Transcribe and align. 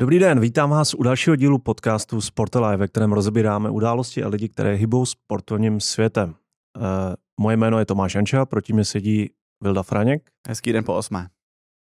Dobrý 0.00 0.18
den, 0.18 0.40
vítám 0.40 0.70
vás 0.70 0.94
u 0.94 1.02
dalšího 1.02 1.36
dílu 1.36 1.58
podcastu 1.58 2.20
Sport 2.20 2.54
Live, 2.54 2.76
ve 2.76 2.88
kterém 2.88 3.12
rozebíráme 3.12 3.70
události 3.70 4.22
a 4.22 4.28
lidi, 4.28 4.48
které 4.48 4.74
hybou 4.74 5.06
sportovním 5.06 5.80
světem. 5.80 6.34
E, 6.34 7.16
moje 7.40 7.56
jméno 7.56 7.78
je 7.78 7.84
Tomáš 7.84 8.14
Janča, 8.14 8.46
proti 8.46 8.72
mě 8.72 8.84
sedí 8.84 9.30
Vilda 9.62 9.82
Franěk. 9.82 10.30
Hezký 10.48 10.72
den 10.72 10.84
po 10.84 10.94
osmé. 10.94 11.28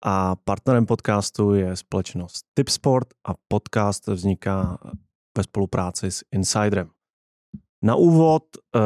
A 0.04 0.36
partnerem 0.36 0.86
podcastu 0.86 1.54
je 1.54 1.76
společnost 1.76 2.44
Tipsport 2.54 3.08
a 3.28 3.34
podcast 3.48 4.06
vzniká 4.06 4.78
ve 5.38 5.42
spolupráci 5.42 6.10
s 6.10 6.24
Insiderem. 6.32 6.90
Na 7.84 7.94
úvod 7.94 8.42
e, 8.56 8.80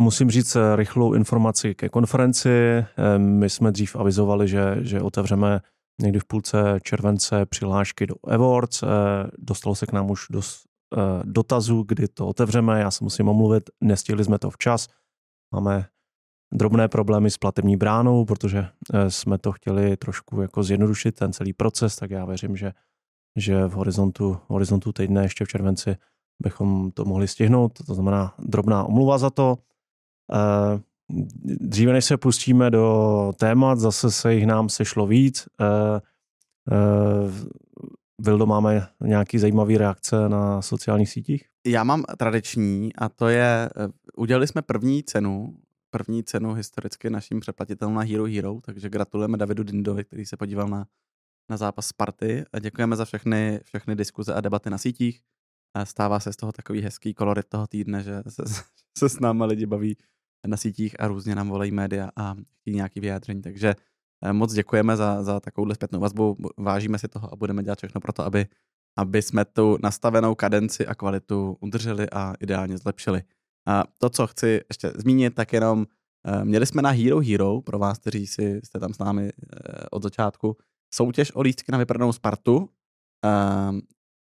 musím 0.00 0.30
říct 0.30 0.56
rychlou 0.76 1.14
informaci 1.14 1.74
ke 1.74 1.88
konferenci. 1.88 2.50
E, 2.50 2.86
my 3.18 3.50
jsme 3.50 3.72
dřív 3.72 3.96
avizovali, 3.96 4.48
že, 4.48 4.76
že 4.80 5.00
otevřeme 5.00 5.60
někdy 6.02 6.18
v 6.18 6.24
půlce 6.24 6.78
července 6.82 7.46
přihlášky 7.46 8.06
do 8.06 8.14
Awards. 8.24 8.82
Eh, 8.82 8.86
dostalo 9.38 9.74
se 9.74 9.86
k 9.86 9.92
nám 9.92 10.10
už 10.10 10.26
dost 10.30 10.64
eh, 10.96 11.22
dotazů, 11.24 11.84
kdy 11.88 12.08
to 12.08 12.26
otevřeme. 12.26 12.80
Já 12.80 12.90
se 12.90 13.04
musím 13.04 13.28
omluvit, 13.28 13.70
nestihli 13.80 14.24
jsme 14.24 14.38
to 14.38 14.50
včas. 14.50 14.88
Máme 15.54 15.86
drobné 16.54 16.88
problémy 16.88 17.30
s 17.30 17.38
platební 17.38 17.76
bránou, 17.76 18.24
protože 18.24 18.66
eh, 18.94 19.10
jsme 19.10 19.38
to 19.38 19.52
chtěli 19.52 19.96
trošku 19.96 20.42
jako 20.42 20.62
zjednodušit, 20.62 21.12
ten 21.12 21.32
celý 21.32 21.52
proces, 21.52 21.96
tak 21.96 22.10
já 22.10 22.24
věřím, 22.24 22.56
že, 22.56 22.72
že 23.36 23.66
v 23.66 23.72
horizontu, 23.72 24.38
horizontu 24.46 24.92
týdne 24.92 25.22
ještě 25.22 25.44
v 25.44 25.48
červenci 25.48 25.96
bychom 26.42 26.90
to 26.90 27.04
mohli 27.04 27.28
stihnout. 27.28 27.72
To 27.86 27.94
znamená 27.94 28.34
drobná 28.38 28.84
omluva 28.84 29.18
za 29.18 29.30
to. 29.30 29.58
Dříve 31.44 31.92
než 31.92 32.04
se 32.04 32.16
pustíme 32.16 32.70
do 32.70 33.32
témat, 33.36 33.78
zase 33.78 34.10
se 34.10 34.34
jich 34.34 34.46
nám 34.46 34.68
sešlo 34.68 35.06
víc. 35.06 35.48
Uh, 35.60 36.00
uh, 37.24 37.32
Vildo, 38.18 38.46
máme 38.46 38.88
nějaký 39.04 39.38
zajímavý 39.38 39.78
reakce 39.78 40.28
na 40.28 40.62
sociálních 40.62 41.10
sítích? 41.10 41.44
Já 41.66 41.84
mám 41.84 42.04
tradiční 42.18 42.96
a 42.96 43.08
to 43.08 43.28
je, 43.28 43.70
eh, 43.76 43.88
udělali 44.16 44.46
jsme 44.46 44.62
první 44.62 45.02
cenu, 45.02 45.56
první 45.90 46.24
cenu 46.24 46.54
historicky 46.54 47.10
naším 47.10 47.40
přeplatitelům 47.40 47.94
na 47.94 48.02
Hero 48.02 48.24
Hero, 48.24 48.60
takže 48.64 48.90
gratulujeme 48.90 49.38
Davidu 49.38 49.62
Dindovi, 49.62 50.04
který 50.04 50.26
se 50.26 50.36
podíval 50.36 50.68
na, 50.68 50.86
na 51.50 51.56
zápas 51.56 51.86
Sparty 51.86 52.44
a 52.52 52.58
děkujeme 52.58 52.96
za 52.96 53.04
všechny, 53.04 53.60
všechny 53.64 53.96
diskuze 53.96 54.34
a 54.34 54.40
debaty 54.40 54.70
na 54.70 54.78
sítích. 54.78 55.20
Stává 55.84 56.20
se 56.20 56.32
z 56.32 56.36
toho 56.36 56.52
takový 56.52 56.80
hezký 56.80 57.14
kolorit 57.14 57.46
toho 57.48 57.66
týdne, 57.66 58.02
že 58.02 58.22
se, 58.28 58.42
se 58.98 59.08
s 59.08 59.20
náma 59.20 59.44
lidi 59.44 59.66
baví 59.66 59.96
na 60.46 60.56
sítích 60.56 61.00
a 61.00 61.08
různě 61.08 61.34
nám 61.34 61.48
volají 61.48 61.70
média 61.70 62.10
a 62.16 62.34
nějaký 62.66 63.00
vyjádření. 63.00 63.42
Takže 63.42 63.74
eh, 64.22 64.32
moc 64.32 64.52
děkujeme 64.52 64.96
za, 64.96 65.22
za 65.22 65.40
takovouhle 65.40 65.74
zpětnou 65.74 66.00
vazbu, 66.00 66.36
vážíme 66.58 66.98
si 66.98 67.08
toho 67.08 67.32
a 67.32 67.36
budeme 67.36 67.62
dělat 67.62 67.78
všechno 67.78 68.00
pro 68.00 68.12
to, 68.12 68.24
aby, 68.24 68.46
aby 68.98 69.22
jsme 69.22 69.44
tu 69.44 69.78
nastavenou 69.82 70.34
kadenci 70.34 70.86
a 70.86 70.94
kvalitu 70.94 71.56
udrželi 71.60 72.10
a 72.10 72.34
ideálně 72.40 72.78
zlepšili. 72.78 73.22
A 73.66 73.84
to, 73.98 74.10
co 74.10 74.26
chci 74.26 74.60
ještě 74.70 74.92
zmínit, 74.96 75.34
tak 75.34 75.52
jenom 75.52 75.86
eh, 76.26 76.44
měli 76.44 76.66
jsme 76.66 76.82
na 76.82 76.90
Hero 76.90 77.20
Hero, 77.20 77.60
pro 77.60 77.78
vás, 77.78 77.98
kteří 77.98 78.26
si, 78.26 78.60
jste 78.64 78.78
tam 78.78 78.94
s 78.94 78.98
námi 78.98 79.28
eh, 79.28 79.88
od 79.90 80.02
začátku, 80.02 80.56
soutěž 80.94 81.34
o 81.34 81.42
lístky 81.42 81.72
na 81.72 81.78
vyprodanou 81.78 82.12
Spartu. 82.12 82.68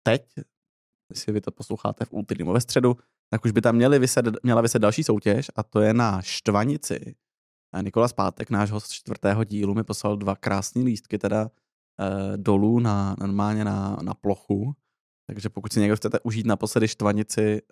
Teď, 0.02 0.22
jestli 1.10 1.32
vy 1.32 1.40
to 1.40 1.50
posloucháte 1.50 2.04
v 2.04 2.08
úterý 2.12 2.38
nebo 2.38 2.52
ve 2.52 2.60
středu, 2.60 2.96
tak 3.30 3.44
už 3.44 3.50
by 3.50 3.60
tam 3.60 3.74
měli 3.74 3.98
vyset, 3.98 4.24
měla 4.42 4.60
vyset 4.60 4.78
další 4.78 5.04
soutěž 5.04 5.50
a 5.56 5.62
to 5.62 5.80
je 5.80 5.94
na 5.94 6.22
Štvanici. 6.22 7.14
Nikola 7.82 8.08
Spátek, 8.08 8.50
náš 8.50 8.70
host 8.70 8.92
čtvrtého 8.92 9.44
dílu, 9.44 9.74
mi 9.74 9.84
poslal 9.84 10.16
dva 10.16 10.36
krásné 10.36 10.82
lístky 10.82 11.18
teda 11.18 11.50
e, 12.00 12.36
dolů 12.36 12.80
na, 12.80 13.16
normálně 13.20 13.64
na, 13.64 13.96
na 14.02 14.14
plochu. 14.14 14.74
Takže 15.26 15.48
pokud 15.48 15.72
si 15.72 15.80
někdo 15.80 15.96
chcete 15.96 16.20
užít 16.20 16.46
naposledy 16.46 16.88
Štvanici 16.88 17.42
e, 17.42 17.62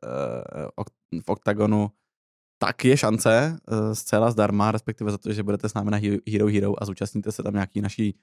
v 1.20 1.28
oktagonu, 1.28 1.91
tak 2.59 2.84
je 2.84 2.97
šance 2.97 3.59
e, 3.69 3.94
zcela 3.94 4.31
zdarma, 4.31 4.72
respektive 4.72 5.10
za 5.10 5.19
to, 5.19 5.32
že 5.32 5.42
budete 5.42 5.69
s 5.69 5.75
námi 5.75 5.91
na 5.91 5.98
Hero 6.31 6.47
Hero 6.47 6.82
a 6.82 6.84
zúčastníte 6.84 7.32
se 7.32 7.42
tam 7.42 7.54
nějaký 7.54 7.81
naší 7.81 8.19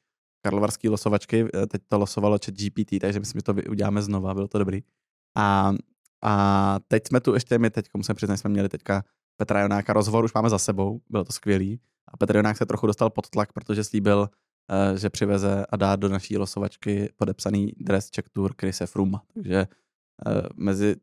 karlovarský 0.45 0.89
losovačky. 0.89 1.45
Teď 1.67 1.81
to 1.87 1.99
losovalo 1.99 2.37
chat 2.45 2.55
GPT, 2.55 2.99
takže 3.01 3.19
myslím, 3.19 3.39
že 3.39 3.43
to 3.43 3.53
uděláme 3.69 4.01
znova, 4.01 4.33
bylo 4.33 4.47
to 4.47 4.57
dobrý. 4.57 4.83
A 5.37 5.73
a 6.23 6.79
teď 6.87 7.07
jsme 7.07 7.19
tu 7.19 7.33
ještě, 7.33 7.59
my 7.59 7.69
teď, 7.69 7.85
musím 7.97 8.15
přiznat, 8.15 8.37
jsme 8.37 8.49
měli 8.49 8.69
teďka 8.69 9.03
Petra 9.37 9.61
Jonáka 9.61 9.93
rozhovor, 9.93 10.25
už 10.25 10.33
máme 10.33 10.49
za 10.49 10.57
sebou, 10.57 11.01
bylo 11.09 11.23
to 11.23 11.31
skvělý. 11.31 11.79
A 12.07 12.17
Petr 12.17 12.35
Jonák 12.35 12.57
se 12.57 12.65
trochu 12.65 12.87
dostal 12.87 13.09
pod 13.09 13.29
tlak, 13.29 13.53
protože 13.53 13.83
slíbil, 13.83 14.19
uh, 14.19 14.97
že 14.97 15.09
přiveze 15.09 15.65
a 15.69 15.77
dá 15.77 15.95
do 15.95 16.09
naší 16.09 16.37
losovačky 16.37 17.09
podepsaný 17.15 17.73
dres 17.77 18.09
Czech 18.09 18.25
Tour 18.31 18.53
Krise 18.55 18.85
Fruma. 18.85 19.21
Takže 19.33 19.67
uh, 20.27 20.41
mezi 20.55 20.95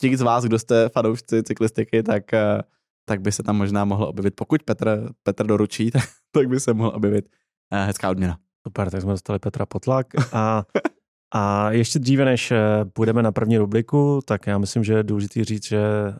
těch 0.00 0.18
z 0.18 0.20
vás, 0.20 0.44
kdo 0.44 0.58
jste 0.58 0.88
fanoušci 0.88 1.42
cyklistiky, 1.42 2.02
tak, 2.02 2.24
uh, 2.32 2.60
tak 3.04 3.20
by 3.20 3.32
se 3.32 3.42
tam 3.42 3.56
možná 3.56 3.84
mohlo 3.84 4.08
objevit, 4.08 4.34
pokud 4.36 4.62
Petr, 4.62 5.10
Petr 5.22 5.46
doručí, 5.46 5.90
tak, 5.90 6.02
tak 6.32 6.48
by 6.48 6.60
se 6.60 6.74
mohl 6.74 6.92
objevit 6.94 7.28
hezká 7.72 8.10
odměna. 8.10 8.38
Super, 8.66 8.90
tak 8.90 9.02
jsme 9.02 9.12
dostali 9.12 9.38
Petra 9.38 9.66
Potlak 9.66 10.06
a 10.32 10.64
A 11.34 11.70
ještě 11.70 11.98
dříve, 11.98 12.24
než 12.24 12.50
eh, 12.50 12.84
půjdeme 12.84 13.22
na 13.22 13.32
první 13.32 13.58
rubriku, 13.58 14.20
tak 14.24 14.46
já 14.46 14.58
myslím, 14.58 14.84
že 14.84 14.92
je 14.92 15.02
důležité 15.02 15.44
říct, 15.44 15.64
že 15.64 15.82
uh, 16.08 16.14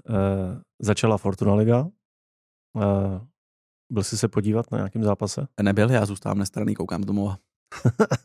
začala 0.82 1.18
Fortuna 1.18 1.54
Liga. 1.54 1.80
Uh, 1.80 1.90
byl 3.92 4.02
jsi 4.02 4.18
se 4.18 4.28
podívat 4.28 4.72
na 4.72 4.78
nějakém 4.78 5.04
zápase? 5.04 5.46
Nebyl, 5.62 5.90
já 5.90 6.06
zůstávám 6.06 6.38
nestraný, 6.38 6.74
koukám 6.74 7.02
z 7.02 7.06
domova. 7.06 7.38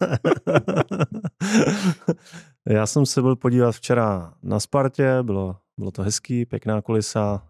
já 2.69 2.87
jsem 2.87 3.05
se 3.05 3.21
byl 3.21 3.35
podívat 3.35 3.71
včera 3.71 4.33
na 4.43 4.59
Spartě, 4.59 5.17
bylo, 5.21 5.57
bylo 5.79 5.91
to 5.91 6.01
hezký, 6.01 6.45
pěkná 6.45 6.81
kulisa, 6.81 7.47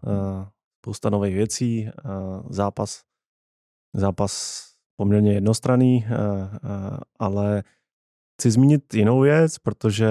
spousta 0.82 1.10
nových 1.10 1.34
věcí, 1.34 1.90
zápas, 2.50 3.02
zápas 3.94 4.62
poměrně 4.96 5.32
jednostranný, 5.32 6.06
ale 7.18 7.62
Chci 8.42 8.50
zmínit 8.50 8.94
jinou 8.94 9.20
věc, 9.20 9.58
protože 9.58 10.08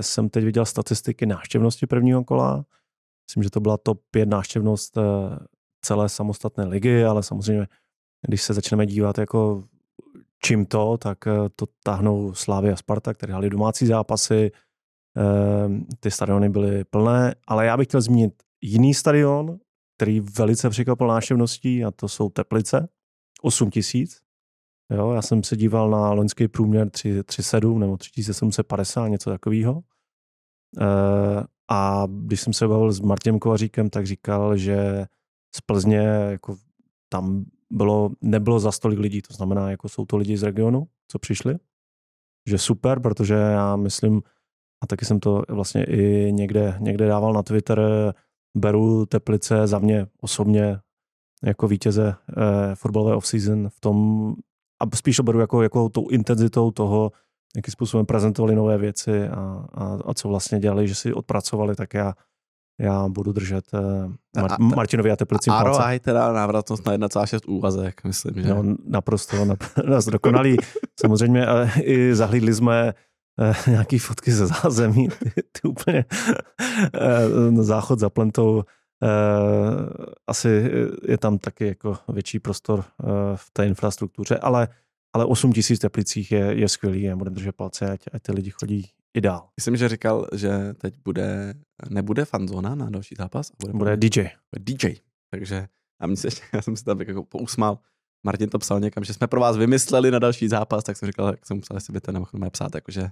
jsem 0.00 0.28
teď 0.28 0.44
viděl 0.44 0.64
statistiky 0.64 1.26
návštěvnosti 1.26 1.86
prvního 1.86 2.24
kola. 2.24 2.64
Myslím, 3.28 3.42
že 3.42 3.50
to 3.50 3.60
byla 3.60 3.76
top 3.76 4.00
5 4.10 4.28
návštěvnost 4.28 4.96
eh, 4.96 5.00
celé 5.84 6.08
samostatné 6.08 6.64
ligy, 6.64 7.04
ale 7.04 7.22
samozřejmě, 7.22 7.66
když 8.28 8.42
se 8.42 8.54
začneme 8.54 8.86
dívat 8.86 9.18
jako 9.18 9.64
čím 10.44 10.66
to, 10.66 10.96
tak 10.96 11.26
eh, 11.26 11.32
to 11.56 11.66
tahnou 11.82 12.34
Slávy 12.34 12.70
a 12.70 12.76
Sparta, 12.76 13.14
které 13.14 13.32
hráli 13.32 13.50
domácí 13.50 13.86
zápasy, 13.86 14.50
eh, 15.16 15.94
ty 16.00 16.10
stadiony 16.10 16.48
byly 16.48 16.84
plné, 16.84 17.34
ale 17.46 17.66
já 17.66 17.76
bych 17.76 17.86
chtěl 17.86 18.00
zmínit 18.00 18.42
jiný 18.60 18.94
stadion, 18.94 19.58
který 19.96 20.20
velice 20.20 20.70
překvapil 20.70 21.06
návštěvností 21.06 21.84
a 21.84 21.90
to 21.90 22.08
jsou 22.08 22.28
Teplice, 22.28 22.88
8 23.42 23.70
tisíc. 23.70 24.27
Jo, 24.90 25.12
já 25.12 25.22
jsem 25.22 25.42
se 25.42 25.56
díval 25.56 25.90
na 25.90 26.12
loňský 26.12 26.48
průměr 26.48 26.88
3,7 26.88 27.78
nebo 27.78 27.96
3750, 27.96 29.08
něco 29.08 29.30
takového. 29.30 29.82
E, 30.80 30.84
a 31.70 32.06
když 32.10 32.40
jsem 32.40 32.52
se 32.52 32.68
bavil 32.68 32.92
s 32.92 33.00
Martinem 33.00 33.38
Kovaříkem, 33.38 33.90
tak 33.90 34.06
říkal, 34.06 34.56
že 34.56 35.06
z 35.56 35.60
Plzně 35.60 35.98
jako 36.30 36.56
tam 37.08 37.44
bylo, 37.70 38.10
nebylo 38.20 38.60
za 38.60 38.72
stolik 38.72 38.98
lidí, 38.98 39.22
to 39.22 39.34
znamená, 39.34 39.70
jako 39.70 39.88
jsou 39.88 40.04
to 40.04 40.16
lidi 40.16 40.36
z 40.36 40.42
regionu, 40.42 40.88
co 41.08 41.18
přišli, 41.18 41.56
že 42.48 42.58
super, 42.58 43.00
protože 43.00 43.34
já 43.34 43.76
myslím, 43.76 44.22
a 44.82 44.86
taky 44.86 45.04
jsem 45.04 45.20
to 45.20 45.42
vlastně 45.48 45.84
i 45.84 46.32
někde, 46.32 46.76
někde 46.80 47.08
dával 47.08 47.32
na 47.32 47.42
Twitter, 47.42 47.80
beru 48.56 49.06
Teplice 49.06 49.66
za 49.66 49.78
mě 49.78 50.06
osobně 50.20 50.80
jako 51.44 51.68
vítěze 51.68 52.14
eh, 52.30 52.74
fotbalové 52.74 53.16
off-season 53.16 53.68
v 53.68 53.80
tom, 53.80 54.34
a 54.80 54.96
spíš 54.96 55.16
to 55.16 55.22
beru 55.22 55.40
jako, 55.40 55.62
jako 55.62 55.88
tou 55.88 56.08
intenzitou 56.08 56.70
toho, 56.70 57.12
jakým 57.56 57.72
způsobem 57.72 58.06
prezentovali 58.06 58.54
nové 58.54 58.78
věci 58.78 59.28
a, 59.28 59.64
a, 59.74 59.98
a 60.06 60.14
co 60.14 60.28
vlastně 60.28 60.58
dělali, 60.58 60.88
že 60.88 60.94
si 60.94 61.12
odpracovali, 61.12 61.76
tak 61.76 61.94
já, 61.94 62.14
já 62.80 63.08
budu 63.08 63.32
držet 63.32 63.64
uh, 63.72 64.12
Mar- 64.42 64.52
a, 64.52 64.56
Martinovi 64.58 65.10
a 65.10 65.16
Teplicím 65.16 65.52
a 65.52 65.62
ROI 65.62 66.00
teda 66.00 66.32
návratnost 66.32 66.86
na 66.86 66.92
1,6 66.92 67.38
úvazek, 67.46 68.04
myslím, 68.04 68.34
že? 68.42 68.48
No, 68.48 68.62
naprosto, 68.84 69.36
nás 69.88 70.06
dokonalý. 70.10 70.56
Samozřejmě 71.00 71.46
ale 71.46 71.70
i 71.82 72.14
zahlídli 72.14 72.54
jsme 72.54 72.94
uh, 73.40 73.54
nějaký 73.72 73.98
fotky 73.98 74.32
ze 74.32 74.46
zázemí, 74.46 75.08
ty, 75.08 75.30
ty 75.52 75.68
úplně 75.68 76.04
záchod 77.60 77.98
za 77.98 78.10
plentou 78.10 78.64
asi 80.26 80.70
je 81.08 81.18
tam 81.18 81.38
taky 81.38 81.66
jako 81.66 81.98
větší 82.08 82.38
prostor 82.38 82.78
uh, 82.78 83.10
v 83.34 83.50
té 83.52 83.66
infrastruktuře, 83.66 84.38
ale, 84.38 84.68
ale 85.12 85.24
8 85.24 85.52
tisíc 85.52 85.78
teplicích 85.78 86.32
je, 86.32 86.38
je 86.38 86.68
skvělý 86.68 87.10
a 87.10 87.16
budeme 87.16 87.34
držet 87.34 87.56
palce, 87.56 87.90
ať, 87.90 88.00
ať 88.12 88.22
ty 88.22 88.32
lidi 88.32 88.50
chodí 88.50 88.86
i 89.14 89.20
dál. 89.20 89.48
Myslím, 89.56 89.76
že 89.76 89.88
říkal, 89.88 90.26
že 90.32 90.74
teď 90.74 90.94
bude, 91.04 91.54
nebude 91.88 92.24
fanzona 92.24 92.74
na 92.74 92.90
další 92.90 93.14
zápas. 93.18 93.50
Bude, 93.60 93.72
bude 93.72 93.96
DJ. 93.96 94.28
DJ. 94.58 94.94
Takže 95.30 95.68
a 96.00 96.06
mě 96.06 96.16
se, 96.16 96.28
já 96.52 96.62
jsem 96.62 96.76
si 96.76 96.84
tam 96.84 97.00
jako 97.00 97.24
pousmál. 97.24 97.78
Martin 98.26 98.48
to 98.48 98.58
psal 98.58 98.80
někam, 98.80 99.04
že 99.04 99.14
jsme 99.14 99.26
pro 99.26 99.40
vás 99.40 99.56
vymysleli 99.56 100.10
na 100.10 100.18
další 100.18 100.48
zápas, 100.48 100.84
tak 100.84 100.96
jsem 100.96 101.06
říkal, 101.06 101.26
jak 101.26 101.46
jsem 101.46 101.56
musel, 101.56 101.76
jestli 101.76 101.92
by 101.92 102.00
to 102.00 102.12
nemohl 102.12 102.50
psát, 102.50 102.74
jakože 102.74 103.10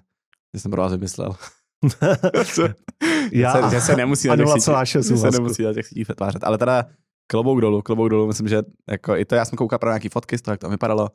Že 0.54 0.60
jsem 0.60 0.70
pro 0.70 0.82
vás 0.82 0.92
vymyslel. 0.92 1.36
Já, 3.32 3.52
že 3.70 3.80
se 3.80 3.96
nemusí 3.96 4.28
na 4.28 4.36
těch 4.36 4.46
0,6 4.46 5.00
sítích- 5.02 5.16
se 5.16 5.30
nemusí 5.30 5.62
na 5.62 5.72
těch 5.72 5.86
sítích 5.86 6.08
vytvářet. 6.08 6.44
Ale 6.44 6.58
teda 6.58 6.84
klobouk 7.30 7.60
dolů, 7.60 7.82
klobouk 7.82 8.08
dolů, 8.10 8.26
myslím, 8.26 8.48
že 8.48 8.62
jako 8.90 9.16
i 9.16 9.24
to, 9.24 9.34
já 9.34 9.44
jsem 9.44 9.56
koukal 9.56 9.78
právě 9.78 9.92
nějaký 9.92 10.08
fotky 10.08 10.38
z 10.38 10.42
toho, 10.42 10.52
jak 10.52 10.60
to 10.60 10.68
vypadalo. 10.68 11.08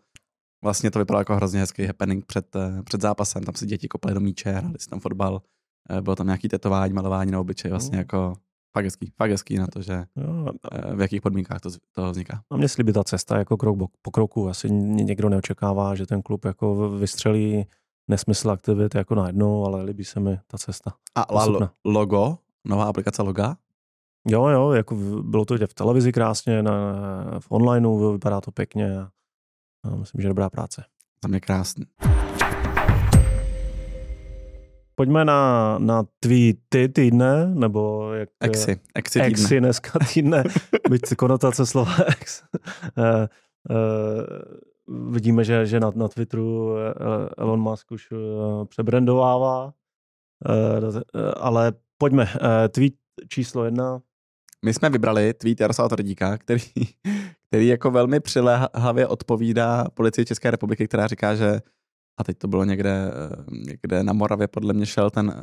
Vlastně 0.63 0.91
to 0.91 0.99
vypadalo 0.99 1.21
jako 1.21 1.35
hrozně 1.35 1.59
hezký 1.59 1.85
happening 1.85 2.25
před, 2.25 2.55
eh, 2.55 2.83
před 2.83 3.01
zápasem, 3.01 3.43
tam 3.43 3.55
si 3.55 3.65
děti 3.65 3.87
koply 3.87 4.13
do 4.13 4.19
míče, 4.19 4.51
hráli 4.51 4.75
si 4.79 4.89
tam 4.89 4.99
fotbal, 4.99 5.41
eh, 5.89 6.01
bylo 6.01 6.15
tam 6.15 6.27
nějaký 6.27 6.47
tetování, 6.47 6.93
malování 6.93 7.31
na 7.31 7.39
obličeji, 7.39 7.69
vlastně 7.71 7.97
jako 7.97 8.33
fakt 8.77 8.85
hezký, 8.85 9.11
fakt 9.17 9.31
hezký 9.31 9.57
na 9.57 9.67
to, 9.67 9.81
že 9.81 9.93
Jo, 10.17 10.47
eh, 10.71 10.95
v 10.95 11.01
jakých 11.01 11.21
podmínkách 11.21 11.61
to, 11.61 11.69
to 11.95 12.11
vzniká. 12.11 12.41
A 12.51 12.57
mě 12.57 12.67
se 12.69 12.75
líbí 12.81 12.93
ta 12.93 13.03
cesta 13.03 13.37
jako 13.37 13.57
krok 13.57 13.77
po 14.01 14.11
kroku. 14.11 14.49
Asi 14.49 14.71
ně- 14.71 15.03
někdo 15.03 15.29
neočekává, 15.29 15.95
že 15.95 16.05
ten 16.05 16.21
klub 16.21 16.45
jako 16.45 16.89
vystřelí 16.89 17.65
nesmysl 18.11 18.51
aktivit 18.51 18.95
jako 18.95 19.15
najednou, 19.15 19.65
ale 19.65 19.83
líbí 19.83 20.03
se 20.05 20.19
mi 20.19 20.39
ta 20.47 20.57
cesta. 20.57 20.93
A 21.15 21.45
lo, 21.45 21.69
logo, 21.85 22.37
nová 22.65 22.85
aplikace 22.85 23.21
loga, 23.21 23.55
Jo, 24.27 24.47
jo, 24.47 24.71
jako 24.71 24.95
bylo 25.21 25.45
to 25.45 25.55
i 25.55 25.67
v 25.67 25.73
televizi 25.73 26.11
krásně, 26.11 26.63
na, 26.63 26.93
v 27.39 27.51
onlineu 27.51 28.11
vypadá 28.11 28.41
to 28.41 28.51
pěkně. 28.51 28.99
A, 28.99 29.09
a 29.83 29.95
myslím, 29.95 30.21
že 30.21 30.27
dobrá 30.27 30.49
práce. 30.49 30.83
za 31.23 31.27
mě 31.27 31.39
krásný. 31.39 31.85
Pojďme 34.95 35.25
na, 35.25 35.75
na 35.79 36.03
tweety 36.19 36.89
týdne, 36.89 37.45
nebo 37.55 38.13
jak... 38.13 38.29
Exy, 38.39 38.79
exy 38.95 39.19
týdne. 39.19 39.27
Exy 39.27 39.59
dneska 39.59 39.99
týdne, 40.13 40.43
byť 40.89 41.15
konotace 41.15 41.65
slova 41.65 41.95
ex. 42.07 42.43
Eh, 42.97 43.27
eh, 43.69 43.75
vidíme, 45.09 45.43
že, 45.43 45.65
že 45.65 45.79
na, 45.79 45.91
na 45.95 46.07
Twitteru 46.07 46.77
eh, 46.77 46.93
Elon 47.37 47.59
Musk 47.59 47.91
už 47.91 48.07
eh, 48.11 48.65
přebrandovává, 48.65 49.73
Eh, 50.49 51.33
ale 51.37 51.73
pojďme. 51.97 52.27
Tweet 52.69 52.93
číslo 53.29 53.65
jedna. 53.65 54.01
My 54.65 54.73
jsme 54.73 54.89
vybrali 54.89 55.33
tweet 55.33 55.61
Jaroslava 55.61 55.89
Tvrdíka, 55.89 56.37
který, 56.37 56.61
který 57.47 57.67
jako 57.67 57.91
velmi 57.91 58.19
přiléhavě 58.19 59.07
odpovídá 59.07 59.85
policii 59.93 60.25
České 60.25 60.51
republiky, 60.51 60.87
která 60.87 61.07
říká, 61.07 61.35
že 61.35 61.61
a 62.19 62.23
teď 62.23 62.37
to 62.37 62.47
bylo 62.47 62.63
někde, 62.63 63.11
někde 63.67 64.03
na 64.03 64.13
Moravě, 64.13 64.47
podle 64.47 64.73
mě 64.73 64.85
šel 64.85 65.09
ten, 65.09 65.33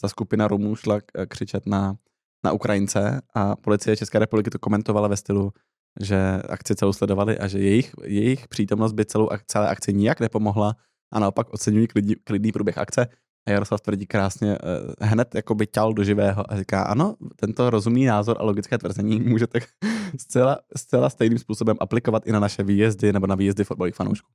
ta 0.00 0.08
skupina 0.08 0.48
Rumů 0.48 0.76
šla 0.76 1.00
křičet 1.28 1.66
na, 1.66 1.96
na 2.44 2.52
Ukrajince 2.52 3.20
a 3.34 3.56
policie 3.56 3.96
České 3.96 4.18
republiky 4.18 4.50
to 4.50 4.58
komentovala 4.58 5.08
ve 5.08 5.16
stylu, 5.16 5.52
že 6.00 6.42
akci 6.48 6.74
celou 6.74 6.92
sledovali 6.92 7.38
a 7.38 7.48
že 7.48 7.58
jejich, 7.58 7.94
jejich 8.04 8.48
přítomnost 8.48 8.92
by 8.92 9.04
celou 9.04 9.28
celé 9.46 9.68
akci 9.68 9.92
nijak 9.92 10.20
nepomohla 10.20 10.76
a 11.12 11.20
naopak 11.20 11.52
oceňují 11.52 11.86
klidný, 11.86 12.14
klidný 12.24 12.52
průběh 12.52 12.78
akce. 12.78 13.08
A 13.48 13.50
Jaroslav 13.50 13.80
tvrdí 13.80 14.06
krásně, 14.06 14.58
eh, 15.00 15.06
hned 15.06 15.34
jako 15.34 15.54
by 15.54 15.66
ťal 15.66 15.94
do 15.94 16.04
živého 16.04 16.52
a 16.52 16.56
říká, 16.56 16.82
ano, 16.82 17.14
tento 17.36 17.70
rozumný 17.70 18.04
názor 18.04 18.36
a 18.40 18.44
logické 18.44 18.78
tvrzení 18.78 19.20
můžete 19.30 19.60
zcela, 20.18 20.58
zcela 20.76 21.10
stejným 21.10 21.38
způsobem 21.38 21.76
aplikovat 21.80 22.26
i 22.26 22.32
na 22.32 22.40
naše 22.40 22.62
výjezdy 22.62 23.12
nebo 23.12 23.26
na 23.26 23.34
výjezdy 23.34 23.64
fotbalových 23.64 23.94
fanoušků. 23.94 24.28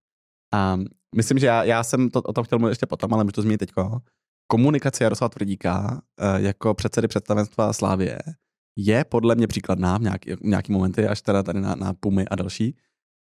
A 0.53 0.77
myslím, 1.15 1.39
že 1.39 1.47
já, 1.47 1.63
já 1.63 1.83
jsem 1.83 2.09
to, 2.09 2.21
o 2.21 2.33
tom 2.33 2.43
chtěl 2.43 2.59
mluvit 2.59 2.71
ještě 2.71 2.85
potom, 2.85 3.13
ale 3.13 3.23
můžu 3.23 3.31
to 3.31 3.41
zmínit 3.41 3.57
teďko. 3.57 3.99
Komunikace 4.47 5.03
Jaroslava 5.03 5.29
Tvrdíka 5.29 6.01
eh, 6.19 6.41
jako 6.41 6.73
předsedy 6.73 7.07
představenstva 7.07 7.73
Slávie 7.73 8.19
je 8.75 9.03
podle 9.03 9.35
mě 9.35 9.47
příkladná 9.47 9.97
v 9.97 10.01
nějaký, 10.01 10.31
v 10.31 10.41
nějaký 10.41 10.71
momenty, 10.71 11.07
až 11.07 11.21
teda 11.21 11.43
tady 11.43 11.61
na, 11.61 11.75
na 11.75 11.93
Pumy 11.93 12.25
a 12.25 12.35
další. 12.35 12.75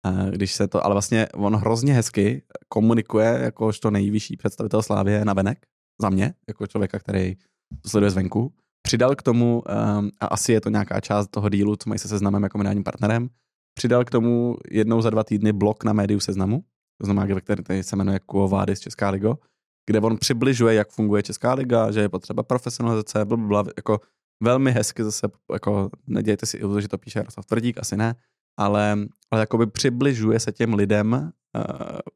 Eh, 0.06 0.30
Když 0.30 0.54
se 0.54 0.68
to, 0.68 0.84
ale 0.84 0.94
vlastně 0.94 1.28
on 1.34 1.56
hrozně 1.56 1.92
hezky 1.92 2.42
komunikuje 2.68 3.38
jakožto 3.42 3.90
nejvyšší 3.90 4.36
představitel 4.36 4.82
Slávie 4.82 5.24
na 5.24 5.34
venek, 5.34 5.66
za 6.02 6.10
mě, 6.10 6.34
jako 6.48 6.66
člověka, 6.66 6.98
který 6.98 7.36
to 7.82 7.88
sleduje 7.88 8.10
zvenku. 8.10 8.52
Přidal 8.82 9.14
k 9.14 9.22
tomu, 9.22 9.62
um, 9.98 10.10
a 10.20 10.26
asi 10.26 10.52
je 10.52 10.60
to 10.60 10.68
nějaká 10.68 11.00
část 11.00 11.28
toho 11.28 11.48
dílu, 11.48 11.76
co 11.76 11.88
mají 11.88 11.98
se 11.98 12.08
seznamem 12.08 12.42
jako 12.42 12.58
mediálním 12.58 12.84
partnerem, 12.84 13.28
přidal 13.74 14.04
k 14.04 14.10
tomu 14.10 14.56
jednou 14.70 15.02
za 15.02 15.10
dva 15.10 15.24
týdny 15.24 15.52
blok 15.52 15.84
na 15.84 15.92
médiu 15.92 16.20
seznamu, 16.20 16.64
to 17.00 17.04
znamená, 17.04 17.34
ve 17.34 17.40
který 17.40 17.82
se 17.82 17.96
jmenuje 17.96 18.18
Quo 18.26 18.48
Vadis 18.48 18.80
Česká 18.80 19.10
ligo, 19.10 19.38
kde 19.86 20.00
on 20.00 20.18
přibližuje, 20.18 20.74
jak 20.74 20.90
funguje 20.90 21.22
Česká 21.22 21.54
liga, 21.54 21.90
že 21.90 22.00
je 22.00 22.08
potřeba 22.08 22.42
profesionalizace, 22.42 23.24
blablabla, 23.24 23.72
jako 23.76 24.00
velmi 24.42 24.70
hezky 24.72 25.04
zase, 25.04 25.28
jako 25.52 25.90
nedějte 26.06 26.46
si 26.46 26.56
iluze, 26.56 26.82
že 26.82 26.88
to 26.88 26.98
píše 26.98 27.18
Jaroslav 27.18 27.46
Tvrdík, 27.46 27.78
asi 27.78 27.96
ne, 27.96 28.14
ale, 28.58 28.96
ale 29.30 29.40
jakoby 29.40 29.66
přibližuje 29.66 30.40
se 30.40 30.52
těm 30.52 30.74
lidem 30.74 31.12
uh, 31.12 31.62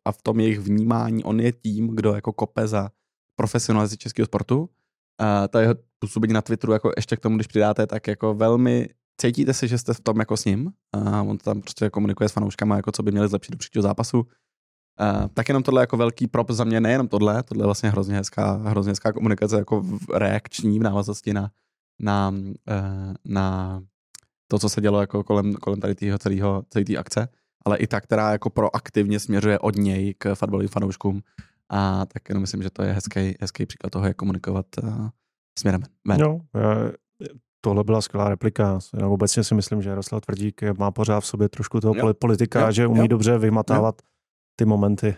a 0.05 0.13
v 0.13 0.23
tom 0.23 0.41
jejich 0.41 0.61
vnímání, 0.61 1.25
on 1.25 1.41
je 1.41 1.53
tím, 1.53 1.89
kdo 1.89 2.15
jako 2.15 2.33
kope 2.33 2.67
za 2.67 2.91
profesionalizaci 3.37 3.97
českého 3.97 4.27
sportu. 4.27 4.69
A 5.21 5.49
ta 5.49 5.61
jeho 5.61 5.75
působení 5.99 6.33
na 6.33 6.43
Twitteru, 6.43 6.73
jako 6.73 6.91
ještě 6.97 7.17
k 7.17 7.21
tomu, 7.21 7.37
když 7.37 7.47
přidáte, 7.47 7.87
tak 7.87 8.07
jako 8.07 8.35
velmi 8.35 8.89
cítíte 9.21 9.55
se, 9.55 9.69
že 9.69 9.79
jste 9.79 9.95
v 9.95 10.01
tom 10.01 10.19
jako 10.19 10.37
s 10.37 10.45
ním. 10.45 10.73
A 10.93 11.23
on 11.23 11.39
tam 11.39 11.61
prostě 11.61 11.91
komunikuje 11.91 12.29
s 12.29 12.33
fanouškama, 12.33 12.77
jako 12.77 12.93
co 12.93 13.03
by 13.03 13.11
měli 13.11 13.29
zlepšit 13.29 13.53
do 13.53 13.59
příštího 13.59 13.83
zápasu. 13.83 14.27
A 14.99 15.29
tak 15.29 15.49
jenom 15.49 15.63
tohle 15.63 15.83
jako 15.83 15.97
velký 15.97 16.27
prop 16.27 16.51
za 16.51 16.65
mě, 16.65 16.81
nejenom 16.81 17.09
tohle, 17.09 17.43
tohle 17.43 17.63
je 17.63 17.67
vlastně 17.67 17.91
hrozně 17.91 18.15
hezká, 18.15 18.53
hrozně 18.53 18.91
hezká 18.91 19.13
komunikace, 19.13 19.57
jako 19.57 19.85
reakční 20.15 20.79
v 20.79 20.83
návaznosti 20.83 21.33
na, 21.33 21.51
na, 22.01 22.35
eh, 22.69 23.15
na 23.25 23.81
to, 24.49 24.59
co 24.59 24.69
se 24.69 24.81
dělo 24.81 25.01
jako 25.01 25.25
kolem, 25.25 25.55
kolem 25.55 25.81
tady 25.81 25.95
tého 25.95 26.19
celého, 26.19 26.63
celé 26.71 26.85
té 26.85 26.97
akce, 26.97 27.29
ale 27.65 27.77
i 27.79 27.87
ta, 27.87 28.01
která 28.01 28.33
jako 28.33 28.51
proaktivně 28.51 29.21
směřuje 29.21 29.59
od 29.59 29.77
něj 29.77 30.15
k 30.19 30.35
fotbalovým 30.35 30.69
fanouškům. 30.69 31.23
A 31.71 32.07
tak 32.07 32.29
jenom 32.29 32.41
myslím, 32.41 32.63
že 32.63 32.71
to 32.71 32.83
je 32.83 32.93
hezký, 32.93 33.35
hezký 33.41 33.67
příklad 33.67 33.91
toho, 33.91 34.07
jak 34.07 34.17
komunikovat 34.17 34.67
uh, 34.83 35.09
směrem 35.59 35.83
ven. 36.09 36.21
Jo, 36.21 36.41
eh, 36.57 36.93
tohle 37.61 37.85
byla 37.85 38.01
skvělá 38.01 38.29
replika. 38.29 38.79
Já 39.01 39.07
obecně 39.09 39.45
si 39.45 39.55
myslím, 39.55 39.83
že 39.83 39.89
Jaroslav 39.91 40.21
Tvrdík 40.21 40.61
má 40.79 40.91
pořád 40.91 41.21
v 41.21 41.27
sobě 41.27 41.49
trošku 41.49 41.81
toho 41.81 41.95
Jo. 41.97 42.05
poli- 42.05 42.15
politika, 42.15 42.61
Jo, 42.67 42.73
že 42.73 42.87
umí 42.87 43.01
jo. 43.01 43.07
dobře 43.07 43.39
vymatávat 43.39 44.03
ty 44.57 44.65
momenty, 44.65 45.15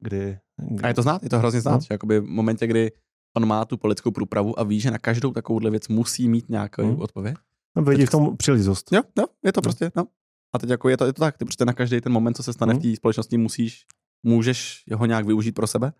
kdy... 0.00 0.38
kdy 0.56 0.82
A 0.82 0.88
je 0.88 0.94
to 0.94 1.02
znát, 1.02 1.22
je 1.22 1.28
to 1.30 1.38
hrozně 1.38 1.60
znát, 1.60 1.74
No. 1.74 1.80
že 1.80 1.86
jakoby 1.90 2.20
v 2.20 2.26
momentě, 2.26 2.66
kdy 2.66 2.92
on 3.38 3.46
má 3.46 3.64
tu 3.64 3.76
politickou 3.76 4.10
průpravu 4.10 4.58
a 4.60 4.62
ví, 4.62 4.80
že 4.80 4.90
na 4.90 4.98
každou 4.98 5.30
takovouhle 5.32 5.70
věc 5.70 5.88
musí 5.88 6.28
mít 6.28 6.48
nějakou 6.48 6.82
Hmm. 6.82 7.00
odpověď. 7.00 7.36
no, 7.76 7.82
vidí 7.82 8.06
v 8.06 8.10
tom 8.10 8.36
příležitost. 8.36 8.92
Jo, 8.92 9.02
jo, 9.18 9.24
je 9.44 9.52
to 9.52 9.58
No. 9.58 9.62
prostě, 9.62 9.90
no. 9.96 10.06
A 10.54 10.58
teď 10.58 10.70
jako 10.70 10.88
je 10.88 10.96
to, 10.96 11.04
je 11.06 11.12
to 11.12 11.20
tak, 11.20 11.38
ty 11.38 11.44
prostě 11.44 11.64
na 11.64 11.72
každý 11.72 12.00
ten 12.00 12.12
moment, 12.12 12.34
co 12.34 12.42
se 12.42 12.52
stane 12.52 12.72
Hmm. 12.72 12.80
v 12.80 12.82
té 12.82 12.96
společnosti, 12.96 13.36
musíš, 13.38 13.86
můžeš 14.26 14.84
ho 14.94 15.06
nějak 15.06 15.26
využít 15.26 15.52
pro 15.52 15.66
sebe. 15.66 15.92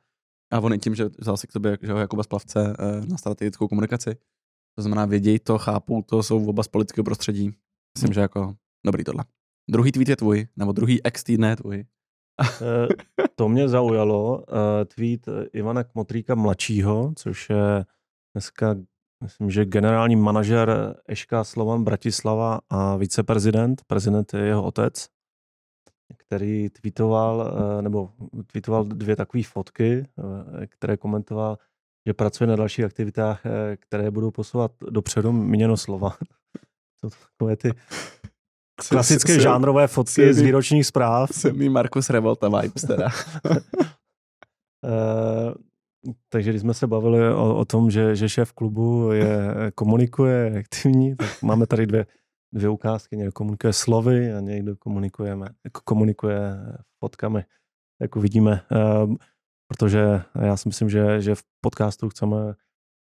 A 0.53 0.61
on 0.61 0.73
i 0.75 0.79
tím, 0.79 0.95
že 0.95 1.09
vzal 1.19 1.37
si 1.37 1.47
k 1.47 1.53
sobě 1.53 1.79
že 1.83 1.91
jo, 1.91 1.97
Jakuba 1.97 2.23
Splavce 2.23 2.77
eh, 2.79 3.07
na 3.07 3.17
strategickou 3.17 3.69
komunikaci. 3.69 4.17
To 4.77 4.83
znamená, 4.83 5.07
vědějí 5.07 5.39
to, 5.39 5.59
chápou 5.59 6.03
to, 6.03 6.23
jsou 6.23 6.47
oba 6.49 6.62
z 6.62 6.69
politického 6.69 7.05
prostředí. 7.05 7.51
Myslím, 7.99 8.12
že 8.12 8.21
jako 8.21 8.57
dobrý 8.87 9.05
tohle. 9.05 9.25
Druhý 9.71 9.93
tweet 9.93 10.09
je 10.09 10.17
tvůj, 10.17 10.47
nebo 10.57 10.73
druhý 10.73 11.05
ex 11.07 11.25
týdne 11.25 11.49
je 11.49 11.57
tvůj. 11.57 11.85
Eh, 12.40 12.88
To 13.35 13.49
mě 13.49 13.68
zaujalo. 13.68 14.45
eh, 14.49 14.85
Tweet 14.85 15.26
Ivana 15.52 15.85
Kmotríka 15.85 16.35
mladšího, 16.35 17.12
což 17.16 17.50
je 17.50 17.85
dneska, 18.35 18.76
myslím, 19.23 19.50
že 19.50 19.64
generální 19.64 20.16
manažer 20.16 20.97
Eška 21.09 21.45
Slovan 21.45 21.85
Bratislava 21.85 22.61
a 22.71 22.97
viceprezident. 22.97 23.83
Prezident 23.87 24.35
je 24.35 24.40
jeho 24.40 24.62
otec, 24.64 25.09
který 26.16 26.71
tweetoval, 26.71 27.54
eh, 27.78 27.83
nebo 27.83 28.11
tweetoval 28.47 28.85
dvě 28.85 29.16
takové 29.16 29.42
fotky, 29.42 30.07
eh, 30.62 30.66
které 30.66 30.97
komentoval, 30.97 31.59
že 32.07 32.14
pracuje 32.14 32.47
na 32.49 32.57
dalších 32.57 32.85
aktivitách, 32.85 33.47
eh, 33.47 33.76
které 33.76 34.11
budou 34.11 34.30
posouvat 34.30 34.73
dopředu 34.90 35.33
měno 35.33 35.76
slova. 35.76 36.11
Jsou 37.00 37.11
to 37.11 37.16
takové 37.33 37.57
ty 37.57 37.71
klasické 38.89 39.33
Sil- 39.37 39.43
žánrové 39.43 39.87
fotky 39.87 40.13
z 40.13 40.37
silný- 40.37 40.45
výročních 40.45 40.87
zpráv. 40.87 41.31
Silný 41.33 41.69
Markus 41.69 42.11
Revolta 42.11 42.61
vibes 42.61 42.83
teda. 42.83 43.09
Eh, 44.85 45.55
takže 46.29 46.51
když 46.51 46.63
jsme 46.63 46.75
se 46.75 46.87
bavili 46.87 47.33
o, 47.35 47.57
o 47.57 47.65
tom, 47.65 47.91
že, 47.91 48.17
že 48.17 48.29
šéf 48.29 48.53
klubu 48.53 49.13
je, 49.13 49.55
komunikuje, 49.75 50.35
je 50.35 50.59
aktivní, 50.59 51.17
tak 51.17 51.43
máme 51.43 51.67
tady 51.67 51.87
dvě, 51.87 52.07
dvě 52.55 52.69
ukázky. 52.69 53.17
Někdo 53.17 53.33
komunikuje 53.33 53.73
slovy 53.73 54.33
a 54.33 54.41
někdo 54.41 54.77
komunikujeme, 54.77 55.47
komunikuje 55.85 56.41
fotkami, 57.05 57.45
jak 58.01 58.17
uvidíme. 58.17 58.61
Eh, 58.73 59.15
protože 59.69 60.23
já 60.41 60.57
si 60.57 60.69
myslím, 60.69 60.91
že, 60.91 61.21
že 61.21 61.35
v 61.35 61.43
podcastu 61.61 62.09
chceme 62.09 62.37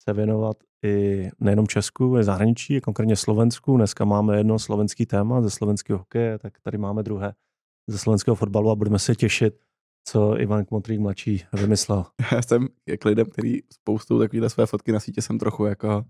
se 0.08 0.12
věnovat 0.12 0.56
i 0.84 1.28
nejenom 1.40 1.66
Česku, 1.66 2.18
i 2.18 2.24
zahraničí, 2.24 2.80
konkrétně 2.80 3.16
Slovensku. 3.16 3.76
Dneska 3.76 4.04
máme 4.04 4.36
jedno 4.36 4.58
slovenský 4.58 5.06
téma 5.06 5.42
ze 5.42 5.50
slovenského 5.50 5.98
hokeje, 5.98 6.38
tak 6.38 6.60
tady 6.60 6.78
máme 6.78 7.02
druhé 7.02 7.34
ze 7.90 7.98
slovenského 7.98 8.34
fotbalu 8.34 8.70
a 8.70 8.74
budeme 8.74 8.98
se 8.98 9.14
těšit, 9.14 9.58
co 10.08 10.40
Ivan 10.40 10.64
Kmotrík 10.64 11.00
mladší 11.00 11.44
vymyslel. 11.52 12.04
Já 12.32 12.42
jsem 12.42 12.68
k 12.98 13.04
lidem, 13.04 13.26
který 13.26 13.58
spoustu 13.72 14.18
takovýhle 14.18 14.50
své 14.50 14.66
fotky 14.66 14.92
na 14.92 15.00
sítě 15.00 15.22
jsem 15.22 15.38
trochu 15.38 15.64
jako 15.64 16.04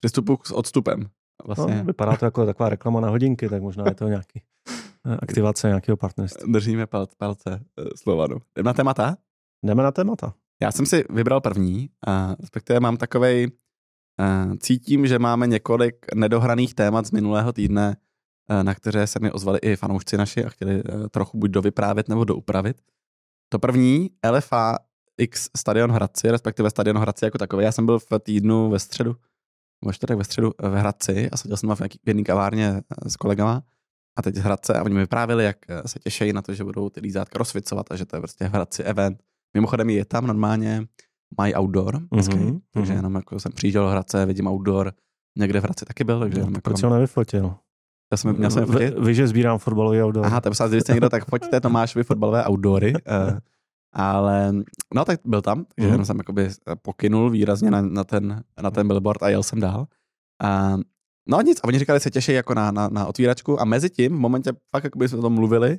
přistupu 0.00 0.38
s 0.44 0.50
odstupem. 0.50 1.10
Vlastně 1.46 1.74
No, 1.74 1.84
vypadá 1.84 2.16
to 2.16 2.24
jako 2.24 2.46
taková 2.46 2.68
reklama 2.68 3.00
na 3.00 3.08
hodinky, 3.08 3.48
tak 3.48 3.62
možná 3.62 3.84
je 3.88 3.94
to 3.94 4.08
nějaký 4.08 4.42
eh, 5.06 5.16
aktivace 5.22 5.68
nějakého 5.68 5.96
partnerství. 5.96 6.52
držíme 6.52 6.86
palce, 6.86 7.14
palce 7.18 7.64
eh, 7.78 7.84
Slovanu. 7.96 8.36
Jdeme 8.56 8.66
na 8.66 8.74
témata? 8.74 9.16
Jdeme 9.66 9.82
na 9.82 9.92
témata. 9.92 10.34
Já 10.62 10.72
jsem 10.72 10.86
si 10.86 11.04
vybral 11.10 11.40
první, 11.40 11.90
uh, 12.06 12.34
respektive 12.40 12.80
mám 12.80 12.96
takovej, 12.96 13.46
uh, 13.46 14.56
cítím, 14.56 15.06
že 15.06 15.18
máme 15.18 15.46
několik 15.46 16.06
nedohraných 16.14 16.74
témat 16.74 17.06
z 17.06 17.10
minulého 17.10 17.52
týdne, 17.52 17.96
uh, 18.50 18.62
na 18.62 18.74
které 18.74 19.06
se 19.06 19.18
mi 19.22 19.32
ozvali 19.32 19.58
i 19.58 19.76
fanoušci 19.76 20.16
naši 20.16 20.44
a 20.44 20.48
chtěli 20.48 20.82
trochu 21.10 21.38
buď 21.38 21.50
dovyprávět 21.50 22.08
nebo 22.08 22.24
doupravit. 22.24 22.82
To 23.48 23.58
první, 23.58 24.10
LFA 24.30 24.78
X 25.18 25.50
Stadion 25.56 25.90
Hradci, 25.90 26.30
respektive 26.30 26.70
Stadion 26.70 26.98
Hradci 26.98 27.24
jako 27.24 27.38
takový. 27.38 27.64
Já 27.64 27.72
jsem 27.72 27.86
byl 27.86 27.98
v 27.98 28.06
týdnu 28.20 28.70
ve 28.70 28.78
středu, 28.78 29.16
ve 29.84 29.92
čtvrtek 29.92 30.18
ve 30.18 30.24
středu 30.24 30.52
v 30.58 30.74
Hradci 30.74 31.30
a 31.30 31.36
seděl 31.36 31.56
jsem 31.56 31.74
v, 31.74 31.78
nějaký, 31.78 31.98
v 32.04 32.08
jedné 32.08 32.22
kavárně 32.22 32.82
s 33.06 33.16
kolegama 33.16 33.62
a 34.16 34.22
teď 34.22 34.34
z 34.34 34.38
Hradce 34.38 34.74
a 34.74 34.82
oni 34.82 34.94
mi 34.94 35.00
vyprávěli, 35.00 35.44
jak 35.44 35.56
se 35.86 35.98
těší 35.98 36.32
na 36.32 36.42
to, 36.42 36.54
že 36.54 36.64
budou 36.64 36.88
ty 36.90 37.00
lízátka 37.00 37.38
rozsvicovat 37.38 37.92
a 37.92 37.96
že 37.96 38.06
to 38.06 38.16
je 38.16 38.20
prostě 38.20 38.48
v 38.48 38.52
Hradci 38.52 38.82
event 38.82 39.22
Mimochodem 39.54 39.90
je 39.90 40.04
tam 40.04 40.26
normálně 40.26 40.86
mají 41.38 41.54
outdoor, 41.54 41.98
mm-hmm. 41.98 42.60
takže 42.70 42.92
jenom 42.92 43.14
jako 43.14 43.40
jsem 43.40 43.52
přijížděl 43.52 43.84
do 43.84 43.90
Hradce, 43.90 44.26
vidím 44.26 44.46
outdoor, 44.46 44.92
někde 45.38 45.60
v 45.60 45.62
Hradci 45.62 45.84
taky 45.84 46.04
byl, 46.04 46.20
takže 46.20 46.38
no, 46.38 46.40
jenom 46.40 46.54
jako... 46.54 46.70
Proč 46.70 46.82
ho 46.82 46.90
nevyfotil? 46.90 47.54
Já 48.12 48.16
jsem, 48.16 48.36
měl 48.36 48.50
jsem 48.50 48.64
Vy, 48.64 48.94
Víš, 49.00 49.16
že 49.16 49.28
sbírám 49.28 49.58
fotbalový 49.58 50.02
outdoor. 50.02 50.26
Aha, 50.26 50.40
to 50.40 50.50
když 50.68 50.82
jste 50.82 50.92
někdo, 50.92 51.08
tak 51.08 51.24
pojďte 51.24 51.60
Tomášovi 51.60 52.04
fotbalové 52.04 52.48
outdoory. 52.48 52.92
uh, 52.92 53.38
ale 53.92 54.52
no 54.94 55.04
tak 55.04 55.20
byl 55.24 55.42
tam, 55.42 55.64
takže 55.64 55.88
mm. 55.88 55.92
jenom 55.92 56.04
jsem 56.04 56.18
jakoby 56.18 56.48
pokynul 56.82 57.30
výrazně 57.30 57.70
na, 57.70 57.82
na, 57.82 58.04
ten, 58.04 58.42
na 58.62 58.70
ten 58.70 58.88
billboard 58.88 59.22
a 59.22 59.28
jel 59.28 59.42
jsem 59.42 59.60
dál. 59.60 59.86
Uh, 60.44 60.80
no 61.28 61.40
nic, 61.40 61.60
a 61.64 61.68
oni 61.68 61.78
říkali, 61.78 62.00
se 62.00 62.10
těší 62.10 62.32
jako 62.32 62.54
na, 62.54 62.70
na, 62.70 62.88
na 62.88 63.06
otvíračku 63.06 63.60
a 63.60 63.64
mezi 63.64 63.90
tím, 63.90 64.16
v 64.16 64.18
momentě 64.18 64.52
fakt 64.70 64.84
jakoby 64.84 65.08
jsme 65.08 65.18
o 65.18 65.22
tom 65.22 65.32
mluvili, 65.32 65.78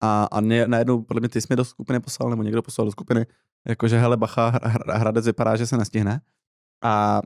a, 0.00 0.24
a 0.24 0.40
ne, 0.40 0.66
najednou, 0.66 1.02
podle 1.02 1.20
mě 1.20 1.28
ty 1.28 1.40
jsi 1.40 1.46
mi 1.50 1.56
do 1.56 1.64
skupiny 1.64 2.00
poslal, 2.00 2.30
nebo 2.30 2.42
někdo 2.42 2.62
poslal 2.62 2.84
do 2.84 2.92
skupiny, 2.92 3.26
jakože 3.68 3.98
hele 3.98 4.16
bacha, 4.16 4.60
Hradec 4.92 5.26
vypadá, 5.26 5.56
že 5.56 5.66
se 5.66 5.76
nestihne. 5.76 6.20
A 6.84 7.22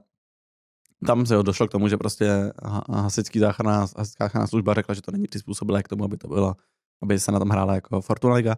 tam 1.06 1.26
se 1.26 1.42
došlo 1.42 1.68
k 1.68 1.70
tomu, 1.70 1.88
že 1.88 1.96
prostě 1.96 2.52
hasičský 2.90 3.38
záchranná, 3.38 3.78
hasičská 3.78 4.24
záchranná 4.24 4.46
služba 4.46 4.74
řekla, 4.74 4.94
že 4.94 5.02
to 5.02 5.10
není 5.10 5.26
přizpůsobilé 5.26 5.82
k 5.82 5.88
tomu, 5.88 6.04
aby 6.04 6.16
to 6.16 6.28
bylo, 6.28 6.54
aby 7.02 7.20
se 7.20 7.32
na 7.32 7.38
tom 7.38 7.48
hrála 7.48 7.74
jako 7.74 8.00
Fortuna 8.00 8.34
Liga. 8.34 8.56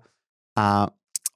A 0.58 0.86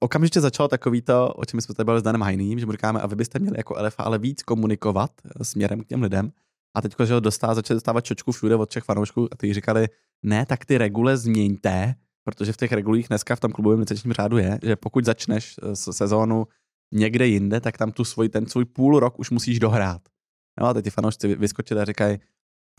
okamžitě 0.01 0.41
začalo 0.41 0.69
takový 0.69 1.03
to, 1.03 1.29
o 1.29 1.45
čem 1.45 1.61
jsme 1.61 1.75
tady 1.75 1.85
byli 1.85 2.01
s 2.01 2.03
Danem 2.03 2.23
Hajným, 2.23 2.59
že 2.59 2.67
mu 2.67 2.73
říkáme, 2.73 3.01
a 3.01 3.07
vy 3.07 3.17
byste 3.17 3.39
měli 3.39 3.57
jako 3.59 3.77
LFA 3.83 4.03
ale 4.03 4.19
víc 4.19 4.43
komunikovat 4.43 5.11
směrem 5.43 5.81
k 5.81 5.87
těm 5.87 6.03
lidem. 6.03 6.33
A 6.75 6.81
teď, 6.81 6.95
že 7.05 7.15
ho 7.15 7.21
dostává, 7.21 7.55
začali 7.55 7.77
dostávat 7.77 8.01
čočku 8.01 8.33
všude 8.33 8.57
od 8.57 8.71
všech 8.71 8.85
fanoušků 8.85 9.29
a 9.33 9.37
ty 9.37 9.55
říkali, 9.55 9.89
ne, 10.23 10.47
tak 10.47 10.65
ty 10.65 10.79
regule 10.79 11.17
změňte, 11.17 11.95
protože 12.27 12.53
v 12.53 12.57
těch 12.57 12.73
regulích 12.73 13.09
dneska 13.09 13.37
v 13.37 13.41
tom 13.41 13.53
klubovém 13.53 13.81
licenčním 13.81 14.13
řádu 14.13 14.39
je, 14.39 14.59
že 14.63 14.77
pokud 14.77 15.05
začneš 15.05 15.55
eh, 15.63 15.77
sezónu 15.77 16.47
někde 16.95 17.27
jinde, 17.27 17.61
tak 17.61 17.79
tam 17.79 17.93
tu 17.93 18.05
svůj, 18.05 18.29
ten 18.29 18.47
svůj 18.47 18.65
půl 18.65 19.01
rok 19.01 19.19
už 19.19 19.31
musíš 19.31 19.59
dohrát. 19.59 20.03
No 20.61 20.67
a 20.67 20.75
teď 20.75 20.85
ty 20.85 20.91
fanoušci 20.91 21.35
vyskočili 21.35 21.81
a 21.81 21.85
říkají, 21.85 22.19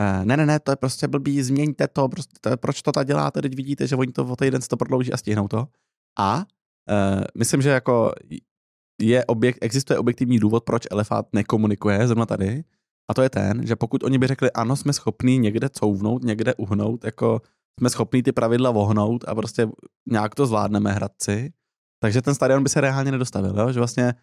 eh, 0.02 0.26
ne, 0.26 0.38
ne, 0.38 0.46
ne, 0.46 0.60
to 0.60 0.72
je 0.72 0.76
prostě 0.76 1.08
blbý, 1.08 1.42
změňte 1.42 1.88
to, 1.88 2.10
prostě, 2.10 2.34
to 2.42 2.58
proč 2.58 2.82
to 2.82 2.92
tak 2.92 3.08
děláte, 3.08 3.42
teď 3.42 3.56
vidíte, 3.56 3.88
že 3.88 3.96
oni 3.96 4.12
to 4.12 4.26
o 4.26 4.36
týden 4.36 4.62
to 4.62 4.78
prodlouží 4.78 5.14
a 5.14 5.18
stihnou 5.18 5.48
to. 5.48 5.68
A 6.20 6.38
uh, 6.38 7.24
myslím, 7.38 7.62
že 7.62 7.70
jako 7.70 8.12
je 9.02 9.26
objekt, 9.26 9.58
existuje 9.62 10.00
objektivní 10.00 10.40
důvod, 10.40 10.64
proč 10.64 10.84
elefát 10.92 11.26
nekomunikuje 11.34 12.08
zrovna 12.08 12.26
tady, 12.26 12.64
a 13.10 13.14
to 13.14 13.22
je 13.22 13.30
ten, 13.30 13.68
že 13.68 13.76
pokud 13.76 14.04
oni 14.04 14.18
by 14.18 14.28
řekli, 14.28 14.52
ano, 14.52 14.76
jsme 14.76 14.94
schopní 14.94 15.38
někde 15.38 15.70
couvnout, 15.70 16.24
někde 16.24 16.56
uhnout, 16.56 17.06
jako 17.06 17.42
jsme 17.80 17.90
schopní 17.90 18.24
ty 18.24 18.32
pravidla 18.32 18.72
vohnout 18.72 19.24
a 19.28 19.36
prostě 19.36 19.68
nějak 20.12 20.36
to 20.36 20.46
zvládneme 20.46 20.92
hradci, 20.92 21.54
takže 22.00 22.22
ten 22.22 22.36
stadion 22.36 22.64
by 22.64 22.70
se 22.70 22.82
reálně 22.82 23.12
nedostavil, 23.12 23.60
jo? 23.60 23.72
že 23.72 23.80
vlastně 23.80 24.14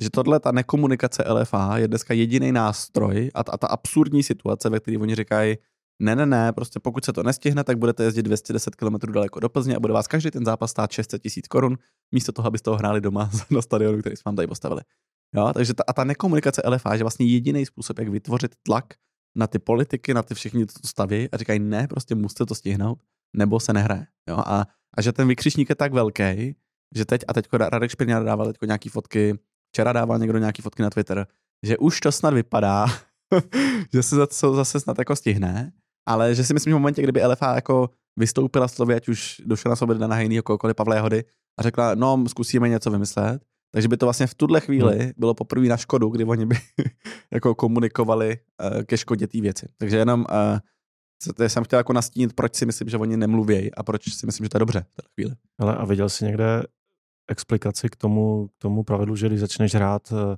že 0.00 0.10
tohle, 0.10 0.40
ta 0.40 0.52
nekomunikace 0.52 1.24
LFA 1.32 1.78
je 1.78 1.88
dneska 1.88 2.14
jediný 2.14 2.52
nástroj 2.52 3.30
a 3.34 3.44
ta, 3.44 3.52
a 3.52 3.56
ta 3.56 3.66
absurdní 3.66 4.22
situace, 4.22 4.70
ve 4.70 4.80
které 4.80 4.98
oni 4.98 5.14
říkají, 5.14 5.56
ne, 6.02 6.16
ne, 6.16 6.26
ne, 6.26 6.52
prostě 6.52 6.80
pokud 6.80 7.04
se 7.04 7.12
to 7.12 7.22
nestihne, 7.22 7.64
tak 7.64 7.78
budete 7.78 8.04
jezdit 8.04 8.22
210 8.22 8.74
km 8.74 9.12
daleko 9.12 9.40
do 9.40 9.48
Plzně 9.48 9.76
a 9.76 9.80
bude 9.80 9.92
vás 9.92 10.06
každý 10.06 10.30
ten 10.30 10.44
zápas 10.44 10.70
stát 10.70 10.92
600 10.92 11.22
tisíc 11.22 11.48
korun, 11.48 11.78
místo 12.12 12.32
toho, 12.32 12.46
abyste 12.46 12.70
ho 12.70 12.76
hráli 12.76 13.00
doma 13.00 13.30
na 13.50 13.62
stadionu, 13.62 14.00
který 14.00 14.16
jsme 14.16 14.28
vám 14.28 14.36
tady 14.36 14.48
postavili. 14.48 14.80
Jo, 15.36 15.52
takže 15.54 15.74
ta, 15.74 15.84
a 15.86 15.92
ta 15.92 16.04
nekomunikace 16.04 16.62
LFA 16.68 16.94
je 16.94 17.00
vlastně 17.00 17.26
jediný 17.26 17.66
způsob, 17.66 17.98
jak 17.98 18.08
vytvořit 18.08 18.54
tlak 18.62 18.94
na 19.36 19.46
ty 19.46 19.58
politiky, 19.58 20.14
na 20.14 20.22
ty 20.22 20.34
všichni, 20.34 20.66
to 20.66 20.88
staví 20.88 21.28
a 21.32 21.36
říkají, 21.36 21.58
ne, 21.58 21.86
prostě 21.88 22.14
musíte 22.14 22.46
to 22.46 22.54
stihnout, 22.54 22.98
nebo 23.36 23.60
se 23.60 23.72
nehraje. 23.72 24.06
Jo? 24.28 24.36
A, 24.46 24.66
a 24.96 25.02
že 25.02 25.12
ten 25.12 25.28
vykřičník 25.28 25.68
je 25.68 25.74
tak 25.74 25.92
velký, 25.92 26.56
že 26.94 27.04
teď, 27.04 27.24
a 27.28 27.32
teď 27.32 27.48
Radek 27.52 27.90
Špirňár 27.90 28.24
dával 28.24 28.46
teď 28.46 28.56
nějaký 28.66 28.88
fotky, 28.88 29.38
včera 29.72 29.92
dával 29.92 30.18
někdo 30.18 30.38
nějaký 30.38 30.62
fotky 30.62 30.82
na 30.82 30.90
Twitter, 30.90 31.26
že 31.66 31.78
už 31.78 32.00
to 32.00 32.12
snad 32.12 32.34
vypadá, 32.34 32.86
že 33.92 34.02
se 34.02 34.16
to 34.40 34.54
zase 34.54 34.80
snad 34.80 34.98
jako 34.98 35.16
stihne, 35.16 35.72
ale 36.08 36.34
že 36.34 36.44
si 36.44 36.54
myslím, 36.54 36.70
že 36.70 36.74
v 36.74 36.78
momentě, 36.78 37.02
kdyby 37.02 37.26
LFA 37.26 37.54
jako 37.54 37.90
vystoupila 38.16 38.68
slovy, 38.68 38.94
ať 38.94 39.08
už 39.08 39.42
došla 39.44 39.68
na 39.68 39.76
sobě 39.76 39.98
na 39.98 40.14
Hejnýho, 40.14 40.42
kohokoliv 40.42 40.76
Pavla 40.76 40.94
Jehody 40.94 41.24
a 41.58 41.62
řekla, 41.62 41.94
no, 41.94 42.24
zkusíme 42.28 42.68
něco 42.68 42.90
vymyslet, 42.90 43.42
takže 43.74 43.88
by 43.88 43.96
to 43.96 44.06
vlastně 44.06 44.26
v 44.26 44.34
tuhle 44.34 44.60
chvíli 44.60 44.98
hmm. 44.98 45.10
bylo 45.16 45.34
poprvé 45.34 45.66
na 45.66 45.76
škodu, 45.76 46.08
kdy 46.08 46.24
oni 46.24 46.46
by 46.46 46.56
jako 47.30 47.54
komunikovali 47.54 48.38
uh, 48.38 48.82
ke 48.82 48.96
škodě 48.96 49.26
té 49.26 49.40
věci. 49.40 49.68
Takže 49.78 49.96
jenom 49.96 50.24
uh, 50.30 51.48
jsem 51.48 51.64
chtěl 51.64 51.78
jako 51.78 51.92
nastínit, 51.92 52.32
proč 52.32 52.54
si 52.54 52.66
myslím, 52.66 52.88
že 52.88 52.96
oni 52.96 53.16
nemluvějí 53.16 53.74
a 53.74 53.82
proč 53.82 54.14
si 54.14 54.26
myslím, 54.26 54.44
že 54.44 54.48
to 54.48 54.56
je 54.56 54.58
dobře 54.58 54.80
v 54.80 55.02
té 55.02 55.02
chvíli. 55.14 55.34
Ale 55.58 55.76
a 55.76 55.84
viděl 55.84 56.08
jsi 56.08 56.24
někde 56.24 56.62
explikaci 57.28 57.88
k 57.88 57.96
tomu, 57.96 58.48
k 58.48 58.58
tomu 58.58 58.84
pravidlu, 58.84 59.16
že 59.16 59.26
když 59.26 59.40
začneš 59.40 59.74
hrát 59.74 60.12
eh, 60.12 60.36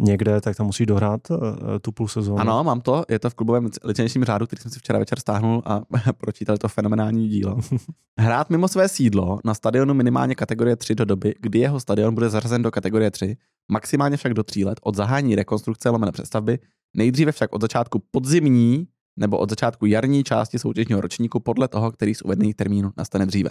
někde, 0.00 0.40
tak 0.40 0.56
tam 0.56 0.66
musí 0.66 0.86
dohrát 0.86 1.30
uh, 1.30 1.38
tu 1.82 1.92
půl 1.92 2.08
sezónu. 2.08 2.40
Ano, 2.40 2.64
mám 2.64 2.80
to, 2.80 3.04
je 3.08 3.18
to 3.18 3.30
v 3.30 3.34
klubovém 3.34 3.68
licenčním 3.84 4.24
řádu, 4.24 4.46
který 4.46 4.62
jsem 4.62 4.70
si 4.70 4.78
včera 4.78 4.98
večer 4.98 5.20
stáhnul 5.20 5.62
a 5.64 5.80
pročítal 6.18 6.58
to 6.58 6.68
fenomenální 6.68 7.28
dílo. 7.28 7.58
Hrát 8.20 8.50
mimo 8.50 8.68
své 8.68 8.88
sídlo 8.88 9.38
na 9.44 9.54
stadionu 9.54 9.94
minimálně 9.94 10.34
kategorie 10.34 10.76
3 10.76 10.94
do 10.94 11.04
doby, 11.04 11.34
kdy 11.40 11.58
jeho 11.58 11.80
stadion 11.80 12.14
bude 12.14 12.28
zařazen 12.30 12.62
do 12.62 12.70
kategorie 12.70 13.10
3, 13.10 13.36
maximálně 13.72 14.16
však 14.16 14.34
do 14.34 14.42
3 14.42 14.64
let 14.64 14.80
od 14.82 14.96
zahání 14.96 15.34
rekonstrukce 15.34 15.90
lomené 15.90 16.12
přestavby, 16.12 16.58
nejdříve 16.96 17.32
však 17.32 17.52
od 17.52 17.60
začátku 17.60 18.02
podzimní 18.10 18.86
nebo 19.16 19.38
od 19.38 19.50
začátku 19.50 19.86
jarní 19.86 20.24
části 20.24 20.58
soutěžního 20.58 21.00
ročníku 21.00 21.40
podle 21.40 21.68
toho, 21.68 21.92
který 21.92 22.14
z 22.14 22.22
uvedených 22.22 22.54
termínů 22.54 22.90
nastane 22.96 23.26
dříve 23.26 23.50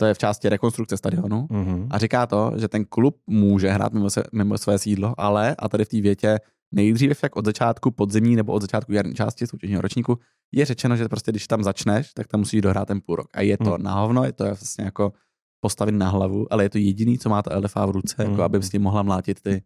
to 0.00 0.06
je 0.06 0.14
v 0.14 0.18
části 0.18 0.48
rekonstrukce 0.48 0.96
stadionu, 0.96 1.46
mm-hmm. 1.50 1.86
a 1.90 1.98
říká 1.98 2.26
to, 2.26 2.52
že 2.56 2.68
ten 2.68 2.84
klub 2.84 3.16
může 3.26 3.68
hrát 3.70 3.92
mimo, 3.92 4.10
se, 4.10 4.22
mimo 4.32 4.58
své 4.58 4.78
sídlo, 4.78 5.14
ale, 5.18 5.54
a 5.58 5.68
tady 5.68 5.84
v 5.84 5.88
té 5.88 6.00
větě, 6.00 6.38
nejdříve 6.72 7.14
však 7.14 7.36
od 7.36 7.44
začátku 7.44 7.90
podzimní 7.90 8.36
nebo 8.36 8.52
od 8.52 8.62
začátku 8.62 8.92
jarní 8.92 9.14
části 9.14 9.46
soutěžního 9.46 9.82
ročníku 9.82 10.18
je 10.52 10.64
řečeno, 10.64 10.96
že 10.96 11.08
prostě 11.08 11.32
když 11.32 11.46
tam 11.46 11.62
začneš, 11.62 12.12
tak 12.12 12.26
tam 12.26 12.40
musíš 12.40 12.60
dohrát 12.60 12.88
ten 12.88 13.00
půl 13.00 13.16
rok. 13.16 13.26
A 13.34 13.40
je 13.40 13.58
to 13.58 13.70
mm. 13.78 13.82
na 13.82 13.94
hovno, 13.94 14.24
je 14.24 14.32
to 14.32 14.44
vlastně 14.44 14.84
jako 14.84 15.12
postavit 15.60 15.92
na 15.92 16.08
hlavu, 16.08 16.52
ale 16.52 16.64
je 16.64 16.70
to 16.70 16.78
jediný, 16.78 17.18
co 17.18 17.28
má 17.28 17.42
ta 17.42 17.58
LFA 17.58 17.86
v 17.86 17.90
ruce, 17.90 18.14
mm. 18.18 18.30
jako 18.30 18.42
aby 18.42 18.62
s 18.62 18.70
tím 18.70 18.82
mohla 18.82 19.02
mlátit 19.02 19.40
ty, 19.40 19.62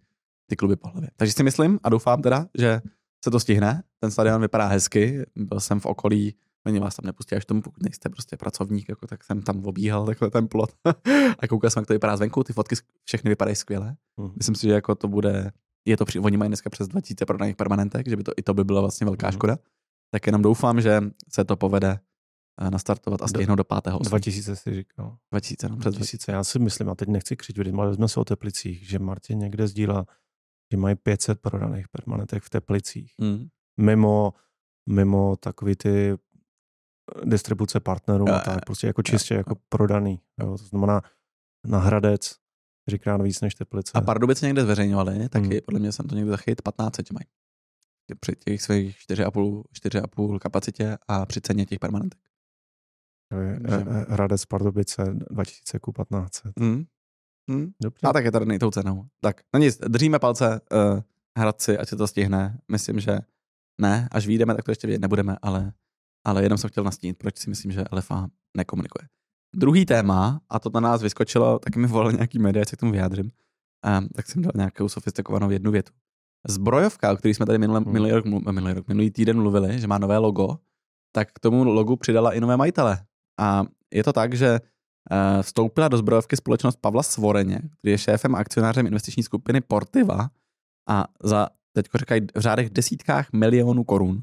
ty 0.51 0.57
kluby 0.57 0.77
po 0.77 0.89
hlavě. 0.89 1.11
Takže 1.17 1.33
si 1.33 1.43
myslím 1.43 1.79
a 1.83 1.89
doufám 1.89 2.23
teda, 2.23 2.47
že 2.59 2.81
se 3.25 3.31
to 3.31 3.41
stihne. 3.41 3.83
Ten 4.01 4.11
stadion 4.11 4.41
vypadá 4.41 4.67
hezky, 4.67 5.23
byl 5.37 5.61
jsem 5.61 5.81
v 5.81 5.87
okolí 5.87 6.35
Oni 6.67 6.81
vás 6.81 6.97
tam 6.97 7.07
nepustí 7.07 7.37
až 7.37 7.45
tomu, 7.45 7.63
pokud 7.63 7.83
nejste 7.83 8.09
prostě 8.09 8.37
pracovník, 8.37 8.89
jako, 8.89 9.07
tak 9.07 9.25
jsem 9.25 9.43
tam 9.43 9.67
obíhal 9.67 10.07
takhle 10.07 10.31
ten 10.31 10.49
plot 10.49 10.71
a 11.39 11.49
koukal 11.49 11.71
jsem, 11.71 11.81
jak 11.81 11.87
to 11.87 11.93
vypadá 11.93 12.17
zvenku, 12.17 12.45
ty 12.45 12.53
fotky 12.53 12.77
všechny 13.05 13.29
vypadají 13.29 13.57
skvěle. 13.57 13.97
Uh-huh. 14.19 14.33
Myslím 14.37 14.55
si, 14.55 14.67
že 14.67 14.73
jako 14.73 14.95
to 14.95 15.09
bude, 15.09 15.51
je 15.85 15.97
to 15.97 16.05
při, 16.05 16.19
oni 16.19 16.37
mají 16.37 16.49
dneska 16.49 16.71
přes 16.71 16.89
2000 16.89 17.27
prodaných 17.27 17.57
permanentek, 17.57 18.09
že 18.09 18.17
by 18.17 18.23
to, 18.23 18.33
i 18.37 18.43
to 18.43 18.55
by 18.55 18.65
byla 18.65 18.81
vlastně 18.81 19.05
velká 19.05 19.29
uh-huh. 19.29 19.35
škoda. 19.35 19.59
Tak 20.11 20.27
jenom 20.27 20.43
doufám, 20.43 20.81
že 20.81 21.01
se 21.33 21.45
to 21.45 21.57
povede 21.57 21.99
eh, 22.61 22.71
nastartovat 22.71 23.23
a 23.23 23.29
stihnout 23.29 23.57
do 23.57 23.65
5. 23.65 23.95
2000 24.01 24.57
si 24.57 24.75
říkal. 24.75 25.17
2000, 25.33 25.69
no, 25.69 25.77
přes 25.77 25.95
2000. 25.95 26.33
Já 26.33 26.45
si 26.45 26.59
myslím, 26.59 26.89
a 26.89 26.95
teď 26.95 27.09
nechci 27.09 27.37
křičet, 27.37 27.75
ale 27.75 27.95
jsme 27.95 28.09
se 28.09 28.21
o 28.21 28.25
Teplicích, 28.25 28.89
že 28.89 28.99
Martin 28.99 29.39
někde 29.39 29.69
sdílá, 29.69 30.07
že 30.73 30.77
mají 30.77 30.97
500 30.97 31.41
prodaných 31.41 31.89
permanentek 31.89 32.43
v 32.43 32.51
Teplicích. 32.51 33.15
Mm. 33.19 33.49
Mimo, 33.81 34.33
mimo 34.89 35.37
takový 35.37 35.77
ty 35.77 36.17
distribuce 37.25 37.81
partnerů 37.81 38.29
a 38.29 38.39
tak, 38.39 38.65
prostě 38.65 38.87
jako 38.87 39.03
čistě 39.03 39.35
jako 39.35 39.55
prodaný. 39.69 40.21
Jo. 40.41 40.59
To 40.59 40.65
znamená 40.65 41.03
na 41.67 41.79
Hradec 41.79 42.37
třikrát 42.89 43.23
víc 43.23 43.41
než 43.41 43.55
Teplice. 43.55 43.93
A 43.95 44.01
Pardubice 44.01 44.47
někde 44.47 44.63
zveřejňovali, 44.63 45.29
taky 45.29 45.47
hmm. 45.47 45.61
podle 45.65 45.81
mě 45.81 45.93
jsem 45.93 46.07
to 46.07 46.15
někde 46.15 46.31
zachyt 46.31 46.63
15 46.63 47.11
mají. 47.11 47.27
Při 48.21 48.37
těch 48.37 48.63
svých 48.63 48.97
4,5, 48.97 49.63
4,5 49.89 50.39
kapacitě 50.39 50.99
a 51.09 51.27
při 51.27 51.41
ceně 51.41 51.67
těch 51.67 51.79
permanentek. 51.79 52.21
Hradec 54.09 54.45
Pardubice 54.45 55.05
2000 55.31 55.79
ku 55.79 55.93
15. 55.93 56.43
Hmm. 56.61 56.85
Hmm. 57.51 57.73
Dobře. 57.83 58.07
A 58.07 58.13
tak 58.13 58.25
je 58.25 58.33
tady 58.33 58.59
tou 58.59 58.71
cenou. 58.71 59.07
Tak, 59.21 59.41
no 59.55 59.61
nic, 59.61 59.79
držíme 59.79 60.19
palce 60.19 60.61
uh, 60.73 61.01
Hradci, 61.39 61.79
ať 61.79 61.89
se 61.89 61.97
to 61.97 62.07
stihne. 62.07 62.59
Myslím, 62.69 63.01
že 63.01 63.19
ne, 63.81 64.09
až 64.13 64.27
vyjdeme, 64.27 64.55
tak 64.55 64.65
to 64.65 64.71
ještě 64.71 64.87
vědět 64.87 65.01
nebudeme, 65.01 65.37
ale 65.43 65.73
ale 66.25 66.43
jenom 66.43 66.59
jsem 66.59 66.71
chtěl 66.71 66.85
nastínit, 66.85 67.19
proč 67.19 67.39
si 67.39 67.51
myslím, 67.51 67.73
že 67.73 67.85
LFA 67.93 68.29
nekomunikuje. 68.57 69.09
Druhý 69.57 69.87
téma, 69.87 70.41
a 70.51 70.59
to 70.59 70.71
na 70.75 70.81
nás 70.81 71.03
vyskočilo, 71.03 71.59
taky 71.59 71.79
mi 71.79 71.87
volal 71.87 72.13
nějaký 72.13 72.39
média, 72.39 72.65
se 72.69 72.77
k 72.77 72.81
tomu 72.81 72.93
vyjádřím, 72.93 73.31
um, 73.99 74.09
tak 74.09 74.27
jsem 74.27 74.43
dal 74.43 74.53
nějakou 74.55 74.89
sofistikovanou 74.89 75.51
jednu 75.51 75.71
větu. 75.71 75.93
Zbrojovka, 76.49 77.13
o 77.13 77.17
který 77.17 77.35
jsme 77.35 77.47
tady 77.47 77.59
minulý, 77.59 77.85
minulý, 77.87 78.13
rok, 78.13 78.25
minulý, 78.25 78.73
rok, 78.73 78.89
minulý 78.89 79.11
týden 79.11 79.37
mluvili, 79.37 79.79
že 79.79 79.87
má 79.87 79.99
nové 79.99 80.19
logo, 80.19 80.59
tak 81.13 81.33
k 81.33 81.39
tomu 81.39 81.65
logu 81.65 81.97
přidala 81.97 82.33
i 82.33 82.41
nové 82.41 82.57
majitele. 82.57 83.05
A 83.41 83.65
je 83.93 84.05
to 84.05 84.13
tak, 84.13 84.35
že 84.35 84.61
uh, 84.61 85.43
vstoupila 85.43 85.89
do 85.89 85.97
zbrojovky 85.97 86.37
společnost 86.37 86.77
Pavla 86.81 87.03
Svoreně, 87.03 87.61
který 87.79 87.93
je 87.93 87.99
šéfem 87.99 88.35
a 88.35 88.39
akcionářem 88.39 88.87
investiční 88.87 89.23
skupiny 89.23 89.61
Portiva 89.61 90.31
a 90.89 91.05
za, 91.23 91.49
teď 91.73 91.87
říkají, 91.95 92.21
v 92.37 92.41
řádech 92.41 92.71
desítkách 92.71 93.33
milionů 93.33 93.85
korun 93.85 94.23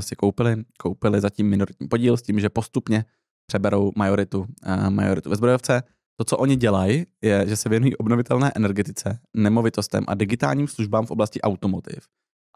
si 0.00 0.16
koupili, 0.16 0.64
koupili 0.78 1.20
zatím 1.20 1.48
minoritní 1.48 1.88
podíl 1.88 2.16
s 2.16 2.22
tím, 2.22 2.40
že 2.40 2.48
postupně 2.48 3.04
přeberou 3.46 3.90
majoritu, 3.96 4.38
uh, 4.40 4.90
majoritu 4.90 5.30
ve 5.30 5.36
zbrojovce. 5.36 5.82
To, 6.16 6.24
co 6.24 6.36
oni 6.36 6.56
dělají, 6.56 7.06
je, 7.22 7.44
že 7.48 7.56
se 7.56 7.68
věnují 7.68 7.96
obnovitelné 7.96 8.52
energetice, 8.56 9.18
nemovitostem 9.36 10.04
a 10.08 10.14
digitálním 10.14 10.68
službám 10.68 11.06
v 11.06 11.10
oblasti 11.10 11.40
automotiv. 11.40 11.98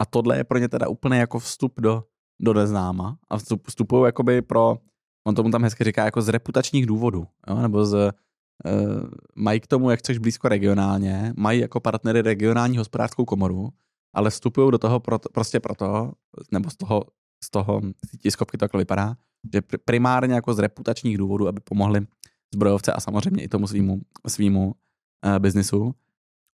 A 0.00 0.06
tohle 0.06 0.36
je 0.36 0.44
pro 0.44 0.58
ně 0.58 0.68
teda 0.68 0.88
úplně 0.88 1.18
jako 1.18 1.38
vstup 1.38 1.80
do, 1.80 2.04
do 2.42 2.54
neznáma 2.54 3.18
a 3.30 3.38
vstup, 3.38 3.66
vstupují 3.66 4.04
jakoby 4.04 4.42
pro, 4.42 4.78
on 5.26 5.34
tomu 5.34 5.50
tam 5.50 5.62
hezky 5.62 5.84
říká, 5.84 6.04
jako 6.04 6.22
z 6.22 6.28
reputačních 6.28 6.86
důvodů, 6.86 7.26
jo? 7.48 7.62
nebo 7.62 7.84
z, 7.84 7.94
uh, 7.94 9.08
mají 9.36 9.60
k 9.60 9.66
tomu, 9.66 9.90
jak 9.90 9.98
chceš 9.98 10.18
blízko 10.18 10.48
regionálně, 10.48 11.32
mají 11.36 11.60
jako 11.60 11.80
partnery 11.80 12.22
regionální 12.22 12.78
hospodářskou 12.78 13.24
komoru, 13.24 13.72
ale 14.14 14.30
vstupují 14.30 14.71
do 14.71 14.78
toho 14.78 15.00
proto, 15.00 15.28
prostě 15.33 15.61
proto, 15.61 16.12
nebo 16.52 16.71
z 16.71 16.76
toho, 16.76 17.04
z 17.44 17.50
toho 17.50 17.80
z 18.06 18.18
tiskovky 18.18 18.59
to 18.59 18.62
takhle 18.62 18.80
vypadá, 18.80 19.16
že 19.52 19.61
primárně 19.85 20.35
jako 20.35 20.54
z 20.54 20.59
reputačních 20.59 21.18
důvodů, 21.18 21.49
aby 21.49 21.61
pomohli 21.61 22.06
zbrojovce 22.54 22.92
a 22.92 23.00
samozřejmě 23.00 23.42
i 23.42 23.49
tomu 23.49 23.66
svýmu, 23.66 24.00
svýmu 24.28 24.66
uh, 24.66 25.38
biznisu. 25.38 25.94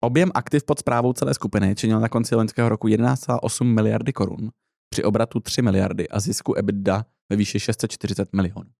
Objem 0.04 0.30
aktiv 0.34 0.64
pod 0.64 0.78
zprávou 0.78 1.12
celé 1.12 1.34
skupiny 1.34 1.74
činil 1.74 2.00
na 2.00 2.08
konci 2.08 2.34
loňského 2.34 2.68
roku 2.68 2.88
11,8 2.88 3.64
miliardy 3.64 4.12
korun 4.12 4.50
při 4.90 5.04
obratu 5.04 5.40
3 5.40 5.62
miliardy 5.62 6.08
a 6.08 6.20
zisku 6.20 6.54
EBITDA 6.54 7.06
ve 7.30 7.36
výši 7.36 7.60
640 7.60 8.32
milionů. 8.32 8.70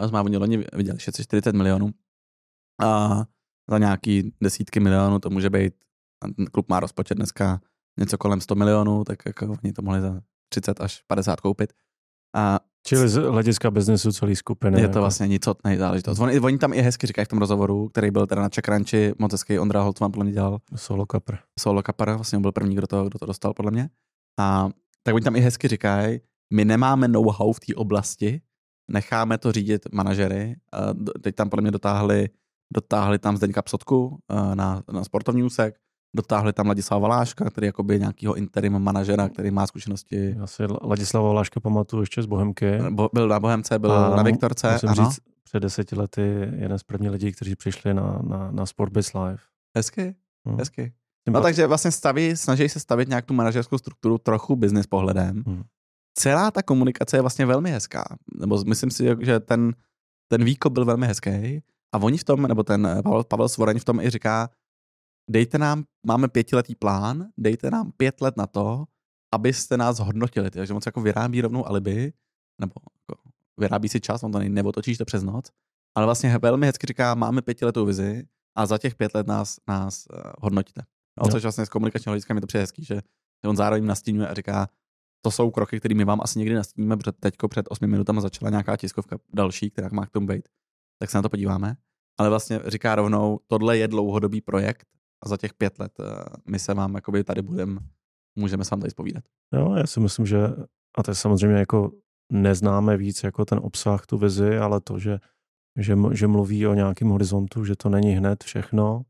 No, 0.00 0.08
jsme 0.08 0.20
oni 0.20 0.36
loni 0.36 0.64
viděli 0.72 1.00
640 1.00 1.54
milionů 1.54 1.90
a 2.82 3.24
za 3.70 3.78
nějaký 3.78 4.34
desítky 4.40 4.80
milionů 4.80 5.18
to 5.18 5.30
může 5.30 5.50
být, 5.50 5.74
klub 6.52 6.68
má 6.68 6.80
rozpočet 6.80 7.14
dneska 7.14 7.60
něco 8.00 8.18
kolem 8.18 8.40
100 8.40 8.54
milionů, 8.54 9.04
tak 9.04 9.18
jako 9.26 9.56
oni 9.62 9.72
to 9.72 9.82
mohli 9.82 10.00
za 10.00 10.20
30 10.48 10.80
až 10.80 11.02
50 11.06 11.40
koupit. 11.40 11.72
A 12.36 12.60
Čili 12.86 13.08
z 13.08 13.14
hlediska 13.14 13.70
biznesu 13.70 14.12
celý 14.12 14.36
skupiny. 14.36 14.80
Je 14.80 14.88
to 14.88 14.90
jako. 14.90 15.00
vlastně 15.00 15.28
nicotnej 15.28 15.76
záležitost. 15.76 16.18
Oni, 16.18 16.40
oni 16.40 16.58
tam 16.58 16.72
i 16.72 16.82
hezky 16.82 17.06
říkají 17.06 17.24
v 17.24 17.28
tom 17.28 17.38
rozhovoru, 17.38 17.88
který 17.88 18.10
byl 18.10 18.26
teda 18.26 18.42
na 18.42 18.48
Čekranči, 18.48 19.14
moc 19.18 19.32
hezký 19.32 19.58
Ondra 19.58 19.82
Holcman 19.82 20.12
podle 20.12 20.24
mě 20.24 20.32
dělal. 20.32 20.58
Solo 20.76 21.06
kapr. 21.06 21.36
Solo 21.58 21.82
kapr, 21.82 22.10
vlastně 22.10 22.38
byl 22.38 22.52
první, 22.52 22.74
kdo 22.76 22.86
to, 22.86 23.04
kdo 23.04 23.18
to 23.18 23.26
dostal 23.26 23.54
podle 23.54 23.70
mě. 23.70 23.90
A 24.38 24.68
tak 25.02 25.14
oni 25.14 25.24
tam 25.24 25.36
i 25.36 25.40
hezky 25.40 25.68
říkají, 25.68 26.20
my 26.52 26.64
nemáme 26.64 27.08
know-how 27.08 27.52
v 27.52 27.60
té 27.60 27.74
oblasti, 27.74 28.40
necháme 28.90 29.38
to 29.38 29.52
řídit 29.52 29.86
manažery. 29.92 30.56
Teď 31.22 31.34
tam 31.34 31.50
podle 31.50 31.62
mě 31.62 31.70
dotáhli, 31.70 32.28
dotáhli 32.74 33.18
tam 33.18 33.36
Zdeňka 33.36 33.62
Psotku 33.62 34.18
na, 34.54 34.82
na 34.92 35.04
sportovní 35.04 35.42
úsek, 35.42 35.74
dotáhli 36.16 36.52
tam 36.52 36.66
Ladislava 36.66 37.08
Valáška, 37.08 37.50
který 37.50 37.66
jakoby 37.66 37.98
nějakýho 37.98 38.34
interim 38.34 38.78
manažera, 38.78 39.28
který 39.28 39.50
má 39.50 39.66
zkušenosti. 39.66 40.34
Já 40.38 40.46
si 40.46 40.62
Ladislava 40.82 41.28
Valáška 41.28 41.60
pamatuju 41.60 42.02
ještě 42.02 42.22
z 42.22 42.26
Bohemky. 42.26 42.78
Bo, 42.90 43.10
byl 43.12 43.28
na 43.28 43.40
Bohemce, 43.40 43.78
byl 43.78 43.92
a 43.92 44.16
na 44.16 44.22
Viktorce. 44.22 44.72
Musím 44.72 44.88
ano. 44.88 45.10
říct, 45.10 45.20
před 45.44 45.60
deseti 45.60 45.96
lety 45.96 46.48
jeden 46.56 46.78
z 46.78 46.82
prvních 46.82 47.10
lidí, 47.10 47.32
kteří 47.32 47.56
přišli 47.56 47.94
na, 47.94 48.18
na, 48.22 48.50
na 48.50 48.66
Sportbiz 48.66 49.14
Live. 49.14 49.38
Hezky, 49.76 50.14
hmm. 50.46 50.58
hezky. 50.58 50.92
No 51.30 51.40
takže 51.40 51.66
vlastně 51.66 51.90
staví, 51.90 52.36
snaží 52.36 52.68
se 52.68 52.80
stavit 52.80 53.08
nějak 53.08 53.24
tu 53.24 53.34
manažerskou 53.34 53.78
strukturu 53.78 54.18
trochu 54.18 54.56
business 54.56 54.86
pohledem. 54.86 55.42
Hmm. 55.46 55.62
Celá 56.14 56.50
ta 56.50 56.62
komunikace 56.62 57.16
je 57.16 57.20
vlastně 57.20 57.46
velmi 57.46 57.70
hezká. 57.70 58.04
Nebo 58.40 58.64
myslím 58.66 58.90
si, 58.90 59.16
že 59.20 59.40
ten, 59.40 59.74
ten 60.28 60.44
výkop 60.44 60.72
byl 60.72 60.84
velmi 60.84 61.06
hezký. 61.06 61.62
A 61.94 61.98
oni 61.98 62.18
v 62.18 62.24
tom, 62.24 62.42
nebo 62.42 62.62
ten 62.62 62.88
Pavel, 63.02 63.24
Pavel 63.24 63.48
Svoreň 63.48 63.78
v 63.78 63.84
tom 63.84 64.00
i 64.00 64.10
říká, 64.10 64.50
dejte 65.30 65.58
nám, 65.58 65.84
máme 66.06 66.28
pětiletý 66.28 66.74
plán, 66.74 67.28
dejte 67.36 67.70
nám 67.70 67.92
pět 67.92 68.20
let 68.20 68.36
na 68.36 68.46
to, 68.46 68.84
abyste 69.34 69.76
nás 69.76 69.98
hodnotili. 69.98 70.50
Takže 70.50 70.74
moc 70.74 70.86
jako 70.86 71.00
vyrábí 71.00 71.40
rovnou 71.40 71.66
alibi, 71.66 72.12
nebo 72.60 72.72
jako 73.08 73.22
vyrábí 73.60 73.88
si 73.88 74.00
čas, 74.00 74.22
on 74.22 74.32
to 74.32 74.38
neotočíš 74.38 74.98
to 74.98 75.04
přes 75.04 75.22
noc, 75.22 75.50
ale 75.96 76.06
vlastně 76.06 76.38
velmi 76.38 76.66
hezky 76.66 76.86
říká, 76.86 77.14
máme 77.14 77.42
pětiletou 77.42 77.86
vizi 77.86 78.28
a 78.56 78.66
za 78.66 78.78
těch 78.78 78.94
pět 78.94 79.14
let 79.14 79.26
nás, 79.26 79.56
nás 79.68 80.06
uh, 80.12 80.32
hodnotíte. 80.38 80.82
No, 81.22 81.28
což 81.28 81.42
vlastně 81.42 81.66
z 81.66 81.68
komunikačního 81.68 82.12
hlediska 82.12 82.34
mi 82.34 82.40
to 82.40 82.46
přijde 82.46 82.62
hezký, 82.62 82.84
že 82.84 83.00
on 83.46 83.56
zároveň 83.56 83.86
nastínuje 83.86 84.28
a 84.28 84.34
říká, 84.34 84.68
to 85.24 85.30
jsou 85.30 85.50
kroky, 85.50 85.80
které 85.80 85.94
my 85.94 86.04
vám 86.04 86.20
asi 86.22 86.38
někdy 86.38 86.54
nastíníme, 86.54 86.96
protože 86.96 87.12
teďko 87.12 87.48
před 87.48 87.66
8 87.68 87.86
minutami 87.86 88.20
začala 88.20 88.50
nějaká 88.50 88.76
tiskovka 88.76 89.18
další, 89.34 89.70
která 89.70 89.88
má 89.92 90.06
k 90.06 90.10
tomu 90.10 90.26
být. 90.26 90.48
Tak 90.98 91.10
se 91.10 91.18
na 91.18 91.22
to 91.22 91.28
podíváme. 91.28 91.76
Ale 92.18 92.28
vlastně 92.28 92.60
říká 92.66 92.94
rovnou, 92.94 93.40
tohle 93.46 93.78
je 93.78 93.88
dlouhodobý 93.88 94.40
projekt 94.40 94.86
a 95.26 95.28
za 95.28 95.36
těch 95.36 95.54
pět 95.54 95.78
let 95.78 95.92
uh, 95.98 96.06
my 96.46 96.58
se 96.58 96.74
vám 96.74 96.94
jakoby 96.94 97.24
tady 97.24 97.42
budeme, 97.42 97.80
můžeme 98.38 98.64
se 98.64 98.70
vám 98.70 98.80
tady 98.80 98.90
spovídat. 98.90 99.24
Jo, 99.54 99.74
já 99.74 99.86
si 99.86 100.00
myslím, 100.00 100.26
že 100.26 100.38
a 100.98 101.02
to 101.02 101.10
je 101.10 101.14
samozřejmě 101.14 101.58
jako 101.58 101.92
neznáme 102.32 102.96
víc 102.96 103.22
jako 103.22 103.44
ten 103.44 103.58
obsah, 103.62 104.06
tu 104.06 104.18
vizi, 104.18 104.58
ale 104.58 104.80
to, 104.80 104.98
že, 104.98 105.18
že, 105.78 105.96
že 106.12 106.26
mluví 106.26 106.66
o 106.66 106.74
nějakém 106.74 107.08
horizontu, 107.08 107.64
že 107.64 107.76
to 107.76 107.88
není 107.88 108.12
hned 108.12 108.44
všechno. 108.44 109.02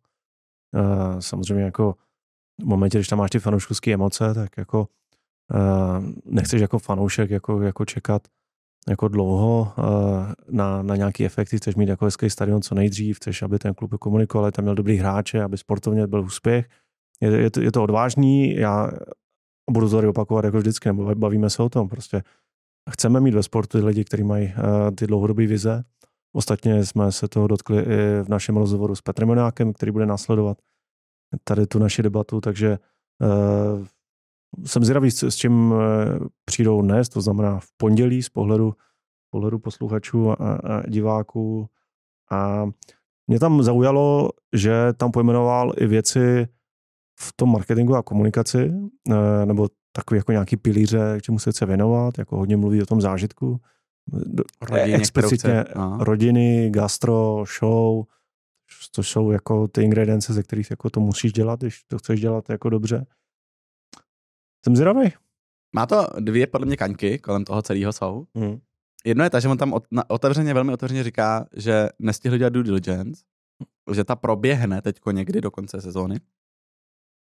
Uh, 0.74 1.18
samozřejmě 1.20 1.64
jako 1.64 1.94
v 2.61 2.64
momentě, 2.64 2.98
když 2.98 3.09
tam 3.09 3.18
máš 3.18 3.31
ty 3.31 3.38
fanouškovské 3.38 3.92
emoce, 3.92 4.35
tak 4.35 4.57
jako 4.57 4.88
uh, 5.55 6.05
nechceš 6.24 6.61
jako 6.61 6.79
fanoušek 6.79 7.31
jako, 7.31 7.62
jako 7.62 7.85
čekat 7.85 8.29
jako 8.88 9.09
dlouho 9.09 9.72
uh, 9.79 9.85
na, 10.51 10.83
na 10.83 10.96
nějaký 10.96 11.25
efekty, 11.25 11.57
chceš 11.57 11.75
mít 11.75 11.88
jako 11.88 12.05
hezký 12.05 12.31
stadion 12.31 12.62
co 12.62 12.75
nejdřív, 12.75 13.16
chceš, 13.16 13.42
aby 13.42 13.59
ten 13.59 13.75
klub 13.75 13.99
komunikoval, 13.99 14.51
tam 14.51 14.62
měl 14.62 14.75
dobrý 14.75 14.96
hráče, 14.96 15.42
aby 15.42 15.59
sportovně 15.59 16.07
byl 16.07 16.20
úspěch. 16.20 16.68
Je, 17.20 17.31
je, 17.31 17.51
to, 17.51 17.61
je 17.61 17.72
to 17.72 17.83
odvážný, 17.83 18.55
já 18.55 18.90
budu 19.70 19.90
to 19.90 20.11
opakovat 20.11 20.44
jako 20.44 20.59
vždycky, 20.59 20.88
nebo 20.88 21.14
bavíme 21.14 21.51
se 21.51 21.62
o 21.62 21.68
tom, 21.68 21.88
prostě 21.88 22.22
chceme 22.90 23.20
mít 23.20 23.35
ve 23.35 23.42
sportu 23.42 23.87
lidi, 23.87 24.05
kteří 24.05 24.22
mají 24.22 24.46
uh, 24.46 24.94
ty 24.94 25.07
dlouhodobé 25.07 25.46
vize. 25.46 25.85
Ostatně 26.37 26.85
jsme 26.85 27.12
se 27.12 27.29
toho 27.29 27.46
dotkli 27.46 27.79
i 27.79 28.22
v 28.22 28.29
našem 28.29 28.57
rozhovoru 28.57 28.94
s 28.94 29.03
Petrem 29.03 29.29
Jonákem, 29.29 29.72
který 29.72 29.92
bude 29.92 30.07
následovat 30.07 30.59
tady 31.44 31.66
tu 31.66 31.79
naši 31.79 32.03
debatu, 32.03 32.40
takže 32.40 32.79
uh, 33.22 33.87
jsem 34.65 34.85
zvědavý, 34.85 35.11
s 35.11 35.37
čím 35.37 35.75
eh, 35.75 36.19
přijdou 36.45 36.83
dnes, 36.83 37.09
to 37.09 37.21
znamená 37.21 37.61
v 37.61 37.67
pondělí 37.77 38.23
z 38.23 38.29
pohledu, 38.29 38.75
pohledu 39.31 39.59
posluchačů 39.59 40.31
a, 40.31 40.35
a 40.35 40.87
diváků. 40.89 41.69
A 42.31 42.67
mě 43.27 43.41
tam 43.41 43.63
zaujalo, 43.63 44.31
že 44.53 44.93
tam 44.97 45.13
pojmenoval 45.13 45.73
i 45.77 45.87
věci 45.87 46.49
v 47.21 47.33
tom 47.37 47.53
marketingu 47.53 47.97
a 47.97 48.03
komunikaci, 48.03 48.73
eh, 49.11 49.47
nebo 49.47 49.69
takový 49.93 50.19
jako 50.19 50.33
nějaký 50.33 50.57
pilíře, 50.57 51.19
k 51.19 51.23
čemu 51.23 51.39
se 51.39 51.51
chce 51.51 51.67
věnovat, 51.67 52.19
jako 52.19 52.37
hodně 52.37 52.57
mluví 52.57 52.83
o 52.83 52.87
tom 52.87 53.01
zážitku. 53.01 53.61
Rodině, 54.71 54.97
explicitně 54.97 55.65
chce, 55.65 55.75
rodiny, 55.99 56.71
gastro, 56.71 57.45
show, 57.59 58.05
to 58.95 59.03
jsou 59.03 59.31
jako 59.31 59.69
ty 59.69 59.83
ingredience, 59.83 60.33
ze 60.33 60.43
kterých 60.43 60.71
jako 60.71 60.91
to 60.91 61.01
musíš 61.01 61.33
dělat, 61.33 61.61
když 61.61 61.85
to 61.85 61.99
chceš 61.99 62.21
dělat 62.21 62.51
jako 62.51 62.71
dobře. 62.71 63.07
Jsem 64.66 64.76
zvědavý. 64.76 65.12
Má 65.74 65.87
to 65.87 66.07
dvě 66.20 66.46
podle 66.46 66.66
mě 66.66 66.76
kaňky 66.76 67.18
kolem 67.18 67.44
toho 67.44 67.62
celého 67.62 67.92
jsou. 67.92 68.26
Mm. 68.35 68.59
Jedno 69.05 69.24
je 69.24 69.31
ta, 69.31 69.40
že 69.40 69.48
on 69.48 69.59
tam 69.59 69.74
otevřeně, 70.09 70.55
velmi 70.55 70.72
otevřeně 70.72 71.05
říká, 71.05 71.46
že 71.57 71.88
nestihli 71.98 72.38
dělat 72.38 72.52
due 72.52 72.64
diligence, 72.64 73.24
že 73.94 74.05
ta 74.05 74.16
proběhne 74.16 74.83
teďko 74.83 75.11
někdy 75.11 75.40
do 75.40 75.50
konce 75.50 75.81
sezóny. 75.81 76.20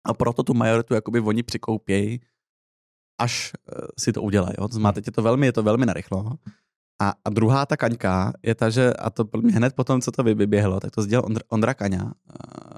A 0.07 0.15
proto 0.15 0.43
tu 0.43 0.55
majoritu 0.55 0.95
jakoby 0.95 1.21
oni 1.21 1.43
přikoupějí, 1.43 2.21
až 3.21 3.53
uh, 3.53 3.87
si 3.99 4.13
to 4.13 4.23
udělají. 4.23 4.55
Jo? 4.59 4.69
To 4.69 4.75
znamená, 4.75 4.93
teď 4.93 5.07
je 5.07 5.13
to 5.13 5.23
velmi, 5.23 5.47
je 5.47 5.53
to 5.53 5.63
velmi 5.63 5.87
narychlo. 5.87 6.33
A, 7.03 7.15
a 7.25 7.31
druhá 7.31 7.67
ta 7.67 7.77
kaňka 7.77 8.33
je 8.43 8.55
ta, 8.55 8.71
že, 8.71 8.93
a 8.93 9.11
to 9.11 9.29
mě 9.41 9.53
hned 9.53 9.75
potom, 9.75 10.01
co 10.01 10.13
to 10.13 10.23
vyběhlo, 10.23 10.81
tak 10.81 10.91
to 10.91 11.03
sdělal 11.03 11.27
Ondra, 11.27 11.43
Ondra 11.49 11.75
Kaňa, 11.75 12.05
uh, 12.05 12.11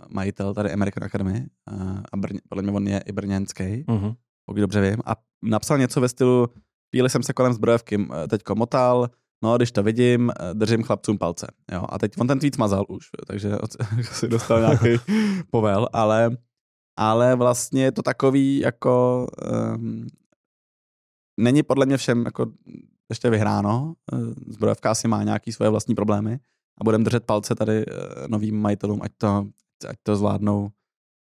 majitel 0.08 0.54
tady 0.54 0.72
American 0.72 1.04
Academy, 1.04 1.46
uh, 1.72 2.00
a 2.12 2.16
Brně, 2.16 2.40
podle 2.48 2.62
mě 2.62 2.72
on 2.72 2.88
je 2.88 3.00
i 3.06 3.12
brněnský. 3.12 3.84
Uh-huh 3.84 4.16
pokud 4.46 4.60
dobře 4.60 4.90
vím, 4.90 5.00
a 5.04 5.16
napsal 5.42 5.78
něco 5.78 6.00
ve 6.00 6.08
stylu, 6.08 6.48
chvíli 6.94 7.10
jsem 7.10 7.22
se 7.22 7.32
kolem 7.32 7.52
zbrojovky 7.52 8.08
eh, 8.12 8.28
teďko 8.28 8.54
motal, 8.54 9.10
no 9.44 9.56
když 9.56 9.72
to 9.72 9.82
vidím, 9.82 10.30
eh, 10.30 10.54
držím 10.54 10.82
chlapcům 10.82 11.18
palce. 11.18 11.46
Jo, 11.72 11.84
a 11.88 11.98
teď 11.98 12.12
on 12.18 12.26
ten 12.26 12.38
tweet 12.38 12.54
smazal 12.54 12.84
už, 12.88 13.06
takže 13.26 13.56
si 14.02 14.28
dostal 14.28 14.60
nějaký 14.60 15.02
povel, 15.50 15.88
ale, 15.92 16.36
ale 16.98 17.36
vlastně 17.36 17.84
je 17.84 17.92
to 17.92 18.02
takový 18.02 18.58
jako 18.58 19.26
um, 19.74 20.06
není 21.40 21.62
podle 21.62 21.86
mě 21.86 21.96
všem 21.96 22.24
jako 22.24 22.52
ještě 23.08 23.30
vyhráno. 23.30 23.94
Eh, 24.12 24.16
zbrojovka 24.46 24.90
asi 24.90 25.08
má 25.08 25.22
nějaký 25.22 25.52
svoje 25.52 25.70
vlastní 25.70 25.94
problémy 25.94 26.38
a 26.80 26.84
budeme 26.84 27.04
držet 27.04 27.24
palce 27.24 27.54
tady 27.54 27.84
novým 28.26 28.60
majitelům, 28.60 29.00
ať 29.02 29.12
to, 29.18 29.46
ať 29.88 29.96
to 30.02 30.16
zvládnou 30.16 30.70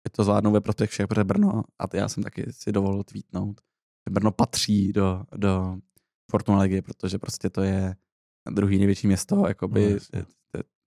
ať 0.08 0.12
to 0.12 0.24
zvládnou 0.24 0.52
ve 0.52 0.60
prospěch 0.60 0.90
všech, 0.90 1.06
protože 1.06 1.24
Brno, 1.24 1.62
a 1.78 1.96
já 1.96 2.08
jsem 2.08 2.22
taky 2.22 2.52
si 2.52 2.72
dovolil 2.72 3.04
tweetnout, 3.04 3.60
že 4.08 4.10
Brno 4.10 4.32
patří 4.32 4.92
do, 4.92 5.24
do 5.36 5.76
Fortuna 6.30 6.58
ligy, 6.58 6.82
protože 6.82 7.18
prostě 7.18 7.50
to 7.50 7.62
je 7.62 7.96
druhý 8.50 8.78
největší 8.78 9.06
město, 9.06 9.48
jakoby 9.48 9.98
no, 10.14 10.22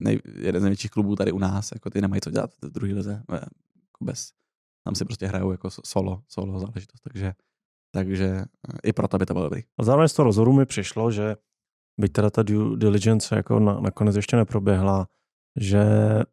nej, 0.00 0.20
jeden 0.34 0.60
z 0.60 0.64
největších 0.64 0.90
klubů 0.90 1.16
tady 1.16 1.32
u 1.32 1.38
nás, 1.38 1.72
jako 1.74 1.90
ty 1.90 2.00
nemají 2.00 2.20
co 2.20 2.30
dělat 2.30 2.50
v 2.62 2.70
druhé 2.70 2.94
lize, 2.94 3.22
jako 3.32 4.04
bez, 4.04 4.32
tam 4.84 4.94
si 4.94 5.04
prostě 5.04 5.26
hrajou 5.26 5.52
jako 5.52 5.70
solo, 5.70 6.22
solo 6.28 6.58
záležitost, 6.58 7.00
takže, 7.00 7.34
takže 7.94 8.26
eh, 8.26 8.78
i 8.84 8.92
proto 8.92 9.18
by 9.18 9.26
to 9.26 9.34
bylo 9.34 9.44
dobrý. 9.44 9.62
A 9.78 9.84
zároveň 9.84 10.08
z 10.08 10.12
toho 10.12 10.24
rozhodu 10.24 10.52
mi 10.52 10.66
přišlo, 10.66 11.10
že 11.10 11.36
byť 12.00 12.12
teda 12.12 12.30
ta 12.30 12.42
due 12.42 12.76
diligence 12.76 13.36
jako 13.36 13.60
na, 13.60 13.80
nakonec 13.80 14.16
ještě 14.16 14.36
neproběhla, 14.36 15.08
že 15.56 15.84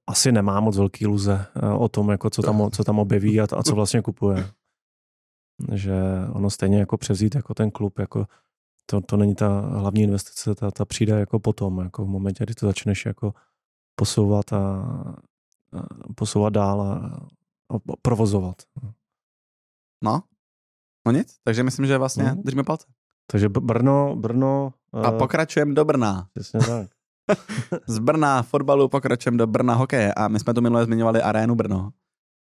asi 0.08 0.32
nemá 0.32 0.60
moc 0.60 0.78
velký 0.78 1.04
iluze 1.04 1.46
eh, 1.56 1.74
o 1.74 1.90
tom, 1.90 2.10
jako 2.10 2.30
co, 2.30 2.42
tam, 2.42 2.72
co 2.72 2.84
tam 2.84 3.00
objeví 3.00 3.42
a, 3.42 3.48
a 3.58 3.64
co 3.64 3.76
vlastně 3.76 4.02
kupuje. 4.02 4.50
Že 5.74 5.94
ono 6.32 6.50
stejně 6.50 6.80
jako 6.80 6.98
převzít 6.98 7.36
jako 7.36 7.54
ten 7.54 7.72
klub, 7.72 8.00
jako 8.00 8.26
to, 8.86 9.02
to 9.02 9.18
není 9.18 9.36
ta 9.36 9.60
hlavní 9.60 10.02
investice, 10.02 10.56
ta, 10.56 10.72
ta 10.72 10.86
přijde 10.86 11.20
jako 11.20 11.40
potom, 11.40 11.80
jako 11.80 12.06
v 12.06 12.08
momentě, 12.08 12.44
kdy 12.44 12.54
to 12.54 12.66
začneš 12.66 13.06
jako 13.06 13.34
posouvat 13.96 14.54
a, 14.54 14.58
a 14.60 16.14
posouvat 16.16 16.54
dál 16.54 16.82
a, 16.82 16.96
a 17.76 17.80
provozovat. 18.02 18.56
No, 20.04 20.24
no 21.06 21.12
nic, 21.12 21.38
takže 21.44 21.64
myslím, 21.64 21.86
že 21.86 21.98
vlastně 21.98 22.24
no. 22.24 22.42
držíme 22.44 22.64
palce. 22.64 22.88
Takže 23.32 23.50
Brno, 23.50 24.16
Brno... 24.16 24.74
A 24.94 25.12
uh, 25.12 25.18
pokračujeme 25.18 25.74
do 25.74 25.86
Brna. 25.86 26.28
Přesně 26.34 26.60
tak. 26.60 26.88
Z 27.88 28.00
Brna 28.00 28.44
fotbalu 28.44 28.90
pokračujeme 28.90 29.38
do 29.38 29.48
Brna 29.48 29.74
hokeje. 29.74 30.14
A 30.14 30.28
my 30.28 30.40
jsme 30.40 30.54
tu 30.54 30.62
minule 30.62 30.86
zmiňovali 30.86 31.22
arénu 31.22 31.56
Brno. 31.56 31.90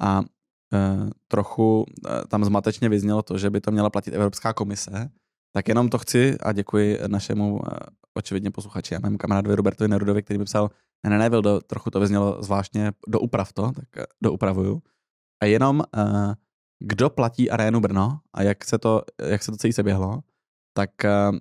A 0.02 0.20
uh, 0.20 1.10
trochu 1.28 1.80
uh, 1.80 2.12
tam 2.28 2.46
zmatečně 2.46 2.90
vyznělo 2.90 3.22
to, 3.22 3.38
že 3.38 3.50
by 3.50 3.62
to 3.62 3.72
měla 3.72 3.90
platit 3.90 4.14
Evropská 4.14 4.54
komise, 4.54 5.10
tak 5.54 5.68
jenom 5.68 5.90
to 5.90 5.98
chci 5.98 6.38
a 6.40 6.52
děkuji 6.52 7.00
našemu 7.08 7.54
uh, 7.54 7.60
očividně 8.14 8.52
posluchači 8.52 8.96
a 8.96 9.00
mému 9.00 9.18
kamarádovi 9.18 9.56
Robertovi 9.56 9.88
Nerudovi, 9.88 10.24
který 10.24 10.38
by 10.38 10.46
psal, 10.46 10.70
ne, 11.04 11.10
ne, 11.10 11.30
ne, 11.30 11.30
do, 11.30 11.60
trochu 11.60 11.90
to 11.90 12.00
vyznělo 12.00 12.44
zvláštně, 12.44 12.92
do 13.08 13.20
uprav 13.20 13.54
to, 13.54 13.72
tak 13.72 13.90
uh, 13.98 14.04
doupravuju. 14.24 14.82
A 15.44 15.46
jenom 15.46 15.80
uh, 15.80 16.34
kdo 16.80 17.10
platí 17.10 17.52
arénu 17.52 17.80
Brno 17.80 18.20
a 18.34 18.44
jak 18.44 18.66
se 18.66 18.78
to, 18.78 19.02
jak 19.24 19.44
se 19.44 19.52
to 19.52 19.58
celý 19.58 19.74
seběhlo, 19.74 20.20
tak 20.74 20.90
uh, 21.04 21.38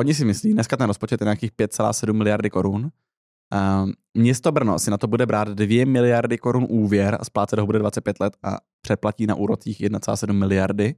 oni 0.00 0.14
si 0.14 0.24
myslí, 0.24 0.52
dneska 0.52 0.76
ten 0.76 0.86
rozpočet 0.86 1.20
je 1.20 1.24
nějakých 1.24 1.52
5,7 1.52 2.12
miliardy 2.12 2.50
korun, 2.50 2.82
uh, 2.84 3.90
město 4.14 4.52
Brno 4.52 4.78
si 4.78 4.90
na 4.90 4.98
to 4.98 5.06
bude 5.06 5.26
brát 5.26 5.48
2 5.48 5.86
miliardy 5.86 6.38
korun 6.38 6.66
úvěr 6.68 7.16
a 7.20 7.24
splácet 7.24 7.58
ho 7.58 7.66
bude 7.66 7.78
25 7.78 8.20
let 8.20 8.36
a 8.42 8.56
přeplatí 8.82 9.26
na 9.26 9.34
úrocích 9.34 9.80
1,7 9.80 10.32
miliardy. 10.32 10.94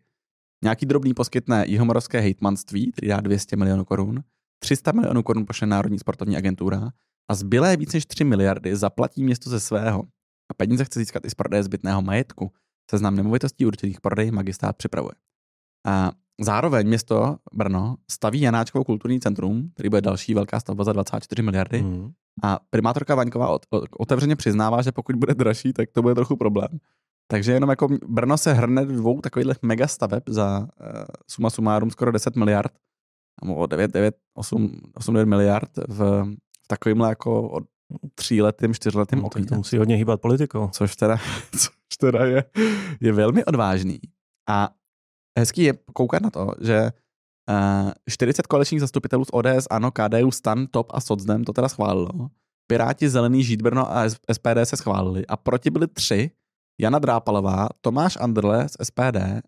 Nějaký 0.64 0.86
drobný 0.86 1.14
poskytne 1.14 1.64
Jihomoravské 1.66 2.20
hejtmanství, 2.20 2.92
který 2.92 3.08
dá 3.08 3.20
200 3.20 3.56
milionů 3.56 3.84
korun, 3.84 4.22
300 4.58 4.92
milionů 4.92 5.22
korun 5.22 5.46
pošle 5.46 5.66
Národní 5.66 5.98
sportovní 5.98 6.36
agentura 6.36 6.90
a 7.30 7.34
zbylé 7.34 7.76
víc 7.76 7.92
než 7.92 8.06
3 8.06 8.24
miliardy 8.24 8.76
zaplatí 8.76 9.24
město 9.24 9.50
ze 9.50 9.60
svého. 9.60 10.02
A 10.50 10.54
peníze 10.56 10.84
chce 10.84 10.98
získat 10.98 11.24
i 11.24 11.30
z 11.30 11.34
prodeje 11.34 11.62
zbytného 11.62 12.02
majetku. 12.02 12.52
Seznam 12.90 13.16
nemovitostí 13.16 13.66
určitých 13.66 14.00
prodej 14.00 14.30
magistrát 14.30 14.76
připravuje. 14.76 15.14
A 15.86 16.12
zároveň 16.40 16.86
město 16.86 17.36
Brno 17.52 17.96
staví 18.10 18.40
Janáčkovo 18.40 18.84
kulturní 18.84 19.20
centrum, 19.20 19.70
který 19.74 19.88
bude 19.88 20.00
další 20.00 20.34
velká 20.34 20.60
stavba 20.60 20.84
za 20.84 20.92
24 20.92 21.42
miliardy. 21.42 21.82
Mm. 21.82 22.10
A 22.42 22.60
primátorka 22.70 23.14
Vaňková 23.14 23.58
otevřeně 23.98 24.36
přiznává, 24.36 24.82
že 24.82 24.92
pokud 24.92 25.16
bude 25.16 25.34
dražší, 25.34 25.72
tak 25.72 25.90
to 25.90 26.02
bude 26.02 26.14
trochu 26.14 26.36
problém. 26.36 26.68
Takže 27.26 27.52
jenom 27.52 27.70
jako 27.70 27.88
Brno 28.08 28.38
se 28.38 28.52
hrne 28.52 28.86
dvou 28.86 29.20
takových 29.20 29.46
mega 29.62 29.86
staveb 29.86 30.22
za 30.28 30.58
uh, 30.60 30.66
suma 31.30 31.50
sumárum 31.50 31.90
skoro 31.90 32.12
10 32.12 32.36
miliard, 32.36 32.72
nebo 33.44 33.66
9, 33.66 33.90
9, 33.90 34.16
8, 34.34 34.80
8 34.94 35.14
9 35.14 35.26
miliard 35.26 35.70
v, 35.88 35.98
v 36.64 36.66
takovýmhle 36.66 37.08
jako 37.08 37.48
od 37.48 37.64
tříletým, 38.14 38.74
čtyřletým 38.74 39.18
no, 39.18 39.26
okně. 39.26 39.46
To 39.46 39.54
musí 39.54 39.78
hodně 39.78 39.96
hýbat 39.96 40.20
politikou. 40.20 40.68
Což 40.72 40.96
teda, 40.96 41.16
což 41.58 41.96
teda 41.98 42.24
je, 42.24 42.44
je 43.00 43.12
velmi 43.12 43.44
odvážný. 43.44 43.98
A 44.48 44.70
hezký 45.38 45.62
je 45.62 45.74
koukat 45.92 46.22
na 46.22 46.30
to, 46.30 46.52
že 46.60 46.92
uh, 47.50 47.90
eh, 47.90 47.92
40 48.10 48.46
koaličních 48.46 48.80
zastupitelů 48.80 49.24
z 49.24 49.28
ODS, 49.32 49.66
ANO, 49.70 49.90
KDU, 49.90 50.30
STAN, 50.30 50.66
TOP 50.66 50.86
a 50.90 51.00
SOCDEM 51.00 51.44
to 51.44 51.52
teda 51.52 51.68
schválilo. 51.68 52.30
Piráti, 52.66 53.08
Zelený, 53.08 53.44
Žít 53.44 53.62
Brno 53.62 53.96
a 53.96 54.08
SPD 54.08 54.58
se 54.64 54.76
schválili. 54.76 55.26
A 55.26 55.36
proti 55.36 55.70
byli 55.70 55.86
tři, 55.86 56.30
Jana 56.80 56.98
Drápalová, 56.98 57.68
Tomáš 57.80 58.18
Andrle 58.20 58.68
z 58.68 58.76
SPD 58.82 59.42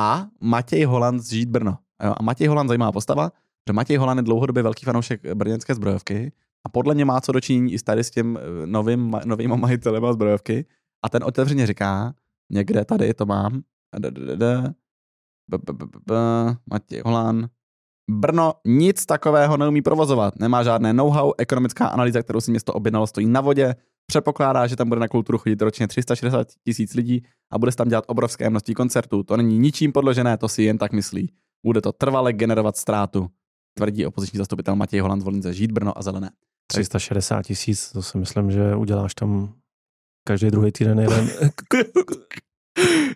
a 0.00 0.26
Matěj 0.40 0.84
Holand 0.84 1.20
z 1.20 1.30
Žít 1.30 1.48
Brno. 1.48 1.78
A 2.18 2.22
Matěj 2.22 2.46
Holand 2.46 2.68
zajímavá 2.68 2.92
postava, 2.92 3.32
že 3.68 3.72
Matěj 3.72 3.96
Holand 3.96 4.18
je 4.18 4.22
dlouhodobě 4.22 4.62
velký 4.62 4.84
fanoušek 4.84 5.34
brněnské 5.34 5.74
zbrojovky 5.74 6.32
a 6.66 6.68
podle 6.68 6.94
mě 6.94 7.04
má 7.04 7.20
co 7.20 7.32
dočinění 7.32 7.72
i 7.72 7.78
tady 7.78 8.04
s 8.04 8.10
tím 8.10 8.38
eh, 8.38 8.66
novým, 8.66 9.16
novým 9.24 9.56
majitelem 9.56 10.12
zbrojovky 10.12 10.66
a 11.04 11.08
ten 11.08 11.24
otevřeně 11.24 11.66
říká, 11.66 12.14
někde 12.52 12.84
tady 12.84 13.14
to 13.14 13.26
mám, 13.26 13.62
Matěj 16.70 17.02
Holan. 17.04 17.48
Brno 18.10 18.52
nic 18.66 19.06
takového 19.06 19.56
neumí 19.56 19.82
provozovat. 19.82 20.38
Nemá 20.38 20.62
žádné 20.62 20.92
know-how, 20.92 21.32
ekonomická 21.38 21.86
analýza, 21.86 22.22
kterou 22.22 22.40
si 22.40 22.50
město 22.50 22.72
objednalo, 22.72 23.06
stojí 23.06 23.26
na 23.26 23.40
vodě. 23.40 23.74
Předpokládá, 24.06 24.66
že 24.66 24.76
tam 24.76 24.88
bude 24.88 25.00
na 25.00 25.08
kulturu 25.08 25.38
chodit 25.38 25.62
ročně 25.62 25.88
360 25.88 26.48
tisíc 26.64 26.94
lidí 26.94 27.22
a 27.52 27.58
bude 27.58 27.72
se 27.72 27.76
tam 27.76 27.88
dělat 27.88 28.04
obrovské 28.08 28.50
množství 28.50 28.74
koncertů. 28.74 29.22
To 29.22 29.36
není 29.36 29.58
ničím 29.58 29.92
podložené, 29.92 30.38
to 30.38 30.48
si 30.48 30.62
jen 30.62 30.78
tak 30.78 30.92
myslí. 30.92 31.32
Bude 31.66 31.80
to 31.80 31.92
trvale 31.92 32.32
generovat 32.32 32.76
ztrátu, 32.76 33.28
tvrdí 33.76 34.06
opoziční 34.06 34.38
zastupitel 34.38 34.76
Matěj 34.76 35.00
Holand 35.00 35.22
z 35.22 35.24
Volince 35.24 35.54
Žít 35.54 35.72
Brno 35.72 35.98
a 35.98 36.02
Zelené. 36.02 36.30
360 36.66 37.42
tisíc, 37.42 37.92
to 37.92 38.02
si 38.02 38.18
myslím, 38.18 38.50
že 38.50 38.74
uděláš 38.74 39.14
tam 39.14 39.54
každý 40.26 40.50
druhý 40.50 40.72
týden 40.72 41.00
jeden 41.00 41.28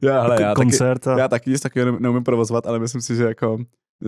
já, 0.03 0.23
hele, 0.23 0.43
já 0.43 0.55
koncert. 0.55 0.99
Taky, 0.99 1.15
a... 1.15 1.19
Já 1.19 1.29
taky 1.29 1.51
nic 1.51 1.61
takového 1.61 1.99
neumím 2.01 2.25
provozovat, 2.25 2.67
ale 2.67 2.79
myslím 2.79 3.01
si, 3.01 3.17
že 3.17 3.25
jako, 3.25 3.59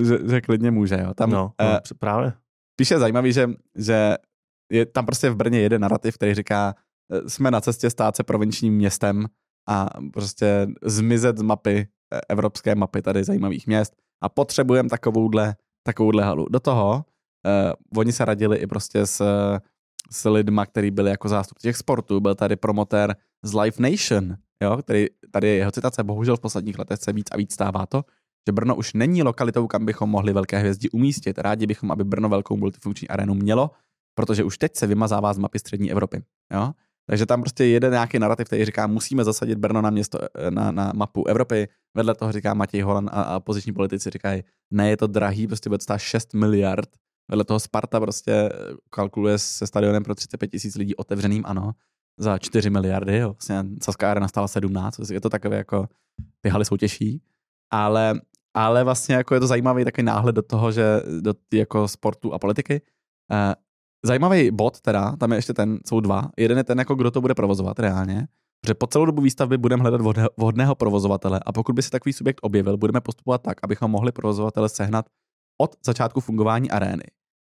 že, 0.03 0.19
že 0.31 0.41
klidně 0.41 0.71
může, 0.71 1.01
jo. 1.01 1.15
Tam, 1.15 1.31
no, 1.31 1.53
no 1.63 1.71
uh, 1.71 1.79
právě. 1.99 2.33
Píše 2.77 2.99
zajímavý, 2.99 3.33
že, 3.33 3.51
že 3.77 4.17
je 4.73 4.87
tam 4.87 5.07
prostě 5.07 5.31
v 5.31 5.37
Brně 5.37 5.61
jeden 5.61 5.81
narrativ, 5.81 6.15
který 6.15 6.35
říká, 6.35 6.75
eh, 7.13 7.29
jsme 7.29 7.51
na 7.51 7.61
cestě 7.61 7.91
stát 7.91 8.17
se 8.17 8.23
provinčním 8.23 8.75
městem 8.75 9.27
a 9.69 9.89
prostě 10.13 10.67
zmizet 10.83 11.39
z 11.39 11.43
mapy, 11.43 11.89
eh, 12.15 12.21
evropské 12.29 12.75
mapy 12.75 13.03
tady 13.03 13.25
zajímavých 13.25 13.67
měst 13.67 13.95
a 14.23 14.29
potřebujeme 14.29 14.89
takovouhle, 14.89 15.57
takovouhle 15.87 16.25
halu. 16.25 16.47
Do 16.51 16.61
toho 16.61 17.05
uh, 17.47 18.01
oni 18.01 18.13
se 18.13 18.25
radili 18.25 18.57
i 18.57 18.67
prostě 18.67 19.07
s, 19.07 19.25
s 20.13 20.29
lidma, 20.29 20.67
který 20.67 20.91
byli 20.91 21.11
jako 21.11 21.29
zástupci 21.29 21.63
těch 21.63 21.77
sportů. 21.77 22.21
Byl 22.21 22.35
tady 22.35 22.57
promotér 22.57 23.17
z 23.43 23.55
Live 23.55 23.91
Nation, 23.91 24.37
jo, 24.63 24.77
který, 24.77 25.07
tady 25.31 25.49
je 25.49 25.55
jeho 25.55 25.71
citace, 25.71 26.05
bohužel 26.05 26.37
v 26.37 26.41
posledních 26.41 26.79
letech 26.79 26.99
se 26.99 27.13
víc 27.13 27.27
a 27.33 27.37
víc 27.37 27.53
stává 27.53 27.87
to, 27.87 28.05
že 28.49 28.53
Brno 28.53 28.77
už 28.77 28.93
není 28.93 29.23
lokalitou, 29.23 29.67
kam 29.67 29.87
bychom 29.87 30.11
mohli 30.11 30.33
velké 30.33 30.59
hvězdy 30.59 30.91
umístit. 30.91 31.39
Rádi 31.39 31.67
bychom, 31.67 31.91
aby 31.91 32.05
Brno 32.05 32.29
velkou 32.29 32.57
multifunkční 32.57 33.09
arénu 33.09 33.35
mělo, 33.35 33.71
protože 34.15 34.45
už 34.45 34.59
teď 34.59 34.77
se 34.77 34.87
vymazává 34.87 35.33
z 35.33 35.39
mapy 35.39 35.59
střední 35.59 35.91
Evropy. 35.91 36.23
Jo? 36.53 36.73
Takže 37.07 37.27
tam 37.27 37.41
prostě 37.41 37.65
jede 37.65 37.91
nějaký 37.91 38.19
narrativ, 38.19 38.47
který 38.47 38.65
říká, 38.65 38.87
musíme 38.87 39.25
zasadit 39.25 39.59
Brno 39.59 39.83
na 39.83 39.91
město, 39.91 40.19
na, 40.51 40.71
na 40.71 40.93
mapu 40.95 41.27
Evropy. 41.27 41.69
Vedle 41.97 42.15
toho 42.15 42.33
říká 42.33 42.55
Matěj 42.55 42.81
Holan 42.81 43.11
a, 43.13 43.23
a 43.23 43.41
poziční 43.41 43.73
politici 43.73 44.11
říkají, 44.11 44.43
ne, 44.71 44.91
je 44.91 44.97
to 44.97 45.07
drahý, 45.07 45.47
prostě 45.47 45.71
bude 45.71 45.83
stát 45.83 45.99
6 45.99 46.35
miliard. 46.35 46.89
Vedle 47.31 47.45
toho 47.45 47.61
Sparta 47.61 48.01
prostě 48.01 48.49
kalkuluje 48.91 49.39
se 49.39 49.67
stadionem 49.67 50.03
pro 50.03 50.15
35 50.15 50.49
tisíc 50.49 50.77
lidí 50.77 50.97
otevřeným, 50.97 51.43
ano 51.47 51.73
za 52.19 52.39
4 52.39 52.71
miliardy, 52.71 53.19
jo. 53.19 53.29
Vlastně 53.29 53.65
Saská 53.83 54.11
arena 54.11 54.29
stála 54.29 54.49
17, 54.49 54.99
je 55.11 55.21
to 55.21 55.31
takové 55.31 55.57
jako, 55.57 55.89
ty 56.41 56.49
haly 56.49 56.65
jsou 56.65 56.77
těžší, 56.77 57.23
ale, 57.73 58.21
ale 58.55 58.85
vlastně 58.85 59.15
jako 59.15 59.35
je 59.35 59.41
to 59.41 59.47
zajímavý 59.47 59.85
takový 59.85 60.05
náhled 60.05 60.35
do 60.35 60.43
toho, 60.43 60.73
že 60.73 61.03
do 61.21 61.35
jako 61.53 61.89
sportu 61.89 62.35
a 62.35 62.39
politiky. 62.39 62.83
Eh, 63.33 63.55
zajímavý 64.07 64.51
bod 64.51 64.81
teda, 64.81 65.17
tam 65.17 65.33
je 65.33 65.39
ještě 65.39 65.55
ten, 65.55 65.79
jsou 65.87 66.01
dva. 66.01 66.31
Jeden 66.37 66.59
je 66.59 66.65
ten, 66.65 66.79
jako 66.79 66.95
kdo 66.95 67.11
to 67.11 67.21
bude 67.21 67.35
provozovat 67.35 67.79
reálně, 67.79 68.29
že 68.67 68.75
po 68.75 68.87
celou 68.87 69.05
dobu 69.05 69.23
výstavby 69.23 69.59
budeme 69.59 69.83
hledat 69.83 70.01
vhodného 70.37 70.75
provozovatele 70.75 71.41
a 71.47 71.53
pokud 71.53 71.73
by 71.73 71.83
se 71.83 71.91
takový 71.91 72.13
subjekt 72.13 72.41
objevil, 72.43 72.77
budeme 72.77 73.01
postupovat 73.01 73.43
tak, 73.43 73.57
abychom 73.63 73.91
mohli 73.91 74.13
provozovatele 74.13 74.69
sehnat 74.69 75.07
od 75.61 75.77
začátku 75.85 76.21
fungování 76.21 76.71
arény. 76.71 77.03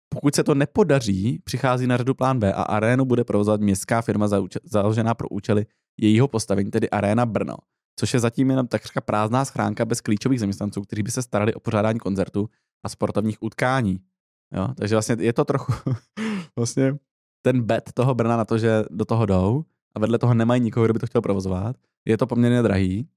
Pokud 0.09 0.35
se 0.35 0.43
to 0.43 0.55
nepodaří, 0.55 1.39
přichází 1.43 1.87
na 1.87 1.97
řadu 1.97 2.13
plán 2.13 2.39
B 2.39 2.53
a 2.53 2.61
arénu 2.61 3.05
bude 3.05 3.23
provozovat 3.23 3.61
městská 3.61 4.01
firma 4.01 4.27
založená 4.63 5.13
pro 5.13 5.29
účely 5.29 5.65
jejího 5.97 6.27
postavení, 6.27 6.71
tedy 6.71 6.89
Arena 6.89 7.25
Brno, 7.25 7.55
což 7.99 8.13
je 8.13 8.19
zatím 8.19 8.49
jenom 8.49 8.67
takřka 8.67 9.01
prázdná 9.01 9.45
schránka 9.45 9.85
bez 9.85 10.01
klíčových 10.01 10.39
zaměstnanců, 10.39 10.81
kteří 10.81 11.03
by 11.03 11.11
se 11.11 11.21
starali 11.21 11.53
o 11.53 11.59
pořádání 11.59 11.99
koncertu 11.99 12.49
a 12.83 12.89
sportovních 12.89 13.43
utkání. 13.43 13.99
Jo? 14.53 14.67
Takže 14.77 14.95
vlastně 14.95 15.15
je 15.19 15.33
to 15.33 15.45
trochu 15.45 15.73
vlastně 16.55 16.95
ten 17.41 17.61
bet 17.61 17.89
toho 17.93 18.15
Brna 18.15 18.37
na 18.37 18.45
to, 18.45 18.57
že 18.57 18.83
do 18.89 19.05
toho 19.05 19.25
jdou 19.25 19.65
a 19.95 19.99
vedle 19.99 20.17
toho 20.17 20.33
nemají 20.33 20.61
nikoho, 20.61 20.85
kdo 20.85 20.93
by 20.93 20.99
to 20.99 21.07
chtěl 21.07 21.21
provozovat. 21.21 21.75
je 22.05 22.17
to 22.17 22.27
poměrně 22.27 22.61
drahý. 22.61 23.07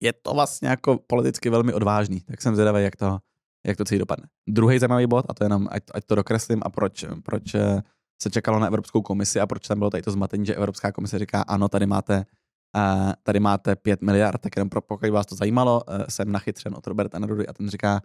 Je 0.00 0.12
to 0.12 0.34
vlastně 0.34 0.68
jako 0.68 0.98
politicky 1.06 1.50
velmi 1.50 1.72
odvážný, 1.72 2.20
tak 2.20 2.42
jsem 2.42 2.54
zvědavý, 2.54 2.82
jak 2.82 2.96
to, 2.96 3.18
jak 3.66 3.76
to 3.76 3.84
celý 3.84 3.98
dopadne. 3.98 4.26
Druhý 4.48 4.78
zajímavý 4.78 5.06
bod, 5.06 5.26
a 5.28 5.34
to 5.34 5.44
jenom, 5.44 5.68
ať, 5.70 5.82
ať 5.94 6.04
to 6.04 6.14
dokreslím, 6.14 6.60
a 6.64 6.70
proč, 6.70 7.04
proč 7.22 7.54
eh, 7.54 7.82
se 8.22 8.30
čekalo 8.30 8.58
na 8.58 8.66
Evropskou 8.66 9.02
komisi 9.02 9.40
a 9.40 9.46
proč 9.46 9.68
tam 9.68 9.78
bylo 9.78 9.90
tady 9.90 10.02
to 10.02 10.10
zmatení, 10.10 10.46
že 10.46 10.54
Evropská 10.54 10.92
komise 10.92 11.18
říká, 11.18 11.42
ano, 11.42 11.68
tady 11.68 11.86
máte, 11.86 12.24
uh, 12.76 13.12
tady 13.22 13.40
máte 13.40 13.76
5 13.76 14.02
miliard, 14.02 14.40
tak 14.40 14.56
jenom 14.56 14.68
pro, 14.68 14.80
pokud 14.80 15.10
vás 15.10 15.26
to 15.26 15.34
zajímalo, 15.34 15.82
uh, 15.88 16.04
jsem 16.08 16.32
nachytřen 16.32 16.74
od 16.76 16.86
Roberta 16.86 17.18
Nerudy 17.18 17.46
a 17.46 17.52
ten 17.52 17.68
říká, 17.68 18.00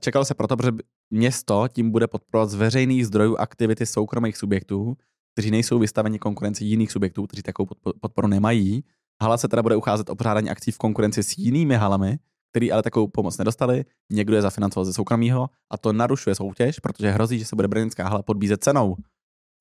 čekalo 0.00 0.24
se 0.24 0.34
proto, 0.34 0.56
protože 0.56 0.72
město 1.10 1.68
tím 1.68 1.90
bude 1.90 2.06
podporovat 2.06 2.50
z 2.50 2.54
veřejných 2.54 3.06
zdrojů 3.06 3.36
aktivity 3.36 3.86
soukromých 3.86 4.36
subjektů, 4.36 4.96
kteří 5.34 5.50
nejsou 5.50 5.78
vystaveni 5.78 6.18
konkurenci 6.18 6.64
jiných 6.64 6.92
subjektů, 6.92 7.26
kteří 7.26 7.42
takovou 7.42 7.68
podporu 8.00 8.28
nemají. 8.28 8.84
Hala 9.22 9.36
se 9.36 9.48
teda 9.48 9.62
bude 9.62 9.76
ucházet 9.76 10.10
o 10.10 10.16
pořádání 10.16 10.50
akcí 10.50 10.70
v 10.70 10.78
konkurenci 10.78 11.22
s 11.22 11.38
jinými 11.38 11.74
halami, 11.74 12.18
který 12.58 12.72
ale 12.72 12.82
takovou 12.82 13.08
pomoc 13.08 13.38
nedostali, 13.38 13.84
někdo 14.12 14.36
je 14.36 14.42
zafinancoval 14.42 14.84
ze 14.84 14.92
soukromého 14.92 15.50
a 15.70 15.78
to 15.78 15.92
narušuje 15.92 16.34
soutěž, 16.34 16.78
protože 16.78 17.10
hrozí, 17.10 17.38
že 17.38 17.44
se 17.44 17.56
bude 17.56 17.68
brněnská 17.68 18.08
hala 18.08 18.22
podbízet 18.22 18.64
cenou. 18.64 18.96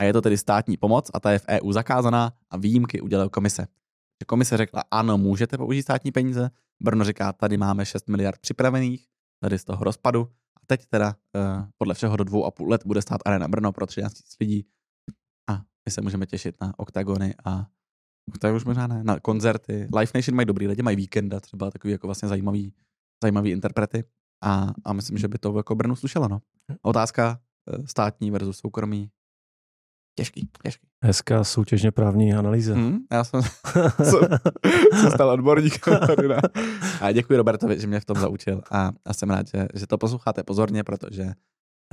A 0.02 0.04
je 0.04 0.14
to 0.14 0.22
tedy 0.22 0.38
státní 0.38 0.78
pomoc 0.78 1.12
a 1.14 1.20
ta 1.20 1.32
je 1.32 1.40
v 1.40 1.46
EU 1.48 1.72
zakázaná 1.72 2.34
a 2.50 2.58
výjimky 2.58 3.02
udělala 3.02 3.30
komise. 3.30 3.68
Komise 4.28 4.58
řekla, 4.58 4.84
ano, 4.92 5.18
můžete 5.18 5.58
použít 5.58 5.82
státní 5.82 6.12
peníze. 6.12 6.50
Brno 6.84 7.06
říká, 7.06 7.34
tady 7.34 7.58
máme 7.58 7.86
6 7.86 8.10
miliard 8.10 8.40
připravených, 8.40 9.06
tady 9.42 9.60
z 9.60 9.64
toho 9.64 9.84
rozpadu. 9.84 10.28
A 10.58 10.60
teď 10.66 10.86
teda 10.86 11.16
uh, 11.36 11.66
podle 11.78 11.94
všeho 11.94 12.18
do 12.18 12.24
dvou 12.24 12.46
a 12.46 12.52
půl 12.52 12.70
let 12.70 12.86
bude 12.86 13.02
stát 13.02 13.22
Arena 13.26 13.48
Brno 13.48 13.72
pro 13.72 13.86
13 13.86 14.14
000 14.14 14.22
lidí. 14.40 14.66
A 15.50 15.54
my 15.86 15.92
se 15.92 16.02
můžeme 16.02 16.26
těšit 16.26 16.56
na 16.62 16.74
oktagony 16.78 17.36
a 17.46 17.66
je 18.46 18.54
už 18.54 18.66
možná 18.66 18.88
ne, 18.88 19.04
na 19.04 19.20
koncerty. 19.20 19.88
Live 19.98 20.12
Nation 20.16 20.36
mají 20.36 20.46
dobrý 20.46 20.68
lidi, 20.68 20.82
mají 20.82 20.96
víkenda, 20.96 21.40
třeba 21.40 21.72
takový 21.72 21.92
jako 21.92 22.08
vlastně 22.08 22.30
zajímavý, 22.30 22.74
zajímavý 23.24 23.52
interprety. 23.52 24.04
A, 24.44 24.74
a 24.86 24.94
myslím, 24.94 25.18
že 25.18 25.28
by 25.28 25.38
to 25.38 25.58
jako 25.58 25.76
Brnu 25.76 25.96
slušelo. 25.96 26.28
No. 26.28 26.42
Otázka 26.82 27.40
eh, 27.74 27.88
státní 27.88 28.32
versus 28.32 28.58
soukromý. 28.58 29.12
Těžký, 30.18 30.50
těžký. 30.64 30.88
Hezká 31.04 31.44
soutěžně 31.44 31.92
právní 31.92 32.34
analýza. 32.34 32.74
Hmm, 32.74 33.00
já 33.12 33.24
jsem, 33.24 33.42
jsem, 34.04 34.20
jsem 34.92 35.12
stal 35.12 35.30
odborníkem 35.30 36.00
tady 36.08 36.28
na... 36.28 36.38
A 37.02 37.12
děkuji 37.12 37.38
Robertovi, 37.38 37.80
že 37.80 37.88
mě 37.88 38.00
v 38.00 38.06
tom 38.06 38.18
zaučil 38.18 38.62
a, 38.72 38.92
a 39.06 39.14
jsem 39.14 39.30
rád, 39.30 39.48
že, 39.48 39.68
že 39.74 39.88
to 39.88 39.98
posloucháte 39.98 40.44
pozorně, 40.44 40.84
protože 40.84 41.24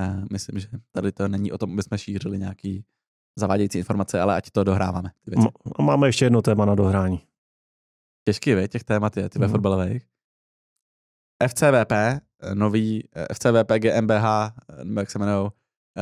uh, 0.00 0.24
myslím, 0.32 0.58
že 0.58 0.68
tady 0.92 1.12
to 1.12 1.28
není 1.28 1.52
o 1.52 1.58
tom, 1.58 1.72
aby 1.72 1.82
jsme 1.82 1.98
šířili 1.98 2.38
nějaký 2.38 2.84
zavádějící 3.38 3.78
informace, 3.78 4.20
ale 4.20 4.36
ať 4.36 4.50
to 4.50 4.64
dohráváme. 4.64 5.10
Ty 5.24 5.30
věci. 5.30 5.48
A 5.76 5.82
máme 5.82 6.08
ještě 6.08 6.24
jedno 6.24 6.42
téma 6.42 6.64
na 6.64 6.74
dohrání. 6.74 7.20
Těžký, 8.28 8.54
vy, 8.54 8.68
těch 8.68 8.84
témat 8.84 9.16
je, 9.16 9.28
ty 9.28 9.38
ve 9.38 9.46
mm. 9.46 9.52
fotbalových. 9.52 10.06
FCVP, 11.48 11.92
nový 12.54 13.08
FCVP 13.32 13.72
GmbH, 13.78 14.24
nebo 14.84 15.00
jak 15.00 15.10
se 15.10 15.18
jmenují, 15.18 15.50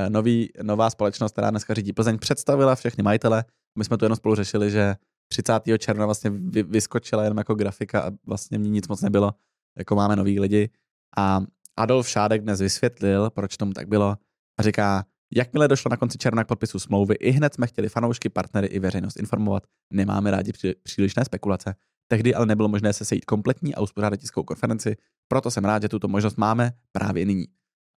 nový, 0.09 0.51
nová 0.63 0.91
společnost, 0.91 1.33
která 1.33 1.51
dneska 1.51 1.75
řídí 1.75 1.93
Plzeň, 1.93 2.19
představila 2.19 2.75
všechny 2.75 3.03
majitele. 3.03 3.45
My 3.79 3.85
jsme 3.85 3.97
to 3.97 4.05
jenom 4.05 4.17
spolu 4.17 4.35
řešili, 4.35 4.71
že 4.71 4.97
30. 5.29 5.53
června 5.79 6.07
vlastně 6.07 6.31
vy, 6.31 6.63
vyskočila 6.63 7.25
jenom 7.25 7.39
jako 7.39 7.55
grafika 7.55 8.01
a 8.01 8.11
vlastně 8.27 8.59
mě 8.59 8.71
nic 8.71 8.89
moc 8.89 9.03
nebylo, 9.03 9.35
jako 9.79 9.95
máme 9.95 10.17
nový 10.17 10.41
lidi. 10.41 10.71
A 11.17 11.41
Adolf 11.77 12.09
Šádek 12.09 12.43
dnes 12.43 12.61
vysvětlil, 12.61 13.31
proč 13.31 13.57
tomu 13.57 13.73
tak 13.73 13.89
bylo 13.89 14.17
a 14.59 14.63
říká, 14.63 15.05
Jakmile 15.35 15.69
došlo 15.69 15.89
na 15.89 15.97
konci 15.97 16.19
června 16.19 16.45
k 16.45 16.49
podpisu 16.49 16.79
smlouvy, 16.79 17.15
i 17.15 17.31
hned 17.31 17.55
jsme 17.55 17.67
chtěli 17.67 17.89
fanoušky, 17.89 18.29
partnery 18.29 18.67
i 18.67 18.79
veřejnost 18.79 19.17
informovat. 19.17 19.63
Nemáme 19.93 20.31
rádi 20.31 20.53
přílišné 20.83 21.25
spekulace. 21.25 21.75
Tehdy 22.13 22.35
ale 22.35 22.47
nebylo 22.47 22.69
možné 22.69 22.93
se 22.93 23.05
sejít 23.05 23.25
kompletní 23.25 23.75
a 23.75 23.81
uspořádat 23.81 24.17
tiskovou 24.17 24.45
konferenci, 24.45 24.97
proto 25.29 25.51
jsem 25.51 25.65
rád, 25.65 25.83
že 25.83 25.89
tuto 25.89 26.09
možnost 26.09 26.37
máme 26.37 26.73
právě 26.93 27.27
nyní. 27.27 27.45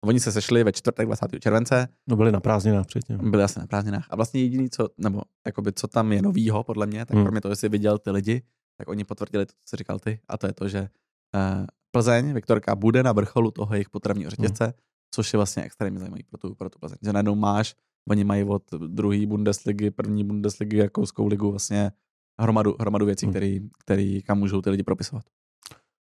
Oni 0.05 0.21
se 0.21 0.33
sešli 0.33 0.65
ve 0.65 0.73
čtvrtek 0.73 1.07
20. 1.07 1.27
července. 1.41 1.89
No 2.09 2.17
byli 2.17 2.33
na 2.33 2.41
prázdninách 2.41 2.87
předtím. 2.87 3.31
Byli 3.31 3.43
asi 3.43 3.59
na 3.59 3.67
prázdninách. 3.67 4.07
A 4.11 4.17
vlastně 4.17 4.43
jediný, 4.43 4.71
co, 4.71 4.89
nebo 4.99 5.23
jakoby, 5.47 5.73
co 5.73 5.89
tam 5.89 6.13
je 6.13 6.23
novýho, 6.23 6.65
podle 6.65 6.87
mě, 6.87 7.07
tak 7.07 7.15
hmm. 7.15 7.25
kromě 7.25 7.41
toho, 7.41 7.53
že 7.53 7.57
jsi 7.57 7.69
viděl 7.69 7.99
ty 7.99 8.11
lidi, 8.11 8.43
tak 8.79 8.89
oni 8.89 9.05
potvrdili 9.05 9.47
to, 9.47 9.53
co 9.65 9.77
říkal 9.77 9.99
ty, 9.99 10.21
a 10.29 10.39
to 10.39 10.47
je 10.47 10.53
to, 10.53 10.69
že 10.69 10.81
uh, 10.81 11.67
Plzeň, 11.91 12.35
Viktorka, 12.35 12.75
bude 12.75 13.03
na 13.03 13.13
vrcholu 13.13 13.51
toho 13.51 13.75
jejich 13.75 13.91
potravního 13.91 14.31
řetězce, 14.31 14.65
hmm 14.65 14.73
což 15.15 15.33
je 15.33 15.37
vlastně 15.37 15.63
extrémně 15.63 16.01
zajímavý 16.01 16.23
pro 16.23 16.39
tu, 16.39 16.55
pro 16.55 16.71
tu 16.71 16.79
Plzeň. 16.79 16.99
Že 17.03 17.13
najednou 17.13 17.35
máš, 17.35 17.75
oni 18.09 18.25
mají 18.25 18.45
od 18.45 18.63
druhé 18.75 19.27
Bundesligy, 19.27 19.91
první 19.91 20.25
Bundesligy, 20.25 20.77
jakouskou 20.77 21.27
ligu 21.27 21.51
vlastně 21.51 21.93
hromadu, 22.41 22.77
hromadu 22.81 23.07
věcí, 23.07 23.27
hmm. 23.27 23.33
který, 23.33 23.61
který, 23.79 24.23
kam 24.23 24.39
můžou 24.39 24.63
ty 24.63 24.71
lidi 24.71 24.83
propisovat. 24.83 25.25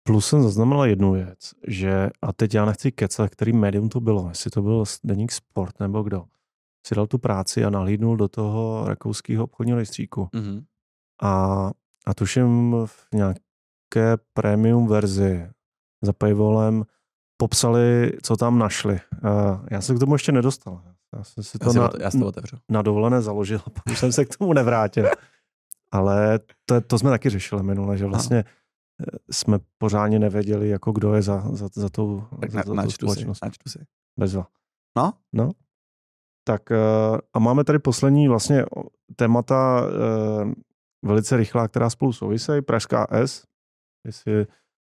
Plus 0.08 0.28
jsem 0.28 0.44
zaznamenal 0.44 0.86
jednu 0.86 1.12
věc, 1.12 1.52
že, 1.68 2.10
a 2.22 2.34
teď 2.34 2.54
já 2.54 2.66
nechci 2.66 2.92
kecat, 2.92 3.30
který 3.30 3.54
médium 3.54 3.90
to 3.90 4.00
bylo, 4.00 4.30
jestli 4.30 4.52
to 4.52 4.62
byl 4.62 4.84
Deník 5.04 5.32
Sport 5.32 5.80
nebo 5.80 6.04
kdo, 6.04 6.26
si 6.88 6.96
dal 6.96 7.08
tu 7.08 7.18
práci 7.18 7.66
a 7.66 7.70
nahlídnul 7.70 8.18
do 8.18 8.28
toho 8.28 8.84
rakouského 8.88 9.44
obchodního 9.44 9.78
rejstříku. 9.78 10.30
Mm-hmm. 10.34 10.64
A, 11.22 11.72
a 12.06 12.14
tuším 12.14 12.76
v 12.86 13.08
nějaké 13.14 14.18
premium 14.34 14.88
verzi 14.88 15.50
za 16.02 16.14
paywallem 16.14 16.86
popsali, 17.38 18.12
co 18.24 18.36
tam 18.36 18.60
našli. 18.60 19.00
Já 19.72 19.82
se 19.82 19.96
k 19.96 20.00
tomu 20.00 20.16
ještě 20.16 20.32
nedostal. 20.32 20.82
Já 21.18 21.24
jsem 21.24 21.44
si 21.44 21.60
to, 21.60 21.70
já 21.70 21.82
na, 21.82 21.88
to, 21.88 21.98
já 22.02 22.12
to 22.12 22.28
otevřu. 22.28 22.58
na 22.70 22.82
dovolené 22.82 23.22
založil, 23.22 23.60
už 23.92 24.00
jsem 24.00 24.12
se 24.12 24.26
k 24.26 24.38
tomu 24.38 24.54
nevrátil. 24.54 25.06
Ale 25.92 26.40
to, 26.66 26.82
to 26.82 27.00
jsme 27.00 27.10
taky 27.10 27.30
řešili 27.30 27.64
minule, 27.64 27.98
že 27.98 28.06
vlastně 28.06 28.38
Aha. 28.38 29.20
jsme 29.32 29.60
pořádně 29.78 30.20
nevěděli, 30.20 30.70
jako 30.70 30.92
kdo 30.92 31.14
je 31.14 31.22
za, 31.22 31.56
za, 31.56 31.70
za 31.74 31.90
tou, 31.90 32.24
tak 32.42 32.52
za, 32.52 32.64
za 32.66 32.82
tou 32.84 32.90
společnost. 32.90 33.40
Si, 33.68 33.80
si. 33.80 33.86
Bezva. 34.20 34.48
No? 34.98 35.14
No. 35.34 35.52
Tak 36.48 36.72
eh, 36.72 36.78
a 37.34 37.40
máme 37.40 37.64
tady 37.64 37.80
poslední 37.80 38.28
vlastně 38.28 38.66
témata 39.16 39.82
eh, 39.88 40.54
velice 41.06 41.38
rychlá, 41.38 41.68
která 41.68 41.90
spolu 41.90 42.14
souvisejí. 42.14 42.62
Pražská 42.62 43.08
S, 43.10 43.44
jestli 44.06 44.48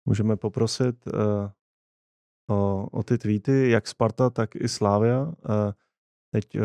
můžeme 0.05 0.37
poprosit 0.37 1.07
eh, 1.07 1.51
o, 2.49 2.87
o 2.91 3.03
ty 3.03 3.17
tweety, 3.17 3.69
jak 3.69 3.87
Sparta, 3.87 4.29
tak 4.29 4.55
i 4.55 4.67
Slávia. 4.67 5.33
Teď, 6.33 6.57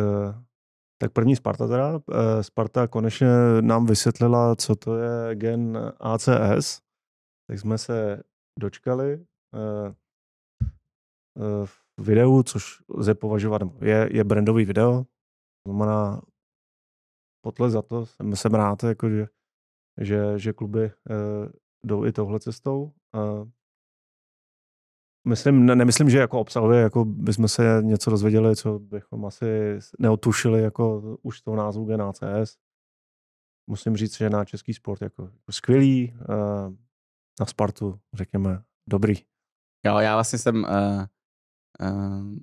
tak 0.98 1.12
první 1.12 1.36
Sparta 1.36 1.68
teda. 1.68 2.00
E, 2.12 2.42
Sparta 2.42 2.88
konečně 2.88 3.28
nám 3.60 3.86
vysvětlila, 3.86 4.56
co 4.56 4.76
to 4.76 4.96
je 4.96 5.34
gen 5.34 5.92
ACS. 6.00 6.80
Tak 7.48 7.58
jsme 7.58 7.78
se 7.78 8.22
dočkali 8.60 9.12
e, 9.12 9.94
v 11.64 11.86
videu, 12.00 12.42
což 12.42 12.82
lze 12.88 13.14
považovat, 13.14 13.62
je, 13.80 14.08
je 14.12 14.24
brandový 14.24 14.64
video, 14.64 15.04
znamená 15.68 16.22
potle 17.44 17.70
za 17.70 17.82
to, 17.82 18.06
jsem, 18.06 18.36
jsem 18.36 18.54
rád, 18.54 18.84
jako 18.84 19.10
že, 19.10 19.26
že, 20.00 20.38
že 20.38 20.52
kluby 20.52 20.92
jdou 21.86 22.04
i 22.04 22.12
touhle 22.12 22.40
cestou 22.40 22.92
myslím, 25.28 25.66
ne, 25.66 25.76
nemyslím, 25.76 26.10
že 26.10 26.18
jako 26.18 26.40
obsahově 26.40 26.80
jako 26.80 27.04
bychom 27.04 27.48
se 27.48 27.78
něco 27.82 28.10
dozvěděli, 28.10 28.56
co 28.56 28.78
bychom 28.78 29.26
asi 29.26 29.78
neotušili 29.98 30.62
jako 30.62 31.16
už 31.22 31.40
toho 31.40 31.56
názvu 31.56 31.84
GNACS. 31.84 32.56
Musím 33.70 33.96
říct, 33.96 34.16
že 34.16 34.30
na 34.30 34.44
český 34.44 34.74
sport 34.74 35.02
jako, 35.02 35.22
jako 35.22 35.52
skvělý, 35.52 36.12
uh, 36.12 36.74
na 37.40 37.46
Spartu 37.46 38.00
řekněme 38.14 38.62
dobrý. 38.88 39.14
Jo, 39.86 39.98
já 39.98 40.14
vlastně 40.14 40.38
jsem 40.38 40.56
uh, 40.56 41.04
uh, 41.90 42.36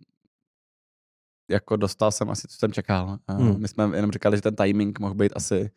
jako 1.52 1.76
dostal 1.76 2.12
jsem 2.12 2.30
asi, 2.30 2.48
co 2.48 2.58
jsem 2.58 2.72
čekal. 2.72 3.20
Uh, 3.30 3.38
hmm. 3.38 3.62
My 3.62 3.68
jsme 3.68 3.90
jenom 3.96 4.12
říkali, 4.12 4.38
že 4.38 4.42
ten 4.42 4.56
timing 4.56 5.00
mohl 5.00 5.16
být 5.16 5.32
asi 5.36 5.72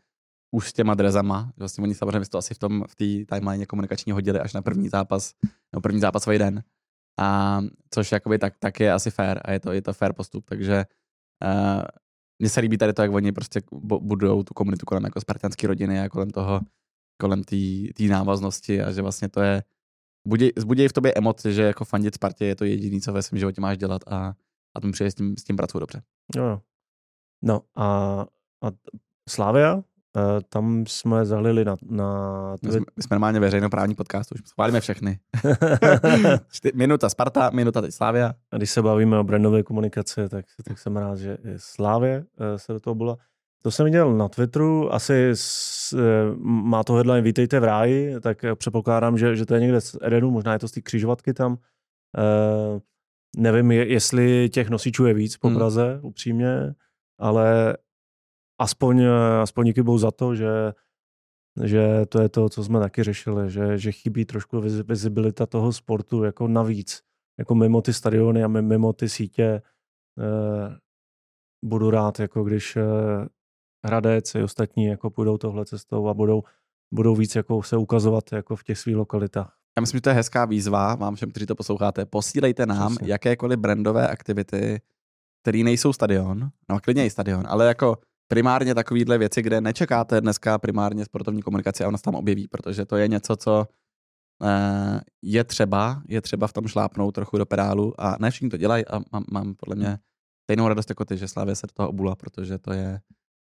už 0.51 0.69
s 0.69 0.73
těma 0.73 0.95
drezama. 0.95 1.53
Vlastně 1.57 1.85
oni 1.85 1.95
samozřejmě 1.95 2.29
to 2.29 2.39
asi 2.39 2.55
v 2.55 2.59
tom 2.59 2.85
v 2.89 2.97
té 2.97 3.37
timeline 3.37 3.67
komunikační 3.67 4.13
hodili 4.13 4.41
až 4.41 4.53
na 4.53 4.63
první 4.63 4.89
zápas, 4.89 5.35
nebo 5.73 5.81
první 5.81 6.01
zápasový 6.01 6.39
den. 6.39 6.63
A 7.19 7.61
což 7.91 8.13
jakoby 8.13 8.39
tak, 8.39 8.59
tak 8.59 8.81
je 8.81 8.93
asi 8.93 9.11
fair 9.11 9.41
a 9.45 9.53
je 9.53 9.61
to, 9.61 9.73
je 9.73 9.83
to 9.83 9.93
fair 9.93 10.13
postup, 10.13 10.45
takže 10.45 10.85
uh, 11.45 11.83
mně 12.39 12.49
se 12.49 12.61
líbí 12.61 12.79
tady 12.79 12.93
to, 12.93 13.03
jak 13.03 13.13
oni 13.13 13.33
prostě 13.33 13.61
budou 14.01 14.43
tu 14.43 14.55
komunitu 14.55 14.87
kolem 14.87 15.05
jako 15.05 15.21
spartanské 15.21 15.67
rodiny 15.67 16.01
a 16.01 16.09
kolem 16.09 16.31
toho, 16.31 16.61
kolem 17.21 17.45
té 17.95 18.03
návaznosti 18.09 18.83
a 18.83 18.93
že 18.93 19.03
vlastně 19.03 19.29
to 19.29 19.41
je, 19.41 19.63
budí, 20.29 20.51
zbudí 20.57 20.89
v 20.89 20.93
tobě 20.93 21.15
emoci, 21.15 21.53
že 21.53 21.63
jako 21.63 21.85
fandit 21.85 22.15
Spartě 22.15 22.45
je 22.47 22.57
to 22.57 22.65
jediné, 22.65 23.01
co 23.01 23.13
ve 23.13 23.23
svém 23.23 23.39
životě 23.39 23.61
máš 23.61 23.79
dělat 23.79 24.03
a, 24.07 24.35
a 24.77 24.81
tomu 24.81 24.93
přijde 24.93 25.11
s 25.11 25.15
tím, 25.15 25.37
s 25.37 25.45
tím 25.45 25.57
pracuji 25.57 25.79
dobře. 25.79 26.03
Jo, 26.37 26.45
jo. 26.45 26.61
No 27.43 27.63
a, 27.77 27.87
a 28.63 28.71
Slávia, 29.29 29.75
Uh, 29.75 29.83
tam 30.49 30.85
jsme 30.87 31.25
zalili 31.25 31.65
na... 31.65 31.77
na 31.91 32.57
my, 32.63 32.73
jsme, 32.73 32.81
my 32.97 33.03
jsme 33.03 33.15
normálně 33.15 33.41
veřejnoprávní 33.41 33.95
podcast, 33.95 34.33
už 34.33 34.41
schválíme 34.45 34.81
všechny. 34.81 35.19
minuta 36.75 37.09
Sparta, 37.09 37.51
minuta 37.51 37.81
teď 37.81 37.95
Slávia. 37.95 38.35
A 38.53 38.57
když 38.57 38.71
se 38.71 38.83
bavíme 38.83 39.19
o 39.19 39.25
brandové 39.25 39.63
komunikaci, 39.63 40.29
tak, 40.29 40.45
tak 40.65 40.79
jsem 40.79 40.97
rád, 40.97 41.17
že 41.19 41.39
Slávě 41.57 42.19
uh, 42.19 42.57
se 42.57 42.73
do 42.73 42.81
toho 42.81 42.95
byla. 42.95 43.17
To 43.63 43.71
jsem 43.71 43.85
viděl 43.85 44.17
na 44.17 44.29
Twitteru, 44.29 44.95
asi 44.95 45.31
s, 45.35 45.93
eh, 45.93 46.37
má 46.43 46.85
to 46.85 46.95
headline 46.95 47.23
Vítejte 47.23 47.61
v 47.61 47.65
ráji, 47.65 48.21
tak 48.21 48.45
předpokládám, 48.55 49.19
že, 49.19 49.37
že 49.37 49.47
to 49.47 49.55
je 49.55 49.61
někde 49.61 49.81
z 49.81 49.97
Edenu, 50.03 50.31
možná 50.31 50.53
je 50.53 50.59
to 50.59 50.69
z 50.69 50.73
té 50.73 50.81
křižovatky 50.81 51.35
tam. 51.35 51.53
Uh, 51.53 52.81
nevím, 53.37 53.71
jestli 53.71 54.49
těch 54.49 54.71
nosičů 54.71 55.07
je 55.07 55.15
víc 55.15 55.37
po 55.37 55.49
hmm. 55.49 55.57
Praze, 55.57 55.93
hmm. 55.93 56.01
upřímně, 56.03 56.75
ale 57.19 57.77
aspoň, 58.59 59.05
aspoň 59.43 59.67
díky 59.67 59.83
bohu 59.83 59.99
za 59.99 60.11
to, 60.11 60.35
že, 60.35 60.73
že 61.65 62.07
to 62.09 62.21
je 62.21 62.29
to, 62.29 62.49
co 62.49 62.65
jsme 62.65 62.81
taky 62.81 63.03
řešili, 63.03 63.51
že, 63.51 63.79
že 63.79 63.93
chybí 63.93 64.25
trošku 64.25 64.61
vizibilita 64.61 65.47
toho 65.47 65.73
sportu 65.73 66.25
jako 66.25 66.49
navíc, 66.49 67.03
jako 67.39 67.55
mimo 67.55 67.83
ty 67.83 67.93
stadiony 67.93 68.45
a 68.45 68.49
mimo 68.49 68.93
ty 68.93 69.09
sítě. 69.09 69.63
Uh, 70.19 70.75
budu 71.65 71.91
rád, 71.91 72.21
jako 72.21 72.45
když 72.45 72.79
Hradec 73.87 74.35
i 74.35 74.43
ostatní 74.43 74.85
jako 74.85 75.11
půjdou 75.11 75.39
tohle 75.39 75.65
cestou 75.65 76.09
a 76.09 76.15
budou, 76.15 76.43
budou 76.95 77.17
víc 77.17 77.35
jako 77.37 77.63
se 77.63 77.77
ukazovat 77.77 78.33
jako 78.33 78.57
v 78.57 78.65
těch 78.65 78.79
svých 78.79 78.97
lokalitách. 78.97 79.57
Já 79.79 79.81
myslím, 79.81 79.99
že 79.99 80.03
to 80.03 80.09
je 80.09 80.15
hezká 80.15 80.45
výzva 80.45 80.95
vám 80.95 81.15
všem, 81.15 81.31
kteří 81.31 81.47
to 81.47 81.55
posloucháte. 81.55 82.07
Posílejte 82.07 82.67
nám 82.67 82.95
Přesně. 82.95 83.13
jakékoliv 83.13 83.59
brandové 83.59 84.09
aktivity, 84.09 84.81
které 85.43 85.59
nejsou 85.59 85.93
stadion, 85.93 86.51
no 86.69 86.81
klidně 86.81 87.07
i 87.07 87.11
stadion, 87.11 87.45
ale 87.47 87.67
jako 87.67 87.97
primárně 88.29 88.75
takovýhle 88.75 89.19
věci, 89.19 89.43
kde 89.43 89.61
nečekáte 89.61 90.21
dneska 90.21 90.59
primárně 90.59 91.05
sportovní 91.05 91.43
komunikaci 91.43 91.85
a 91.85 91.89
ona 91.89 91.99
se 91.99 92.03
tam 92.03 92.15
objeví, 92.15 92.49
protože 92.49 92.85
to 92.85 92.97
je 92.97 93.09
něco, 93.09 93.37
co 93.37 93.67
eh, 94.43 95.01
je 95.23 95.45
třeba, 95.45 96.03
je 96.09 96.23
třeba 96.23 96.47
v 96.47 96.53
tom 96.53 96.67
šlápnout 96.67 97.15
trochu 97.15 97.39
do 97.39 97.47
pedálu 97.47 98.01
a 98.01 98.17
ne 98.21 98.31
všichni 98.31 98.49
to 98.49 98.57
dělají 98.57 98.87
a 98.87 99.01
mám, 99.13 99.25
mám 99.31 99.55
podle 99.55 99.77
mě 99.77 99.99
stejnou 100.47 100.69
radost 100.69 100.91
jako 100.91 101.05
ty, 101.05 101.17
že 101.17 101.29
Slávě 101.29 101.57
se 101.57 101.67
do 101.67 101.73
toho 101.73 101.89
obula, 101.89 102.17
protože 102.17 102.59
to 102.59 102.73
je, 102.73 103.01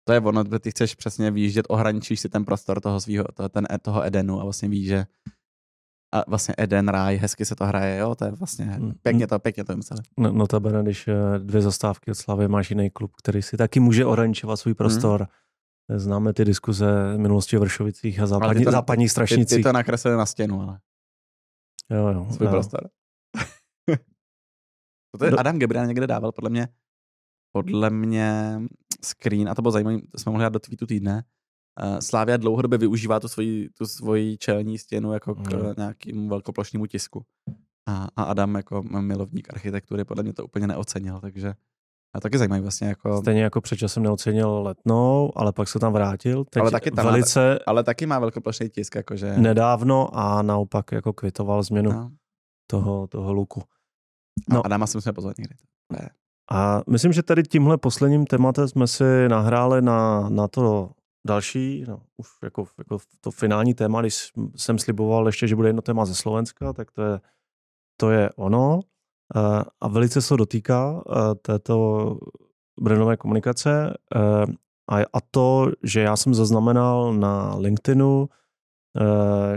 to 0.04 0.12
je 0.12 0.20
ono, 0.20 0.44
ty 0.44 0.70
chceš 0.70 0.94
přesně 0.94 1.30
výjíždět, 1.30 1.66
ohraničíš 1.68 2.20
si 2.20 2.28
ten 2.28 2.44
prostor 2.44 2.80
toho 2.80 3.00
svého, 3.00 3.24
toho, 3.34 3.48
ten, 3.48 3.66
toho 3.82 4.06
Edenu 4.06 4.40
a 4.40 4.44
vlastně 4.44 4.68
víš, 4.68 4.86
že 4.86 5.06
a 6.14 6.24
vlastně 6.26 6.54
Eden, 6.58 6.88
ráj, 6.88 7.16
hezky 7.16 7.44
se 7.44 7.56
to 7.56 7.66
hraje, 7.66 7.98
jo, 7.98 8.14
to 8.14 8.24
je 8.24 8.30
vlastně 8.30 8.64
mm, 8.64 8.92
pěkně 9.02 9.24
mm. 9.24 9.28
to, 9.28 9.38
pěkně 9.38 9.64
to 9.64 9.76
mysleli. 9.76 10.02
No, 10.18 10.32
no 10.32 10.46
to 10.46 10.60
bude, 10.60 10.82
když 10.82 11.08
eh, 11.08 11.38
dvě 11.38 11.62
zastávky 11.62 12.10
od 12.10 12.14
Slavy 12.14 12.48
máš 12.48 12.70
jiný 12.70 12.90
klub, 12.90 13.12
který 13.16 13.42
si 13.42 13.56
taky 13.56 13.80
může 13.80 14.04
orančovat 14.04 14.60
svůj 14.60 14.74
prostor. 14.74 15.20
Mm. 15.20 15.26
Známe 15.98 16.32
ty 16.32 16.44
diskuze 16.44 17.18
minulosti 17.18 17.56
v 17.56 17.60
Vršovicích 17.60 18.20
a 18.20 18.26
západní, 18.26 18.64
to, 18.64 18.70
západních 18.70 19.10
strašnicích. 19.10 19.56
Ty, 19.56 19.62
ty 19.62 19.62
to 19.62 19.72
nakreslili 19.72 20.16
na 20.16 20.26
stěnu, 20.26 20.60
ale. 20.60 20.78
Jo, 21.90 22.08
jo. 22.08 22.26
Svůj 22.30 22.46
jo. 22.46 22.50
prostor. 22.50 22.88
to 25.18 25.24
je. 25.24 25.30
Adam 25.30 25.58
Gebrian 25.58 25.88
někde 25.88 26.06
dával, 26.06 26.32
podle 26.32 26.50
mě, 26.50 26.68
podle 27.52 27.90
mě 27.90 28.60
screen, 29.04 29.48
a 29.48 29.54
to 29.54 29.62
bylo 29.62 29.72
zajímavé, 29.72 29.98
to 30.12 30.18
jsme 30.18 30.30
mohli 30.30 30.42
dát 30.42 30.52
do 30.52 30.58
tweetu 30.58 30.86
týdne, 30.86 31.24
Slávia 32.00 32.36
dlouhodobě 32.36 32.78
využívá 32.78 33.20
tu 33.20 33.28
svoji, 33.28 33.68
tu 33.70 33.86
svoji 33.86 34.36
čelní 34.38 34.78
stěnu 34.78 35.12
jako 35.12 35.34
k 35.34 35.52
mm. 35.52 35.74
nějakému 35.76 36.28
velkoplošnému 36.28 36.86
tisku. 36.86 37.24
A, 37.86 38.08
a 38.16 38.22
Adam 38.22 38.54
jako 38.54 38.82
milovník 38.82 39.54
architektury 39.54 40.04
podle 40.04 40.22
mě 40.22 40.32
to 40.32 40.44
úplně 40.44 40.66
neocenil, 40.66 41.20
takže 41.20 41.54
a 42.14 42.20
taky 42.20 42.38
zajímavý 42.38 42.62
vlastně 42.62 42.88
jako... 42.88 43.18
Stejně 43.18 43.42
jako 43.42 43.60
před 43.60 43.76
časem 43.76 44.02
neocenil 44.02 44.62
letnou, 44.62 45.32
ale 45.36 45.52
pak 45.52 45.68
se 45.68 45.78
tam 45.78 45.92
vrátil. 45.92 46.44
Teď 46.44 46.60
ale 46.60 46.70
taky 46.70 46.90
tam 46.90 47.06
velice... 47.06 47.50
Má, 47.50 47.58
ale 47.66 47.84
taky 47.84 48.06
má 48.06 48.18
velkoplošný 48.18 48.68
tisk, 48.68 48.94
jakože... 48.94 49.34
Nedávno 49.36 50.08
a 50.12 50.42
naopak 50.42 50.92
jako 50.92 51.12
kvitoval 51.12 51.62
změnu 51.62 51.92
no. 51.92 52.10
toho, 52.66 53.06
toho 53.06 53.32
luku. 53.32 53.62
No. 54.50 54.58
A 54.58 54.62
Adama 54.62 54.86
si 54.86 54.96
musíme 54.96 55.12
pozvat 55.12 55.38
někdy. 55.38 55.54
Ne. 55.92 56.10
A 56.50 56.80
myslím, 56.90 57.12
že 57.12 57.22
tady 57.22 57.42
tímhle 57.42 57.78
posledním 57.78 58.26
tématem 58.26 58.68
jsme 58.68 58.86
si 58.86 59.28
nahráli 59.28 59.82
na, 59.82 60.28
na 60.28 60.48
to 60.48 60.90
další, 61.26 61.84
no, 61.88 62.02
už 62.16 62.28
jako, 62.42 62.64
jako 62.78 62.98
to 63.20 63.30
finální 63.30 63.74
téma, 63.74 64.00
když 64.00 64.32
jsem 64.56 64.78
sliboval 64.78 65.26
ještě, 65.26 65.48
že 65.48 65.56
bude 65.56 65.68
jedno 65.68 65.82
téma 65.82 66.04
ze 66.04 66.14
Slovenska, 66.14 66.72
tak 66.72 66.90
to 66.90 67.02
je, 67.02 67.20
to 68.00 68.10
je 68.10 68.30
ono. 68.36 68.80
A 69.80 69.88
velice 69.88 70.22
se 70.22 70.36
dotýká 70.36 71.02
této 71.42 72.18
brandové 72.80 73.16
komunikace. 73.16 73.94
A 74.90 75.20
to, 75.30 75.70
že 75.82 76.00
já 76.00 76.16
jsem 76.16 76.34
zaznamenal 76.34 77.14
na 77.14 77.54
LinkedInu, 77.56 78.28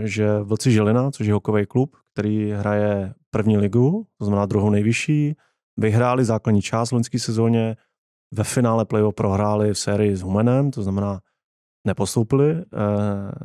že 0.02 0.38
Vlci 0.40 0.72
Žilina, 0.72 1.10
což 1.10 1.26
je 1.26 1.32
hokejový 1.32 1.66
klub, 1.66 1.96
který 2.12 2.50
hraje 2.50 3.14
první 3.30 3.58
ligu, 3.58 4.06
to 4.18 4.24
znamená 4.24 4.46
druhou 4.46 4.70
nejvyšší, 4.70 5.36
vyhráli 5.76 6.24
základní 6.24 6.62
část 6.62 6.90
v 6.90 6.92
loňské 6.92 7.18
sezóně, 7.18 7.76
ve 8.34 8.44
finále 8.44 8.84
playoff 8.84 9.14
prohráli 9.14 9.74
v 9.74 9.78
sérii 9.78 10.16
s 10.16 10.22
Humenem, 10.22 10.70
to 10.70 10.82
znamená 10.82 11.20
nepostoupili 11.84 12.50
eh, 12.50 12.64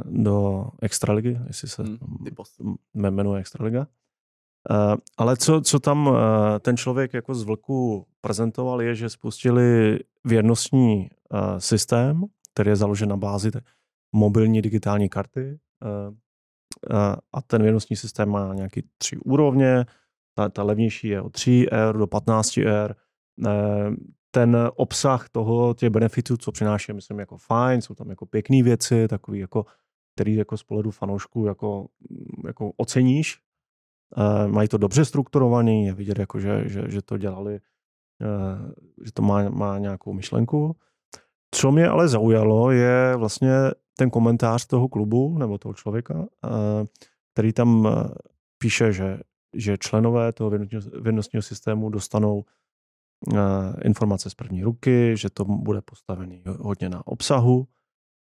do 0.05 0.65
extraligy, 0.81 1.39
jestli 1.47 1.67
se 1.67 1.83
hmm, 1.83 2.75
jmenuje 2.93 3.39
extraliga. 3.39 3.87
Eh, 4.71 4.95
ale 5.17 5.37
co, 5.37 5.61
co 5.61 5.79
tam 5.79 6.09
eh, 6.09 6.59
ten 6.59 6.77
člověk 6.77 7.13
jako 7.13 7.35
z 7.35 7.43
Vlku 7.43 8.07
prezentoval, 8.21 8.81
je, 8.81 8.95
že 8.95 9.09
spustili 9.09 9.99
věrnostní 10.25 11.09
eh, 11.09 11.59
systém, 11.59 12.23
který 12.53 12.69
je 12.69 12.75
založen 12.75 13.09
na 13.09 13.17
bázi 13.17 13.51
mobilní 14.13 14.61
digitální 14.61 15.09
karty. 15.09 15.59
Eh, 15.83 16.13
eh, 16.91 17.15
a 17.33 17.41
ten 17.41 17.61
věrnostní 17.61 17.95
systém 17.95 18.29
má 18.29 18.53
nějaký 18.53 18.83
tři 18.97 19.17
úrovně, 19.17 19.85
ta, 20.35 20.49
ta 20.49 20.63
levnější 20.63 21.07
je 21.07 21.21
o 21.21 21.29
3 21.29 21.67
R 21.71 21.97
do 21.97 22.07
15 22.07 22.57
R. 22.57 22.95
Eh, 23.47 23.91
ten 24.35 24.57
obsah 24.75 25.29
toho, 25.29 25.73
těch 25.73 25.89
benefitů, 25.89 26.37
co 26.37 26.51
přináší, 26.51 26.93
myslím, 26.93 27.19
jako 27.19 27.37
fajn, 27.37 27.81
jsou 27.81 27.95
tam 27.95 28.09
jako 28.09 28.25
pěkné 28.25 28.63
věci, 28.63 29.07
takový 29.07 29.39
jako, 29.39 29.65
který 30.15 30.35
jako 30.35 30.57
z 30.57 30.63
pohledu 30.63 30.91
fanoušků 30.91 31.45
jako, 31.45 31.87
jako 32.45 32.71
oceníš. 32.77 33.39
Eh, 34.17 34.47
mají 34.47 34.67
to 34.67 34.77
dobře 34.77 35.05
strukturovaný, 35.05 35.85
je 35.85 35.93
vidět, 35.93 36.19
jako, 36.19 36.39
že, 36.39 36.69
že, 36.69 36.83
že 36.87 37.01
to 37.01 37.17
dělali, 37.17 37.55
eh, 37.55 38.73
že 39.05 39.11
to 39.11 39.21
má, 39.21 39.49
má 39.49 39.79
nějakou 39.79 40.13
myšlenku. 40.13 40.75
Co 41.51 41.71
mě 41.71 41.87
ale 41.87 42.07
zaujalo, 42.07 42.71
je 42.71 43.15
vlastně 43.15 43.51
ten 43.97 44.09
komentář 44.09 44.65
toho 44.65 44.87
klubu 44.87 45.37
nebo 45.37 45.57
toho 45.57 45.73
člověka, 45.73 46.25
který 47.33 47.53
tam 47.53 47.87
píše, 48.57 48.93
že 48.93 49.19
že 49.53 49.77
členové 49.77 50.33
toho 50.33 50.49
vědnostního 51.01 51.41
systému 51.41 51.89
dostanou 51.89 52.45
informace 53.83 54.29
z 54.29 54.33
první 54.33 54.63
ruky, 54.63 55.17
že 55.17 55.29
to 55.29 55.45
bude 55.45 55.81
postavený 55.81 56.43
hodně 56.45 56.89
na 56.89 57.07
obsahu 57.07 57.67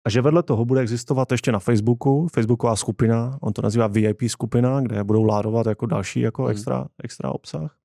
a 0.08 0.10
že 0.10 0.22
vedle 0.22 0.44
toho 0.44 0.66
bude 0.66 0.82
existovat 0.82 1.32
ještě 1.32 1.52
na 1.52 1.60
Facebooku, 1.60 2.28
Facebooková 2.28 2.76
skupina, 2.76 3.38
on 3.42 3.54
to 3.54 3.62
nazývá 3.62 3.88
VIP 3.88 4.22
skupina, 4.28 4.82
kde 4.82 5.04
budou 5.04 5.24
ládovat 5.24 5.68
jako 5.68 5.86
další 5.86 6.20
jako 6.20 6.44
hmm. 6.44 6.52
extra, 6.52 6.88
extra 7.04 7.32
obsah. 7.32 7.78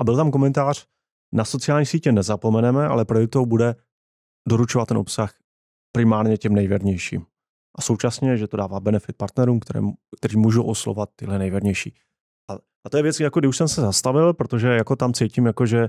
A 0.00 0.04
byl 0.04 0.16
tam 0.16 0.30
komentář, 0.30 0.86
na 1.32 1.44
sociální 1.44 1.86
sítě 1.86 2.12
nezapomeneme, 2.12 2.86
ale 2.86 3.04
prioritou 3.04 3.46
bude 3.46 3.74
doručovat 4.48 4.88
ten 4.88 4.96
obsah 4.96 5.34
primárně 5.92 6.36
těm 6.36 6.54
nejvěrnějším 6.54 7.26
a 7.78 7.82
současně, 7.82 8.36
že 8.36 8.48
to 8.48 8.56
dává 8.56 8.80
benefit 8.80 9.16
partnerům, 9.16 9.60
které, 9.60 9.80
kteří 10.16 10.36
můžou 10.36 10.62
oslovat 10.62 11.10
tyhle 11.16 11.38
nejvernější. 11.38 11.94
A, 12.88 12.90
to 12.90 12.96
je 12.96 13.02
věc, 13.02 13.20
jako 13.20 13.40
kdy 13.40 13.48
už 13.48 13.56
jsem 13.56 13.68
se 13.68 13.80
zastavil, 13.80 14.34
protože 14.34 14.68
jako 14.68 14.96
tam 14.96 15.12
cítím, 15.12 15.46
jako 15.46 15.66
že, 15.66 15.88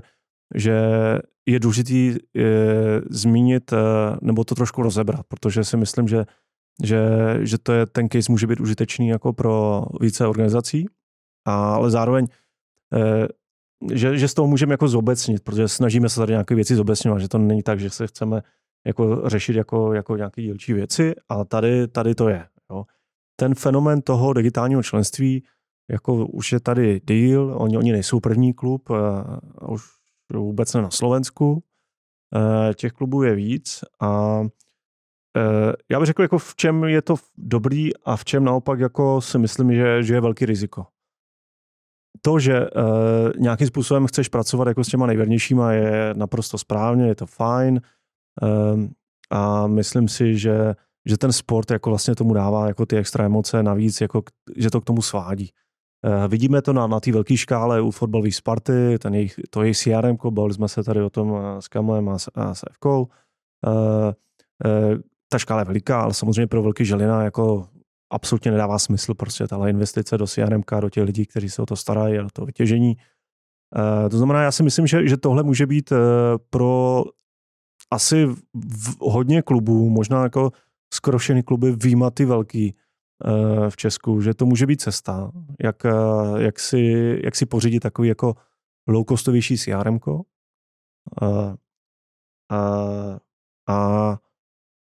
že 0.54 0.80
je 1.46 1.60
důležitý 1.60 2.16
je, 2.34 2.46
zmínit 3.10 3.72
nebo 4.22 4.44
to 4.44 4.54
trošku 4.54 4.82
rozebrat, 4.82 5.26
protože 5.28 5.64
si 5.64 5.76
myslím, 5.76 6.08
že, 6.08 6.24
že, 6.84 7.00
že 7.40 7.58
to 7.58 7.72
je, 7.72 7.86
ten 7.86 8.08
case 8.08 8.32
může 8.32 8.46
být 8.46 8.60
užitečný 8.60 9.08
jako 9.08 9.32
pro 9.32 9.82
více 10.00 10.26
organizací, 10.26 10.86
a, 11.46 11.74
ale 11.74 11.90
zároveň 11.90 12.26
e, 12.94 13.28
že, 13.96 14.18
že 14.18 14.28
z 14.28 14.34
toho 14.34 14.48
můžeme 14.48 14.72
jako 14.72 14.88
zobecnit, 14.88 15.44
protože 15.44 15.68
snažíme 15.68 16.08
se 16.08 16.20
tady 16.20 16.32
nějaké 16.32 16.54
věci 16.54 16.76
zobecňovat, 16.76 17.20
že 17.20 17.28
to 17.28 17.38
není 17.38 17.62
tak, 17.62 17.80
že 17.80 17.90
se 17.90 18.06
chceme 18.06 18.42
jako 18.86 19.28
řešit 19.28 19.56
jako, 19.56 19.92
jako 19.92 20.16
nějaké 20.16 20.42
dílčí 20.42 20.72
věci 20.72 21.14
a 21.28 21.44
tady, 21.44 21.88
tady 21.88 22.14
to 22.14 22.28
je. 22.28 22.46
Jo. 22.70 22.84
Ten 23.36 23.54
fenomén 23.54 24.02
toho 24.02 24.32
digitálního 24.32 24.82
členství 24.82 25.42
jako 25.90 26.26
už 26.26 26.52
je 26.52 26.60
tady 26.60 27.00
deal, 27.04 27.54
oni, 27.58 27.78
oni 27.78 27.92
nejsou 27.92 28.20
první 28.20 28.54
klub, 28.54 28.90
a 28.90 29.68
už 29.68 29.82
vůbec 30.32 30.74
ne 30.74 30.82
na 30.82 30.90
Slovensku, 30.90 31.62
e, 32.70 32.74
těch 32.74 32.92
klubů 32.92 33.22
je 33.22 33.34
víc 33.34 33.80
a 34.00 34.40
e, 35.36 35.72
já 35.90 36.00
bych 36.00 36.06
řekl, 36.06 36.22
jako 36.22 36.38
v 36.38 36.56
čem 36.56 36.84
je 36.84 37.02
to 37.02 37.14
dobrý 37.38 37.96
a 37.96 38.16
v 38.16 38.24
čem 38.24 38.44
naopak 38.44 38.80
jako 38.80 39.20
si 39.20 39.38
myslím, 39.38 39.74
že, 39.74 40.02
že 40.02 40.14
je 40.14 40.20
velký 40.20 40.46
riziko. 40.46 40.86
To, 42.22 42.38
že 42.38 42.60
uh, 42.60 43.30
nějakým 43.38 43.66
způsobem 43.66 44.06
chceš 44.06 44.28
pracovat 44.28 44.68
jako 44.68 44.84
s 44.84 44.88
těma 44.88 45.06
nejvěrnějšíma 45.06 45.72
je 45.72 46.14
naprosto 46.16 46.58
správně, 46.58 47.06
je 47.06 47.14
to 47.14 47.26
fajn, 47.26 47.80
Ehm, 48.42 48.88
a 49.30 49.66
myslím 49.66 50.08
si, 50.08 50.38
že, 50.38 50.74
že 51.06 51.18
ten 51.18 51.32
sport 51.32 51.70
jako 51.70 51.90
vlastně 51.90 52.14
tomu 52.14 52.34
dává 52.34 52.66
jako 52.66 52.86
ty 52.86 52.96
extra 52.96 53.24
emoce 53.24 53.62
navíc, 53.62 54.00
jako, 54.00 54.22
že 54.56 54.70
to 54.70 54.80
k 54.80 54.84
tomu 54.84 55.02
svádí. 55.02 55.50
Uh, 56.06 56.28
vidíme 56.28 56.62
to 56.62 56.72
na, 56.72 56.86
na 56.86 57.00
té 57.00 57.12
velké 57.12 57.36
škále 57.36 57.80
u 57.80 57.90
fotbalové 57.90 58.32
Sparty, 58.32 58.98
ten 58.98 59.14
jejich, 59.14 59.34
to 59.50 59.62
jejich 59.62 59.76
CRM, 59.76 60.16
bavili 60.30 60.54
jsme 60.54 60.68
se 60.68 60.84
tady 60.84 61.02
o 61.02 61.10
tom 61.10 61.36
eh, 61.36 61.62
s 61.62 61.68
Kamlem 61.68 62.08
a 62.08 62.18
s, 62.18 62.30
a 62.34 62.54
s 62.54 62.64
Evkou. 62.70 63.08
ta 65.28 65.38
škála 65.38 65.60
je 65.60 65.64
veliká, 65.64 66.02
ale 66.02 66.14
samozřejmě 66.14 66.46
pro 66.46 66.62
velký 66.62 66.84
želina 66.84 67.22
jako 67.22 67.68
absolutně 68.12 68.50
nedává 68.50 68.78
smysl 68.78 69.14
prostě 69.14 69.46
tahle 69.46 69.70
investice 69.70 70.18
do 70.18 70.26
CRM, 70.26 70.62
do 70.80 70.90
těch 70.90 71.04
lidí, 71.04 71.26
kteří 71.26 71.50
se 71.50 71.62
o 71.62 71.66
to 71.66 71.76
starají 71.76 72.18
a 72.18 72.22
do 72.22 72.28
toho 72.32 72.46
vytěžení. 72.46 72.96
To 74.10 74.18
znamená, 74.18 74.42
já 74.42 74.52
si 74.52 74.62
myslím, 74.62 74.86
že, 74.86 75.08
že 75.08 75.16
tohle 75.16 75.42
může 75.42 75.66
být 75.66 75.92
pro 76.50 77.04
asi 77.90 78.26
v 78.54 78.96
hodně 79.00 79.42
klubů, 79.42 79.90
možná 79.90 80.22
jako 80.22 80.50
skoro 80.94 81.18
všechny 81.18 81.42
kluby 81.42 81.76
výjima 81.76 82.10
ty 82.10 82.24
velký 82.24 82.74
v 83.68 83.76
Česku, 83.76 84.20
že 84.20 84.34
to 84.34 84.46
může 84.46 84.66
být 84.66 84.80
cesta, 84.80 85.32
jak, 85.60 85.82
jak, 86.36 86.58
si, 86.58 87.16
jak 87.24 87.36
si 87.36 87.46
pořídit 87.46 87.80
takový 87.80 88.08
jako 88.08 88.34
low-costovější 88.88 89.56
CRM. 89.56 89.98
A, 91.22 91.54
a, 92.50 93.18
a 93.68 94.18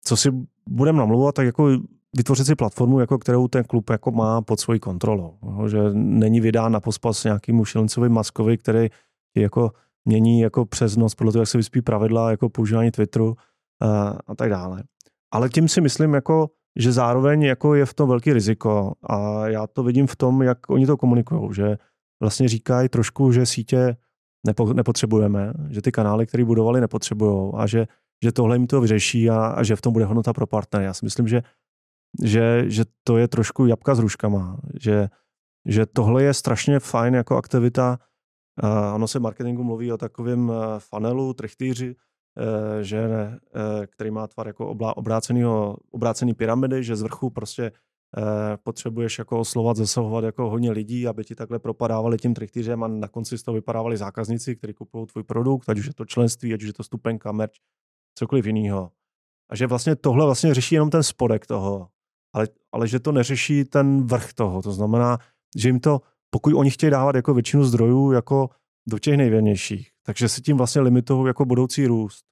co 0.06 0.18
si 0.18 0.30
budeme 0.70 1.00
namlouvat, 1.00 1.36
tak 1.36 1.46
jako 1.46 1.70
vytvořit 2.18 2.46
si 2.46 2.56
platformu, 2.56 3.00
jako 3.00 3.18
kterou 3.18 3.48
ten 3.48 3.64
klub 3.64 3.90
jako 3.90 4.12
má 4.12 4.42
pod 4.42 4.60
svojí 4.60 4.80
kontrolou. 4.80 5.38
No, 5.42 5.70
že 5.70 5.80
není 5.94 6.42
vydán 6.42 6.72
na 6.72 6.80
pospas 6.80 7.24
nějakým 7.24 7.66
šilencovi 7.66 8.10
maskovi, 8.10 8.58
který 8.58 8.90
jako 9.38 9.72
mění 10.06 10.40
jako 10.40 10.66
přes 10.66 10.98
noc 10.98 11.16
podle 11.16 11.34
toho, 11.34 11.42
jak 11.42 11.50
se 11.50 11.58
vyspí 11.58 11.82
pravidla, 11.82 12.32
jako 12.32 12.50
používání 12.50 12.92
Twitteru 12.92 13.36
a, 13.82 14.18
a 14.28 14.36
tak 14.36 14.50
dále. 14.50 14.84
Ale 15.32 15.50
tím 15.50 15.68
si 15.68 15.82
myslím, 15.82 16.14
jako, 16.14 16.50
že 16.80 16.92
zároveň 16.92 17.42
jako 17.42 17.76
je 17.76 17.86
v 17.86 17.94
tom 17.94 18.10
velký 18.10 18.34
riziko 18.34 18.94
a 19.04 19.48
já 19.48 19.68
to 19.68 19.84
vidím 19.84 20.08
v 20.08 20.16
tom, 20.16 20.42
jak 20.42 20.70
oni 20.70 20.86
to 20.86 20.98
komunikují, 20.98 21.54
že 21.54 21.78
vlastně 22.22 22.48
říkají 22.48 22.90
trošku, 22.90 23.32
že 23.32 23.46
sítě 23.46 23.98
nepo, 24.46 24.74
nepotřebujeme, 24.74 25.54
že 25.70 25.82
ty 25.82 25.92
kanály, 25.92 26.28
které 26.28 26.46
budovali, 26.46 26.82
nepotřebují 26.82 27.54
a 27.56 27.68
že, 27.68 27.88
že 28.24 28.32
tohle 28.32 28.56
jim 28.56 28.68
to 28.68 28.82
vyřeší 28.82 29.30
a, 29.30 29.46
a 29.46 29.64
že 29.64 29.76
v 29.76 29.82
tom 29.82 29.94
bude 29.94 30.06
hodnota 30.06 30.34
pro 30.34 30.48
partnery. 30.48 30.86
Já 30.86 30.94
si 30.94 31.06
myslím, 31.06 31.28
že, 31.28 31.44
že, 32.24 32.64
že 32.68 32.86
to 33.04 33.18
je 33.18 33.28
trošku 33.28 33.66
jabka 33.66 33.96
s 33.96 34.00
ruškama, 34.00 34.60
že, 34.80 35.10
že 35.68 35.86
tohle 35.86 36.24
je 36.24 36.34
strašně 36.34 36.80
fajn 36.80 37.14
jako 37.14 37.38
aktivita. 37.38 38.00
Uh, 38.64 38.96
ono 38.96 39.08
se 39.08 39.20
marketingu 39.20 39.64
mluví 39.64 39.92
o 39.92 39.98
takovém 39.98 40.50
uh, 40.50 40.56
funnelu, 40.80 41.34
trichtýři, 41.34 41.90
uh, 41.90 41.96
že, 42.82 43.08
uh, 43.08 43.86
který 43.86 44.12
má 44.12 44.28
tvar 44.28 44.48
jako 44.48 44.70
obrácenýho, 44.96 45.78
obrácený 45.92 46.34
pyramidy, 46.34 46.84
že 46.84 46.96
z 46.96 47.02
vrchu 47.02 47.30
prostě 47.30 47.72
Eh, 48.18 48.58
potřebuješ 48.64 49.20
jako 49.20 49.40
oslovat, 49.40 49.78
zasahovat 49.78 50.24
jako 50.24 50.50
hodně 50.50 50.72
lidí, 50.72 51.08
aby 51.08 51.24
ti 51.24 51.36
takhle 51.36 51.60
propadávali 51.60 52.18
tím 52.18 52.34
trichtýřem 52.34 52.84
a 52.84 52.88
na 52.88 53.08
konci 53.08 53.38
z 53.38 53.44
toho 53.44 53.56
vypadávali 53.56 53.98
zákazníci, 53.98 54.56
kteří 54.56 54.74
kupují 54.74 55.08
tvůj 55.08 55.24
produkt, 55.24 55.70
ať 55.70 55.80
už 55.80 55.86
je 55.86 55.94
to 55.94 56.06
členství, 56.06 56.54
ať 56.54 56.62
už 56.62 56.68
je 56.68 56.74
to 56.74 56.84
stupenka, 56.84 57.32
merch, 57.32 57.54
cokoliv 58.16 58.46
jiného. 58.46 58.92
A 59.50 59.56
že 59.56 59.68
vlastně 59.68 59.96
tohle 59.96 60.26
vlastně 60.26 60.54
řeší 60.54 60.76
jenom 60.76 60.90
ten 60.90 61.04
spodek 61.04 61.46
toho, 61.46 61.88
ale, 62.34 62.48
ale 62.72 62.88
že 62.88 63.00
to 63.00 63.12
neřeší 63.12 63.66
ten 63.66 64.08
vrch 64.08 64.34
toho. 64.34 64.62
To 64.62 64.72
znamená, 64.72 65.18
že 65.58 65.70
jim 65.70 65.80
to, 65.80 66.02
pokud 66.30 66.54
oni 66.54 66.72
chtějí 66.72 66.92
dávat 66.92 67.16
jako 67.16 67.34
většinu 67.34 67.64
zdrojů 67.64 68.12
jako 68.12 68.50
do 68.90 69.00
těch 69.00 69.18
nejvěrnějších, 69.18 69.90
takže 70.06 70.30
si 70.30 70.42
tím 70.42 70.58
vlastně 70.58 70.82
limitují 70.82 71.28
jako 71.28 71.46
budoucí 71.46 71.88
růst. 71.88 72.26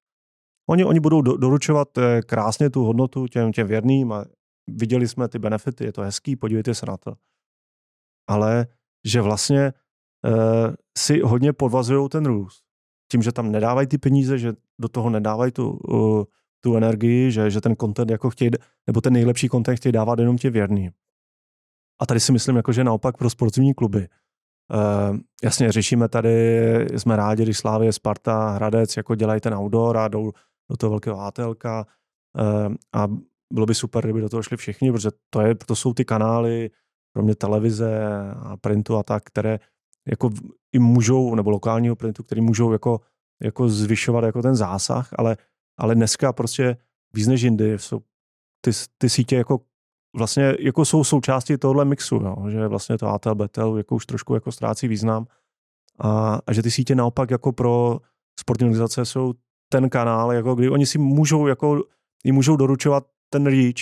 Oni, 0.70 0.86
oni 0.86 1.00
budou 1.00 1.22
do, 1.22 1.38
doručovat 1.38 1.98
eh, 1.98 2.22
krásně 2.22 2.70
tu 2.70 2.84
hodnotu 2.84 3.28
těm, 3.28 3.52
těm 3.52 3.68
věrným 3.68 4.12
a 4.12 4.26
viděli 4.70 5.08
jsme 5.08 5.28
ty 5.28 5.40
benefity, 5.40 5.84
je 5.84 5.94
to 5.94 6.02
hezký, 6.02 6.36
podívejte 6.36 6.76
se 6.76 6.86
na 6.86 6.98
to. 6.98 7.14
Ale 8.28 8.68
že 9.06 9.22
vlastně 9.22 9.60
e, 9.60 9.74
si 10.98 11.20
hodně 11.20 11.54
podvazují 11.54 12.10
ten 12.10 12.26
růst. 12.26 12.64
Tím, 13.12 13.22
že 13.22 13.32
tam 13.32 13.52
nedávají 13.52 13.88
ty 13.88 13.98
peníze, 13.98 14.38
že 14.38 14.54
do 14.82 14.90
toho 14.90 15.10
nedávají 15.10 15.52
tu, 15.52 15.70
uh, 15.72 16.24
tu 16.64 16.76
energii, 16.76 17.32
že, 17.32 17.52
že 17.52 17.62
ten 17.62 17.76
content 17.76 18.12
jako 18.12 18.30
chtějí, 18.30 18.52
nebo 18.88 19.02
ten 19.02 19.14
nejlepší 19.14 19.50
content 19.50 19.78
chtějí 19.78 19.94
dávat 19.94 20.20
jenom 20.20 20.38
ti 20.38 20.50
věrní. 20.50 20.90
A 22.02 22.06
tady 22.06 22.20
si 22.20 22.32
myslím, 22.32 22.56
jako, 22.56 22.72
že 22.72 22.84
naopak 22.84 23.18
pro 23.18 23.30
sportovní 23.30 23.74
kluby. 23.74 24.08
Uh, 24.74 25.18
jasně, 25.44 25.72
řešíme 25.72 26.10
tady, 26.10 26.58
jsme 26.98 27.16
rádi, 27.16 27.44
když 27.44 27.58
Slávě, 27.58 27.94
Sparta, 27.94 28.50
Hradec 28.50 28.98
jako 28.98 29.16
dělají 29.16 29.42
ten 29.42 29.54
outdoor 29.54 29.98
a 29.98 30.08
jdou 30.08 30.32
do 30.70 30.78
toho 30.78 30.90
velkého 30.90 31.22
ATLka 31.22 31.86
uh, 32.40 32.74
a 32.94 33.08
bylo 33.54 33.66
by 33.66 33.76
super, 33.76 34.04
kdyby 34.04 34.22
do 34.22 34.30
toho 34.30 34.44
šli 34.44 34.58
všichni, 34.58 34.92
protože 34.92 35.10
to, 35.30 35.42
je, 35.42 35.56
to 35.56 35.76
jsou 35.76 35.94
ty 35.94 36.06
kanály, 36.06 36.70
pro 37.14 37.24
mě 37.24 37.36
televize 37.36 38.08
a 38.36 38.58
printu 38.58 38.96
a 38.96 39.04
tak, 39.04 39.24
které 39.24 39.60
jako 40.08 40.30
i 40.72 40.80
můžou, 40.80 41.36
nebo 41.36 41.50
lokálního 41.50 41.96
printu, 41.96 42.24
který 42.24 42.42
můžou 42.42 42.72
jako, 42.72 43.02
jako 43.42 43.70
zvyšovat 43.70 44.24
jako 44.24 44.42
ten 44.42 44.56
zásah, 44.56 45.10
ale, 45.18 45.38
ale 45.78 45.96
dneska 45.96 46.34
prostě 46.34 46.78
víc 47.14 47.28
než 47.28 47.42
jindy 47.42 47.80
jsou 47.80 48.00
ty, 48.62 48.72
ty 48.98 49.10
sítě 49.10 49.36
jako 49.36 49.60
vlastně 50.16 50.56
jako 50.60 50.86
jsou 50.86 51.04
součástí 51.04 51.58
tohohle 51.58 51.86
mixu, 51.86 52.16
jo, 52.16 52.36
že 52.50 52.68
vlastně 52.68 52.98
to 52.98 53.08
ATL, 53.08 53.36
BTL 53.36 53.78
jako 53.78 53.96
už 53.96 54.06
trošku 54.06 54.34
jako 54.34 54.52
ztrácí 54.52 54.88
význam 54.88 55.26
a, 56.00 56.40
a 56.48 56.54
že 56.54 56.64
ty 56.64 56.72
sítě 56.72 56.96
naopak 56.96 57.32
jako 57.32 57.52
pro 57.52 58.00
sportní 58.40 58.66
organizace 58.66 59.06
jsou 59.06 59.34
ten 59.72 59.90
kanál, 59.90 60.34
jako 60.34 60.56
kdy 60.56 60.70
oni 60.70 60.86
si 60.86 60.98
můžou 60.98 61.48
jako 61.48 61.84
jim 62.24 62.36
můžou 62.36 62.56
doručovat 62.56 63.04
ten 63.30 63.46
reach, 63.46 63.82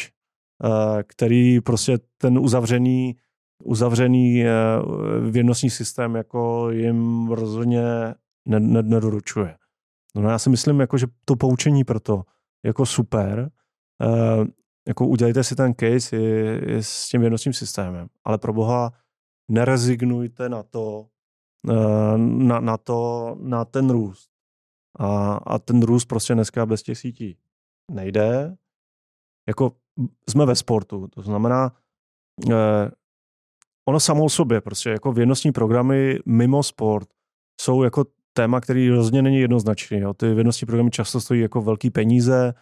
eh, 0.64 1.04
který 1.04 1.62
prostě 1.62 2.00
ten 2.18 2.38
uzavřený, 2.40 3.16
uzavřený 3.64 4.44
eh, 4.44 4.50
věrnostní 5.30 5.70
systém 5.70 6.16
jako 6.16 6.70
jim 6.70 7.28
rozhodně 7.32 7.84
nedoručuje. 8.82 9.56
No 10.16 10.30
já 10.30 10.40
si 10.40 10.50
myslím, 10.50 10.80
jako, 10.80 10.98
že 10.98 11.08
to 11.26 11.36
poučení 11.36 11.84
pro 11.84 12.00
to 12.00 12.24
jako 12.66 12.86
super, 12.86 13.52
eh, 14.02 14.46
jako 14.88 15.08
udělejte 15.08 15.44
si 15.44 15.56
ten 15.56 15.74
case 15.74 16.18
i, 16.18 16.60
i 16.66 16.84
s 16.84 17.10
tím 17.10 17.22
věrnostním 17.22 17.54
systémem, 17.54 18.08
ale 18.24 18.38
pro 18.38 18.54
boha 18.54 18.94
nerezignujte 19.52 20.50
na 20.50 20.64
to, 20.64 21.08
na, 22.18 22.60
na 22.60 22.78
to, 22.78 23.36
na 23.40 23.66
ten 23.66 23.90
růst. 23.90 24.30
A, 25.00 25.34
a 25.34 25.60
ten 25.60 25.82
růst 25.82 26.06
prostě 26.06 26.34
dneska 26.34 26.66
bez 26.66 26.84
těch 26.84 26.98
sítí 26.98 27.38
nejde 27.92 28.58
jako 29.48 29.72
jsme 30.30 30.46
ve 30.46 30.56
sportu, 30.56 31.08
to 31.08 31.22
znamená, 31.22 31.76
eh, 32.52 32.92
ono 33.88 34.00
samo 34.00 34.30
sobě, 34.30 34.62
prostě 34.62 34.90
jako 34.90 35.12
vědnostní 35.12 35.52
programy 35.52 36.20
mimo 36.26 36.64
sport 36.64 37.10
jsou 37.62 37.84
jako 37.84 38.06
téma, 38.34 38.62
který 38.62 38.90
rozhodně 38.90 39.22
není 39.22 39.40
jednoznačný. 39.40 40.00
Jo. 40.00 40.14
Ty 40.14 40.34
vědnostní 40.34 40.66
programy 40.66 40.92
často 40.92 41.22
stojí 41.22 41.42
jako 41.42 41.62
velký 41.62 41.90
peníze 41.90 42.54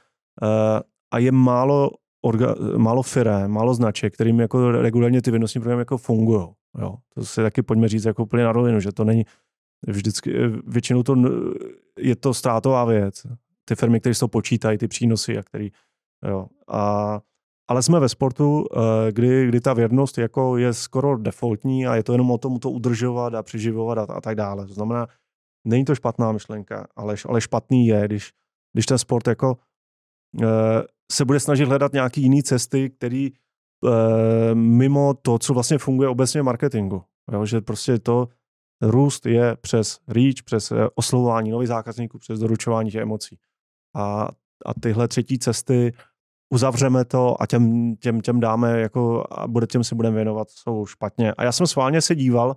eh, 0.43 0.81
a 1.11 1.17
je 1.17 1.31
málo, 1.31 1.91
orga, 2.25 2.55
málo 2.77 3.03
firé, 3.03 3.47
málo 3.47 3.73
značek, 3.73 4.13
kterým 4.13 4.39
jako 4.39 4.71
regulárně 4.71 5.21
ty 5.21 5.31
vědnostní 5.31 5.61
programy 5.61 5.81
jako 5.81 5.97
fungují. 5.97 6.47
Jo. 6.79 6.95
To 7.13 7.25
si 7.25 7.41
taky 7.41 7.61
pojďme 7.61 7.87
říct 7.87 8.05
jako 8.05 8.23
úplně 8.23 8.43
na 8.43 8.51
rovinu, 8.51 8.79
že 8.79 8.91
to 8.91 9.03
není 9.03 9.25
vždycky, 9.87 10.37
eh, 10.37 10.49
většinou 10.67 11.03
to 11.03 11.15
je 11.99 12.15
to 12.15 12.33
ztrátová 12.33 12.85
věc. 12.85 13.27
Ty 13.65 13.75
firmy, 13.75 13.99
které 13.99 14.15
to 14.15 14.27
počítají, 14.27 14.77
ty 14.77 14.87
přínosy 14.87 15.37
a 15.37 15.43
který 15.43 15.71
Jo. 16.27 16.47
A, 16.67 17.19
ale 17.67 17.83
jsme 17.83 17.99
ve 17.99 18.09
sportu, 18.09 18.65
eh, 18.75 19.11
kdy, 19.11 19.47
kdy 19.47 19.61
ta 19.61 19.73
věrnost 19.73 20.17
jako 20.17 20.57
je 20.57 20.73
skoro 20.73 21.17
defaultní 21.17 21.87
a 21.87 21.95
je 21.95 22.03
to 22.03 22.11
jenom 22.11 22.31
o 22.31 22.37
tom 22.37 22.59
to 22.59 22.69
udržovat 22.69 23.33
a 23.33 23.43
přeživovat 23.43 23.97
a, 23.97 24.13
a 24.13 24.21
tak 24.21 24.35
dále. 24.35 24.67
To 24.67 24.73
znamená, 24.73 25.07
není 25.67 25.85
to 25.85 25.95
špatná 25.95 26.31
myšlenka, 26.31 26.87
ale, 26.95 27.15
ale 27.29 27.41
špatný 27.41 27.87
je, 27.87 28.07
když, 28.07 28.31
když 28.73 28.85
ten 28.85 28.97
sport 28.97 29.27
jako 29.27 29.57
e, 30.41 30.47
se 31.11 31.25
bude 31.25 31.39
snažit 31.39 31.65
hledat 31.65 31.93
nějaký 31.93 32.21
jiný 32.21 32.43
cesty, 32.43 32.89
který 32.89 33.27
e, 33.27 33.31
mimo 34.55 35.13
to, 35.13 35.39
co 35.39 35.53
vlastně 35.53 35.77
funguje 35.77 36.09
obecně 36.09 36.41
v 36.41 36.45
marketingu. 36.45 37.03
Jo, 37.31 37.45
že 37.45 37.61
prostě 37.61 37.99
to 37.99 38.27
růst 38.81 39.25
je 39.25 39.55
přes 39.61 39.99
reach, 40.07 40.43
přes 40.45 40.73
oslovování 40.95 41.51
nových 41.51 41.67
zákazníků, 41.67 42.19
přes 42.19 42.39
doručování 42.39 42.91
těch 42.91 43.01
emocí. 43.01 43.37
A, 43.95 44.29
a 44.65 44.73
tyhle 44.81 45.07
třetí 45.07 45.39
cesty 45.39 45.93
uzavřeme 46.53 47.05
to 47.05 47.41
a 47.41 47.45
těm, 47.45 47.95
těm, 47.95 48.21
těm 48.21 48.39
dáme, 48.39 48.79
jako, 48.79 49.23
a 49.31 49.47
bude, 49.47 49.67
těm 49.67 49.83
se 49.83 49.95
budeme 49.95 50.15
věnovat, 50.15 50.49
jsou 50.49 50.85
špatně. 50.85 51.33
A 51.33 51.43
já 51.43 51.51
jsem 51.51 51.67
sválně 51.67 52.01
se 52.01 52.15
díval, 52.15 52.55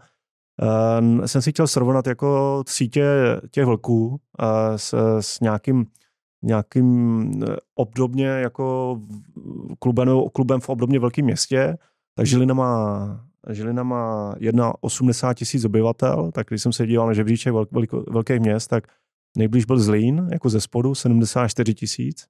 uh, 0.63 1.25
jsem 1.25 1.43
si 1.43 1.53
chtěl 1.53 1.67
srovnat 1.67 2.07
jako 2.07 2.63
sítě 2.69 3.07
těch 3.51 3.65
vlků 3.65 4.07
uh, 4.09 4.17
s, 4.77 4.95
s 5.21 5.41
nějakým, 5.41 5.87
nějakým 6.43 7.31
eh, 7.43 7.57
obdobně 7.75 8.27
jako 8.27 8.99
klubem, 9.79 10.09
klubem 10.33 10.61
v 10.61 10.69
obdobně 10.69 10.99
velkém 10.99 11.25
městě, 11.25 11.79
tak 12.15 12.27
Žilina 12.27 12.55
má, 12.55 13.21
Žilina 13.51 13.83
má 13.83 14.35
1,80 14.35 15.35
tisíc 15.35 15.65
obyvatel, 15.65 16.31
tak 16.33 16.47
když 16.49 16.63
jsem 16.63 16.73
se 16.73 16.87
díval 16.87 17.07
na 17.07 17.13
žebříček 17.13 17.55
velkých 18.11 18.41
měst, 18.41 18.67
tak 18.67 18.85
nejblíž 19.37 19.65
byl 19.65 19.79
Zlín, 19.79 20.29
jako 20.33 20.49
ze 20.49 20.61
spodu, 20.61 20.95
74 20.95 21.75
tisíc. 21.75 22.27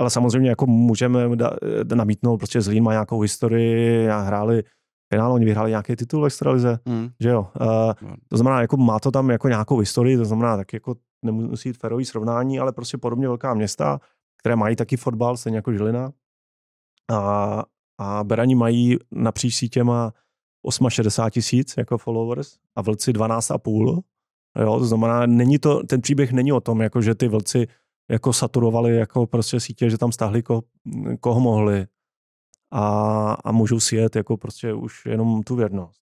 Ale 0.00 0.10
samozřejmě 0.10 0.50
jako 0.50 0.66
můžeme 0.66 1.36
da, 1.36 1.50
namítnout, 1.94 2.36
prostě 2.36 2.60
Zlín 2.60 2.84
má 2.84 2.92
nějakou 2.92 3.20
historii 3.20 4.08
a 4.08 4.20
hráli 4.20 4.62
finále, 5.14 5.34
oni 5.34 5.44
vyhráli 5.44 5.70
nějaký 5.70 5.96
titul 5.96 6.22
v 6.22 6.26
extralize, 6.26 6.78
mm. 6.88 7.08
že 7.20 7.28
jo. 7.28 7.48
Uh, 7.60 8.10
to 8.28 8.36
znamená, 8.36 8.60
jako 8.60 8.76
má 8.76 9.00
to 9.00 9.10
tam 9.10 9.30
jako 9.30 9.48
nějakou 9.48 9.78
historii, 9.78 10.16
to 10.16 10.24
znamená, 10.24 10.56
tak 10.56 10.72
jako 10.72 10.94
nemusí 11.24 11.68
jít 11.68 11.78
ferový 11.78 12.04
srovnání, 12.04 12.60
ale 12.60 12.72
prostě 12.72 12.98
podobně 12.98 13.28
velká 13.28 13.54
města 13.54 14.00
které 14.38 14.56
mají 14.56 14.76
taky 14.76 14.96
fotbal, 14.96 15.36
stejně 15.36 15.58
jako 15.58 15.72
Žilina. 15.72 16.12
A, 17.10 17.62
a 17.98 18.24
Berani 18.24 18.54
mají 18.54 18.96
napříč 19.12 19.54
sítěma 19.54 20.12
68 20.88 21.30
tisíc 21.30 21.74
jako 21.78 21.98
followers 21.98 22.56
a 22.76 22.82
vlci 22.82 23.12
12,5. 23.12 24.02
Jo, 24.60 24.78
to 24.78 24.84
znamená, 24.84 25.26
není 25.26 25.58
to, 25.58 25.82
ten 25.82 26.00
příběh 26.00 26.32
není 26.32 26.52
o 26.52 26.60
tom, 26.60 26.80
jako 26.80 27.02
že 27.02 27.14
ty 27.14 27.28
vlci 27.28 27.66
jako 28.10 28.32
saturovali 28.32 28.96
jako 28.96 29.26
prostě 29.26 29.60
sítě, 29.60 29.90
že 29.90 29.98
tam 29.98 30.12
stáhli 30.12 30.42
ko, 30.42 30.62
koho 31.20 31.40
mohli 31.40 31.86
a, 32.70 33.32
a 33.44 33.52
můžou 33.52 33.80
si 33.80 33.96
jet 33.96 34.16
jako 34.16 34.36
prostě 34.36 34.74
už 34.74 35.06
jenom 35.06 35.42
tu 35.42 35.56
věrnost. 35.56 36.00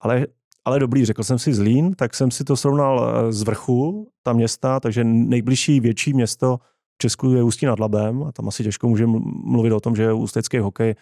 Ale, 0.00 0.26
ale 0.64 0.78
dobrý, 0.78 1.04
řekl 1.04 1.22
jsem 1.22 1.38
si 1.38 1.54
Zlín, 1.54 1.94
tak 1.94 2.14
jsem 2.14 2.30
si 2.30 2.44
to 2.44 2.56
srovnal 2.56 3.10
eh, 3.28 3.32
z 3.32 3.42
vrchu, 3.42 4.10
ta 4.22 4.32
města, 4.32 4.80
takže 4.80 5.04
nejbližší 5.04 5.80
větší 5.80 6.14
město 6.14 6.58
v 6.94 6.98
Česku 6.98 7.30
je 7.30 7.42
Ústí 7.42 7.66
nad 7.66 7.78
Labem 7.78 8.22
a 8.22 8.32
tam 8.32 8.48
asi 8.48 8.64
těžko 8.64 8.88
můžeme 8.88 9.18
mluvit 9.44 9.72
o 9.72 9.80
tom, 9.80 9.96
že 9.96 10.12
ústecký 10.12 10.58
hokej 10.58 10.94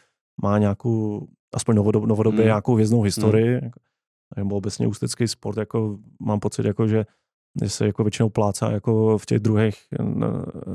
má 0.42 0.58
nějakou, 0.58 1.26
aspoň 1.54 1.76
novodob, 1.76 2.04
novodobě, 2.04 2.40
hmm. 2.40 2.46
nějakou 2.46 2.74
hvězdnou 2.74 3.02
historii. 3.02 3.58
Hmm. 3.58 3.70
Nebo 4.36 4.56
obecně 4.56 4.86
ústecký 4.86 5.28
sport, 5.28 5.58
jako 5.58 5.98
mám 6.20 6.40
pocit, 6.40 6.66
jako, 6.66 6.88
že 6.88 7.04
se 7.66 7.86
jako 7.86 8.04
většinou 8.04 8.28
plácá 8.28 8.70
jako 8.70 9.18
v 9.18 9.26
těch 9.26 9.38
druhých 9.38 9.76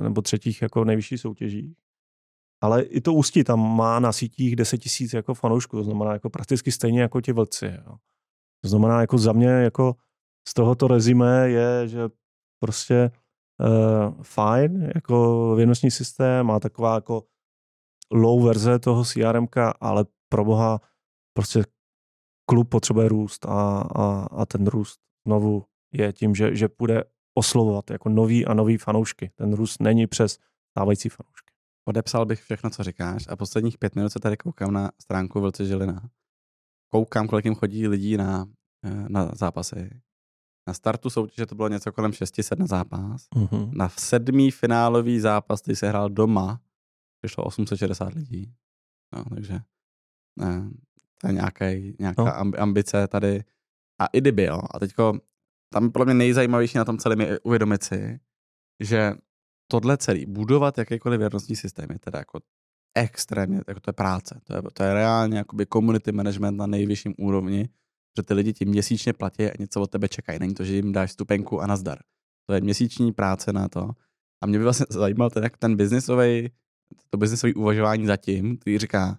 nebo 0.01 0.21
třetích 0.21 0.61
jako 0.61 0.85
nejvyšších 0.85 1.19
soutěžích. 1.19 1.75
Ale 2.61 2.81
i 2.81 3.01
to 3.01 3.13
Ústí 3.13 3.43
tam 3.43 3.75
má 3.75 3.99
na 3.99 4.11
sítích 4.11 4.55
10 4.55 4.77
tisíc 4.77 5.13
jako 5.13 5.33
fanoušků, 5.33 5.77
to 5.77 5.83
znamená 5.83 6.13
jako 6.13 6.29
prakticky 6.29 6.71
stejně 6.71 7.01
jako 7.01 7.21
ti 7.21 7.31
vlci. 7.31 7.65
Jo. 7.65 7.95
To 8.63 8.69
znamená 8.69 9.01
jako 9.01 9.17
za 9.17 9.33
mě 9.33 9.47
jako 9.47 9.95
z 10.47 10.53
tohoto 10.53 10.87
rezime 10.87 11.49
je, 11.49 11.87
že 11.87 12.09
prostě 12.59 13.11
uh, 13.59 14.23
fajn, 14.23 14.91
jako 14.95 15.55
věnostní 15.55 15.91
systém, 15.91 16.45
má 16.45 16.59
taková 16.59 16.95
jako 16.95 17.23
low 18.11 18.45
verze 18.45 18.79
toho 18.79 19.05
CRM, 19.05 19.47
ale 19.79 20.05
pro 20.29 20.45
boha 20.45 20.81
prostě 21.37 21.63
klub 22.49 22.69
potřebuje 22.69 23.07
růst 23.09 23.45
a, 23.45 23.81
a, 23.95 24.27
a 24.31 24.45
ten 24.45 24.67
růst 24.67 24.99
znovu 25.27 25.65
je 25.93 26.13
tím, 26.13 26.35
že, 26.35 26.55
že 26.55 26.67
půjde 26.67 27.03
oslovovat 27.33 27.91
jako 27.91 28.09
nový 28.09 28.45
a 28.45 28.53
nový 28.53 28.77
fanoušky. 28.77 29.31
Ten 29.35 29.53
růst 29.53 29.81
není 29.81 30.07
přes 30.07 30.37
stávající 30.71 31.09
fanoušky. 31.09 31.50
Podepsal 31.91 32.25
bych 32.25 32.41
všechno, 32.41 32.69
co 32.69 32.83
říkáš 32.83 33.27
a 33.29 33.35
posledních 33.35 33.77
pět 33.77 33.95
minut 33.95 34.09
se 34.09 34.19
tady 34.19 34.37
koukám 34.37 34.73
na 34.73 34.91
stránku 35.01 35.41
Vlce 35.41 35.65
Žilina. 35.65 36.09
Koukám, 36.93 37.27
kolik 37.27 37.45
jim 37.45 37.55
chodí 37.55 37.87
lidí 37.87 38.17
na, 38.17 38.45
eh, 38.85 39.05
na 39.09 39.31
zápasy. 39.35 40.01
Na 40.67 40.73
startu 40.73 41.09
soutěže 41.09 41.45
to 41.45 41.55
bylo 41.55 41.67
něco 41.67 41.91
kolem 41.91 42.13
600 42.13 42.59
na 42.59 42.65
zápas. 42.65 43.27
Uh-huh. 43.35 43.69
Na 43.73 43.89
sedmý 43.89 44.51
finálový 44.51 45.19
zápas, 45.19 45.61
který 45.61 45.75
se 45.75 45.89
hrál 45.89 46.09
doma, 46.09 46.61
přišlo 47.21 47.43
860 47.43 48.13
lidí. 48.13 48.53
No, 49.15 49.23
takže 49.35 49.59
ne, 50.39 50.71
to 51.21 51.27
je 51.27 51.33
nějaký, 51.33 51.95
nějaká 51.99 52.43
no. 52.43 52.51
ambice 52.57 53.07
tady. 53.07 53.43
A 54.01 54.05
i 54.05 54.17
kdyby, 54.17 54.43
jo. 54.43 54.59
A 54.71 54.79
teďko, 54.79 55.19
tam 55.73 55.91
podle 55.91 56.05
mě 56.05 56.13
nejzajímavější 56.13 56.77
na 56.77 56.85
tom 56.85 56.97
celém 56.97 57.21
je 57.21 57.39
uvědomit 57.39 57.83
si, 57.83 58.19
že 58.79 59.13
tohle 59.71 59.97
celý, 59.97 60.25
budovat 60.25 60.77
jakýkoliv 60.77 61.19
věrnostní 61.19 61.55
systém 61.55 61.87
je 61.91 61.99
teda 61.99 62.19
jako 62.19 62.39
extrémně, 62.97 63.61
jako 63.67 63.79
to 63.79 63.89
je 63.89 63.93
práce. 63.93 64.41
To 64.43 64.53
je, 64.53 64.61
to 64.73 64.83
je 64.83 64.93
reálně 64.93 65.37
jakoby 65.37 65.65
community 65.65 66.11
management 66.11 66.57
na 66.57 66.67
nejvyšším 66.67 67.13
úrovni, 67.17 67.69
že 68.17 68.23
ty 68.23 68.33
lidi 68.33 68.53
ti 68.53 68.65
měsíčně 68.65 69.13
platí 69.13 69.43
a 69.43 69.51
něco 69.59 69.81
od 69.81 69.91
tebe 69.91 70.07
čekají. 70.07 70.39
Není 70.39 70.53
to, 70.53 70.63
že 70.63 70.75
jim 70.75 70.91
dáš 70.91 71.11
stupenku 71.11 71.61
a 71.61 71.67
nazdar. 71.67 71.99
To 72.49 72.53
je 72.53 72.61
měsíční 72.61 73.11
práce 73.11 73.53
na 73.53 73.67
to. 73.67 73.89
A 74.43 74.45
mě 74.45 74.57
by 74.57 74.63
vlastně 74.63 74.85
zajímal 74.99 75.29
ten, 75.29 75.43
jak 75.43 75.57
ten 75.57 75.75
biznisový, 75.75 76.51
to 77.09 77.17
biznisové 77.17 77.53
uvažování 77.53 78.05
zatím, 78.05 78.57
který 78.57 78.77
říká, 78.77 79.17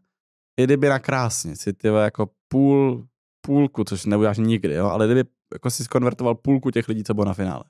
i 0.61 0.65
kdyby 0.65 0.89
na 0.89 0.99
krásně 0.99 1.57
si 1.57 1.73
ty 1.73 1.89
jako 1.89 2.31
půl, 2.49 3.09
půlku, 3.47 3.85
což 3.85 4.05
neuděláš 4.05 4.39
nikdy, 4.39 4.75
jo, 4.75 4.87
ale 4.87 5.07
kdyby 5.07 5.25
jako 5.53 5.71
si 5.71 5.85
skonvertoval 5.85 6.35
půlku 6.35 6.71
těch 6.71 6.89
lidí, 6.89 7.05
co 7.05 7.15
bylo 7.15 7.27
na 7.27 7.35
finále, 7.35 7.65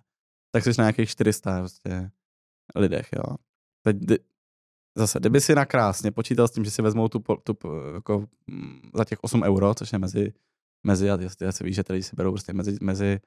tak 0.54 0.64
jsi 0.64 0.70
na 0.78 0.84
nějakých 0.84 1.10
400 1.10 1.58
prostě 1.58 2.10
lidech, 2.74 3.08
jo. 3.12 3.36
Teď, 3.84 3.96
zase, 4.96 5.20
kdyby 5.20 5.40
si 5.40 5.54
na 5.54 5.64
krásně 5.64 6.10
počítal 6.10 6.48
s 6.48 6.50
tím, 6.50 6.64
že 6.64 6.70
si 6.70 6.82
vezmou 6.82 7.08
tu, 7.08 7.18
tu 7.18 7.56
jako, 7.94 8.26
mm, 8.46 8.90
za 8.94 9.04
těch 9.04 9.18
8 9.22 9.42
euro, 9.42 9.74
což 9.74 9.92
je 9.92 9.98
mezi, 9.98 10.32
mezi 10.86 11.10
a 11.10 11.18
já 11.40 11.52
se 11.52 11.64
víš, 11.64 11.76
že 11.76 11.84
tady 11.84 12.02
si 12.02 12.16
berou 12.16 12.30
prostě 12.30 12.52
mezi, 12.52 12.76
mezi, 12.80 13.20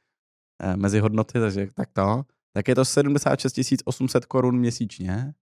eh, 0.61 0.77
mezi 0.77 0.99
hodnoty, 0.99 1.39
takže 1.39 1.67
tak 1.73 1.91
to, 1.93 2.25
tak 2.53 2.67
je 2.67 2.75
to 2.75 2.85
76 2.85 3.81
800 3.85 4.25
korun 4.25 4.57
měsíčně, 4.57 5.33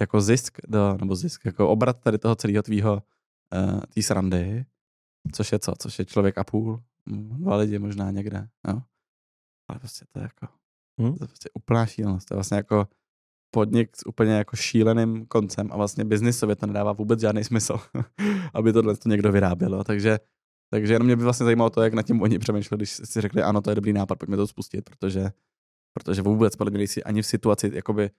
jako 0.00 0.20
zisk, 0.20 0.58
do, 0.68 0.96
nebo 1.00 1.16
zisk, 1.16 1.44
jako 1.44 1.68
obrat 1.68 2.00
tady 2.00 2.18
toho 2.18 2.34
celého 2.34 2.62
tvýho, 2.62 3.02
uh, 3.54 3.80
tý 3.80 4.02
srandy, 4.02 4.66
což 5.32 5.52
je 5.52 5.58
co? 5.58 5.72
Což 5.78 5.98
je 5.98 6.04
člověk 6.04 6.38
a 6.38 6.44
půl, 6.44 6.82
dva 7.06 7.56
lidi 7.56 7.78
možná 7.78 8.10
někde, 8.10 8.48
jo. 8.68 8.82
Ale 9.68 9.78
prostě 9.78 10.04
to 10.12 10.18
je 10.18 10.22
jako, 10.22 10.54
hmm? 11.00 11.16
to 11.18 11.24
je 11.24 11.28
prostě 11.28 11.48
úplná 11.54 11.86
šílenost. 11.86 12.28
To 12.28 12.34
je 12.34 12.36
vlastně 12.36 12.56
jako 12.56 12.88
podnik 13.54 13.96
s 13.96 14.06
úplně 14.06 14.32
jako 14.32 14.56
šíleným 14.56 15.26
koncem 15.26 15.68
a 15.72 15.76
vlastně 15.76 16.04
biznisově 16.04 16.56
to 16.56 16.66
nedává 16.66 16.92
vůbec 16.92 17.20
žádný 17.20 17.44
smysl, 17.44 17.78
aby 18.54 18.72
tohle 18.72 18.96
to 18.96 19.08
někdo 19.08 19.32
vyrábělo. 19.32 19.84
Takže, 19.84 20.18
takže 20.70 20.92
jenom 20.92 21.06
mě 21.06 21.16
by 21.16 21.24
vlastně 21.24 21.44
zajímalo 21.44 21.70
to, 21.70 21.82
jak 21.82 21.94
na 21.94 22.02
tím 22.02 22.22
oni 22.22 22.38
přemýšleli, 22.38 22.78
když 22.78 22.90
si 22.90 23.20
řekli, 23.20 23.42
ano, 23.42 23.60
to 23.60 23.70
je 23.70 23.74
dobrý 23.74 23.92
nápad, 23.92 24.18
pojďme 24.18 24.36
to 24.36 24.46
spustit, 24.46 24.84
protože, 24.84 25.30
protože 25.92 26.22
vůbec 26.22 26.56
podle 26.56 26.70
mě 26.70 26.78
nejsi 26.78 27.02
ani 27.02 27.22
v 27.22 27.26
situaci, 27.26 27.70
jakoby 27.74 28.10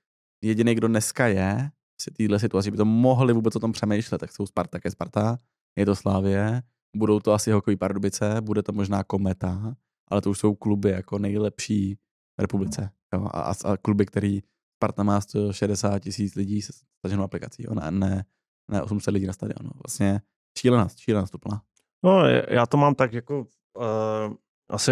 jediný, 0.43 0.75
kdo 0.75 0.87
dneska 0.87 1.27
je 1.27 1.71
v 2.01 2.13
této 2.13 2.39
situaci, 2.39 2.71
by 2.71 2.77
to 2.77 2.85
mohli 2.85 3.33
vůbec 3.33 3.55
o 3.55 3.59
tom 3.59 3.71
přemýšlet, 3.71 4.17
tak 4.17 4.31
jsou 4.31 4.45
Sparta, 4.45 4.79
je 4.85 4.91
Sparta, 4.91 5.39
je 5.77 5.85
to 5.85 5.95
Slávě, 5.95 6.63
budou 6.95 7.19
to 7.19 7.33
asi 7.33 7.51
hokejový 7.51 7.77
Pardubice, 7.77 8.41
bude 8.41 8.63
to 8.63 8.71
možná 8.71 9.03
Kometa, 9.03 9.75
ale 10.11 10.21
to 10.21 10.29
už 10.29 10.39
jsou 10.39 10.55
kluby 10.55 10.89
jako 10.89 11.19
nejlepší 11.19 11.97
republice. 12.39 12.89
Jo? 13.13 13.27
A, 13.31 13.53
a, 13.65 13.77
kluby, 13.77 14.05
který 14.05 14.41
Sparta 14.77 15.03
má 15.03 15.21
160 15.21 15.99
tisíc 15.99 16.35
lidí 16.35 16.61
se 16.61 16.73
staženou 16.99 17.23
aplikací, 17.23 17.63
jo? 17.63 17.75
Ne, 17.75 17.91
ne, 17.91 18.25
ne 18.71 18.81
800 18.81 19.13
lidí 19.13 19.25
na 19.25 19.33
stadionu. 19.33 19.69
Vlastně 19.85 20.21
šílenost, 20.59 20.97
šílenost 20.97 21.35
úplná. 21.35 21.61
No, 22.03 22.27
já 22.27 22.65
to 22.65 22.77
mám 22.77 22.95
tak 22.95 23.13
jako 23.13 23.39
uh, 23.39 24.33
asi 24.69 24.91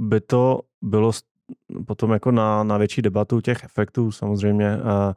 by 0.00 0.20
to 0.20 0.60
bylo 0.82 1.12
potom 1.86 2.12
jako 2.12 2.30
na, 2.30 2.64
na 2.64 2.78
větší 2.78 3.02
debatu 3.02 3.40
těch 3.40 3.64
efektů 3.64 4.12
samozřejmě. 4.12 4.76
Uh, 4.76 5.12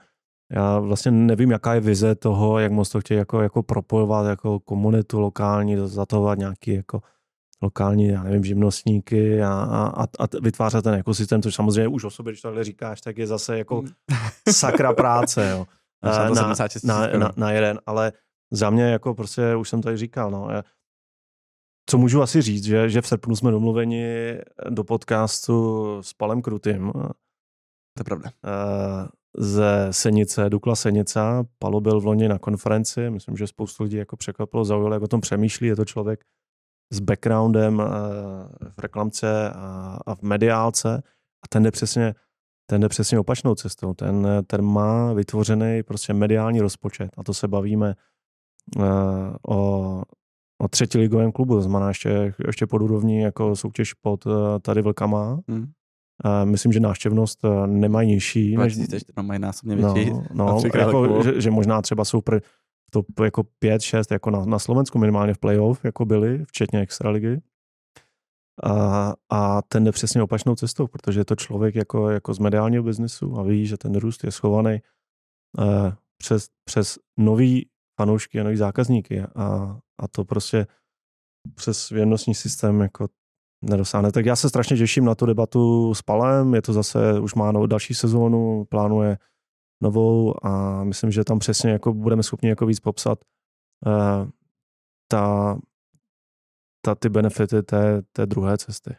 já 0.52 0.80
vlastně 0.80 1.12
nevím, 1.12 1.52
jaká 1.52 1.74
je 1.74 1.80
vize 1.80 2.16
toho, 2.16 2.60
jak 2.60 2.72
moc 2.72 2.90
to 2.90 3.00
chtějí 3.00 3.18
jako, 3.18 3.42
jako 3.42 3.64
propojovat 3.64 4.28
jako 4.28 4.60
komunitu 4.60 5.20
lokální, 5.20 5.76
zatovat 5.88 6.40
nějaký 6.40 6.74
jako 6.74 7.02
lokální, 7.62 8.08
já 8.08 8.24
nevím, 8.24 8.44
živnostníky 8.44 9.44
a, 9.44 9.52
a, 9.52 10.04
a 10.04 10.28
vytvářet 10.42 10.84
ten 10.84 10.94
ekosystém, 10.94 11.42
což 11.42 11.56
samozřejmě 11.56 11.88
už 11.88 12.04
o 12.04 12.10
sobě, 12.10 12.34
když 12.34 12.42
takhle 12.42 12.64
říkáš, 12.64 13.02
tak 13.02 13.18
je 13.18 13.28
zase 13.28 13.58
jako 13.58 13.78
hmm. 13.78 13.90
sakra 14.52 14.94
práce, 14.94 15.50
jo. 15.50 15.66
na, 16.04 16.30
na, 16.30 16.54
na, 16.84 17.18
na, 17.18 17.32
na 17.38 17.52
jeden, 17.52 17.80
ale 17.86 18.12
za 18.52 18.70
mě 18.70 18.84
jako 18.84 19.14
prostě, 19.14 19.56
už 19.56 19.70
jsem 19.70 19.82
tady 19.82 19.98
říkal, 19.98 20.32
no, 20.32 20.50
co 21.90 21.98
můžu 21.98 22.22
asi 22.22 22.42
říct, 22.42 22.66
že, 22.66 22.90
že 22.90 23.02
v 23.02 23.08
srpnu 23.08 23.36
jsme 23.36 23.52
domluveni 23.52 24.38
do 24.70 24.84
podcastu 24.84 25.98
s 26.02 26.14
Palem 26.14 26.42
Krutým. 26.42 26.92
To 26.92 28.00
je 28.00 28.04
pravda. 28.04 28.32
Uh, 28.44 29.08
ze 29.38 29.88
Senice, 29.92 30.50
Dukla 30.50 30.76
Senica. 30.76 31.44
Palo 31.60 31.82
byl 31.82 32.00
v 32.00 32.06
loni 32.06 32.28
na 32.28 32.40
konferenci, 32.40 33.10
myslím, 33.10 33.38
že 33.38 33.48
spoustu 33.48 33.84
lidí 33.84 33.96
jako 33.96 34.18
překvapilo, 34.18 34.66
zaujalo, 34.66 34.94
jak 34.94 35.04
o 35.04 35.08
tom 35.08 35.22
přemýšlí. 35.22 35.68
Je 35.68 35.76
to 35.76 35.86
člověk 35.86 36.20
s 36.94 37.00
backgroundem 37.00 37.80
uh, 37.80 37.86
v 38.70 38.80
reklamce 38.80 39.50
a, 40.06 40.16
v 40.16 40.22
mediálce 40.22 41.04
a 41.44 41.48
ten 41.50 41.64
jde 41.64 41.72
přesně 41.72 42.16
ten 42.70 42.82
jde 42.82 42.90
přesně 42.90 43.20
opačnou 43.20 43.56
cestou. 43.56 43.94
Ten, 43.94 44.28
ten 44.48 44.62
má 44.62 45.14
vytvořený 45.14 45.84
prostě 45.84 46.14
mediální 46.14 46.62
rozpočet 46.62 47.10
a 47.18 47.24
to 47.24 47.34
se 47.34 47.48
bavíme 47.48 47.96
uh, 48.78 48.84
o 49.48 50.02
o 50.62 50.68
třetí 50.68 50.98
ligovém 50.98 51.32
klubu, 51.32 51.56
to 51.56 51.62
znamená 51.62 51.88
ještě, 51.88 52.34
ještě 52.48 52.68
pod 52.68 52.82
úrovní 52.82 53.20
jako 53.20 53.56
soutěž 53.56 53.94
pod 53.94 54.26
uh, 54.26 54.34
tady 54.62 54.82
Vlkama. 54.82 55.40
Hmm. 55.48 55.66
Myslím, 56.44 56.72
že 56.72 56.80
návštěvnost 56.80 57.44
uh, 57.44 57.68
nemají 57.68 58.10
nižší. 58.10 58.58
Než... 58.58 58.78
No, 59.18 59.24
mají 59.24 59.40
násobně 59.40 59.76
větší. 59.76 60.12
No, 60.12 60.24
no 60.34 60.62
jako, 60.76 61.24
že, 61.24 61.42
že, 61.42 61.52
možná 61.52 61.82
třeba 61.82 62.06
jsou 62.06 62.22
pr, 62.22 62.40
to 62.90 63.24
jako 63.24 63.44
5, 63.44 63.82
6 63.82 64.12
jako 64.12 64.32
na, 64.32 64.46
na 64.46 64.60
Slovensku 64.60 65.00
minimálně 65.00 65.34
v 65.34 65.38
playoff 65.38 65.86
jako 65.86 66.06
byli, 66.06 66.46
včetně 66.46 66.80
extraligy. 66.80 67.42
A, 68.64 69.14
a 69.30 69.62
ten 69.62 69.84
jde 69.84 69.92
přesně 69.92 70.24
opačnou 70.24 70.56
cestou, 70.56 70.88
protože 70.88 71.20
je 71.20 71.26
to 71.26 71.36
člověk 71.36 71.76
jako, 71.76 72.10
jako 72.10 72.34
z 72.34 72.40
mediálního 72.40 72.84
biznesu 72.84 73.40
a 73.40 73.44
ví, 73.44 73.66
že 73.66 73.78
ten 73.78 73.96
růst 73.96 74.24
je 74.24 74.32
schovaný 74.32 74.80
uh, 75.58 75.92
přes, 76.18 76.48
přes 76.64 77.00
nový 77.18 77.70
fanoušky 78.00 78.40
a 78.40 78.44
nový 78.44 78.58
zákazníky 78.58 79.22
a, 79.22 79.80
a 80.00 80.08
to 80.08 80.26
prostě 80.26 80.68
přes 81.56 81.90
věrnostní 81.90 82.36
systém 82.36 82.82
jako 82.82 83.08
nedosáhne. 83.62 84.12
Tak 84.12 84.26
já 84.26 84.36
se 84.36 84.50
strašně 84.50 84.78
těším 84.78 85.06
na 85.06 85.16
tu 85.16 85.26
debatu 85.26 85.94
s 85.94 86.02
Palem, 86.02 86.54
je 86.56 86.62
to 86.62 86.74
zase, 86.74 87.20
už 87.20 87.36
má 87.36 87.52
no, 87.52 87.68
další 87.68 87.94
sezónu, 87.94 88.66
plánuje 88.66 89.18
novou 89.82 90.46
a 90.46 90.84
myslím, 90.84 91.12
že 91.12 91.24
tam 91.24 91.40
přesně 91.40 91.72
jako 91.72 91.94
budeme 91.94 92.24
schopni 92.24 92.50
jako 92.50 92.66
víc 92.66 92.80
popsat 92.80 93.20
uh, 93.86 94.30
ta, 95.08 95.58
ta 96.86 96.96
ty 96.96 97.10
benefity 97.10 97.64
té, 97.64 98.02
té 98.02 98.26
druhé 98.26 98.58
cesty. 98.58 98.96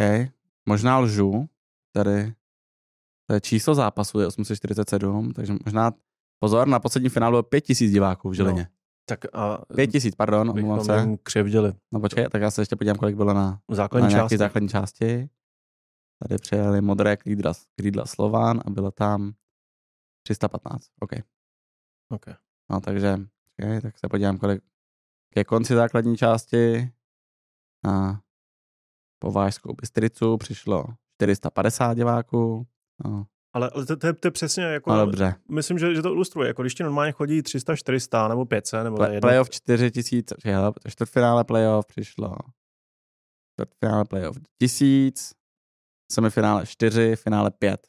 Okay. 0.00 0.28
Možná 0.68 0.98
lžu, 0.98 1.48
tady 1.92 2.34
to 3.26 3.34
je 3.34 3.40
číslo 3.40 3.74
zápasu, 3.74 4.20
je 4.20 4.26
847, 4.26 5.32
takže 5.32 5.54
možná 5.64 5.92
pozor, 6.38 6.68
na 6.68 6.80
poslední 6.80 7.08
finále 7.08 7.32
bylo 7.32 7.42
5000 7.42 7.90
diváků 7.90 8.28
v 8.28 8.34
Žilině. 8.34 8.62
No. 8.62 8.68
Tak 9.08 9.24
a 9.32 9.58
5000, 9.76 10.14
pardon, 10.14 10.50
omlouvám 10.50 10.84
se. 10.84 11.16
křivdili. 11.22 11.72
No 11.92 12.00
počkej, 12.00 12.28
tak 12.28 12.42
já 12.42 12.50
se 12.50 12.62
ještě 12.62 12.76
podívám, 12.76 12.96
kolik 12.96 13.16
bylo 13.16 13.34
na, 13.34 13.60
základní, 13.70 14.14
na 14.14 14.20
části. 14.20 14.38
základní 14.38 14.68
části. 14.68 15.28
Tady 16.22 16.38
přijeli 16.38 16.80
modré 16.80 17.16
krídla, 17.16 17.52
krídla 17.76 18.06
Slován 18.06 18.60
a 18.66 18.70
bylo 18.70 18.90
tam 18.90 19.32
315. 20.26 20.86
OK. 21.00 21.12
OK. 22.08 22.26
No 22.70 22.80
takže, 22.80 23.16
okay, 23.58 23.80
tak 23.80 23.98
se 23.98 24.08
podívám, 24.08 24.38
kolik 24.38 24.62
ke 25.34 25.44
konci 25.44 25.74
základní 25.74 26.16
části 26.16 26.92
a 27.88 28.20
po 29.18 29.32
Vážskou 29.32 29.74
Bystricu 29.74 30.36
přišlo 30.36 30.84
450 31.14 31.94
diváků. 31.94 32.66
No. 33.04 33.26
Ale, 33.52 33.70
to, 33.70 33.96
to, 33.96 34.06
je, 34.06 34.12
to 34.12 34.26
je 34.26 34.30
přesně 34.30 34.64
jako... 34.64 34.90
No 34.92 35.06
dobře. 35.06 35.34
Myslím, 35.50 35.78
že, 35.78 35.94
že 35.94 36.02
to 36.02 36.12
ilustruje. 36.12 36.48
Jako 36.48 36.62
když 36.62 36.74
ti 36.74 36.82
normálně 36.82 37.12
chodí 37.12 37.42
300, 37.42 37.76
400 37.76 38.28
nebo 38.28 38.44
500 38.46 38.84
nebo 38.84 38.96
Play. 38.96 39.20
Playoff 39.20 39.50
4000, 39.50 40.34
hele, 40.44 40.72
čtvrtfinále 40.88 41.44
playoff 41.44 41.86
přišlo. 41.86 42.36
Čtvrtfinále 43.52 44.04
playoff 44.04 44.38
1000, 44.58 45.32
semifinále 46.12 46.66
4, 46.66 47.16
finále 47.16 47.50
5. 47.50 47.80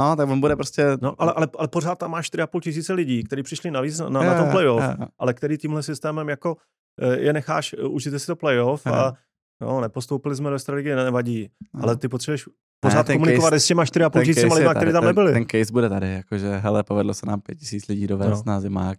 No, 0.00 0.16
tak 0.16 0.28
on 0.28 0.40
bude 0.40 0.56
prostě... 0.56 0.86
No, 1.02 1.14
ale, 1.22 1.32
ale, 1.32 1.48
ale 1.58 1.68
pořád 1.68 1.94
tam 1.98 2.10
máš 2.10 2.30
4,5 2.32 2.60
tisíce 2.60 2.92
lidí, 2.92 3.24
kteří 3.24 3.42
přišli 3.42 3.70
navíc 3.70 3.98
na, 3.98 4.08
na, 4.08 4.22
na 4.22 4.38
tom 4.42 4.50
playoff, 4.50 4.82
je, 4.82 4.96
je. 5.00 5.06
ale 5.18 5.34
který 5.34 5.58
tímhle 5.58 5.82
systémem 5.82 6.28
jako 6.28 6.56
eh, 7.00 7.16
je 7.20 7.32
necháš, 7.32 7.74
užijte 7.88 8.18
si 8.18 8.26
to 8.26 8.36
playoff 8.36 8.86
a 8.86 9.12
no, 9.60 9.80
nepostoupili 9.80 10.36
jsme 10.36 10.50
do 10.50 10.58
strategie, 10.58 10.96
nevadí, 10.96 11.48
No. 11.74 11.82
ale 11.82 11.96
ty 11.96 12.08
potřebuješ 12.08 12.48
pořád 12.80 13.06
komunikovat 13.06 13.52
case- 13.54 13.56
s 13.60 13.66
těma 13.66 13.84
4,5 13.84 14.10
ten 14.10 14.24
tisícima 14.24 14.48
case 14.48 14.60
je 14.62 14.68
lidma, 14.68 14.74
kteří 14.74 14.92
tam 14.92 15.02
ten, 15.02 15.06
nebyli. 15.08 15.32
Ten 15.32 15.46
case 15.46 15.72
bude 15.72 15.88
tady, 15.88 16.12
jakože 16.12 16.56
hele, 16.56 16.82
povedlo 16.82 17.14
se 17.14 17.26
nám 17.26 17.40
5000 17.40 17.86
lidí 17.88 18.06
dovést 18.06 18.46
No. 18.46 18.52
na 18.52 18.60
zimák, 18.60 18.98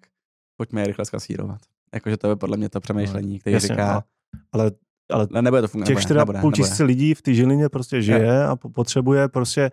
pojďme 0.58 0.82
je 0.82 0.88
rychle 0.88 1.06
skasírovat. 1.06 1.62
Jakože 1.94 2.18
to 2.18 2.30
je 2.30 2.36
podle 2.36 2.58
mě 2.58 2.70
to 2.70 2.80
přemýšlení, 2.80 3.40
který 3.40 3.54
Jasně, 3.54 3.68
říká, 3.68 3.94
a- 3.98 4.04
ale, 4.52 4.72
ale 5.12 5.28
ne, 5.32 5.41
nebude 5.41 5.62
to 5.62 5.68
fungovat. 5.68 5.88
těch 5.88 6.10
nebude, 6.10 6.38
nebude, 6.38 6.39
4,5 6.39 6.51
tisíce 6.51 6.84
lidí 6.84 7.14
v 7.14 7.22
té 7.22 7.34
Žilině 7.34 7.70
prostě 7.70 8.01
žije 8.01 8.47
a 8.47 8.56
po- 8.56 8.70
potřebuje 8.70 9.28
prostě 9.28 9.72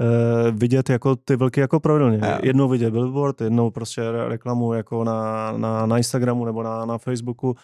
uh, 0.00 0.58
vidět 0.58 0.90
jako 0.90 1.16
ty 1.16 1.36
vlky 1.36 1.60
jako 1.60 1.80
pravidelně. 1.80 2.18
Jo. 2.22 2.38
Jednou 2.42 2.68
vidět 2.68 2.90
billboard, 2.90 3.40
jednou 3.40 3.70
prostě 3.70 4.10
re- 4.10 4.28
reklamu 4.28 4.72
jako 4.72 5.04
na, 5.04 5.52
na, 5.52 5.86
na 5.86 5.96
Instagramu 5.98 6.44
nebo 6.44 6.62
na, 6.62 6.84
na 6.84 6.98
Facebooku 6.98 7.54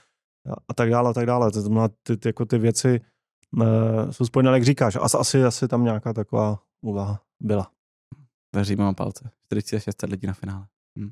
a, 0.50 0.54
a 0.68 0.74
tak 0.74 0.90
dále 0.90 1.10
a 1.10 1.12
tak 1.12 1.26
dále. 1.26 1.50
To 1.50 1.60
znamená, 1.60 1.88
ty, 2.02 2.16
ty, 2.16 2.28
jako 2.28 2.44
ty 2.44 2.58
věci 2.58 3.00
uh, 3.56 4.10
jsou 4.10 4.24
spojené, 4.24 4.50
jak 4.50 4.64
říkáš. 4.64 4.96
As, 5.00 5.14
asi, 5.14 5.44
asi 5.44 5.68
tam 5.68 5.84
nějaká 5.84 6.12
taková 6.12 6.58
úvaha 6.84 7.22
byla. 7.42 7.70
Držíme 8.54 8.84
vám 8.84 8.94
palce. 8.94 9.30
4600 9.46 10.10
lidí 10.10 10.26
na 10.26 10.32
finále. 10.32 10.66
Hm. 10.98 11.10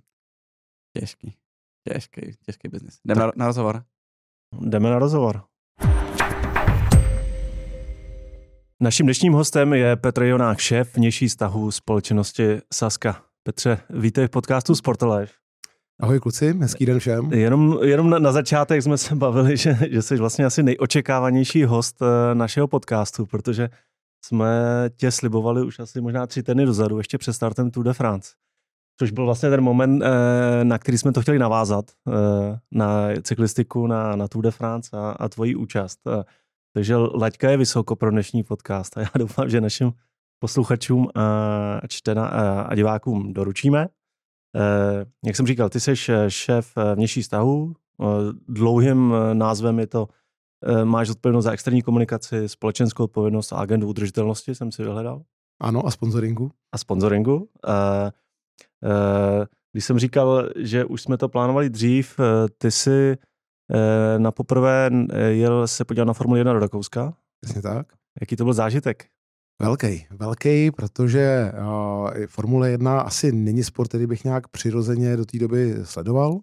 Těžký. 0.98 1.36
Těžký, 1.88 2.20
těžký 2.46 2.68
biznis. 2.68 3.00
Jdeme 3.04 3.20
na, 3.20 3.32
na 3.36 3.46
rozhovor. 3.46 3.84
Jdeme 4.60 4.90
na 4.90 4.98
rozhovor. 4.98 5.42
Naším 8.80 9.06
dnešním 9.06 9.32
hostem 9.32 9.72
je 9.72 9.96
Petr 9.96 10.22
Jonák, 10.22 10.58
šéf 10.58 10.96
vnější 10.96 11.28
vztahu 11.28 11.70
společnosti 11.70 12.58
Saska. 12.74 13.22
Petře, 13.42 13.78
vítej 13.90 14.26
v 14.26 14.30
podcastu 14.30 14.74
Sportolife. 14.74 15.32
Ahoj 16.00 16.20
kluci, 16.20 16.54
hezký 16.60 16.86
den 16.86 16.98
všem. 16.98 17.32
Jenom, 17.32 17.78
jenom 17.82 18.10
na, 18.10 18.18
na 18.18 18.32
začátek 18.32 18.82
jsme 18.82 18.98
se 18.98 19.14
bavili, 19.14 19.56
že, 19.56 19.78
že 19.90 20.02
jsi 20.02 20.16
vlastně 20.16 20.44
asi 20.44 20.62
nejočekávanější 20.62 21.64
host 21.64 22.02
eh, 22.02 22.34
našeho 22.34 22.68
podcastu, 22.68 23.26
protože 23.26 23.68
jsme 24.24 24.48
tě 24.96 25.10
slibovali 25.10 25.62
už 25.62 25.78
asi 25.78 26.00
možná 26.00 26.26
tři 26.26 26.42
týdny 26.42 26.66
dozadu, 26.66 26.98
ještě 26.98 27.18
před 27.18 27.32
startem 27.32 27.70
Tour 27.70 27.84
de 27.84 27.92
France. 27.92 28.30
Což 28.98 29.10
byl 29.10 29.24
vlastně 29.24 29.50
ten 29.50 29.60
moment, 29.60 30.02
eh, 30.02 30.64
na 30.64 30.78
který 30.78 30.98
jsme 30.98 31.12
to 31.12 31.22
chtěli 31.22 31.38
navázat, 31.38 31.84
eh, 32.08 32.58
na 32.72 33.08
cyklistiku, 33.22 33.86
na, 33.86 34.16
na 34.16 34.28
Tour 34.28 34.44
de 34.44 34.50
France 34.50 34.90
a, 34.92 35.10
a 35.10 35.28
tvoji 35.28 35.54
účast. 35.54 36.00
Eh, 36.68 36.74
Takže 36.74 36.96
laťka 36.96 37.50
je 37.50 37.56
vysoko 37.56 37.96
pro 37.96 38.10
dnešní 38.10 38.42
podcast 38.44 38.96
a 38.96 39.00
já 39.00 39.08
doufám, 39.18 39.48
že 39.48 39.60
našim 39.60 39.92
posluchačům 40.38 41.08
a, 41.14 41.86
čtena, 41.88 42.26
a, 42.28 42.60
a 42.60 42.74
divákům 42.74 43.32
doručíme. 43.32 43.88
Eh, 44.56 45.04
jak 45.26 45.36
jsem 45.36 45.46
říkal, 45.46 45.68
ty 45.68 45.80
jsi 45.80 45.96
šéf 46.28 46.72
eh, 46.76 46.94
vnější 46.94 47.22
vztahu. 47.22 47.74
Eh, 48.02 48.06
dlouhým 48.48 49.14
eh, 49.14 49.34
názvem 49.34 49.78
je 49.78 49.86
to 49.86 50.08
eh, 50.66 50.84
máš 50.84 51.10
odpovědnost 51.10 51.44
za 51.44 51.52
externí 51.52 51.82
komunikaci, 51.82 52.48
společenskou 52.48 53.04
odpovědnost 53.04 53.52
a 53.52 53.56
agendu 53.56 53.88
udržitelnosti, 53.88 54.54
jsem 54.54 54.72
si 54.72 54.82
vyhledal, 54.82 55.22
Ano, 55.60 55.86
a 55.86 55.90
sponsoringu. 55.90 56.50
a 56.72 56.78
sponsoringu. 56.78 57.48
Eh, 57.68 58.12
eh, 58.84 59.46
Když 59.72 59.84
jsem 59.84 59.98
říkal, 59.98 60.48
že 60.56 60.84
už 60.84 61.02
jsme 61.02 61.16
to 61.18 61.28
plánovali 61.28 61.70
dřív, 61.70 62.20
eh, 62.20 62.48
ty 62.58 62.70
jsi 62.70 63.12
eh, 63.12 63.16
na 64.18 64.32
poprvé 64.32 64.90
eh, 65.10 65.20
jel 65.22 65.68
se 65.68 65.84
podívat 65.84 66.04
na 66.04 66.12
Formuli 66.12 66.40
1 66.40 66.52
do 66.52 66.58
Rakouska. 66.58 67.14
Přesně 67.40 67.62
tak. 67.62 67.86
Jaký 68.20 68.36
to 68.36 68.44
byl 68.44 68.52
zážitek? 68.52 69.06
Velký, 69.62 70.06
velký, 70.10 70.70
protože 70.70 71.52
uh, 71.58 72.10
Formule 72.26 72.70
1 72.70 73.00
asi 73.00 73.32
není 73.32 73.64
sport, 73.64 73.88
který 73.88 74.06
bych 74.06 74.24
nějak 74.24 74.48
přirozeně 74.48 75.16
do 75.16 75.24
té 75.24 75.38
doby 75.38 75.74
sledoval. 75.82 76.40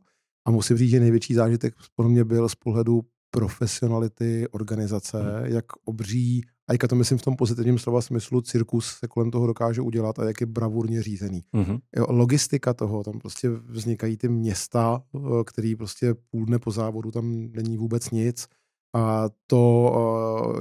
A 0.48 0.52
musím 0.52 0.78
říct, 0.78 0.90
že 0.90 1.00
největší 1.00 1.34
zážitek 1.34 1.74
pro 1.96 2.10
mě 2.10 2.24
byl 2.24 2.50
z 2.50 2.56
pohledu 2.56 3.02
profesionality 3.32 4.48
organizace, 4.52 5.18
hmm. 5.22 5.46
jak 5.46 5.66
obří, 5.86 6.42
a 6.68 6.74
jak 6.74 6.88
to 6.90 6.96
myslím 6.96 7.18
v 7.18 7.22
tom 7.22 7.36
pozitivním 7.36 7.80
slova 7.80 8.02
smyslu, 8.02 8.42
cirkus 8.42 8.88
se 9.00 9.08
kolem 9.08 9.32
toho 9.32 9.48
dokáže 9.48 9.82
udělat 9.82 10.20
a 10.20 10.26
jak 10.26 10.42
je 10.42 10.48
bravurně 10.48 11.04
řízený. 11.04 11.44
Mm-hmm. 11.54 11.80
Jo, 11.96 12.06
logistika 12.10 12.74
toho, 12.74 13.04
tam 13.04 13.20
prostě 13.20 13.50
vznikají 13.50 14.18
ty 14.18 14.30
města, 14.30 15.04
eh, 15.16 15.20
který 15.46 15.76
prostě 15.76 16.16
půl 16.32 16.46
dne 16.46 16.60
po 16.60 16.72
závodu, 16.72 17.12
tam 17.12 17.52
není 17.52 17.78
vůbec 17.78 18.10
nic. 18.10 18.48
A 18.96 19.30
to, 19.48 19.94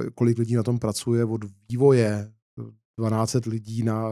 eh, 0.05 0.09
kolik 0.15 0.37
lidí 0.37 0.55
na 0.55 0.63
tom 0.63 0.79
pracuje 0.79 1.25
od 1.25 1.41
vývoje, 1.69 2.31
12 2.97 3.45
lidí 3.45 3.83
na, 3.83 4.11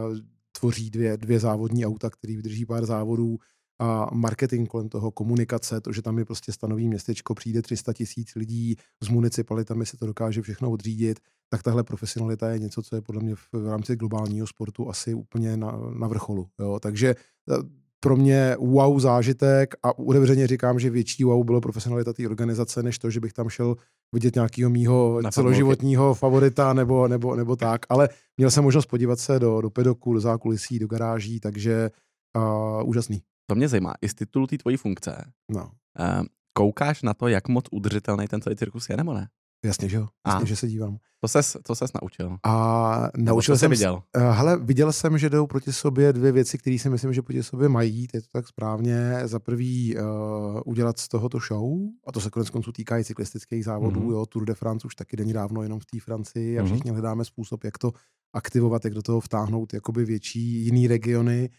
tvoří 0.58 0.90
dvě, 0.90 1.16
dvě 1.16 1.40
závodní 1.40 1.86
auta, 1.86 2.10
který 2.10 2.36
vydrží 2.36 2.66
pár 2.66 2.86
závodů, 2.86 3.38
a 3.78 4.14
marketing 4.14 4.68
kolem 4.68 4.88
toho, 4.88 5.10
komunikace, 5.10 5.80
to, 5.80 5.92
že 5.92 6.02
tam 6.02 6.18
je 6.18 6.24
prostě 6.24 6.52
stanoví 6.52 6.88
městečko, 6.88 7.34
přijde 7.34 7.62
300 7.62 7.92
tisíc 7.92 8.34
lidí 8.34 8.76
s 9.02 9.08
municipalitami, 9.08 9.86
se 9.86 9.96
to 9.96 10.06
dokáže 10.06 10.42
všechno 10.42 10.70
odřídit, 10.70 11.20
tak 11.48 11.62
tahle 11.62 11.84
profesionalita 11.84 12.50
je 12.50 12.58
něco, 12.58 12.82
co 12.82 12.96
je 12.96 13.02
podle 13.02 13.22
mě 13.22 13.34
v, 13.34 13.68
rámci 13.68 13.96
globálního 13.96 14.46
sportu 14.46 14.88
asi 14.90 15.14
úplně 15.14 15.56
na, 15.56 15.78
na 15.98 16.08
vrcholu. 16.08 16.46
Jo. 16.60 16.78
Takže 16.82 17.14
eh, 17.50 17.56
pro 18.00 18.16
mě 18.16 18.56
wow 18.58 19.00
zážitek 19.00 19.74
a 19.82 19.98
otevřeně 19.98 20.46
říkám, 20.46 20.78
že 20.78 20.90
větší 20.90 21.24
wow 21.24 21.44
bylo 21.44 21.60
profesionalita 21.60 22.12
té 22.12 22.26
organizace, 22.26 22.82
než 22.82 22.98
to, 22.98 23.10
že 23.10 23.20
bych 23.20 23.32
tam 23.32 23.48
šel 23.48 23.76
vidět 24.12 24.34
nějakého 24.34 24.70
mýho 24.70 25.20
Na 25.22 25.30
celoživotního 25.30 26.14
favorita 26.14 26.72
nebo, 26.72 27.08
nebo, 27.08 27.34
nebo 27.36 27.56
tak. 27.56 27.86
Ale 27.88 28.08
měl 28.36 28.50
jsem 28.50 28.64
možnost 28.64 28.86
podívat 28.86 29.18
se 29.18 29.38
do, 29.38 29.60
do 29.60 29.70
pedoku, 29.70 30.14
do 30.14 30.20
zákulisí, 30.20 30.78
do 30.78 30.86
garáží, 30.86 31.40
takže 31.40 31.90
uh, 32.36 32.88
úžasný. 32.88 33.22
To 33.46 33.54
mě 33.54 33.68
zajímá, 33.68 33.94
i 34.02 34.08
z 34.08 34.14
titulu 34.14 34.46
té 34.46 34.58
tvojí 34.58 34.76
funkce. 34.76 35.32
No, 35.50 35.70
Uh, 36.00 36.24
koukáš 36.52 37.02
na 37.02 37.14
to, 37.14 37.28
jak 37.28 37.48
moc 37.48 37.64
udržitelný 37.72 38.26
ten 38.28 38.40
celý 38.40 38.56
cirkus 38.56 38.88
je, 38.90 38.96
nebo 38.96 39.14
ne? 39.14 39.28
jasně, 39.64 39.88
že 39.88 39.96
jo. 39.96 40.08
Jasně, 40.26 40.42
A. 40.42 40.44
že 40.44 40.56
se 40.56 40.68
dívám. 40.68 40.96
To 41.20 41.28
ses, 41.28 41.56
to 41.66 41.74
ses 41.74 41.90
naučil. 42.02 42.36
A 42.42 43.08
naučil 43.16 43.58
jsem 43.58 43.70
viděl. 43.70 44.02
Uh, 44.16 44.22
hele, 44.22 44.56
viděl 44.58 44.92
jsem, 44.92 45.18
že 45.18 45.30
jdou 45.30 45.46
proti 45.46 45.72
sobě 45.72 46.12
dvě 46.12 46.32
věci, 46.32 46.58
které 46.58 46.78
si 46.78 46.90
myslím, 46.90 47.12
že 47.12 47.22
proti 47.22 47.42
sobě 47.42 47.68
mají, 47.68 48.06
je 48.14 48.20
to 48.22 48.28
tak 48.32 48.48
správně. 48.48 49.20
Za 49.24 49.38
prvý 49.38 49.96
uh, 49.96 50.02
udělat 50.64 50.98
z 50.98 51.08
tohoto 51.08 51.38
show, 51.48 51.78
a 52.06 52.12
to 52.12 52.20
se 52.20 52.30
konec 52.30 52.50
konců 52.50 52.72
týká 52.72 52.98
i 52.98 53.04
cyklistických 53.04 53.64
závodů, 53.64 54.00
Mhm. 54.00 54.08
mm-hmm. 54.08 54.12
jo, 54.12 54.26
Tour 54.26 54.44
de 54.44 54.54
France 54.54 54.86
už 54.86 54.94
taky 54.94 55.16
není 55.16 55.32
dávno 55.32 55.62
jenom 55.62 55.80
v 55.80 55.86
té 55.86 56.00
Francii 56.00 56.58
a 56.58 56.62
Mhm. 56.62 56.72
všichni 56.72 56.90
hledáme 56.90 57.24
způsob, 57.24 57.64
jak 57.64 57.78
to 57.78 57.92
aktivovat, 58.32 58.84
jak 58.84 58.94
do 58.94 59.02
toho 59.02 59.20
vtáhnout 59.20 59.74
jakoby 59.74 60.04
větší 60.04 60.40
jiný 60.64 60.88
regiony 60.88 61.50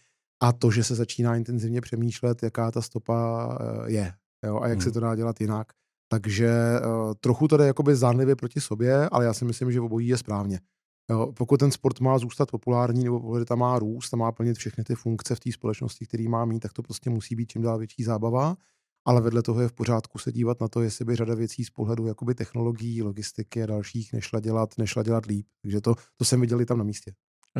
a 0.42 0.52
to, 0.52 0.70
že 0.70 0.84
se 0.84 0.94
začíná 0.94 1.36
intenzivně 1.36 1.80
přemýšlet, 1.80 2.42
jaká 2.42 2.70
ta 2.70 2.82
stopa 2.82 3.46
uh, 3.46 3.86
je 3.86 4.12
jo, 4.46 4.60
a 4.60 4.68
jak 4.68 4.78
Mhm. 4.78 4.84
se 4.84 4.92
to 4.92 5.00
dá 5.00 5.14
dělat 5.16 5.40
jinak. 5.40 5.66
Takže 6.08 6.50
uh, 6.86 7.14
trochu 7.20 7.48
to 7.48 7.56
jde 7.56 7.66
jakoby 7.66 7.96
zdánlivě 7.96 8.36
proti 8.36 8.60
sobě, 8.60 9.08
ale 9.08 9.24
já 9.24 9.34
si 9.34 9.44
myslím, 9.44 9.72
že 9.72 9.80
obojí 9.80 10.08
je 10.08 10.16
správně. 10.18 10.60
Jo, 11.10 11.32
pokud 11.36 11.56
ten 11.60 11.70
sport 11.70 12.00
má 12.00 12.18
zůstat 12.18 12.50
populární 12.50 13.04
nebo 13.04 13.20
pokud 13.20 13.44
tam 13.48 13.58
má 13.58 13.78
růst 13.78 14.14
a 14.14 14.16
má 14.16 14.32
plnit 14.32 14.56
všechny 14.56 14.84
ty 14.84 14.94
funkce 14.94 15.34
v 15.34 15.40
té 15.40 15.52
společnosti, 15.52 16.06
který 16.06 16.28
má 16.28 16.44
mít, 16.44 16.60
tak 16.60 16.72
to 16.72 16.82
prostě 16.82 17.10
musí 17.10 17.36
být 17.36 17.46
čím 17.50 17.62
dál 17.62 17.78
větší 17.78 18.04
zábava. 18.04 18.56
Ale 19.08 19.20
vedle 19.20 19.42
toho 19.42 19.60
je 19.60 19.68
v 19.68 19.72
pořádku 19.72 20.18
se 20.18 20.32
dívat 20.32 20.60
na 20.60 20.68
to, 20.68 20.82
jestli 20.82 21.04
by 21.04 21.16
řada 21.16 21.34
věcí 21.34 21.64
z 21.64 21.70
pohledu 21.70 22.06
jakoby 22.06 22.34
technologií, 22.34 23.02
logistiky 23.02 23.62
a 23.62 23.66
dalších 23.66 24.12
nešla 24.12 24.40
dělat, 24.40 24.78
nešla 24.78 25.02
dělat 25.02 25.26
líp. 25.26 25.46
Takže 25.62 25.80
to, 25.80 25.94
to 26.16 26.24
jsem 26.24 26.40
viděl 26.40 26.60
i 26.60 26.66
tam 26.66 26.78
na 26.78 26.84
místě. 26.84 27.12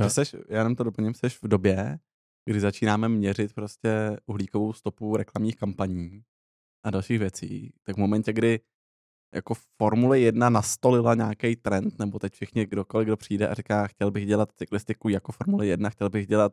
Že 0.02 0.10
seš, 0.10 0.36
já 0.48 0.58
jenom 0.58 0.76
to 0.76 0.84
doplním, 0.84 1.14
jsi 1.14 1.28
v 1.28 1.42
době, 1.42 1.98
kdy 2.46 2.60
začínáme 2.60 3.08
měřit 3.08 3.54
prostě 3.54 4.16
uhlíkovou 4.26 4.72
stopu 4.72 5.16
reklamních 5.16 5.56
kampaní 5.56 6.22
a 6.84 6.90
dalších 6.90 7.18
věcí, 7.18 7.72
tak 7.82 7.96
v 7.96 7.98
momentě, 7.98 8.32
kdy 8.32 8.60
jako 9.34 9.54
Formule 9.78 10.18
1 10.18 10.50
nastolila 10.50 11.14
nějaký 11.14 11.56
trend, 11.56 11.98
nebo 11.98 12.18
teď 12.18 12.32
všichni, 12.32 12.66
kdokoliv, 12.66 13.06
kdo 13.06 13.16
přijde 13.16 13.48
a 13.48 13.54
říká, 13.54 13.86
chtěl 13.86 14.10
bych 14.10 14.26
dělat 14.26 14.52
cyklistiku 14.56 15.08
jako 15.08 15.32
Formule 15.32 15.66
1, 15.66 15.90
chtěl 15.90 16.10
bych 16.10 16.26
dělat 16.26 16.52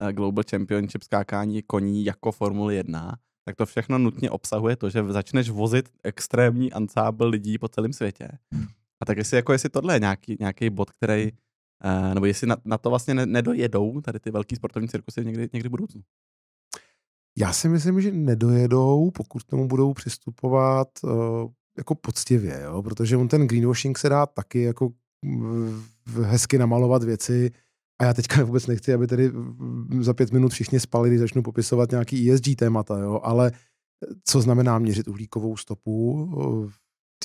eh, 0.00 0.12
Global 0.12 0.44
Championship 0.50 1.02
skákání 1.02 1.62
koní 1.62 2.04
jako 2.04 2.32
Formule 2.32 2.74
1, 2.74 3.18
tak 3.44 3.56
to 3.56 3.66
všechno 3.66 3.98
nutně 3.98 4.30
obsahuje 4.30 4.76
to, 4.76 4.90
že 4.90 5.04
začneš 5.04 5.50
vozit 5.50 5.88
extrémní 6.02 6.72
ansábl 6.72 7.26
lidí 7.26 7.58
po 7.58 7.68
celém 7.68 7.92
světě. 7.92 8.28
A 9.00 9.04
tak 9.06 9.18
jestli, 9.18 9.36
jako 9.36 9.52
jestli 9.52 9.68
tohle 9.68 9.94
je 9.94 10.00
nějaký, 10.00 10.36
nějaký 10.40 10.70
bod, 10.70 10.90
který, 10.90 11.32
uh, 11.84 12.14
nebo 12.14 12.26
jestli 12.26 12.46
na, 12.46 12.56
na 12.64 12.78
to 12.78 12.90
vlastně 12.90 13.14
nedojedou 13.14 14.00
tady 14.00 14.20
ty 14.20 14.30
velký 14.30 14.56
sportovní 14.56 14.88
cirkusy 14.88 15.24
někdy, 15.24 15.48
někdy 15.52 15.68
v 15.68 15.70
budoucnu. 15.70 16.00
Já 17.38 17.52
si 17.52 17.68
myslím, 17.68 18.00
že 18.00 18.12
nedojedou, 18.12 19.10
pokud 19.10 19.42
k 19.42 19.46
tomu 19.46 19.68
budou 19.68 19.92
přistupovat 19.92 20.88
uh, 21.02 21.10
jako 21.78 21.94
poctivě, 21.94 22.60
jo? 22.64 22.82
protože 22.82 23.16
on 23.16 23.28
ten 23.28 23.46
greenwashing 23.46 23.98
se 23.98 24.08
dá 24.08 24.26
taky 24.26 24.62
jako 24.62 24.90
hezky 26.22 26.58
namalovat 26.58 27.04
věci 27.04 27.50
a 27.98 28.04
já 28.04 28.14
teďka 28.14 28.44
vůbec 28.44 28.66
nechci, 28.66 28.94
aby 28.94 29.06
tady 29.06 29.32
za 30.00 30.14
pět 30.14 30.32
minut 30.32 30.52
všichni 30.52 30.80
spali, 30.80 31.08
když 31.08 31.20
začnu 31.20 31.42
popisovat 31.42 31.90
nějaký 31.90 32.30
ESG 32.30 32.44
témata, 32.58 32.98
jo? 32.98 33.20
ale 33.22 33.52
co 34.24 34.40
znamená 34.40 34.78
měřit 34.78 35.08
uhlíkovou 35.08 35.56
stopu? 35.56 36.28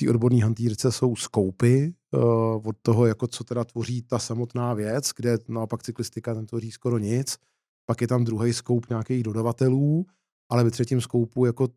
Ty 0.00 0.08
odborní 0.08 0.42
hantýrce 0.42 0.92
jsou 0.92 1.16
skoupy 1.16 1.94
uh, 2.10 2.22
od 2.68 2.76
toho, 2.82 3.06
jako 3.06 3.26
co 3.26 3.44
teda 3.44 3.64
tvoří 3.64 4.02
ta 4.02 4.18
samotná 4.18 4.74
věc, 4.74 5.10
kde 5.16 5.38
naopak 5.48 5.82
cyklistika 5.82 6.34
ten 6.34 6.46
tvoří 6.46 6.70
skoro 6.70 6.98
nic. 6.98 7.38
Pak 7.86 8.00
je 8.00 8.08
tam 8.08 8.24
druhý 8.24 8.52
skoup 8.52 8.88
nějakých 8.88 9.22
dodavatelů, 9.22 10.06
ale 10.48 10.64
ve 10.64 10.70
třetím 10.70 11.00
skoupu 11.00 11.46
jako 11.46 11.68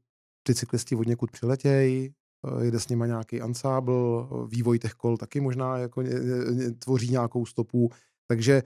ty 0.44 0.56
cyklisti 0.56 0.96
od 0.96 1.08
někud 1.08 1.32
přiletějí, 1.32 2.14
Eh, 2.48 2.66
jede 2.66 2.80
s 2.80 2.88
nimi 2.88 3.08
nějaký 3.08 3.42
ansábl, 3.42 4.28
vývoj 4.52 4.80
těch 4.80 4.94
kol 4.94 5.18
taky 5.18 5.42
možná 5.42 5.78
jako 5.78 6.04
tvoří 6.80 7.12
nějakou 7.12 7.46
stopu, 7.46 7.90
takže 8.28 8.64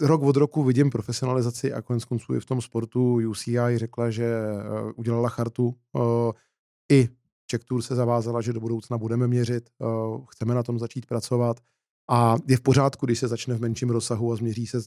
rok 0.00 0.22
od 0.22 0.36
roku 0.36 0.64
vidím 0.64 0.90
profesionalizaci 0.90 1.72
a 1.72 1.82
konec 1.82 2.04
konců 2.04 2.34
i 2.34 2.40
v 2.40 2.44
tom 2.44 2.60
sportu 2.60 3.14
UCI 3.14 3.58
řekla, 3.74 4.10
že 4.10 4.24
eh, 4.24 4.92
udělala 4.96 5.28
chartu. 5.28 5.74
Eh, 5.96 6.32
I 6.92 7.08
Czech 7.52 7.64
Tour 7.64 7.82
se 7.82 7.94
zavázala, 7.94 8.40
že 8.40 8.52
do 8.52 8.60
budoucna 8.60 8.98
budeme 8.98 9.28
měřit, 9.28 9.70
chceme 10.30 10.54
na 10.54 10.62
tom 10.62 10.78
začít 10.78 11.06
pracovat. 11.06 11.60
A 12.10 12.36
je 12.48 12.56
v 12.56 12.60
pořádku, 12.60 13.06
když 13.06 13.18
se 13.18 13.28
začne 13.28 13.54
v 13.54 13.60
menším 13.60 13.90
rozsahu 13.90 14.32
a 14.32 14.36
změří 14.36 14.66
se 14.66 14.78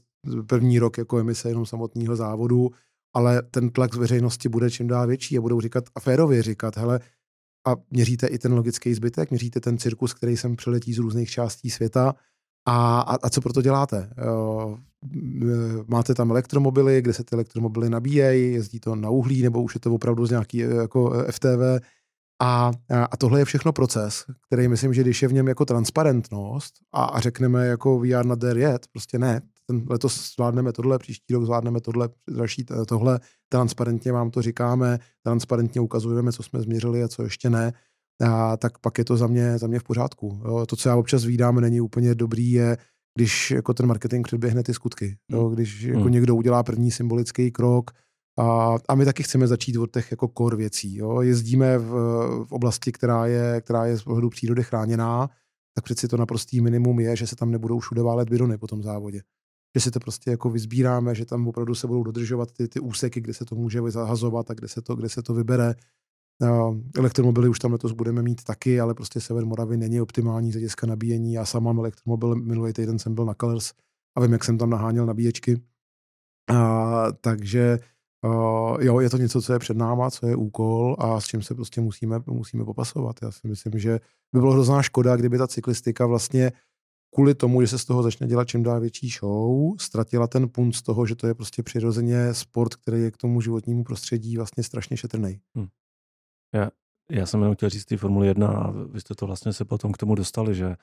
první 0.47 0.79
rok 0.79 0.97
jako 0.97 1.19
emise 1.19 1.49
jenom 1.49 1.65
samotného 1.65 2.15
závodu, 2.15 2.69
ale 3.13 3.41
ten 3.41 3.69
tlak 3.69 3.93
z 3.93 3.97
veřejnosti 3.97 4.49
bude 4.49 4.71
čím 4.71 4.87
dál 4.87 5.07
větší 5.07 5.37
a 5.37 5.41
budou 5.41 5.61
říkat 5.61 5.83
a 5.95 5.99
férově 5.99 6.43
říkat, 6.43 6.77
hele, 6.77 6.99
a 7.67 7.75
měříte 7.91 8.27
i 8.27 8.37
ten 8.37 8.53
logický 8.53 8.93
zbytek, 8.93 9.29
měříte 9.29 9.59
ten 9.59 9.77
cirkus, 9.77 10.13
který 10.13 10.37
sem 10.37 10.55
přiletí 10.55 10.93
z 10.93 10.97
různých 10.99 11.29
částí 11.29 11.69
světa 11.69 12.15
a, 12.67 13.01
a, 13.01 13.15
a 13.15 13.29
co 13.29 13.41
proto 13.41 13.61
děláte? 13.61 14.09
Máte 15.87 16.13
tam 16.13 16.31
elektromobily, 16.31 17.01
kde 17.01 17.13
se 17.13 17.23
ty 17.23 17.33
elektromobily 17.33 17.89
nabíjejí, 17.89 18.53
jezdí 18.53 18.79
to 18.79 18.95
na 18.95 19.09
uhlí, 19.09 19.41
nebo 19.41 19.63
už 19.63 19.75
je 19.75 19.81
to 19.81 19.93
opravdu 19.93 20.25
z 20.25 20.29
nějaký 20.29 20.57
jako 20.57 21.13
FTV. 21.31 21.85
A, 22.41 22.71
a 23.11 23.17
tohle 23.17 23.39
je 23.39 23.45
všechno 23.45 23.73
proces, 23.73 24.25
který 24.47 24.67
myslím, 24.67 24.93
že 24.93 25.01
když 25.01 25.21
je 25.21 25.27
v 25.27 25.33
něm 25.33 25.47
jako 25.47 25.65
transparentnost 25.65 26.73
a, 26.93 27.03
a 27.03 27.19
řekneme 27.19 27.67
jako 27.67 27.99
we 27.99 28.13
are 28.13 28.27
not 28.27 28.39
there 28.39 28.59
yet, 28.59 28.87
prostě 28.91 29.19
ne, 29.19 29.41
ten 29.67 29.85
letos 29.89 30.33
zvládneme 30.35 30.71
tohle, 30.71 30.99
příští 30.99 31.33
rok 31.33 31.43
zvládneme 31.43 31.81
tohle, 31.81 32.09
další 32.29 32.65
tohle, 32.87 33.19
transparentně 33.49 34.11
vám 34.11 34.31
to 34.31 34.41
říkáme, 34.41 34.99
transparentně 35.23 35.81
ukazujeme, 35.81 36.31
co 36.31 36.43
jsme 36.43 36.61
změřili 36.61 37.03
a 37.03 37.07
co 37.07 37.23
ještě 37.23 37.49
ne, 37.49 37.73
a 38.23 38.57
tak 38.57 38.77
pak 38.77 38.97
je 38.97 39.05
to 39.05 39.17
za 39.17 39.27
mě, 39.27 39.57
za 39.57 39.67
mě 39.67 39.79
v 39.79 39.83
pořádku. 39.83 40.41
Jo. 40.45 40.65
To, 40.65 40.75
co 40.75 40.89
já 40.89 40.95
občas 40.95 41.25
vídám, 41.25 41.59
není 41.59 41.81
úplně 41.81 42.15
dobrý, 42.15 42.51
je, 42.51 42.77
když 43.17 43.51
jako 43.51 43.73
ten 43.73 43.85
marketing 43.85 44.27
předběhne 44.27 44.63
ty 44.63 44.73
skutky. 44.73 45.17
Jo. 45.31 45.45
Hmm. 45.45 45.55
Když 45.55 45.81
jako 45.81 46.01
hmm. 46.01 46.11
někdo 46.11 46.35
udělá 46.35 46.63
první 46.63 46.91
symbolický 46.91 47.51
krok, 47.51 47.91
a, 48.39 48.75
a 48.89 48.95
my 48.95 49.05
taky 49.05 49.23
chceme 49.23 49.47
začít 49.47 49.77
od 49.77 49.91
těch 49.91 50.11
jako 50.11 50.31
core 50.37 50.57
věcí. 50.57 50.97
Jo. 50.97 51.21
Jezdíme 51.21 51.77
v, 51.77 51.89
v 52.45 52.51
oblasti, 52.51 52.91
která 52.91 53.25
je, 53.25 53.61
která 53.61 53.85
je 53.85 53.97
z 53.97 54.03
pohledu 54.03 54.29
přírody 54.29 54.63
chráněná, 54.63 55.29
tak 55.75 55.83
přeci 55.83 56.07
to 56.07 56.17
naprostý 56.17 56.61
minimum 56.61 56.99
je, 56.99 57.15
že 57.15 57.27
se 57.27 57.35
tam 57.35 57.51
nebudou 57.51 57.79
všude 57.79 58.01
válet 58.01 58.29
bidony 58.29 58.57
po 58.57 58.67
tom 58.67 58.83
závodě 58.83 59.21
že 59.75 59.81
si 59.81 59.91
to 59.91 59.99
prostě 59.99 60.31
jako 60.31 60.49
vyzbíráme, 60.49 61.15
že 61.15 61.25
tam 61.25 61.47
opravdu 61.47 61.75
se 61.75 61.87
budou 61.87 62.03
dodržovat 62.03 62.51
ty, 62.51 62.67
ty 62.67 62.79
úseky, 62.79 63.21
kde 63.21 63.33
se 63.33 63.45
to 63.45 63.55
může 63.55 63.81
zahazovat 63.87 64.51
a 64.51 64.53
kde 64.53 64.67
se 64.67 64.81
to, 64.81 64.95
kde 64.95 65.09
se 65.09 65.23
to 65.23 65.33
vybere. 65.33 65.75
Uh, 66.41 66.77
elektromobily 66.95 67.49
už 67.49 67.59
tam 67.59 67.71
letos 67.71 67.91
budeme 67.91 68.21
mít 68.21 68.43
taky, 68.43 68.79
ale 68.79 68.93
prostě 68.93 69.21
sever 69.21 69.45
Moravy 69.45 69.77
není 69.77 70.01
optimální 70.01 70.51
z 70.51 70.53
hlediska 70.53 70.87
nabíjení. 70.87 71.33
Já 71.33 71.45
sám 71.45 71.63
mám 71.63 71.79
elektromobil, 71.79 72.35
minulý 72.35 72.73
týden 72.73 72.99
jsem 72.99 73.15
byl 73.15 73.25
na 73.25 73.33
Colors 73.33 73.73
a 74.17 74.21
vím, 74.21 74.31
jak 74.31 74.43
jsem 74.43 74.57
tam 74.57 74.69
naháněl 74.69 75.05
nabíječky. 75.05 75.61
Uh, 76.51 76.57
takže 77.21 77.79
uh, 78.25 78.83
jo, 78.83 78.99
je 78.99 79.09
to 79.09 79.17
něco, 79.17 79.41
co 79.41 79.53
je 79.53 79.59
před 79.59 79.77
náma, 79.77 80.11
co 80.11 80.27
je 80.27 80.35
úkol 80.35 80.95
a 80.99 81.21
s 81.21 81.25
čím 81.25 81.41
se 81.41 81.55
prostě 81.55 81.81
musíme, 81.81 82.19
musíme 82.27 82.65
popasovat. 82.65 83.15
Já 83.21 83.31
si 83.31 83.47
myslím, 83.47 83.79
že 83.79 83.99
by 84.33 84.39
bylo 84.39 84.51
hrozná 84.51 84.81
škoda, 84.81 85.15
kdyby 85.15 85.37
ta 85.37 85.47
cyklistika 85.47 86.05
vlastně 86.05 86.51
kvůli 87.15 87.35
tomu, 87.35 87.61
že 87.61 87.67
se 87.67 87.77
z 87.77 87.85
toho 87.85 88.03
začne 88.03 88.27
dělat 88.27 88.47
čím 88.47 88.63
dál 88.63 88.79
větší 88.79 89.09
show, 89.09 89.75
ztratila 89.79 90.27
ten 90.27 90.49
punt 90.49 90.75
z 90.75 90.81
toho, 90.81 91.05
že 91.05 91.15
to 91.15 91.27
je 91.27 91.33
prostě 91.33 91.63
přirozeně 91.63 92.33
sport, 92.33 92.75
který 92.75 93.01
je 93.01 93.11
k 93.11 93.17
tomu 93.17 93.41
životnímu 93.41 93.83
prostředí 93.83 94.37
vlastně 94.37 94.63
strašně 94.63 94.97
šetrný. 94.97 95.39
Hmm. 95.55 95.67
Já, 96.53 96.69
já 97.11 97.25
jsem 97.25 97.39
jenom 97.39 97.55
chtěl 97.55 97.69
říct 97.69 97.85
ty 97.85 97.97
Formule 97.97 98.27
1 98.27 98.47
a 98.47 98.71
vy 98.71 99.01
jste 99.01 99.15
to 99.15 99.27
vlastně 99.27 99.53
se 99.53 99.65
potom 99.65 99.91
k 99.91 99.97
tomu 99.97 100.15
dostali, 100.15 100.55
že, 100.55 100.75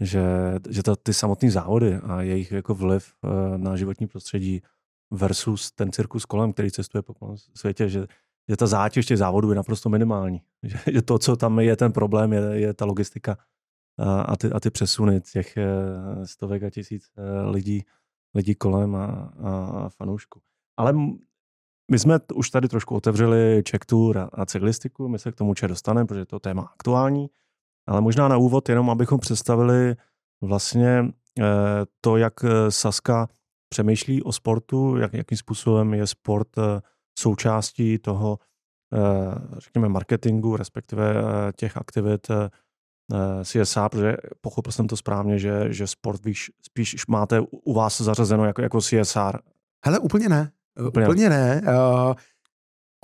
že, 0.00 0.22
že 0.70 0.82
ta, 0.82 0.96
ty 0.96 1.14
samotné 1.14 1.50
závody 1.50 1.94
a 1.94 2.22
jejich 2.22 2.52
jako 2.52 2.74
vliv 2.74 3.12
eh, 3.24 3.58
na 3.58 3.76
životní 3.76 4.06
prostředí 4.06 4.62
versus 5.10 5.72
ten 5.72 5.92
cirkus 5.92 6.24
kolem, 6.24 6.52
který 6.52 6.70
cestuje 6.70 7.02
po 7.02 7.36
světě, 7.54 7.88
že, 7.88 8.06
že 8.48 8.56
ta 8.56 8.66
zátěž 8.66 9.06
těch 9.06 9.18
závodů 9.18 9.50
je 9.50 9.56
naprosto 9.56 9.88
minimální. 9.88 10.42
Že, 10.62 10.78
že 10.92 11.02
to, 11.02 11.18
co 11.18 11.36
tam 11.36 11.58
je 11.58 11.76
ten 11.76 11.92
problém, 11.92 12.32
je, 12.32 12.40
je 12.40 12.74
ta 12.74 12.84
logistika 12.84 13.36
a 13.98 14.36
ty, 14.36 14.50
a 14.52 14.60
ty 14.60 14.70
přesuny 14.70 15.20
těch 15.20 15.56
eh, 15.56 15.66
stovek 16.26 16.62
a 16.62 16.70
tisíc 16.70 17.10
eh, 17.16 17.50
lidí, 17.50 17.84
lidí 18.34 18.54
kolem 18.54 18.94
a, 18.94 19.32
a 19.42 19.88
fanoušků. 19.88 20.40
Ale 20.76 20.92
my 21.90 21.98
jsme 21.98 22.18
už 22.34 22.50
tady 22.50 22.68
trošku 22.68 22.94
otevřeli 22.94 23.62
Czech 23.64 23.80
Tour 23.86 24.18
a, 24.18 24.28
a 24.32 24.46
cyklistiku, 24.46 25.08
my 25.08 25.18
se 25.18 25.32
k 25.32 25.34
tomu 25.34 25.54
če 25.54 25.68
dostaneme, 25.68 26.06
protože 26.06 26.20
je 26.20 26.26
to 26.26 26.40
téma 26.40 26.62
aktuální, 26.62 27.30
ale 27.86 28.00
možná 28.00 28.28
na 28.28 28.36
úvod 28.36 28.68
jenom, 28.68 28.90
abychom 28.90 29.18
představili 29.18 29.96
vlastně 30.40 31.04
eh, 31.40 31.44
to, 32.00 32.16
jak 32.16 32.34
Saska 32.68 33.28
přemýšlí 33.68 34.22
o 34.22 34.32
sportu, 34.32 34.96
jak, 34.96 35.14
jakým 35.14 35.38
způsobem 35.38 35.94
je 35.94 36.06
sport 36.06 36.48
součástí 37.18 37.98
toho, 37.98 38.38
řekněme, 39.58 39.88
marketingu, 39.88 40.56
respektive 40.56 41.14
těch 41.56 41.76
aktivit 41.76 42.30
Eh, 43.14 43.44
CSA, 43.44 43.88
protože 43.88 44.16
pochopil 44.40 44.72
jsem 44.72 44.86
to 44.86 44.96
správně, 44.96 45.38
že, 45.38 45.72
že 45.72 45.86
sport 45.86 46.24
víš, 46.24 46.50
spíš 46.62 47.06
máte 47.06 47.40
u 47.40 47.72
vás 47.72 48.00
zařazeno 48.00 48.44
jako, 48.44 48.62
jako 48.62 48.80
CSR. 48.80 49.38
Hele, 49.84 49.98
úplně 49.98 50.28
ne. 50.28 50.52
Úplně, 50.88 51.08
úplně 51.08 51.28
ne. 51.28 51.62
Uh, 51.62 52.14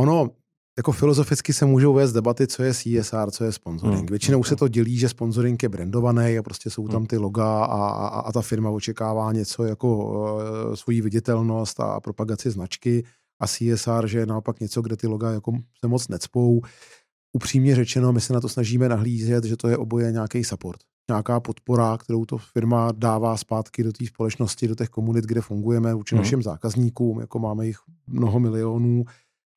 ono, 0.00 0.30
jako 0.76 0.92
filozoficky 0.92 1.52
se 1.52 1.66
můžou 1.66 1.94
vést 1.94 2.12
debaty, 2.12 2.46
co 2.46 2.62
je 2.62 2.74
CSR, 2.74 3.30
co 3.30 3.44
je 3.44 3.52
sponsoring. 3.52 3.98
Hmm. 3.98 4.06
Většinou 4.06 4.38
hmm. 4.38 4.44
se 4.44 4.56
to 4.56 4.68
dělí, 4.68 4.98
že 4.98 5.08
sponsoring 5.08 5.62
je 5.62 5.68
brandovaný 5.68 6.38
a 6.38 6.42
prostě 6.42 6.70
jsou 6.70 6.88
tam 6.88 6.96
hmm. 6.96 7.06
ty 7.06 7.16
loga 7.16 7.64
a, 7.64 7.88
a, 7.88 8.20
a 8.20 8.32
ta 8.32 8.42
firma 8.42 8.70
očekává 8.70 9.32
něco 9.32 9.64
jako 9.64 9.96
uh, 9.96 10.74
svoji 10.74 11.00
viditelnost 11.00 11.80
a 11.80 12.00
propagaci 12.00 12.50
značky 12.50 13.04
a 13.40 13.46
CSR, 13.46 14.06
že 14.06 14.18
je 14.18 14.26
naopak 14.26 14.60
něco, 14.60 14.82
kde 14.82 14.96
ty 14.96 15.06
loga 15.06 15.30
jako 15.30 15.52
se 15.80 15.88
moc 15.88 16.08
necpou 16.08 16.60
upřímně 17.32 17.74
řečeno, 17.74 18.12
my 18.12 18.20
se 18.20 18.32
na 18.32 18.40
to 18.40 18.48
snažíme 18.48 18.88
nahlížet, 18.88 19.44
že 19.44 19.56
to 19.56 19.68
je 19.68 19.76
oboje 19.76 20.12
nějaký 20.12 20.44
support. 20.44 20.80
Nějaká 21.10 21.40
podpora, 21.40 21.98
kterou 21.98 22.24
to 22.24 22.38
firma 22.38 22.92
dává 22.92 23.36
zpátky 23.36 23.82
do 23.82 23.92
té 23.92 24.06
společnosti, 24.06 24.68
do 24.68 24.74
těch 24.74 24.88
komunit, 24.88 25.24
kde 25.24 25.40
fungujeme, 25.40 25.94
vůči 25.94 26.14
mm. 26.14 26.20
našim 26.20 26.42
zákazníkům, 26.42 27.20
jako 27.20 27.38
máme 27.38 27.66
jich 27.66 27.76
mnoho 28.06 28.40
milionů. 28.40 29.04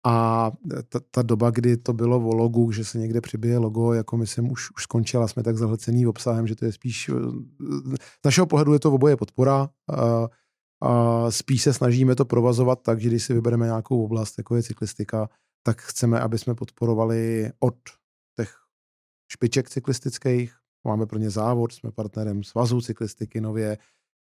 A 0.06 0.52
ta, 0.90 1.00
ta 1.12 1.22
doba, 1.22 1.50
kdy 1.50 1.78
to 1.78 1.94
bylo 1.94 2.18
o 2.18 2.36
logu, 2.36 2.72
že 2.72 2.86
se 2.86 2.98
někde 2.98 3.22
přibije 3.22 3.58
logo, 3.58 3.94
jako 3.94 4.18
myslím, 4.18 4.52
už, 4.52 4.72
už 4.72 4.84
skončila, 4.84 5.28
jsme 5.28 5.44
tak 5.44 5.58
zahlcený 5.58 6.08
obsahem, 6.08 6.48
že 6.48 6.56
to 6.56 6.66
je 6.66 6.72
spíš, 6.72 7.12
z 8.22 8.26
našeho 8.26 8.48
pohledu 8.48 8.74
je 8.74 8.80
to 8.80 8.92
oboje 8.92 9.18
podpora, 9.18 9.70
a, 9.94 10.28
a 10.82 11.32
spíš 11.32 11.62
se 11.62 11.74
snažíme 11.74 12.16
to 12.16 12.26
provazovat 12.26 12.82
tak, 12.82 13.02
že 13.02 13.10
když 13.10 13.24
si 13.24 13.34
vybereme 13.34 13.66
nějakou 13.66 14.06
oblast, 14.06 14.38
jako 14.38 14.56
je 14.56 14.64
cyklistika, 14.64 15.30
tak 15.64 15.82
chceme, 15.82 16.20
aby 16.20 16.38
jsme 16.38 16.56
podporovali 16.56 17.52
od 17.60 17.76
těch 18.40 18.56
špiček 19.32 19.70
cyklistických. 19.70 20.56
Máme 20.86 21.06
pro 21.06 21.20
ně 21.20 21.30
závod, 21.30 21.74
jsme 21.74 21.92
partnerem 21.92 22.44
Svazu 22.44 22.82
cyklistiky 22.82 23.42
nově, 23.42 23.78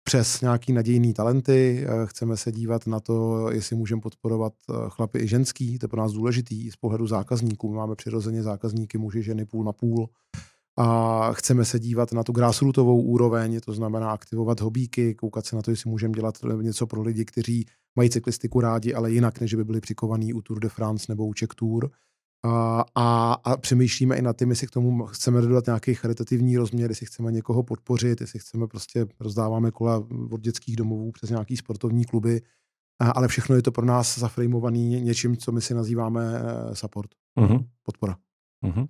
přes 0.04 0.40
nějaký 0.40 0.72
nadějný 0.72 1.14
talenty. 1.14 1.86
Eh, 1.86 2.06
chceme 2.06 2.36
se 2.36 2.52
dívat 2.52 2.86
na 2.86 3.00
to, 3.00 3.48
jestli 3.50 3.76
můžeme 3.76 4.00
podporovat 4.00 4.52
eh, 4.70 4.72
chlapy 4.88 5.18
i 5.18 5.28
ženský. 5.28 5.78
To 5.78 5.84
je 5.84 5.88
pro 5.88 6.00
nás 6.00 6.12
důležitý 6.12 6.70
z 6.70 6.76
pohledu 6.76 7.06
zákazníků. 7.06 7.70
My 7.70 7.76
máme 7.76 7.96
přirozeně 7.96 8.42
zákazníky 8.42 8.98
muži, 8.98 9.22
ženy 9.22 9.44
půl 9.44 9.64
na 9.64 9.72
půl. 9.72 10.08
A 10.76 11.32
chceme 11.32 11.64
se 11.64 11.80
dívat 11.80 12.12
na 12.12 12.22
tu 12.22 12.32
grassrootovou 12.32 13.02
úroveň, 13.02 13.60
to 13.60 13.72
znamená 13.72 14.10
aktivovat 14.10 14.60
hobíky, 14.60 15.14
koukat 15.14 15.46
se 15.46 15.56
na 15.56 15.62
to, 15.62 15.70
jestli 15.70 15.90
můžeme 15.90 16.14
dělat 16.14 16.38
něco 16.62 16.86
pro 16.86 17.02
lidi, 17.02 17.24
kteří 17.24 17.66
mají 17.96 18.10
cyklistiku 18.10 18.60
rádi, 18.60 18.94
ale 18.94 19.12
jinak, 19.12 19.40
než 19.40 19.54
by 19.54 19.64
byli 19.64 19.80
přikovaní 19.80 20.34
u 20.34 20.42
Tour 20.42 20.60
de 20.60 20.68
France 20.68 21.06
nebo 21.08 21.26
u 21.26 21.34
Czech 21.34 21.48
Tour. 21.56 21.90
A, 22.44 22.84
a, 22.94 23.56
přemýšlíme 23.56 24.16
i 24.16 24.22
na 24.22 24.32
tím, 24.32 24.50
jestli 24.50 24.66
k 24.66 24.70
tomu 24.70 25.06
chceme 25.06 25.40
dodat 25.40 25.66
nějaký 25.66 25.94
charitativní 25.94 26.56
rozměr, 26.56 26.90
jestli 26.90 27.06
chceme 27.06 27.32
někoho 27.32 27.62
podpořit, 27.62 28.20
jestli 28.20 28.38
chceme 28.38 28.66
prostě 28.66 29.06
rozdáváme 29.20 29.70
kola 29.70 30.06
od 30.30 30.40
dětských 30.40 30.76
domovů 30.76 31.12
přes 31.12 31.30
nějaký 31.30 31.56
sportovní 31.56 32.04
kluby, 32.04 32.42
a, 33.00 33.10
ale 33.10 33.28
všechno 33.28 33.56
je 33.56 33.62
to 33.62 33.72
pro 33.72 33.86
nás 33.86 34.18
zaframovaný 34.18 35.00
něčím, 35.00 35.36
co 35.36 35.52
my 35.52 35.60
si 35.60 35.74
nazýváme 35.74 36.34
eh, 36.36 36.76
support, 36.76 37.10
uh-huh. 37.38 37.66
podpora. 37.82 38.16
Uh-huh. 38.64 38.88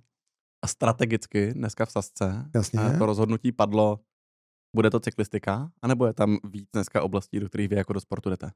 A 0.61 0.67
strategicky 0.67 1.53
dneska 1.53 1.85
v 1.85 1.91
Sasce 1.91 2.49
Jasně. 2.55 2.79
to 2.97 3.05
rozhodnutí 3.05 3.51
padlo, 3.51 3.99
bude 4.75 4.89
to 4.89 4.99
cyklistika, 4.99 5.71
anebo 5.81 6.05
je 6.05 6.13
tam 6.13 6.37
víc 6.43 6.69
dneska 6.73 7.03
oblastí, 7.03 7.39
do 7.39 7.47
kterých 7.47 7.69
vy 7.69 7.75
jako 7.75 7.93
do 7.93 7.99
sportu 7.99 8.29
jdete? 8.29 8.51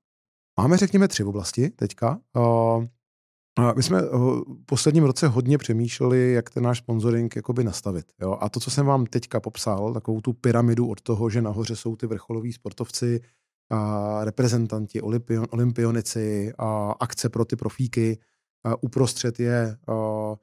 Máme, 0.59 0.77
řekněme, 0.77 1.07
tři 1.07 1.23
oblasti 1.23 1.69
teďka. 1.69 2.19
My 3.75 3.83
jsme 3.83 4.01
v 4.01 4.43
posledním 4.65 5.03
roce 5.03 5.27
hodně 5.27 5.57
přemýšleli, 5.57 6.33
jak 6.33 6.49
ten 6.49 6.63
náš 6.63 6.77
sponsoring 6.77 7.35
jakoby 7.35 7.63
nastavit. 7.63 8.05
Jo? 8.21 8.37
A 8.41 8.49
to, 8.49 8.59
co 8.59 8.71
jsem 8.71 8.85
vám 8.85 9.05
teďka 9.05 9.39
popsal, 9.39 9.93
takovou 9.93 10.21
tu 10.21 10.33
pyramidu 10.33 10.87
od 10.87 11.01
toho, 11.01 11.29
že 11.29 11.41
nahoře 11.41 11.75
jsou 11.75 11.95
ty 11.95 12.07
vrcholoví 12.07 12.53
sportovci, 12.53 13.19
a 13.69 14.19
reprezentanti, 14.23 15.01
olympion, 15.01 15.45
olympionici, 15.49 16.53
a 16.57 16.91
akce 16.99 17.29
pro 17.29 17.45
ty 17.45 17.55
profíky, 17.55 18.19
a 18.63 18.83
uprostřed 18.83 19.39
je 19.39 19.77
a 19.87 20.35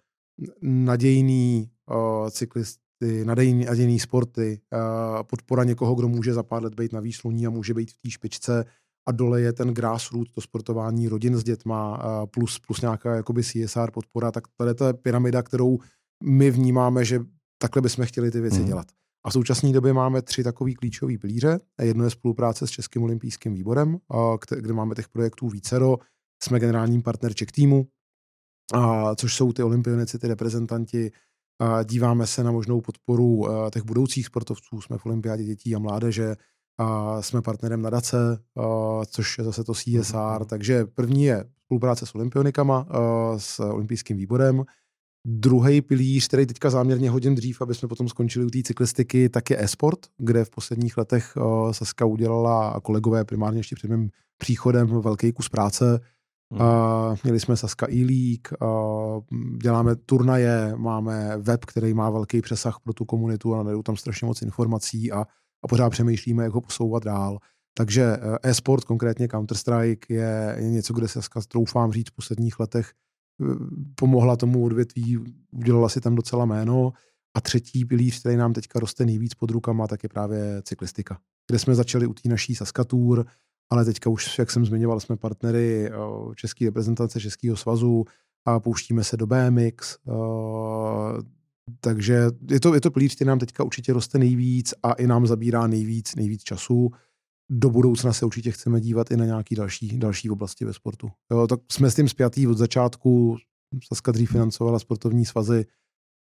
nadějný 0.63 1.71
a 1.87 2.31
cyklisty, 2.31 3.25
nadějný, 3.25 3.65
nadějný 3.65 4.01
sporty, 4.01 4.61
a 4.73 5.23
podpora 5.23 5.65
někoho, 5.65 5.95
kdo 5.95 6.09
může 6.09 6.35
za 6.35 6.43
pár 6.43 6.63
let 6.63 6.75
být 6.75 6.93
na 6.93 7.01
výsluní 7.01 7.47
a 7.47 7.51
může 7.51 7.75
být 7.75 7.91
v 7.91 7.97
té 8.03 8.11
špičce, 8.11 8.65
a 9.09 9.13
dole 9.13 9.41
je 9.41 9.53
ten 9.53 9.75
grassroot, 9.75 10.29
to 10.35 10.41
sportování 10.41 11.09
rodin 11.09 11.37
s 11.37 11.45
dětma 11.45 12.03
plus, 12.31 12.59
plus 12.59 12.81
nějaká 12.81 13.15
jakoby 13.15 13.43
CSR 13.43 13.91
podpora, 13.91 14.33
tak 14.33 14.45
tady 14.57 14.75
to 14.75 14.87
je 14.87 14.95
pyramida, 14.95 15.43
kterou 15.43 15.79
my 16.25 16.51
vnímáme, 16.51 17.05
že 17.05 17.21
takhle 17.59 17.83
bychom 17.83 18.07
chtěli 18.07 18.31
ty 18.31 18.41
věci 18.41 18.61
mm. 18.61 18.67
dělat. 18.67 18.87
A 19.25 19.31
v 19.31 19.33
současné 19.33 19.73
době 19.73 19.93
máme 19.93 20.23
tři 20.23 20.45
takové 20.45 20.73
klíčové 20.73 21.19
pilíře. 21.19 21.61
Jedno 21.83 22.05
je 22.05 22.11
spolupráce 22.11 22.67
s 22.67 22.71
Českým 22.71 23.03
olympijským 23.03 23.55
výborem, 23.55 23.99
kde 24.61 24.73
máme 24.73 24.95
těch 24.95 25.09
projektů 25.09 25.49
vícero. 25.49 25.97
Jsme 26.43 26.61
generálním 26.61 27.03
partner 27.03 27.35
Czech 27.35 27.53
týmu, 27.53 27.89
což 29.17 29.35
jsou 29.35 29.53
ty 29.53 29.63
olympionici, 29.63 30.19
ty 30.19 30.29
reprezentanti. 30.29 31.11
Díváme 31.85 32.27
se 32.27 32.45
na 32.45 32.53
možnou 32.53 32.81
podporu 32.81 33.47
těch 33.73 33.85
budoucích 33.85 34.27
sportovců. 34.27 34.81
Jsme 34.81 34.99
v 34.99 35.07
olympiádě 35.07 35.45
dětí 35.45 35.77
a 35.77 35.79
mládeže 35.79 36.37
a 36.79 37.23
jsme 37.23 37.43
partnerem 37.43 37.83
nadace, 37.83 38.39
což 39.07 39.39
je 39.39 39.45
zase 39.45 39.65
to 39.65 39.75
CSR. 39.75 40.17
Mhm. 40.17 40.45
Takže 40.47 40.85
první 40.85 41.25
je 41.25 41.45
spolupráce 41.65 42.07
s 42.07 42.15
olympionikama, 42.15 42.87
s 43.37 43.61
olympijským 43.61 44.17
výborem. 44.17 44.65
Druhý 45.29 45.81
pilíř, 45.81 46.29
který 46.29 46.47
teďka 46.47 46.71
záměrně 46.71 47.11
hodím 47.11 47.35
dřív, 47.35 47.61
aby 47.61 47.75
jsme 47.75 47.89
potom 47.89 48.09
skončili 48.09 48.47
u 48.47 48.51
té 48.51 48.59
cyklistiky, 48.63 49.29
tak 49.29 49.51
je 49.51 49.63
e-sport, 49.63 49.99
kde 50.19 50.45
v 50.45 50.51
posledních 50.51 50.97
letech 50.97 51.37
Saska 51.71 52.05
udělala 52.05 52.69
a 52.69 52.81
kolegové 52.81 53.25
primárně 53.25 53.59
ještě 53.59 53.77
před 53.77 53.91
mým 53.91 54.11
příchodem 54.39 54.87
velký 54.87 55.33
kus 55.33 55.49
práce. 55.49 56.01
Hmm. 56.51 56.61
Uh, 56.61 57.17
měli 57.25 57.41
jsme 57.41 57.57
Saska 57.57 57.87
e-league, 57.91 58.49
uh, 58.63 59.23
děláme 59.63 59.97
turnaje, 59.97 60.73
máme 60.77 61.37
web, 61.37 61.65
který 61.65 61.95
má 61.95 62.11
velký 62.11 62.43
přesah 62.43 62.81
pro 62.81 62.93
tu 62.93 63.05
komunitu 63.05 63.55
a 63.55 63.63
najdou 63.63 63.83
tam 63.83 63.97
strašně 63.97 64.27
moc 64.27 64.43
informací 64.43 65.13
a 65.13 65.25
a 65.65 65.69
pořád 65.69 65.91
přemýšlíme, 65.91 66.45
jak 66.45 66.53
ho 66.53 66.61
posouvat 66.61 67.05
dál. 67.05 67.39
Takže 67.79 68.03
eh, 68.03 68.39
e-sport, 68.43 68.85
konkrétně 68.85 69.27
Counter-Strike, 69.27 70.07
je, 70.09 70.57
je 70.59 70.71
něco, 70.71 70.95
kde 70.95 71.09
se 71.09 71.21
troufám 71.49 71.93
říct 71.93 72.11
v 72.11 72.15
posledních 72.15 72.61
letech 72.61 72.91
eh, 72.91 73.45
pomohla 73.95 74.37
tomu 74.37 74.65
odvětví, 74.65 75.19
udělala 75.51 75.89
si 75.89 76.01
tam 76.01 76.15
docela 76.15 76.45
jméno. 76.45 76.93
A 77.37 77.41
třetí 77.41 77.85
pilíř, 77.85 78.21
který 78.21 78.37
nám 78.37 78.53
teďka 78.53 78.81
roste 78.81 79.07
nejvíc 79.07 79.35
pod 79.35 79.51
rukama, 79.51 79.87
tak 79.87 80.03
je 80.03 80.09
právě 80.09 80.63
cyklistika, 80.63 81.19
kde 81.51 81.59
jsme 81.59 81.75
začali 81.75 82.07
u 82.07 82.15
té 82.15 82.29
naší 82.29 82.55
Saskatour, 82.55 83.27
ale 83.71 83.85
teďka 83.85 84.11
už, 84.11 84.39
jak 84.39 84.51
jsem 84.51 84.67
zmiňoval, 84.67 85.01
jsme 85.01 85.17
partnery 85.17 85.91
eh, 85.91 85.95
České 86.35 86.65
reprezentace 86.65 87.21
Českého 87.21 87.57
svazu 87.57 88.05
a 88.45 88.61
pouštíme 88.61 89.05
se 89.05 89.17
do 89.17 89.27
BMX, 89.27 89.99
takže 91.81 92.31
je 92.51 92.61
to, 92.61 92.75
je 92.75 92.81
to 92.81 92.91
pilíř, 92.91 93.15
který 93.15 93.29
nám 93.29 93.39
teďka 93.39 93.65
určitě 93.65 93.93
roste 93.93 94.19
nejvíc 94.19 94.75
a 94.83 94.93
i 94.93 95.07
nám 95.07 95.27
zabírá 95.27 95.67
nejvíc, 95.67 96.15
nejvíc 96.15 96.43
času. 96.43 96.91
Do 97.51 97.71
budoucna 97.71 98.13
se 98.13 98.27
určitě 98.27 98.53
chceme 98.53 98.81
dívat 98.81 99.11
i 99.11 99.17
na 99.17 99.25
nějaké 99.25 99.57
další, 99.57 99.99
další 99.99 100.31
oblasti 100.31 100.65
ve 100.65 100.73
sportu. 100.73 101.09
Jo, 101.31 101.47
tak 101.47 101.61
jsme 101.73 101.91
s 101.91 101.95
tím 101.95 102.09
spjatý 102.09 102.47
od 102.47 102.59
začátku. 102.59 103.37
Saska 103.85 104.13
dřív 104.13 104.31
financovala 104.31 104.79
sportovní 104.79 105.25
svazy, 105.25 105.65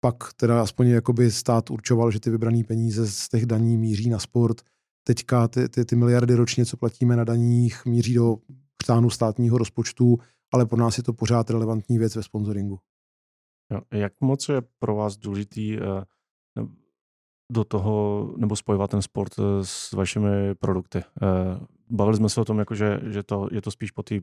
pak 0.02 0.34
teda 0.34 0.62
aspoň 0.62 0.88
jakoby 0.88 1.32
stát 1.32 1.72
určoval, 1.72 2.12
že 2.12 2.20
ty 2.20 2.30
vybrané 2.30 2.64
peníze 2.64 3.08
z 3.08 3.30
těch 3.30 3.46
daní 3.46 3.78
míří 3.78 4.10
na 4.10 4.20
sport. 4.20 4.62
Teďka 5.04 5.48
ty, 5.48 5.70
ty, 5.70 5.86
ty 5.86 5.96
miliardy 5.96 6.36
ročně, 6.36 6.66
co 6.66 6.78
platíme 6.78 7.16
na 7.16 7.24
daních, 7.24 7.86
míří 7.86 8.14
do 8.14 8.38
chtánu 8.84 9.10
státního 9.10 9.58
rozpočtu, 9.58 10.18
ale 10.54 10.66
pro 10.66 10.78
nás 10.78 10.98
je 10.98 11.04
to 11.04 11.14
pořád 11.14 11.50
relevantní 11.50 11.98
věc 11.98 12.16
ve 12.16 12.24
sponsoringu. 12.24 12.80
Jak 13.92 14.14
moc 14.22 14.50
je 14.50 14.62
pro 14.80 14.96
vás 14.96 15.18
důležitý 15.18 15.78
uh, 15.78 15.86
do 17.52 17.64
toho, 17.64 18.28
nebo 18.38 18.56
spojovat 18.56 18.92
ten 18.92 19.02
sport 19.02 19.40
uh, 19.40 19.46
s 19.62 19.92
vašimi 19.92 20.56
produkty? 20.56 20.98
Uh, 21.22 21.66
bavili 21.90 22.18
jsme 22.18 22.30
se 22.30 22.42
o 22.42 22.46
tom, 22.46 22.60
jako 22.60 22.76
že, 22.76 23.00
že 23.04 23.24
to, 23.24 23.48
je 23.52 23.62
to 23.62 23.72
spíš 23.72 23.92
po 23.92 24.04
té 24.04 24.16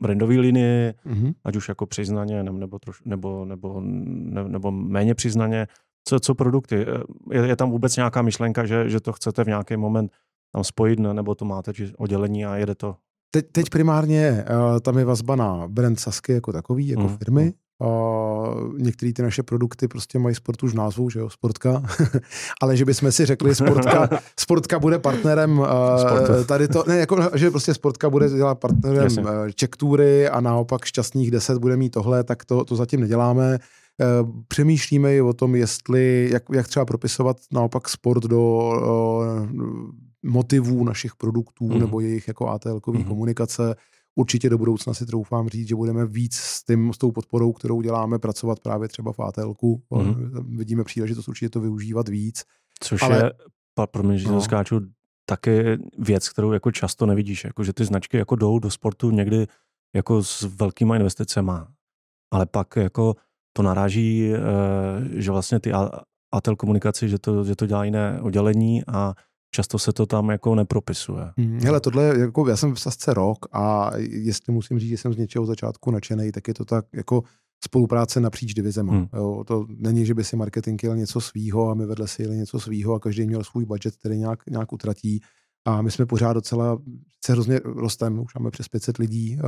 brandové 0.00 0.34
linii, 0.34 0.94
mm-hmm. 1.06 1.34
ať 1.44 1.56
už 1.56 1.68
jako 1.68 1.86
přiznaně, 1.86 2.42
nebo, 2.42 2.58
nebo, 2.58 2.78
troš, 2.78 3.02
nebo, 3.04 3.44
nebo, 3.44 3.80
ne, 3.84 4.48
nebo 4.48 4.70
méně 4.70 5.14
přiznaně. 5.14 5.66
Co, 6.08 6.20
co 6.20 6.34
produkty? 6.34 6.86
Je, 7.30 7.46
je 7.46 7.56
tam 7.56 7.70
vůbec 7.70 7.96
nějaká 7.96 8.22
myšlenka, 8.22 8.66
že, 8.66 8.88
že 8.88 9.00
to 9.00 9.12
chcete 9.12 9.44
v 9.44 9.46
nějaký 9.46 9.76
moment 9.76 10.12
tam 10.52 10.64
spojit, 10.64 10.98
nebo 10.98 11.34
to 11.34 11.44
máte 11.44 11.72
oddělení 11.96 12.46
a 12.46 12.56
jede 12.56 12.74
to 12.74 12.96
Teď, 13.30 13.46
teď 13.52 13.70
primárně 13.70 14.44
uh, 14.50 14.80
tam 14.80 14.98
je 14.98 15.04
vazba 15.04 15.36
na 15.36 15.68
brand 15.68 16.00
Sasky 16.00 16.32
jako 16.32 16.52
takový, 16.52 16.88
jako 16.88 17.02
mm. 17.02 17.16
firmy. 17.16 17.52
Uh, 17.80 18.78
některé 18.78 19.12
ty 19.12 19.22
naše 19.22 19.42
produkty 19.42 19.88
prostě 19.88 20.18
mají 20.18 20.34
sport 20.34 20.62
už 20.62 20.72
v 20.72 20.76
názvu, 20.76 21.10
že 21.10 21.18
jo, 21.20 21.30
sportka. 21.30 21.82
Ale 22.62 22.76
že 22.76 22.84
bychom 22.84 23.12
si 23.12 23.26
řekli, 23.26 23.54
sportka, 23.54 24.08
sportka 24.40 24.78
bude 24.78 24.98
partnerem 24.98 25.58
uh, 25.58 25.66
tady 26.46 26.68
to, 26.68 26.84
ne, 26.88 26.96
jako, 26.96 27.30
že 27.34 27.50
prostě 27.50 27.74
sportka 27.74 28.10
bude 28.10 28.28
dělat 28.28 28.58
partnerem 28.58 29.02
Jasně. 29.02 29.22
Czech 29.54 29.68
Toury 29.68 30.28
a 30.28 30.40
naopak 30.40 30.84
šťastných 30.84 31.30
deset 31.30 31.58
bude 31.58 31.76
mít 31.76 31.90
tohle, 31.90 32.24
tak 32.24 32.44
to, 32.44 32.64
to 32.64 32.76
zatím 32.76 33.00
neděláme. 33.00 33.58
Uh, 34.22 34.30
přemýšlíme 34.48 35.14
i 35.14 35.20
o 35.20 35.32
tom, 35.32 35.54
jestli, 35.54 36.28
jak, 36.32 36.42
jak 36.52 36.68
třeba 36.68 36.84
propisovat 36.84 37.36
naopak 37.52 37.88
sport 37.88 38.22
do 38.22 38.40
uh, 38.40 39.48
motivů 40.22 40.84
našich 40.84 41.14
produktů 41.14 41.68
mm. 41.68 41.78
nebo 41.78 42.00
jejich 42.00 42.28
jako 42.28 42.48
atl 42.48 42.80
mm. 42.86 43.04
komunikace. 43.04 43.74
Určitě 44.14 44.50
do 44.50 44.58
budoucna 44.58 44.94
si 44.94 45.06
troufám 45.06 45.48
říct, 45.48 45.68
že 45.68 45.74
budeme 45.74 46.06
víc 46.06 46.34
s, 46.34 46.64
tím, 46.64 46.92
s 46.92 46.98
tou 46.98 47.12
podporou, 47.12 47.52
kterou 47.52 47.82
děláme, 47.82 48.18
pracovat 48.18 48.60
právě 48.60 48.88
třeba 48.88 49.12
v 49.12 49.20
atl 49.20 49.54
mm. 49.90 50.56
Vidíme 50.56 50.84
příležitost 50.84 51.28
určitě 51.28 51.50
to 51.50 51.60
využívat 51.60 52.08
víc. 52.08 52.44
Což 52.80 53.02
Ale, 53.02 53.16
je, 53.16 53.32
pro 53.86 54.02
mě, 54.02 54.18
že 54.18 54.28
no. 54.28 54.40
skáču, 54.40 54.80
taky 55.24 55.78
věc, 55.98 56.28
kterou 56.28 56.52
jako 56.52 56.72
často 56.72 57.06
nevidíš, 57.06 57.44
jako 57.44 57.64
že 57.64 57.72
ty 57.72 57.84
značky 57.84 58.16
jako 58.16 58.36
jdou 58.36 58.58
do 58.58 58.70
sportu 58.70 59.10
někdy 59.10 59.46
jako 59.94 60.24
s 60.24 60.42
velkýma 60.42 60.96
investicema, 60.96 61.68
ale 62.32 62.46
pak 62.46 62.76
jako 62.76 63.14
to 63.52 63.62
naráží, 63.62 64.32
eh, 64.34 64.38
že 65.20 65.30
vlastně 65.30 65.60
ty 65.60 65.72
ATL 66.32 66.56
komunikaci, 66.56 67.08
že 67.08 67.18
to, 67.18 67.44
že 67.44 67.56
to 67.56 67.66
dělá 67.66 67.84
jiné 67.84 68.20
oddělení 68.20 68.82
a 68.86 69.14
často 69.50 69.78
se 69.78 69.92
to 69.92 70.06
tam 70.06 70.30
jako 70.30 70.54
nepropisuje. 70.54 71.32
Hmm, 71.38 71.60
hele, 71.60 71.80
tohle 71.80 72.18
jako, 72.18 72.48
já 72.48 72.56
jsem 72.56 72.74
v 72.74 72.80
Sasce 72.80 73.14
rok 73.14 73.38
a 73.52 73.90
jestli 73.98 74.52
musím 74.52 74.78
říct, 74.78 74.88
že 74.88 74.96
jsem 74.96 75.12
z 75.12 75.16
něčeho 75.16 75.46
začátku 75.46 75.90
nadšený, 75.90 76.32
tak 76.32 76.48
je 76.48 76.54
to 76.54 76.64
tak 76.64 76.84
jako 76.92 77.22
spolupráce 77.64 78.20
napříč 78.20 78.54
divizema. 78.54 78.92
Hmm. 78.92 79.06
Jo, 79.14 79.44
to 79.46 79.66
není, 79.68 80.06
že 80.06 80.14
by 80.14 80.24
si 80.24 80.36
marketing 80.36 80.82
jel 80.82 80.96
něco 80.96 81.20
svýho 81.20 81.70
a 81.70 81.74
my 81.74 81.86
vedle 81.86 82.08
si 82.08 82.22
jeli 82.22 82.36
něco 82.36 82.60
svýho 82.60 82.94
a 82.94 83.00
každý 83.00 83.26
měl 83.26 83.44
svůj 83.44 83.64
budget, 83.64 83.96
který 83.96 84.18
nějak, 84.18 84.46
nějak 84.46 84.72
utratí. 84.72 85.20
A 85.64 85.82
my 85.82 85.90
jsme 85.90 86.06
pořád 86.06 86.32
docela, 86.32 86.78
se 87.24 87.32
hrozně 87.32 87.60
rostem, 87.64 88.20
už 88.20 88.34
máme 88.34 88.50
přes 88.50 88.68
500 88.68 88.98
lidí, 88.98 89.38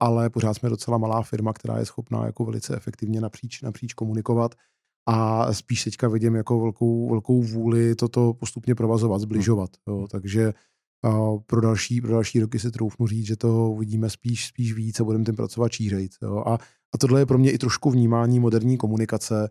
ale 0.00 0.30
pořád 0.30 0.54
jsme 0.54 0.68
docela 0.68 0.98
malá 0.98 1.22
firma, 1.22 1.52
která 1.52 1.78
je 1.78 1.86
schopná 1.86 2.26
jako 2.26 2.44
velice 2.44 2.76
efektivně 2.76 3.20
napříč, 3.20 3.62
napříč 3.62 3.94
komunikovat 3.94 4.54
a 5.10 5.52
spíš 5.52 5.84
teďka 5.84 6.08
vidím 6.08 6.34
jako 6.34 6.60
velkou, 6.60 7.10
velkou 7.10 7.42
vůli 7.42 7.94
toto 7.94 8.34
postupně 8.34 8.74
provazovat, 8.74 9.20
zbližovat. 9.20 9.70
Jo. 9.88 10.06
Takže 10.10 10.52
a 11.04 11.30
pro, 11.46 11.60
další, 11.60 12.00
pro 12.00 12.10
další 12.10 12.40
roky 12.40 12.58
si 12.58 12.70
troufnu 12.70 13.06
říct, 13.06 13.26
že 13.26 13.36
to 13.36 13.70
uvidíme 13.70 14.10
spíš, 14.10 14.46
spíš 14.46 14.74
víc 14.74 15.00
a 15.00 15.04
budeme 15.04 15.24
tím 15.24 15.36
pracovat 15.36 15.72
šířejt. 15.72 16.12
Jo. 16.22 16.42
A, 16.46 16.54
a 16.94 16.98
tohle 17.00 17.20
je 17.20 17.26
pro 17.26 17.38
mě 17.38 17.50
i 17.50 17.58
trošku 17.58 17.90
vnímání 17.90 18.40
moderní 18.40 18.76
komunikace, 18.76 19.48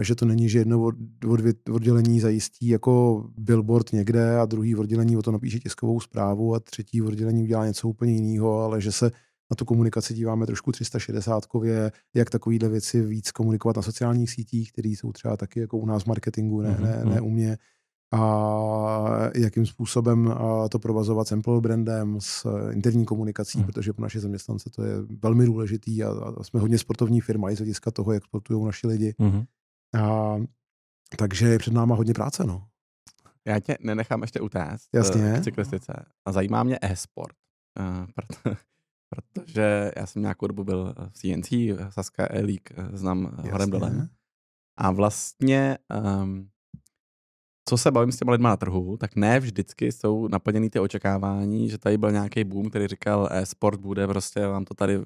že 0.00 0.14
to 0.14 0.24
není, 0.24 0.48
že 0.48 0.58
jedno 0.58 0.82
od, 0.82 0.94
od, 1.26 1.40
oddělení 1.70 2.20
zajistí 2.20 2.68
jako 2.68 3.24
billboard 3.38 3.92
někde 3.92 4.38
a 4.38 4.44
druhý 4.44 4.76
oddělení 4.76 5.16
o 5.16 5.22
to 5.22 5.32
napíše 5.32 5.58
tiskovou 5.58 6.00
zprávu 6.00 6.54
a 6.54 6.60
třetí 6.60 7.02
oddělení 7.02 7.42
udělá 7.42 7.66
něco 7.66 7.88
úplně 7.88 8.12
jiného, 8.12 8.60
ale 8.60 8.80
že 8.80 8.92
se 8.92 9.10
na 9.50 9.54
tu 9.56 9.64
komunikaci 9.64 10.14
díváme 10.14 10.46
trošku 10.46 10.72
360 10.72 11.46
kově, 11.46 11.92
jak 12.14 12.30
takovýhle 12.30 12.68
věci 12.68 13.02
víc 13.02 13.30
komunikovat 13.30 13.76
na 13.76 13.82
sociálních 13.82 14.30
sítích, 14.30 14.72
které 14.72 14.88
jsou 14.88 15.12
třeba 15.12 15.36
taky 15.36 15.60
jako 15.60 15.78
u 15.78 15.86
nás 15.86 16.02
v 16.02 16.06
marketingu, 16.06 16.60
ne, 16.60 16.76
ne, 16.80 17.00
mhm, 17.02 17.14
ne 17.14 17.20
u 17.20 17.30
mě 17.30 17.58
a 18.14 19.30
jakým 19.34 19.66
způsobem 19.66 20.34
to 20.70 20.78
provazovat 20.78 21.28
sample 21.28 21.60
brandem 21.60 22.20
s 22.20 22.46
interní 22.70 23.04
komunikací, 23.04 23.58
hmm. 23.58 23.66
protože 23.66 23.92
pro 23.92 24.02
naše 24.02 24.20
zaměstnance 24.20 24.70
to 24.70 24.84
je 24.84 24.94
velmi 25.22 25.46
důležitý 25.46 26.04
a, 26.04 26.10
a 26.10 26.44
jsme 26.44 26.60
hodně 26.60 26.78
sportovní 26.78 27.20
firma 27.20 27.50
i 27.50 27.56
z 27.56 27.58
hlediska 27.58 27.90
toho, 27.90 28.12
jak 28.12 28.24
sportují 28.24 28.64
naši 28.64 28.86
lidi. 28.86 29.14
Hmm. 29.18 29.44
A, 30.02 30.36
takže 31.18 31.48
je 31.48 31.58
před 31.58 31.74
náma 31.74 31.94
hodně 31.94 32.14
práce, 32.14 32.44
no. 32.44 32.66
Já 33.46 33.60
tě 33.60 33.76
nenechám 33.80 34.22
ještě 34.22 34.40
utéct 34.40 34.88
eh, 34.94 34.98
Jasně. 34.98 35.36
k 35.40 35.44
cyklistice. 35.44 36.04
A 36.24 36.32
zajímá 36.32 36.62
mě 36.62 36.78
e-sport. 36.82 37.36
Uh, 37.80 38.06
proto, 38.14 38.60
protože 39.08 39.92
já 39.96 40.06
jsem 40.06 40.22
nějakou 40.22 40.46
dobu 40.46 40.64
byl 40.64 40.94
v 41.08 41.12
CNC, 41.12 41.48
Saska 41.90 42.26
E-League, 42.30 42.70
eh, 42.76 42.96
znám 42.96 43.34
Jasně. 43.36 43.52
horem 43.52 43.70
dolem. 43.70 44.08
A 44.78 44.90
vlastně 44.90 45.78
um, 46.22 46.48
co 47.68 47.78
se 47.78 47.90
bavím 47.90 48.12
s 48.12 48.16
těma 48.16 48.32
lidma 48.32 48.48
na 48.48 48.56
trhu, 48.56 48.96
tak 48.96 49.16
ne 49.16 49.40
vždycky 49.40 49.92
jsou 49.92 50.28
naplněny 50.28 50.70
ty 50.70 50.80
očekávání, 50.80 51.70
že 51.70 51.78
tady 51.78 51.98
byl 51.98 52.10
nějaký 52.12 52.44
boom, 52.44 52.70
který 52.70 52.86
říkal, 52.86 53.28
e-sport 53.30 53.80
bude 53.80 54.06
prostě, 54.06 54.46
vám 54.46 54.64
to 54.64 54.74
tady 54.74 54.98
uh, 54.98 55.04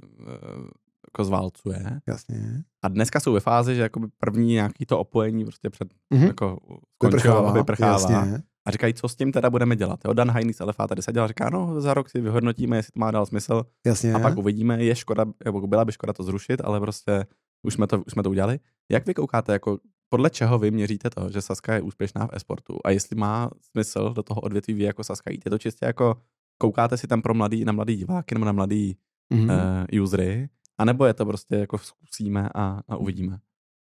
jako 1.07 1.25
zválcuje. 1.25 2.01
Jasně. 2.07 2.65
A 2.83 2.89
dneska 2.89 3.21
jsou 3.21 3.33
ve 3.33 3.41
fázi, 3.41 3.75
že 3.75 3.83
jakoby 3.83 4.07
první 4.19 4.53
nějaký 4.53 4.87
to 4.87 4.99
opojení 4.99 5.45
prostě 5.45 5.71
před 5.71 5.89
mm-hmm. 6.15 6.27
jako 6.27 6.59
vyprchává, 7.05 7.53
vyprchává. 7.53 7.93
Jasně. 7.93 8.43
A 8.69 8.71
říkají, 8.71 8.95
co 8.95 9.09
s 9.09 9.17
tím 9.17 9.33
teda 9.33 9.51
budeme 9.51 9.77
dělat. 9.77 10.01
Jo? 10.05 10.13
Dan 10.13 10.31
Heinz 10.31 10.61
Elefa 10.61 10.87
tady 10.87 11.03
seděl 11.03 11.25
a 11.25 11.27
říká, 11.27 11.51
no 11.51 11.81
za 11.81 11.95
rok 11.95 12.09
si 12.09 12.21
vyhodnotíme, 12.21 12.77
jestli 12.77 12.93
to 12.93 13.01
má 13.01 13.11
dál 13.11 13.27
smysl. 13.27 13.65
Jasně. 13.87 14.15
A 14.15 14.19
pak 14.19 14.39
uvidíme, 14.39 14.85
je 14.85 14.95
škoda, 14.97 15.25
nebo 15.45 15.67
byla 15.67 15.85
by 15.85 15.93
škoda 15.93 16.13
to 16.13 16.23
zrušit, 16.23 16.61
ale 16.65 16.81
prostě 16.81 17.27
už 17.63 17.75
jsme 17.75 17.87
to, 17.87 17.99
už 17.99 18.13
jsme 18.13 18.23
to 18.23 18.31
udělali. 18.31 18.59
Jak 18.91 19.07
vy 19.07 19.15
koukáte, 19.15 19.53
jako 19.53 19.79
podle 20.09 20.31
čeho 20.31 20.59
vy 20.59 20.71
měříte 20.71 21.11
to, 21.11 21.31
že 21.31 21.43
Saska 21.43 21.75
je 21.75 21.83
úspěšná 21.83 22.27
v 22.27 22.31
esportu 22.33 22.79
a 22.85 22.91
jestli 22.91 23.17
má 23.17 23.51
smysl 23.71 24.13
do 24.13 24.23
toho 24.23 24.41
odvětví 24.41 24.75
vy 24.75 24.83
jako 24.83 25.05
Saska 25.05 25.31
jít? 25.31 25.43
Je 25.45 25.51
to 25.51 25.59
čistě 25.59 25.87
jako 25.87 26.17
koukáte 26.59 26.97
si 26.97 27.07
tam 27.07 27.23
pro 27.23 27.35
mladý, 27.35 27.65
na 27.65 27.73
mladý 27.73 27.97
diváky 27.97 28.35
nebo 28.35 28.45
na 28.45 28.53
mladý 28.53 28.97
mm-hmm. 29.35 29.87
uh, 29.95 30.03
usery, 30.03 30.49
anebo 30.79 31.05
je 31.05 31.15
to 31.15 31.27
prostě 31.27 31.57
jako 31.57 31.79
zkusíme 31.79 32.49
a, 32.55 32.81
a 32.89 32.97
uvidíme? 32.97 33.39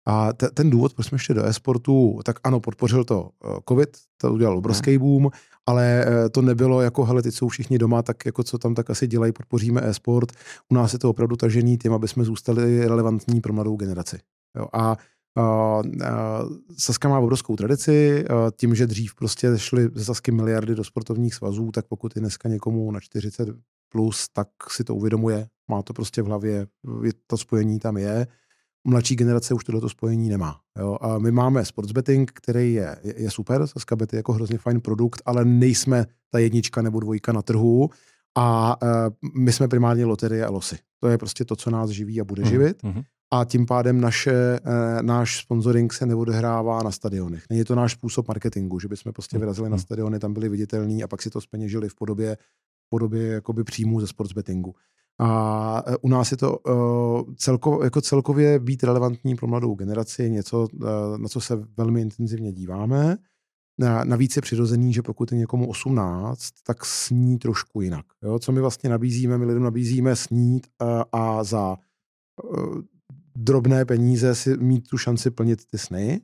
A 0.10 0.34
te, 0.34 0.50
ten 0.50 0.70
důvod, 0.70 0.94
proč 0.94 1.08
jsme 1.08 1.20
šli 1.20 1.36
do 1.36 1.46
e-sportu, 1.46 2.20
tak 2.26 2.40
ano, 2.44 2.60
podpořil 2.60 3.04
to 3.04 3.22
uh, 3.22 3.58
COVID, 3.70 3.98
to 4.18 4.34
udělal 4.34 4.58
obrovský 4.58 4.98
boom, 4.98 5.30
ale 5.66 6.06
uh, 6.08 6.30
to 6.30 6.42
nebylo 6.42 6.82
jako, 6.82 7.06
hele, 7.06 7.22
teď 7.22 7.34
jsou 7.34 7.48
všichni 7.48 7.78
doma, 7.78 8.02
tak 8.02 8.26
jako 8.26 8.44
co 8.44 8.58
tam 8.58 8.76
tak 8.76 8.90
asi 8.90 9.08
dělají, 9.08 9.32
podpoříme 9.32 9.82
e-sport. 9.84 10.32
U 10.70 10.76
nás 10.76 10.94
je 10.94 11.00
to 11.00 11.10
opravdu 11.10 11.36
tažený 11.36 11.78
tím, 11.78 11.94
aby 11.94 12.08
jsme 12.08 12.24
zůstali 12.24 12.88
relevantní 12.88 13.42
pro 13.42 13.54
mladou 13.54 13.76
generaci. 13.76 14.20
Jo, 14.58 14.68
a 14.74 14.98
Uh, 15.38 15.86
uh, 15.86 16.58
Saska 16.78 17.10
má 17.10 17.20
obrovskou 17.20 17.56
tradici, 17.56 18.26
uh, 18.30 18.36
tím, 18.60 18.76
že 18.76 18.88
dřív 18.88 19.16
prostě 19.16 19.48
šly 19.56 19.90
ze 19.96 20.06
Sasky 20.06 20.32
miliardy 20.32 20.76
do 20.76 20.84
sportovních 20.84 21.36
svazů, 21.36 21.72
tak 21.72 21.86
pokud 21.88 22.16
je 22.16 22.20
dneska 22.20 22.50
někomu 22.50 22.92
na 22.92 23.00
40 23.00 23.50
plus, 23.90 24.30
tak 24.34 24.48
si 24.70 24.84
to 24.84 24.96
uvědomuje, 24.96 25.48
má 25.68 25.82
to 25.82 25.94
prostě 25.94 26.22
v 26.22 26.26
hlavě, 26.26 26.68
to 27.28 27.38
spojení 27.38 27.80
tam 27.80 27.98
je. 27.98 28.28
Mladší 28.88 29.16
generace 29.16 29.54
už 29.54 29.64
tohleto 29.64 29.90
spojení 29.90 30.30
nemá. 30.30 30.60
Jo? 30.80 30.98
A 31.02 31.18
my 31.18 31.32
máme 31.32 31.66
sports 31.66 31.92
betting, 31.92 32.32
který 32.36 32.74
je, 32.74 32.98
je, 33.04 33.22
je 33.22 33.32
super, 33.32 33.68
Saska 33.68 33.96
Bet 33.96 34.14
je 34.14 34.18
jako 34.18 34.34
hrozně 34.34 34.58
fajn 34.58 34.82
produkt, 34.82 35.22
ale 35.26 35.46
nejsme 35.46 36.06
ta 36.30 36.40
jednička 36.40 36.82
nebo 36.82 37.00
dvojka 37.00 37.32
na 37.32 37.42
trhu 37.42 37.90
a 38.38 38.78
uh, 38.82 38.90
my 39.40 39.52
jsme 39.52 39.68
primárně 39.68 40.06
loterie 40.06 40.46
a 40.46 40.50
losy. 40.50 40.78
To 41.00 41.08
je 41.08 41.18
prostě 41.18 41.46
to, 41.46 41.56
co 41.56 41.70
nás 41.70 41.90
živí 41.90 42.22
a 42.22 42.24
bude 42.24 42.44
mm, 42.44 42.50
živit. 42.50 42.84
Mm-hmm 42.84 43.04
a 43.32 43.46
tím 43.46 43.66
pádem 43.66 44.02
naše, 44.02 44.32
eh, 44.32 45.04
náš 45.04 45.40
sponsoring 45.40 45.94
se 45.94 46.06
neodehrává 46.06 46.84
na 46.84 46.92
stadionech. 46.92 47.44
Není 47.50 47.64
to 47.64 47.76
náš 47.76 47.92
způsob 47.92 48.28
marketingu, 48.28 48.80
že 48.80 48.88
bychom 48.88 49.14
prostě 49.14 49.38
hmm, 49.38 49.42
vyrazili 49.42 49.70
na 49.70 49.76
hmm. 49.76 49.82
stadiony, 49.82 50.20
tam 50.20 50.34
byli 50.34 50.50
viditelní 50.50 51.04
a 51.04 51.08
pak 51.08 51.22
si 51.22 51.30
to 51.30 51.42
speněžili 51.42 51.90
v 51.90 51.96
podobě, 51.96 52.38
podobě 52.90 53.28
jakoby 53.28 53.64
příjmů 53.64 54.02
ze 54.02 54.08
sportsbettingu. 54.08 54.76
A 55.20 55.84
eh, 55.88 55.98
u 56.02 56.10
nás 56.10 56.32
je 56.32 56.38
to 56.38 56.58
uh, 56.58 57.34
celko, 57.36 57.84
jako 57.84 58.02
celkově 58.02 58.60
být 58.60 58.84
relevantní 58.84 59.36
pro 59.36 59.48
mladou 59.48 59.76
generaci, 59.76 60.30
něco, 60.30 60.68
uh, 60.74 61.18
na 61.18 61.28
co 61.28 61.42
se 61.42 61.56
velmi 61.78 62.02
intenzivně 62.02 62.52
díváme. 62.52 63.18
Navíc 64.04 64.36
je 64.36 64.42
přirozený, 64.42 64.94
že 64.94 65.02
pokud 65.02 65.32
je 65.32 65.38
někomu 65.38 65.70
18, 65.70 66.52
tak 66.64 66.86
sní 66.86 67.38
trošku 67.38 67.82
jinak. 67.82 68.06
Jo? 68.24 68.40
Co 68.40 68.52
my 68.52 68.62
vlastně 68.62 68.90
nabízíme? 68.90 69.38
My 69.38 69.46
lidem 69.46 69.64
nabízíme 69.64 70.16
snít 70.16 70.68
a, 70.80 71.06
a 71.12 71.44
za 71.44 71.78
drobné 73.36 73.86
peníze 73.86 74.36
si 74.36 74.58
mít 74.58 74.88
tu 74.88 74.98
šanci 74.98 75.32
plnit 75.32 75.66
ty 75.66 75.78
sny. 75.78 76.22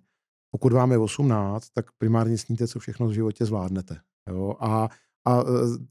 Pokud 0.52 0.74
vám 0.74 0.92
je 0.92 0.98
18, 0.98 1.70
tak 1.70 1.86
primárně 1.98 2.38
sníte, 2.38 2.68
co 2.68 2.80
všechno 2.80 3.08
v 3.08 3.12
životě 3.12 3.46
zvládnete. 3.46 3.98
Jo? 4.30 4.56
A, 4.60 4.90
a 5.26 5.40
e, 5.40 5.44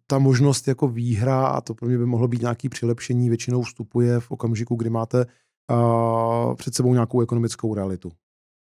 ta 0.07 0.19
možnost 0.19 0.69
jako 0.69 0.89
výhra, 0.89 1.47
a 1.47 1.61
to 1.61 1.75
pro 1.75 1.89
mě 1.89 1.99
by 1.99 2.07
mohlo 2.07 2.29
být 2.29 2.41
nějaký 2.41 2.69
přilepšení, 2.69 3.29
většinou 3.29 3.63
vstupuje 3.63 4.21
v 4.21 4.31
okamžiku, 4.31 4.77
kdy 4.77 4.91
máte 4.91 5.27
a, 5.69 6.55
před 6.55 6.75
sebou 6.75 6.93
nějakou 6.93 7.21
ekonomickou 7.21 7.75
realitu. 7.75 8.13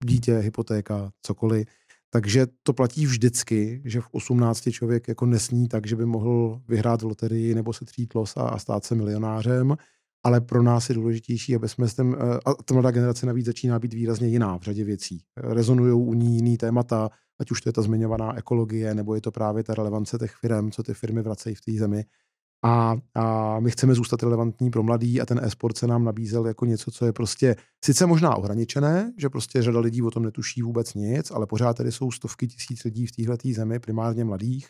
Dítě, 0.04 0.38
hypotéka, 0.38 1.10
cokoliv. 1.22 1.66
Takže 2.10 2.46
to 2.62 2.72
platí 2.72 3.06
vždycky, 3.06 3.82
že 3.84 4.00
v 4.00 4.08
18 4.12 4.70
člověk 4.70 5.08
jako 5.08 5.26
nesní 5.26 5.68
tak, 5.68 5.86
že 5.86 5.96
by 5.96 6.06
mohl 6.06 6.60
vyhrát 6.68 7.02
v 7.02 7.06
loterii 7.06 7.54
nebo 7.54 7.72
se 7.72 7.84
třít 7.84 8.14
los 8.14 8.36
a, 8.36 8.42
a 8.42 8.58
stát 8.58 8.84
se 8.84 8.94
milionářem 8.94 9.76
ale 10.24 10.40
pro 10.40 10.62
nás 10.62 10.88
je 10.88 10.94
důležitější, 10.94 11.54
aby 11.54 11.68
jsme 11.68 11.88
s 11.88 11.94
tím, 11.94 12.16
eh, 12.18 12.38
a 12.46 12.54
ta 12.54 12.74
mladá 12.74 12.90
generace 12.90 13.26
navíc 13.26 13.46
začíná 13.46 13.78
být 13.78 13.94
výrazně 13.94 14.28
jiná 14.28 14.58
v 14.58 14.62
řadě 14.62 14.84
věcí. 14.84 15.22
Rezonují 15.36 15.92
u 15.92 16.14
ní 16.14 16.36
jiný 16.36 16.56
témata, 16.56 17.10
ať 17.40 17.50
už 17.50 17.60
to 17.60 17.68
je 17.68 17.72
ta 17.72 17.82
zmiňovaná 17.82 18.38
ekologie, 18.38 18.94
nebo 18.94 19.14
je 19.14 19.20
to 19.20 19.30
právě 19.30 19.64
ta 19.64 19.74
relevance 19.74 20.18
těch 20.18 20.34
firm, 20.34 20.70
co 20.70 20.82
ty 20.82 20.94
firmy 20.94 21.22
vracejí 21.22 21.54
v 21.54 21.60
té 21.60 21.72
zemi. 21.72 22.04
A, 22.64 22.96
a 23.14 23.60
my 23.60 23.70
chceme 23.70 23.94
zůstat 23.94 24.22
relevantní 24.22 24.70
pro 24.70 24.82
mladý 24.82 25.20
a 25.20 25.26
ten 25.26 25.40
e-sport 25.42 25.78
se 25.78 25.86
nám 25.86 26.04
nabízel 26.04 26.46
jako 26.46 26.64
něco, 26.64 26.90
co 26.90 27.06
je 27.06 27.12
prostě 27.12 27.56
sice 27.84 28.06
možná 28.06 28.36
ohraničené, 28.36 29.12
že 29.18 29.28
prostě 29.28 29.62
řada 29.62 29.80
lidí 29.80 30.02
o 30.02 30.10
tom 30.10 30.22
netuší 30.22 30.62
vůbec 30.62 30.94
nic, 30.94 31.30
ale 31.30 31.46
pořád 31.46 31.76
tady 31.76 31.92
jsou 31.92 32.10
stovky 32.10 32.48
tisíc 32.48 32.84
lidí 32.84 33.06
v 33.06 33.12
téhle 33.12 33.36
zemi, 33.52 33.78
primárně 33.78 34.24
mladých, 34.24 34.68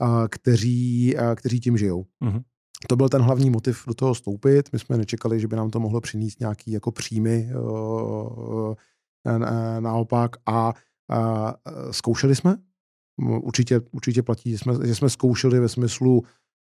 a, 0.00 0.28
kteří, 0.28 1.16
a, 1.16 1.34
kteří 1.34 1.60
tím 1.60 1.78
žijou. 1.78 2.04
Mm-hmm 2.24 2.42
to 2.88 2.96
byl 2.96 3.08
ten 3.08 3.22
hlavní 3.22 3.50
motiv 3.50 3.84
do 3.86 3.94
toho 3.94 4.14
stoupit. 4.14 4.72
My 4.72 4.78
jsme 4.78 4.96
nečekali, 4.96 5.40
že 5.40 5.48
by 5.48 5.56
nám 5.56 5.70
to 5.70 5.80
mohlo 5.80 6.00
přinést 6.00 6.40
nějaký 6.40 6.72
jako 6.72 6.92
příjmy 6.92 7.50
naopak 9.80 10.36
a, 10.46 10.72
a 11.12 11.54
zkoušeli 11.90 12.36
jsme. 12.36 12.56
Určitě, 13.42 13.80
určitě 13.92 14.22
platí, 14.22 14.50
že 14.50 14.58
jsme, 14.58 14.86
že 14.86 14.94
jsme 14.94 15.10
zkoušeli 15.10 15.60
ve 15.60 15.68
smyslu 15.68 16.22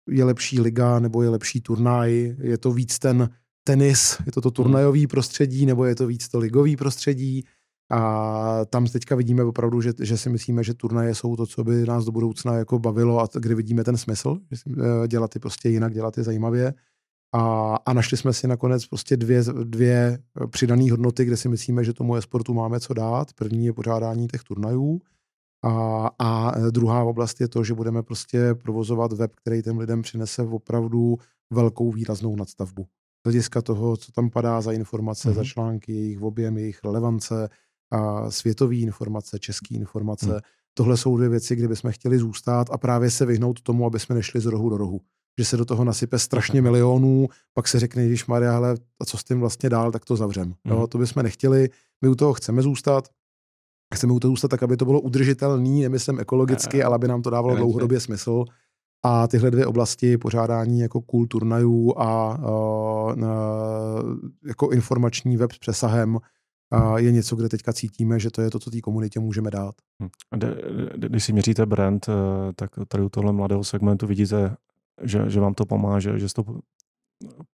je 0.10 0.24
lepší 0.24 0.60
liga 0.60 1.00
nebo 1.00 1.24
je 1.24 1.30
lepší 1.30 1.62
turnaj, 1.62 2.36
je 2.40 2.58
to 2.58 2.72
víc 2.72 3.00
ten 3.00 3.30
tenis, 3.64 4.18
je 4.26 4.32
to 4.32 4.42
to 4.42 4.52
turnajový 4.52 5.08
prostředí 5.08 5.66
nebo 5.66 5.86
je 5.86 5.96
to 5.96 6.08
víc 6.08 6.28
to 6.28 6.40
ligový 6.40 6.76
prostředí. 6.76 7.44
A 7.92 8.66
tam 8.66 8.88
teďka 8.88 9.16
vidíme 9.16 9.44
opravdu, 9.44 9.82
že, 9.82 9.94
že 10.00 10.18
si 10.18 10.30
myslíme, 10.30 10.64
že 10.64 10.74
turnaje 10.74 11.16
jsou 11.16 11.36
to, 11.36 11.46
co 11.46 11.64
by 11.64 11.86
nás 11.86 12.06
do 12.06 12.12
budoucna 12.12 12.54
jako 12.54 12.80
bavilo 12.80 13.20
a 13.20 13.28
kde 13.40 13.56
vidíme 13.56 13.84
ten 13.84 13.98
smysl, 13.98 14.40
eh, 14.54 15.08
dělat 15.08 15.36
je 15.36 15.40
prostě 15.40 15.70
jinak, 15.70 15.94
dělat 15.94 16.18
je 16.18 16.24
zajímavě. 16.24 16.74
A, 17.34 17.76
a 17.86 17.94
našli 17.94 18.18
jsme 18.18 18.34
si 18.34 18.48
nakonec 18.48 18.88
prostě 18.88 19.18
dvě, 19.18 19.44
dvě 19.64 20.20
přidané 20.50 20.92
hodnoty, 20.92 21.26
kde 21.26 21.38
si 21.38 21.50
myslíme, 21.50 21.84
že 21.84 21.94
tomu 21.94 22.16
e-sportu 22.16 22.54
máme 22.54 22.80
co 22.80 22.94
dát. 22.94 23.34
První 23.34 23.66
je 23.66 23.74
pořádání 23.74 24.28
těch 24.28 24.44
turnajů 24.44 25.02
a, 25.66 26.10
a 26.20 26.60
druhá 26.70 27.04
oblast 27.04 27.42
je 27.42 27.48
to, 27.48 27.64
že 27.64 27.74
budeme 27.74 28.04
prostě 28.04 28.54
provozovat 28.54 29.14
web, 29.14 29.36
který 29.36 29.62
těm 29.62 29.78
lidem 29.78 30.02
přinese 30.02 30.42
opravdu 30.42 31.18
velkou 31.54 31.92
výraznou 31.92 32.36
nadstavbu. 32.36 32.84
Z 32.84 33.24
hlediska 33.26 33.62
toho, 33.62 33.98
co 33.98 34.12
tam 34.12 34.30
padá 34.30 34.62
za 34.62 34.72
informace, 34.72 35.30
mm-hmm. 35.30 35.34
za 35.34 35.44
články, 35.44 35.94
jejich 35.94 36.22
objem, 36.22 36.58
jejich 36.58 36.84
relevance, 36.84 37.50
a 37.94 38.32
světové 38.32 38.76
informace, 38.76 39.40
české 39.40 39.76
informace. 39.76 40.30
Hmm. 40.30 40.40
Tohle 40.74 40.98
jsou 40.98 41.18
dvě 41.18 41.30
věci, 41.30 41.56
kde 41.56 41.68
bychom 41.68 41.92
chtěli 41.92 42.20
zůstat 42.20 42.68
a 42.72 42.78
právě 42.78 43.12
se 43.12 43.26
vyhnout 43.26 43.62
tomu, 43.62 43.86
aby 43.86 44.00
jsme 44.00 44.16
nešli 44.16 44.42
z 44.42 44.46
rohu 44.46 44.70
do 44.70 44.78
rohu. 44.78 45.02
Že 45.40 45.46
se 45.46 45.58
do 45.58 45.66
toho 45.66 45.84
nasype 45.84 46.20
strašně 46.20 46.62
milionů, 46.62 47.28
pak 47.54 47.68
se 47.68 47.80
řekne, 47.80 48.08
když 48.08 48.26
Maria, 48.26 48.56
ale 48.56 48.76
a 49.00 49.06
co 49.06 49.18
s 49.18 49.24
tím 49.24 49.40
vlastně 49.40 49.70
dál, 49.70 49.92
tak 49.92 50.06
to 50.06 50.16
zavřem. 50.16 50.54
Hmm. 50.66 50.78
Jo, 50.78 50.88
to 50.88 50.98
bychom 50.98 51.24
nechtěli. 51.24 51.70
My 52.02 52.10
u 52.10 52.16
toho 52.16 52.34
chceme 52.34 52.62
zůstat. 52.62 53.08
chceme 53.96 54.14
u 54.14 54.20
toho 54.20 54.32
zůstat 54.32 54.48
tak, 54.48 54.64
aby 54.64 54.78
to 54.78 54.86
bylo 54.86 55.02
udržitelný, 55.02 55.82
nemyslím 55.82 56.20
ekologicky, 56.20 56.84
ale 56.84 56.96
aby 56.96 57.08
nám 57.08 57.22
to 57.22 57.30
dávalo 57.30 57.56
dlouhodobě 57.56 58.00
smysl. 58.00 58.46
A 59.06 59.28
tyhle 59.28 59.52
dvě 59.52 59.66
oblasti, 59.66 60.18
pořádání 60.18 60.80
jako 60.80 61.02
cool 61.02 61.28
turnajů 61.28 61.94
a 61.98 62.38
uh, 62.38 63.16
jako 64.48 64.70
informační 64.70 65.38
web 65.38 65.52
s 65.52 65.58
přesahem, 65.58 66.16
uh, 66.16 66.96
je 66.96 67.12
něco, 67.12 67.36
kde 67.36 67.50
teďka 67.50 67.74
cítíme, 67.74 68.20
že 68.20 68.32
to 68.32 68.42
je 68.42 68.50
to, 68.50 68.60
co 68.60 68.72
té 68.72 68.82
komunitě 68.82 69.20
můžeme 69.20 69.52
dát. 69.52 69.76
Hm. 70.04 70.10
Když 70.96 71.24
si 71.24 71.34
měříte 71.34 71.66
brand, 71.66 72.10
eh, 72.10 72.54
tak 72.56 72.70
tady 72.88 73.04
u 73.04 73.10
tohle 73.10 73.34
mladého 73.34 73.64
segmentu 73.64 74.08
vidíte, 74.08 74.56
že, 75.02 75.30
že 75.30 75.40
vám 75.40 75.54
to 75.54 75.66
pomáhá, 75.66 76.00
že, 76.00 76.20
že 76.20 76.34
to 76.34 76.46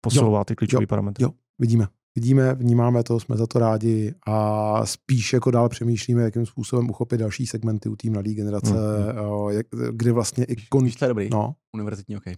posouvá 0.01 0.45
ty 0.45 0.55
klíčové 0.55 0.87
parametry. 0.87 1.23
Jo, 1.23 1.31
vidíme 1.59 1.87
vidíme, 2.15 2.53
vnímáme 2.53 3.03
to, 3.03 3.19
jsme 3.19 3.37
za 3.37 3.47
to 3.47 3.59
rádi 3.59 4.13
a 4.27 4.85
spíš 4.85 5.33
jako 5.33 5.51
dál 5.51 5.69
přemýšlíme, 5.69 6.23
jakým 6.23 6.45
způsobem 6.45 6.89
uchopit 6.89 7.19
další 7.19 7.47
segmenty 7.47 7.89
u 7.89 7.95
té 7.95 8.09
mladé 8.09 8.33
generace, 8.33 8.73
mm. 8.73 9.49
jak, 9.49 9.67
kdy 9.91 10.11
vlastně 10.11 10.43
i 10.43 10.55
kon... 10.55 10.89
To 10.99 11.05
je 11.05 11.09
dobrý. 11.09 11.29
No. 11.29 11.55
Univerzitní 11.73 12.15
hokej. 12.15 12.35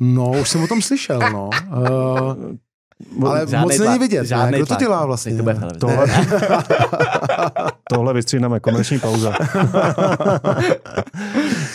No, 0.00 0.40
už 0.40 0.48
jsem 0.48 0.62
o 0.62 0.66
tom 0.66 0.82
slyšel, 0.82 1.20
no. 1.32 1.50
Uh, 1.68 2.56
ale 3.22 3.46
žádnej 3.48 3.78
moc 3.78 3.86
není 3.86 3.98
vidět, 3.98 4.26
žádný 4.26 4.52
ne? 4.52 4.58
Kdo 4.58 4.66
to 4.66 4.74
dělá 4.74 5.06
vlastně? 5.06 5.36
To 5.36 5.42
bude 5.42 5.58
tohle, 5.78 6.06
tohle 7.88 8.14
vystříhneme, 8.14 8.60
komerční 8.60 8.98
pauza. 8.98 9.32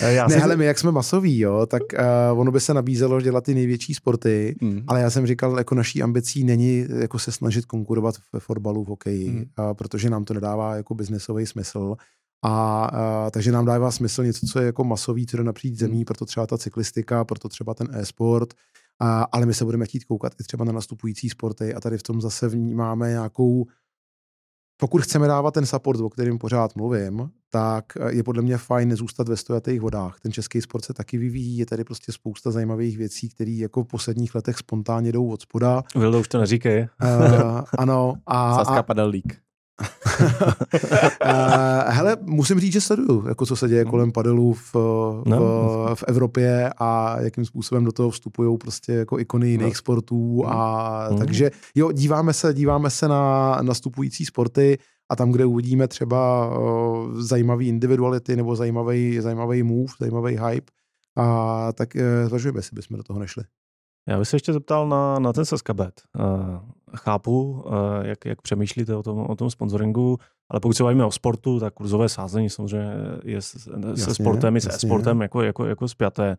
já 0.01 0.27
ne, 0.27 0.43
ale 0.43 0.57
my 0.57 0.65
jak 0.65 0.79
jsme 0.79 0.91
masoví, 0.91 1.39
jo, 1.39 1.65
tak 1.65 1.83
uh, 2.33 2.39
ono 2.39 2.51
by 2.51 2.59
se 2.59 2.73
nabízelo 2.73 3.21
dělat 3.21 3.43
ty 3.43 3.53
největší 3.53 3.93
sporty, 3.93 4.55
mm. 4.61 4.83
ale 4.87 5.01
já 5.01 5.09
jsem 5.09 5.27
říkal, 5.27 5.57
jako 5.57 5.75
naší 5.75 6.03
ambicí 6.03 6.43
není 6.43 6.85
jako 6.99 7.19
se 7.19 7.31
snažit 7.31 7.65
konkurovat 7.65 8.15
ve 8.33 8.39
fotbalu, 8.39 8.83
v 8.83 8.87
hokeji, 8.87 9.29
mm. 9.29 9.37
uh, 9.37 9.45
protože 9.73 10.09
nám 10.09 10.25
to 10.25 10.33
nedává 10.33 10.75
jako 10.75 10.95
biznesový 10.95 11.45
smysl. 11.45 11.95
A 12.43 12.89
uh, 12.93 13.29
takže 13.31 13.51
nám 13.51 13.65
dává 13.65 13.91
smysl 13.91 14.23
něco, 14.23 14.47
co 14.47 14.59
je 14.59 14.65
jako 14.65 14.83
masový, 14.83 15.25
co 15.25 15.37
jde 15.37 15.43
napříč 15.43 15.79
zemí, 15.79 15.97
mm. 15.97 16.05
proto 16.05 16.25
třeba 16.25 16.47
ta 16.47 16.57
cyklistika, 16.57 17.25
proto 17.25 17.49
třeba 17.49 17.73
ten 17.73 17.87
e-sport, 17.91 18.53
a, 18.99 19.23
ale 19.31 19.45
my 19.45 19.53
se 19.53 19.65
budeme 19.65 19.85
chtít 19.85 20.03
koukat 20.03 20.33
i 20.39 20.43
třeba 20.43 20.65
na 20.65 20.71
nastupující 20.71 21.29
sporty 21.29 21.73
a 21.73 21.79
tady 21.79 21.97
v 21.97 22.03
tom 22.03 22.21
zase 22.21 22.47
vnímáme 22.47 23.09
nějakou, 23.09 23.65
pokud 24.77 25.01
chceme 25.01 25.27
dávat 25.27 25.53
ten 25.53 25.65
support, 25.65 25.99
o 25.99 26.09
kterém 26.09 26.37
pořád 26.37 26.75
mluvím, 26.75 27.29
tak 27.49 27.85
je 28.09 28.23
podle 28.23 28.41
mě 28.41 28.57
fajn 28.57 28.89
nezůstat 28.89 29.29
ve 29.29 29.37
stojatých 29.37 29.81
vodách. 29.81 30.19
Ten 30.19 30.31
český 30.31 30.61
sport 30.61 30.85
se 30.85 30.93
taky 30.93 31.17
vyvíjí, 31.17 31.57
je 31.57 31.65
tady 31.65 31.83
prostě 31.83 32.11
spousta 32.11 32.51
zajímavých 32.51 32.97
věcí, 32.97 33.29
které 33.29 33.51
jako 33.51 33.83
v 33.83 33.87
posledních 33.87 34.35
letech 34.35 34.57
spontánně 34.57 35.11
jdou 35.11 35.27
od 35.27 35.41
spoda. 35.41 35.83
Vildo, 35.95 36.19
už 36.19 36.27
to 36.27 36.37
neříkej. 36.37 36.87
Uh, 37.03 37.61
ano. 37.77 38.13
A, 38.25 38.55
Saska 38.63 38.83
padal 38.83 39.09
lík. 39.09 39.44
hele, 41.87 42.17
musím 42.21 42.59
říct, 42.59 42.73
že 42.73 42.81
sleduju, 42.81 43.27
jako 43.27 43.45
co 43.45 43.55
se 43.55 43.67
děje 43.67 43.85
kolem 43.85 44.11
padelů 44.11 44.53
v, 44.53 44.73
v, 44.73 45.23
no. 45.25 45.95
v 45.95 46.03
Evropě 46.07 46.69
a 46.77 47.21
jakým 47.21 47.45
způsobem 47.45 47.85
do 47.85 47.91
toho 47.91 48.09
vstupují 48.09 48.57
prostě 48.57 48.93
jako 48.93 49.19
ikony 49.19 49.49
jiných 49.49 49.73
no. 49.73 49.77
sportů 49.77 50.43
a 50.47 51.07
mm. 51.11 51.17
takže 51.17 51.51
jo, 51.75 51.91
díváme 51.91 52.33
se, 52.33 52.53
díváme 52.53 52.89
se 52.89 53.07
na 53.07 53.57
nastupující 53.61 54.25
sporty 54.25 54.77
a 55.09 55.15
tam, 55.15 55.31
kde 55.31 55.45
uvidíme 55.45 55.87
třeba 55.87 56.49
uh, 56.59 57.21
zajímavý 57.21 57.67
individuality 57.67 58.35
nebo 58.35 58.55
zajímavý, 58.55 59.19
zajímavý 59.21 59.63
move, 59.63 59.93
zajímavý 59.99 60.37
hype, 60.37 60.71
a 61.17 61.71
tak 61.73 61.95
uh, 61.95 62.01
zvažujeme, 62.27 62.59
jestli 62.59 62.75
bychom 62.75 62.97
do 62.97 63.03
toho 63.03 63.19
nešli. 63.19 63.43
Já 64.07 64.19
bych 64.19 64.27
se 64.27 64.35
ještě 64.35 64.53
zeptal 64.53 64.89
na, 64.89 65.19
na 65.19 65.33
ten 65.33 65.45
Saskabet. 65.45 66.01
Uh, 66.19 66.59
chápu, 66.95 67.51
uh, 67.51 67.73
jak, 68.01 68.25
jak 68.25 68.41
přemýšlíte 68.41 68.95
o 68.95 69.03
tom, 69.03 69.19
o 69.19 69.35
tom 69.35 69.49
sponsoringu, 69.49 70.17
ale 70.49 70.59
pokud 70.59 70.73
se 70.73 70.83
bavíme 70.83 71.05
o 71.05 71.11
sportu, 71.11 71.59
tak 71.59 71.73
kurzové 71.73 72.09
sázení 72.09 72.49
samozřejmě 72.49 72.93
je 73.23 73.41
se, 73.41 73.57
jasně, 73.89 74.13
sportem 74.13 74.55
i 74.55 74.61
se 74.61 74.71
sportem 74.71 75.21
jako, 75.21 75.41
jako, 75.41 75.65
jako 75.65 75.87
spjaté. 75.87 76.37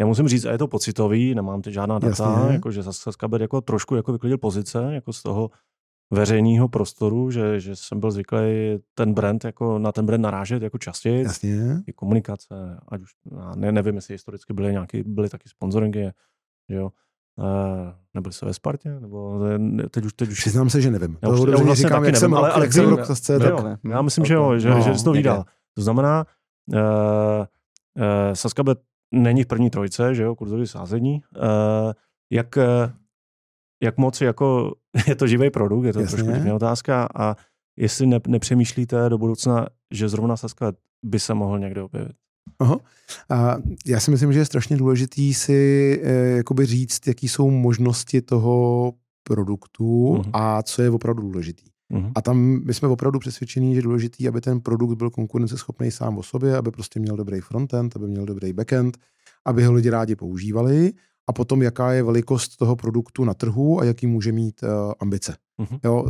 Já 0.00 0.06
musím 0.06 0.28
říct, 0.28 0.44
a 0.44 0.52
je 0.52 0.58
to 0.58 0.68
pocitový, 0.68 1.34
nemám 1.34 1.62
teď 1.62 1.74
žádná 1.74 1.98
data, 1.98 2.48
jako, 2.52 2.70
že 2.70 2.82
Saskabet 2.82 3.42
jako 3.42 3.60
trošku 3.60 3.96
jako 3.96 4.12
vyklidil 4.12 4.38
pozice 4.38 4.88
jako 4.94 5.12
z 5.12 5.22
toho 5.22 5.50
veřejného 6.10 6.68
prostoru, 6.68 7.30
že, 7.30 7.60
že 7.60 7.76
jsem 7.76 8.00
byl 8.00 8.10
zvyklý 8.10 8.38
ten 8.94 9.14
brand 9.14 9.44
jako, 9.44 9.78
na 9.78 9.92
ten 9.92 10.06
brand 10.06 10.22
narážet 10.22 10.62
jako 10.62 10.78
častěji. 10.78 11.22
Jasně. 11.22 11.82
I 11.86 11.92
komunikace, 11.92 12.80
ať 12.88 13.00
už, 13.00 13.10
ne, 13.54 13.72
nevím, 13.72 13.94
jestli 13.94 14.14
historicky 14.14 14.52
byly 14.52 14.72
nějaký, 14.72 15.02
byly 15.02 15.28
taky 15.28 15.48
sponsoringy, 15.48 16.10
že 16.68 16.76
jo. 16.76 16.90
Uh, 17.36 17.46
nebyli 18.14 18.32
se 18.32 18.46
ve 18.46 18.54
Spartě? 18.54 19.00
Nebo 19.00 19.40
teď 19.90 20.04
už, 20.04 20.12
teď 20.12 20.28
už... 20.28 20.40
Přiznám 20.40 20.70
se, 20.70 20.80
že 20.80 20.90
nevím. 20.90 21.18
Já 21.22 21.28
už, 21.28 21.40
to 21.40 21.50
já 21.50 21.56
vlastně 21.56 21.88
říkám, 21.88 22.04
jak 22.04 22.16
jsem, 22.16 22.34
ale, 22.34 22.52
ale 22.52 22.64
jak 22.64 22.72
jsem 22.72 22.88
rok 22.88 23.04
zase, 23.04 23.38
tak... 23.38 23.64
Ne, 23.64 23.78
já 23.90 24.02
myslím, 24.02 24.24
že 24.24 24.34
jo, 24.34 24.58
že, 24.58 24.70
no, 24.70 24.80
že 24.80 24.94
jsi 24.94 25.04
to 25.04 25.12
vydal. 25.12 25.44
To 25.74 25.82
znamená, 25.82 26.26
uh, 26.72 26.78
uh, 26.78 27.44
Saskabet 28.32 28.78
není 29.14 29.44
v 29.44 29.46
první 29.46 29.70
trojce, 29.70 30.14
že 30.14 30.22
jo, 30.22 30.34
kurzový 30.34 30.66
sázení. 30.66 31.22
Uh, 31.36 31.92
jak, 32.32 32.56
uh, 32.56 32.92
jak 33.82 33.98
moc 33.98 34.20
jako, 34.20 34.74
je 35.06 35.14
to 35.14 35.26
živý 35.26 35.50
produkt, 35.50 35.84
je 35.84 35.92
to 35.92 36.00
Jasně. 36.00 36.16
trošku 36.16 36.34
divná 36.34 36.54
otázka 36.54 37.08
a 37.14 37.36
jestli 37.76 38.06
ne, 38.06 38.20
nepřemýšlíte 38.26 39.08
do 39.08 39.18
budoucna, 39.18 39.66
že 39.90 40.08
zrovna 40.08 40.36
Saskabet 40.36 40.76
by 41.04 41.18
se 41.18 41.34
mohl 41.34 41.58
někde 41.58 41.82
objevit. 41.82 42.16
Aha. 42.58 42.76
A 43.30 43.56
já 43.86 44.00
si 44.00 44.10
myslím, 44.10 44.32
že 44.32 44.38
je 44.38 44.44
strašně 44.44 44.76
důležitý 44.76 45.34
si 45.34 46.00
eh, 46.02 46.36
jakoby 46.36 46.66
říct, 46.66 47.06
jaký 47.06 47.28
jsou 47.28 47.50
možnosti 47.50 48.22
toho 48.22 48.92
produktu 49.22 50.14
uh-huh. 50.14 50.30
a 50.32 50.62
co 50.62 50.82
je 50.82 50.90
opravdu 50.90 51.22
důležitý. 51.22 51.64
Uh-huh. 51.92 52.12
A 52.14 52.22
tam 52.22 52.38
my 52.64 52.74
jsme 52.74 52.88
opravdu 52.88 53.18
přesvědčení, 53.18 53.74
že 53.74 53.78
je 53.78 53.82
důležitý, 53.82 54.28
aby 54.28 54.40
ten 54.40 54.60
produkt 54.60 54.96
byl 54.96 55.10
konkurenceschopný 55.10 55.90
sám 55.90 56.18
o 56.18 56.22
sobě, 56.22 56.56
aby 56.56 56.70
prostě 56.70 57.00
měl 57.00 57.16
dobrý 57.16 57.40
frontend, 57.40 57.96
aby 57.96 58.06
měl 58.06 58.26
dobrý 58.26 58.52
backend, 58.52 58.98
aby 59.44 59.64
ho 59.64 59.72
lidi 59.72 59.90
rádi 59.90 60.16
používali 60.16 60.92
a 61.26 61.32
potom 61.32 61.62
jaká 61.62 61.92
je 61.92 62.02
velikost 62.02 62.56
toho 62.56 62.76
produktu 62.76 63.24
na 63.24 63.34
trhu 63.34 63.80
a 63.80 63.84
jaký 63.84 64.06
může 64.06 64.32
mít 64.32 64.62
uh, 64.62 64.68
ambice. 65.00 65.36
Uh-huh. 65.60 65.80
Jo, 65.84 66.04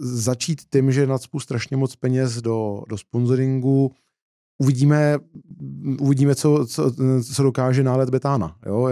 začít 0.00 0.62
tím, 0.72 0.92
že 0.92 1.06
nadspu 1.06 1.40
strašně 1.40 1.76
moc 1.76 1.96
peněz 1.96 2.42
do, 2.42 2.82
do 2.88 2.98
sponsoringu, 2.98 3.92
uvidíme, 4.58 5.18
uvidíme 6.00 6.34
co, 6.34 6.66
co, 6.66 6.92
co 7.34 7.42
dokáže 7.42 7.82
nálet 7.82 8.10
Betána. 8.10 8.56
Jo? 8.66 8.88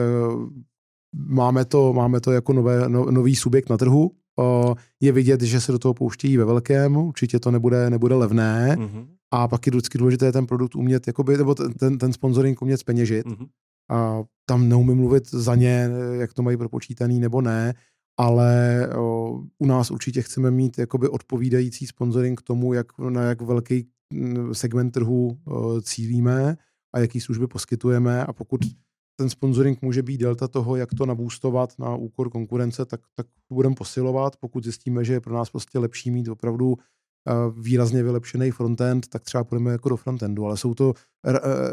Máme, 1.29 1.65
to, 1.65 1.93
máme 1.93 2.21
to 2.21 2.33
jako 2.33 2.53
nové, 2.53 2.89
no, 2.89 3.11
nový 3.11 3.37
subjekt 3.37 3.71
na 3.71 3.77
trhu. 3.77 4.11
Je 5.01 5.13
vidět, 5.13 5.43
že 5.43 5.61
se 5.61 5.73
do 5.73 5.79
toho 5.79 5.95
pouštějí 5.95 6.37
ve 6.37 6.45
velkém, 6.45 6.97
určitě 6.97 7.41
to 7.41 7.51
nebude, 7.51 7.91
nebude 7.91 8.15
levné. 8.15 8.77
Mm-hmm. 8.79 9.07
A 9.31 9.49
pak 9.49 9.67
je 9.67 9.71
vždycky 9.71 9.99
důležité 9.99 10.33
ten 10.33 10.47
produkt 10.47 10.75
umět, 10.75 11.07
jakoby, 11.07 11.37
nebo 11.37 11.55
ten, 11.55 11.99
ten 11.99 12.13
sponsoring 12.13 12.63
umět 12.63 12.77
speněžit. 12.77 13.27
Mm-hmm. 13.27 13.47
A 13.91 14.23
tam 14.47 14.69
neumím 14.69 14.97
mluvit 14.97 15.31
za 15.31 15.55
ně, 15.55 15.91
jak 16.13 16.35
to 16.35 16.43
mají 16.43 16.57
propočítaný 16.57 17.21
nebo 17.21 17.41
ne, 17.41 17.75
ale 18.19 18.89
o, 18.97 19.41
u 19.59 19.67
nás 19.67 19.91
určitě 19.91 20.23
chceme 20.23 20.51
mít 20.51 20.79
jakoby 20.79 21.09
odpovídající 21.09 21.87
sponsoring 21.87 22.41
k 22.41 22.43
tomu, 22.43 22.73
jak, 22.73 22.99
na 22.99 23.23
jak 23.23 23.43
velký 23.43 23.89
segment 24.53 24.91
trhu 24.91 25.39
cílíme 25.83 26.57
a 26.95 26.99
jaký 26.99 27.21
služby 27.21 27.47
poskytujeme 27.47 28.25
a 28.25 28.33
pokud 28.33 28.61
ten 29.19 29.31
sponsoring 29.31 29.83
může 29.83 30.03
být 30.03 30.19
delta 30.19 30.49
toho, 30.49 30.77
jak 30.77 30.95
to 30.95 31.07
nabůstovat 31.07 31.79
na 31.79 31.97
úkor 31.97 32.31
konkurence, 32.31 32.85
tak, 32.85 33.01
tak 33.15 33.27
budeme 33.53 33.75
posilovat. 33.75 34.37
Pokud 34.37 34.65
zjistíme, 34.65 35.05
že 35.05 35.13
je 35.13 35.21
pro 35.21 35.35
nás 35.35 35.51
prostě 35.51 35.79
lepší 35.79 36.11
mít 36.11 36.29
opravdu 36.29 36.77
výrazně 37.61 38.03
vylepšený 38.03 38.51
frontend, 38.51 39.09
tak 39.09 39.23
třeba 39.23 39.45
půjdeme 39.45 39.73
jako 39.73 39.89
do 39.89 39.97
frontendu, 39.97 40.45
ale 40.45 40.57
jsou 40.57 40.75
to 40.75 40.95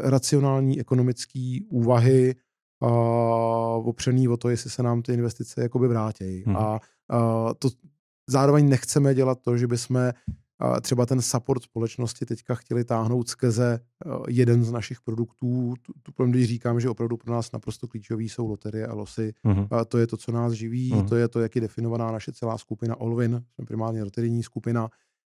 racionální 0.02 0.80
ekonomické 0.80 1.58
úvahy 1.70 2.34
uh, 2.82 3.88
opřený 3.88 4.28
o 4.28 4.36
to, 4.36 4.48
jestli 4.48 4.70
se 4.70 4.82
nám 4.82 5.02
ty 5.02 5.12
investice 5.12 5.62
jakoby 5.62 5.88
vrátí. 5.88 6.42
Hmm. 6.46 6.56
A 6.56 6.80
uh, 7.12 7.52
to 7.58 7.68
zároveň 8.30 8.68
nechceme 8.68 9.14
dělat 9.14 9.38
to, 9.40 9.56
že 9.56 9.66
bychom 9.66 10.12
třeba 10.80 11.06
ten 11.06 11.22
support 11.22 11.62
společnosti 11.62 12.26
teďka 12.26 12.54
chtěli 12.54 12.84
táhnout 12.84 13.28
skrze 13.28 13.80
eh, 13.80 14.10
jeden 14.28 14.64
z 14.64 14.72
našich 14.72 15.00
produktů. 15.00 15.74
Tu, 16.02 16.24
když 16.26 16.48
říkám, 16.48 16.80
že 16.80 16.88
opravdu 16.88 17.16
pro 17.16 17.32
nás 17.32 17.52
naprosto 17.52 17.88
klíčový 17.88 18.28
jsou 18.28 18.48
loterie 18.48 18.86
a 18.86 18.94
losy, 18.94 19.32
uh-huh. 19.44 19.84
to 19.84 19.98
je 19.98 20.06
to, 20.06 20.16
co 20.16 20.32
nás 20.32 20.52
živí, 20.52 20.92
uh-huh. 20.92 21.08
to 21.08 21.16
je 21.16 21.28
to, 21.28 21.40
jak 21.40 21.54
je 21.54 21.60
definovaná 21.60 22.12
naše 22.12 22.32
celá 22.32 22.58
skupina 22.58 22.96
Olvin, 22.96 23.44
jsme 23.54 23.64
primárně 23.64 24.02
loterijní 24.02 24.42
skupina 24.42 24.90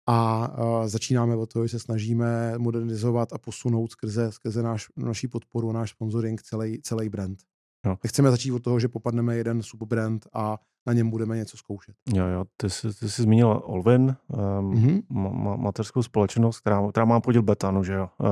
a 0.07 0.51
začínáme 0.85 1.35
od 1.35 1.53
toho, 1.53 1.67
že 1.67 1.71
se 1.71 1.79
snažíme 1.79 2.57
modernizovat 2.57 3.33
a 3.33 3.37
posunout 3.37 3.91
skrze, 3.91 4.31
skrze 4.31 4.63
náš, 4.63 4.87
naší 4.97 5.27
podporu, 5.27 5.71
náš 5.71 5.89
sponsoring 5.89 6.41
celý, 6.41 6.81
celý 6.81 7.09
brand. 7.09 7.39
No. 7.85 7.97
Chceme 8.07 8.31
začít 8.31 8.51
od 8.51 8.63
toho, 8.63 8.79
že 8.79 8.87
popadneme 8.87 9.35
jeden 9.35 9.63
subbrand 9.63 10.27
a 10.33 10.57
na 10.87 10.93
něm 10.93 11.09
budeme 11.09 11.37
něco 11.37 11.57
zkoušet. 11.57 11.95
Jo, 12.13 12.25
jo, 12.25 12.45
ty 12.57 12.69
jsi, 12.69 12.93
ty 12.99 13.09
jsi 13.09 13.21
zmínil 13.21 13.61
Olvin, 13.63 14.15
um, 14.27 14.73
mm-hmm. 14.73 15.03
ma, 15.09 15.55
mateřskou 15.55 16.03
společnost, 16.03 16.59
která, 16.59 16.89
která 16.89 17.05
má 17.05 17.19
podíl 17.19 17.41
betanu, 17.41 17.83
že 17.83 17.93
jo? 17.93 18.09
Uh, 18.19 18.29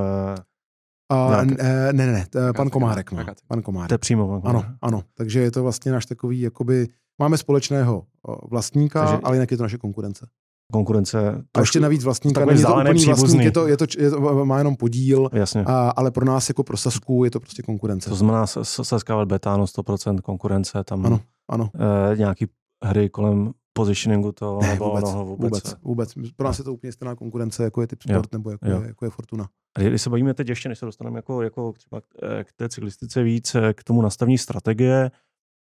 uh, 1.18 1.44
ne, 1.44 1.92
ne, 1.92 2.12
ne, 2.12 2.26
to, 2.30 2.38
pan 2.56 2.70
Komárek 2.70 3.12
má. 3.12 3.24
Pan 3.46 3.62
Komárek. 3.62 3.88
To 3.88 3.94
je 3.94 3.98
přímo 3.98 4.40
pan 4.40 4.50
Ano, 4.50 4.64
ano, 4.82 5.02
takže 5.14 5.40
je 5.40 5.50
to 5.50 5.62
vlastně 5.62 5.92
náš 5.92 6.06
takový, 6.06 6.40
jakoby, 6.40 6.88
máme 7.18 7.38
společného 7.38 8.06
vlastníka, 8.50 9.00
takže, 9.00 9.20
ale 9.22 9.36
jinak 9.36 9.50
je 9.50 9.56
to 9.56 9.62
naše 9.62 9.78
konkurence. 9.78 10.26
Konkurence. 10.72 11.44
A 11.54 11.60
ještě 11.60 11.80
navíc 11.80 12.04
vlastníka, 12.04 12.44
není 12.44 12.62
to 12.62 12.74
úplný 12.74 13.04
vlastník, 13.04 13.42
je 13.42 13.50
to, 13.52 13.66
je 13.68 13.76
to, 13.76 13.84
je 13.98 14.10
to, 14.10 14.44
má 14.44 14.58
jenom 14.58 14.76
podíl, 14.76 15.28
Jasně. 15.32 15.64
a, 15.66 15.90
ale 15.90 16.10
pro 16.10 16.24
nás 16.24 16.48
jako 16.48 16.64
pro 16.64 16.76
Sasku 16.76 17.24
je 17.24 17.30
to 17.30 17.40
prostě 17.40 17.62
konkurence. 17.62 18.10
To 18.10 18.16
znamená 18.16 18.46
S- 18.46 18.60
S- 18.62 18.82
Saská 18.82 19.16
Velbetáno 19.16 19.64
100% 19.64 20.18
konkurence, 20.20 20.84
tam 20.84 21.06
Ano, 21.06 21.20
ano. 21.48 21.70
eh, 22.12 22.16
nějaký 22.16 22.46
hry 22.84 23.08
kolem 23.10 23.52
positioningu 23.72 24.32
to 24.32 24.58
Ne, 24.62 24.68
nebo 24.68 24.88
vůbec, 24.88 25.04
no, 25.04 25.24
vůbec, 25.24 25.38
vůbec, 25.82 26.14
vůbec. 26.14 26.32
Pro 26.36 26.46
nás 26.46 26.58
je 26.58 26.64
to 26.64 26.72
úplně 26.72 26.92
stejná 26.92 27.14
konkurence, 27.14 27.64
jako 27.64 27.80
je 27.80 27.86
typ 27.86 28.02
sport 28.02 28.32
nebo 28.32 28.50
jako, 28.50 28.68
jo. 28.68 28.80
je, 28.82 28.86
jako 28.86 29.04
je 29.04 29.10
Fortuna. 29.10 29.48
A 29.76 29.80
když 29.80 30.02
se 30.02 30.10
bavíme 30.10 30.34
teď 30.34 30.48
ještě, 30.48 30.68
než 30.68 30.78
se 30.78 30.86
dostaneme 30.86 31.18
jako, 31.18 31.42
jako 31.42 31.72
třeba 31.72 32.00
k, 32.00 32.04
eh, 32.22 32.44
té 32.56 32.68
cyklistice 32.68 33.22
víc, 33.22 33.54
eh, 33.54 33.74
k 33.74 33.84
tomu 33.84 34.02
nastavení 34.02 34.38
strategie, 34.38 35.10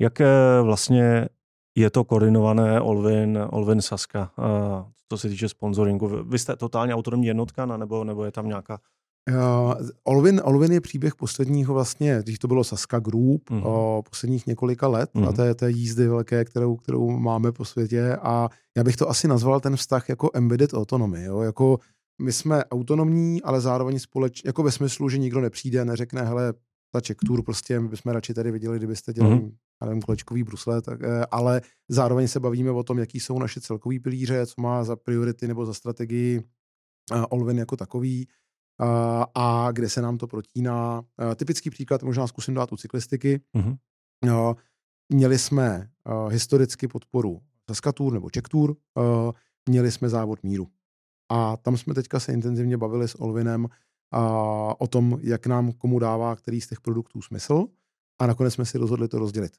jak 0.01 0.21
eh, 0.21 0.27
vlastně 0.61 1.27
je 1.77 1.89
to 1.89 2.03
koordinované 2.03 2.81
Olvin, 2.81 3.39
Olvin 3.49 3.81
Saska, 3.81 4.31
co 5.09 5.17
se 5.17 5.29
týče 5.29 5.49
sponsoringu. 5.49 6.23
Vy- 6.23 6.39
jste 6.39 6.55
totálně 6.55 6.95
autonomní 6.95 7.27
jednotka, 7.27 7.65
nebo, 7.65 8.03
nebo 8.03 8.25
je 8.25 8.31
tam 8.31 8.47
nějaká... 8.47 8.79
Uh, 9.29 9.73
Olvin, 10.03 10.41
Olvin 10.43 10.71
je 10.71 10.81
příběh 10.81 11.15
posledního 11.15 11.73
vlastně, 11.73 12.19
když 12.23 12.39
to 12.39 12.47
bylo 12.47 12.63
Saska 12.63 12.99
Group, 12.99 13.49
mm-hmm. 13.49 13.61
o 13.65 14.03
posledních 14.09 14.47
několika 14.47 14.87
let 14.87 15.09
mm-hmm. 15.15 15.23
a 15.23 15.27
Mhm. 15.27 15.35
té, 15.35 15.55
té 15.55 15.71
jízdy 15.71 16.07
velké, 16.07 16.45
kterou, 16.45 16.75
kterou 16.75 17.09
máme 17.09 17.51
po 17.51 17.65
světě 17.65 18.15
a 18.21 18.49
já 18.77 18.83
bych 18.83 18.95
to 18.95 19.09
asi 19.09 19.27
nazval 19.27 19.59
ten 19.59 19.75
vztah 19.75 20.09
jako 20.09 20.29
embedded 20.33 20.73
autonomy, 20.73 21.23
jo? 21.23 21.41
jako 21.41 21.79
my 22.21 22.31
jsme 22.31 22.65
autonomní, 22.65 23.41
ale 23.41 23.61
zároveň 23.61 23.99
společně, 23.99 24.47
jako 24.47 24.63
ve 24.63 24.71
smyslu, 24.71 25.09
že 25.09 25.17
nikdo 25.17 25.41
nepřijde 25.41 25.81
a 25.81 25.85
neřekne, 25.85 26.21
hele, 26.21 26.53
ta 26.91 26.99
check 27.07 27.21
tour 27.25 27.43
prostě, 27.43 27.79
my 27.79 27.87
bychom 27.87 28.11
radši 28.11 28.33
tady 28.33 28.51
viděli, 28.51 28.77
kdybyste 28.77 29.13
dělali, 29.13 29.35
mm-hmm. 29.35 29.51
Já 29.81 29.87
nevím, 29.87 30.01
kolečkový 30.01 30.43
brusle, 30.43 30.81
tak, 30.81 31.03
eh, 31.03 31.25
ale 31.31 31.61
zároveň 31.89 32.27
se 32.27 32.39
bavíme 32.39 32.71
o 32.71 32.83
tom, 32.83 32.99
jaký 32.99 33.19
jsou 33.19 33.39
naše 33.39 33.61
celkový 33.61 33.99
pilíře, 33.99 34.45
co 34.45 34.61
má 34.61 34.83
za 34.83 34.95
priority 34.95 35.47
nebo 35.47 35.65
za 35.65 35.73
strategii 35.73 36.41
eh, 37.13 37.21
Olvin 37.29 37.57
jako 37.57 37.77
takový 37.77 38.27
a, 38.79 39.25
a 39.35 39.71
kde 39.71 39.89
se 39.89 40.01
nám 40.01 40.17
to 40.17 40.27
protíná. 40.27 41.01
Typický 41.35 41.69
příklad 41.69 42.03
možná 42.03 42.27
zkusím 42.27 42.53
dát 42.53 42.73
u 42.73 42.77
cyklistiky. 42.77 43.41
Mhm. 43.53 43.75
A, 44.31 44.55
Měli 45.13 45.39
jsme 45.39 45.89
historicky 46.29 46.87
podporu 46.87 47.41
Saskatour 47.69 48.13
nebo 48.13 48.29
a, 48.35 49.31
měli 49.69 49.91
jsme 49.91 50.09
závod 50.09 50.43
míru. 50.43 50.67
A 51.31 51.57
tam 51.57 51.77
jsme 51.77 51.93
teďka 51.93 52.19
se 52.19 52.33
intenzivně 52.33 52.77
bavili 52.77 53.07
s 53.07 53.21
Olvinem 53.21 53.67
a, 54.11 54.81
o 54.81 54.87
tom, 54.87 55.19
jak 55.21 55.47
nám 55.47 55.71
komu 55.71 55.99
dává 55.99 56.35
který 56.35 56.61
z 56.61 56.67
těch 56.67 56.81
produktů 56.81 57.21
smysl. 57.21 57.67
A 58.21 58.27
nakonec 58.27 58.53
jsme 58.53 58.65
si 58.65 58.77
rozhodli 58.77 59.07
to 59.07 59.19
rozdělit. 59.19 59.57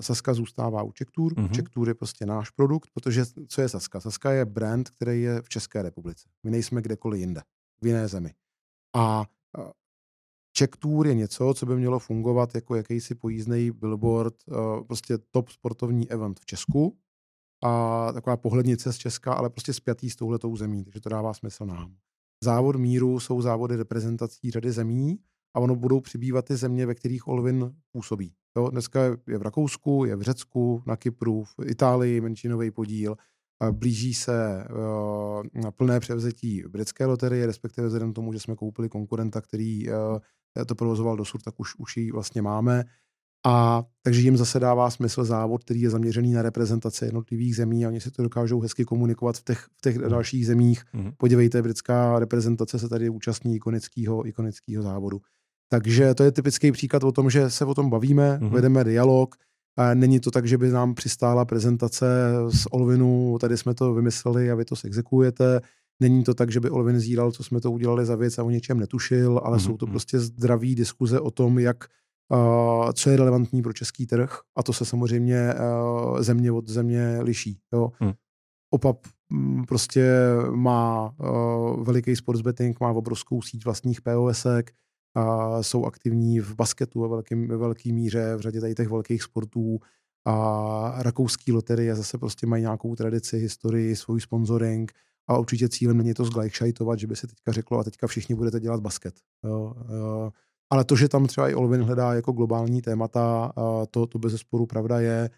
Saska 0.00 0.34
zůstává 0.34 0.82
u 0.82 0.92
Czech 0.92 1.10
Tour. 1.10 1.32
Mhm. 1.36 1.46
Mm-hmm. 1.46 1.54
Czech 1.54 1.68
Tour 1.68 1.88
je 1.88 1.94
prostě 1.94 2.26
náš 2.26 2.50
produkt, 2.50 2.90
protože 2.94 3.24
co 3.48 3.60
je 3.60 3.68
Saska? 3.68 4.00
Saska 4.00 4.32
je 4.32 4.44
brand, 4.44 4.90
který 4.90 5.22
je 5.22 5.42
v 5.42 5.48
České 5.48 5.82
republice. 5.82 6.28
My 6.44 6.50
nejsme 6.50 6.82
kdekoliv 6.82 7.20
jinde, 7.20 7.42
v 7.82 7.86
jiné 7.86 8.08
zemi. 8.08 8.34
A 8.96 9.20
a, 9.58 9.70
Czech 10.52 10.70
Tour 10.78 11.06
je 11.06 11.14
něco, 11.14 11.54
co 11.54 11.66
by 11.66 11.76
mělo 11.76 11.98
fungovat 11.98 12.54
jako 12.54 12.74
jakýsi 12.74 13.14
pojízdný 13.14 13.70
billboard, 13.70 14.34
prostě 14.86 15.18
top 15.30 15.48
sportovní 15.48 16.10
event 16.10 16.40
v 16.40 16.46
Česku 16.46 16.98
a 17.64 18.12
taková 18.12 18.36
pohlednice 18.36 18.92
z 18.92 18.96
Česka, 18.96 19.32
ale 19.32 19.50
prostě 19.50 19.72
spjatý 19.72 20.10
s 20.10 20.16
touhletou 20.16 20.56
zemí, 20.56 20.84
takže 20.84 21.00
to 21.00 21.08
dává 21.08 21.34
smysl 21.34 21.66
nám. 21.66 21.96
Závod 22.44 22.76
míru 22.76 23.20
jsou 23.20 23.42
závody 23.42 23.76
reprezentací 23.76 24.50
řady 24.50 24.72
zemí 24.72 25.18
a 25.56 25.60
ono 25.60 25.76
budou 25.76 26.00
přibývat 26.00 26.44
ty 26.44 26.56
země, 26.56 26.86
ve 26.86 26.94
kterých 26.94 27.28
Olvin 27.28 27.72
působí. 27.92 28.32
Jo, 28.56 28.68
dneska 28.70 29.04
je 29.04 29.38
v 29.38 29.42
Rakousku, 29.42 30.04
je 30.04 30.16
v 30.16 30.22
Řecku, 30.22 30.82
na 30.86 30.96
Kypru, 30.96 31.44
v 31.44 31.54
Itálii 31.66 32.20
menšinový 32.20 32.70
podíl. 32.70 33.16
Blíží 33.72 34.14
se 34.14 34.64
uh, 34.70 35.62
na 35.62 35.70
plné 35.70 36.00
převzetí 36.00 36.62
britské 36.68 37.06
loterie, 37.06 37.46
respektive 37.46 37.86
vzhledem 37.86 38.12
tomu, 38.12 38.32
že 38.32 38.40
jsme 38.40 38.56
koupili 38.56 38.88
konkurenta, 38.88 39.40
který 39.40 39.88
uh, 39.88 39.94
to 40.66 40.74
provozoval 40.74 41.16
dosud, 41.16 41.42
tak 41.42 41.60
už, 41.60 41.74
už 41.78 41.96
ji 41.96 42.12
vlastně 42.12 42.42
máme. 42.42 42.84
A 43.46 43.84
takže 44.02 44.20
jim 44.20 44.36
zase 44.36 44.60
dává 44.60 44.90
smysl 44.90 45.24
závod, 45.24 45.64
který 45.64 45.80
je 45.80 45.90
zaměřený 45.90 46.32
na 46.32 46.42
reprezentaci 46.42 47.04
jednotlivých 47.04 47.56
zemí 47.56 47.84
a 47.84 47.88
oni 47.88 48.00
si 48.00 48.10
to 48.10 48.22
dokážou 48.22 48.60
hezky 48.60 48.84
komunikovat 48.84 49.36
v 49.36 49.44
těch, 49.44 49.58
v 49.58 49.80
těch 49.80 49.96
Mhm. 49.96 50.10
dalších 50.10 50.46
zemích. 50.46 50.84
Mhm. 50.92 51.12
Podívejte, 51.16 51.62
britská 51.62 52.18
reprezentace 52.18 52.78
se 52.78 52.88
tady 52.88 53.08
účastní 53.08 53.56
ikonického, 53.56 54.26
ikonického 54.28 54.82
závodu. 54.82 55.20
Takže 55.68 56.14
to 56.14 56.22
je 56.22 56.32
typický 56.32 56.72
příklad 56.72 57.04
o 57.04 57.12
tom, 57.12 57.30
že 57.30 57.50
se 57.50 57.64
o 57.64 57.74
tom 57.74 57.90
bavíme, 57.90 58.38
Mhm. 58.42 58.50
vedeme 58.50 58.84
dialog. 58.84 59.34
A 59.78 59.94
není 59.94 60.20
to 60.20 60.30
tak, 60.30 60.46
že 60.48 60.58
by 60.58 60.70
nám 60.70 60.94
přistála 60.94 61.44
prezentace 61.44 62.06
z 62.48 62.66
Olvinu, 62.70 63.38
tady 63.40 63.56
jsme 63.56 63.74
to 63.74 63.94
vymysleli 63.94 64.50
a 64.50 64.54
vy 64.54 64.64
to 64.64 64.74
exekujete. 64.84 65.60
Není 66.00 66.24
to 66.24 66.34
tak, 66.34 66.50
že 66.52 66.60
by 66.60 66.70
Olvin 66.70 67.00
zíral, 67.00 67.32
co 67.32 67.44
jsme 67.44 67.60
to 67.60 67.72
udělali 67.72 68.06
za 68.06 68.16
věc 68.16 68.38
a 68.38 68.42
o 68.44 68.50
něčem 68.50 68.78
netušil, 68.80 69.40
ale 69.44 69.56
Mhm, 69.56 69.64
jsou 69.64 69.76
to 69.76 69.86
mhm. 69.86 69.92
prostě 69.92 70.18
zdraví 70.20 70.74
diskuze 70.74 71.20
o 71.20 71.30
tom, 71.30 71.58
jak 71.58 71.84
uh, 72.32 72.90
co 72.92 73.10
je 73.10 73.16
relevantní 73.16 73.62
pro 73.62 73.72
český 73.72 74.06
trh 74.06 74.38
a 74.56 74.62
to 74.62 74.72
se 74.72 74.84
samozřejmě 74.84 75.54
uh, 75.54 76.20
země 76.20 76.52
od 76.52 76.68
země 76.68 77.18
liší. 77.22 77.58
Jo. 77.72 77.92
Hmm. 78.00 78.12
OPAP 78.70 79.06
mm, 79.30 79.64
prostě 79.64 80.12
má 80.50 81.14
uh, 81.18 81.84
veliký 81.84 82.16
sports 82.16 82.40
betting, 82.40 82.80
má 82.80 82.90
obrovskou 82.90 83.42
síť 83.42 83.64
vlastních 83.64 84.00
POSek, 84.02 84.70
a 85.16 85.62
jsou 85.62 85.84
aktivní 85.84 86.40
v 86.40 86.54
basketu 86.54 87.00
ve 87.00 87.08
velkým, 87.08 87.48
ve 87.48 87.56
velký 87.56 87.92
míře, 87.92 88.36
v 88.36 88.40
řadě 88.40 88.60
tady 88.60 88.74
těch 88.74 88.88
velkých 88.88 89.22
sportů. 89.22 89.78
A 90.28 91.02
rakouský 91.02 91.52
loterie 91.52 91.94
zase 91.94 92.18
prostě 92.18 92.46
mají 92.46 92.62
nějakou 92.62 92.94
tradici, 92.94 93.38
historii, 93.38 93.96
svůj 93.96 94.20
sponsoring 94.20 94.92
a 95.28 95.38
určitě 95.38 95.68
cílem 95.68 95.96
není 95.96 96.14
to 96.14 96.24
zglajšajtovat, 96.24 96.98
že 96.98 97.06
by 97.06 97.16
se 97.16 97.26
teďka 97.26 97.52
řeklo 97.52 97.78
a 97.78 97.84
teďka 97.84 98.06
všichni 98.06 98.34
budete 98.34 98.60
dělat 98.60 98.80
basket. 98.80 99.14
Jo, 99.44 99.74
jo. 99.98 100.30
Ale 100.70 100.84
to, 100.84 100.96
že 100.96 101.08
tam 101.08 101.26
třeba 101.26 101.48
i 101.48 101.54
Olvin 101.54 101.82
hledá 101.82 102.14
jako 102.14 102.32
globální 102.32 102.82
témata, 102.82 103.52
to, 103.90 104.06
to 104.06 104.18
bez 104.18 104.32
zesporu 104.32 104.66
pravda 104.66 105.00
je. 105.00 105.30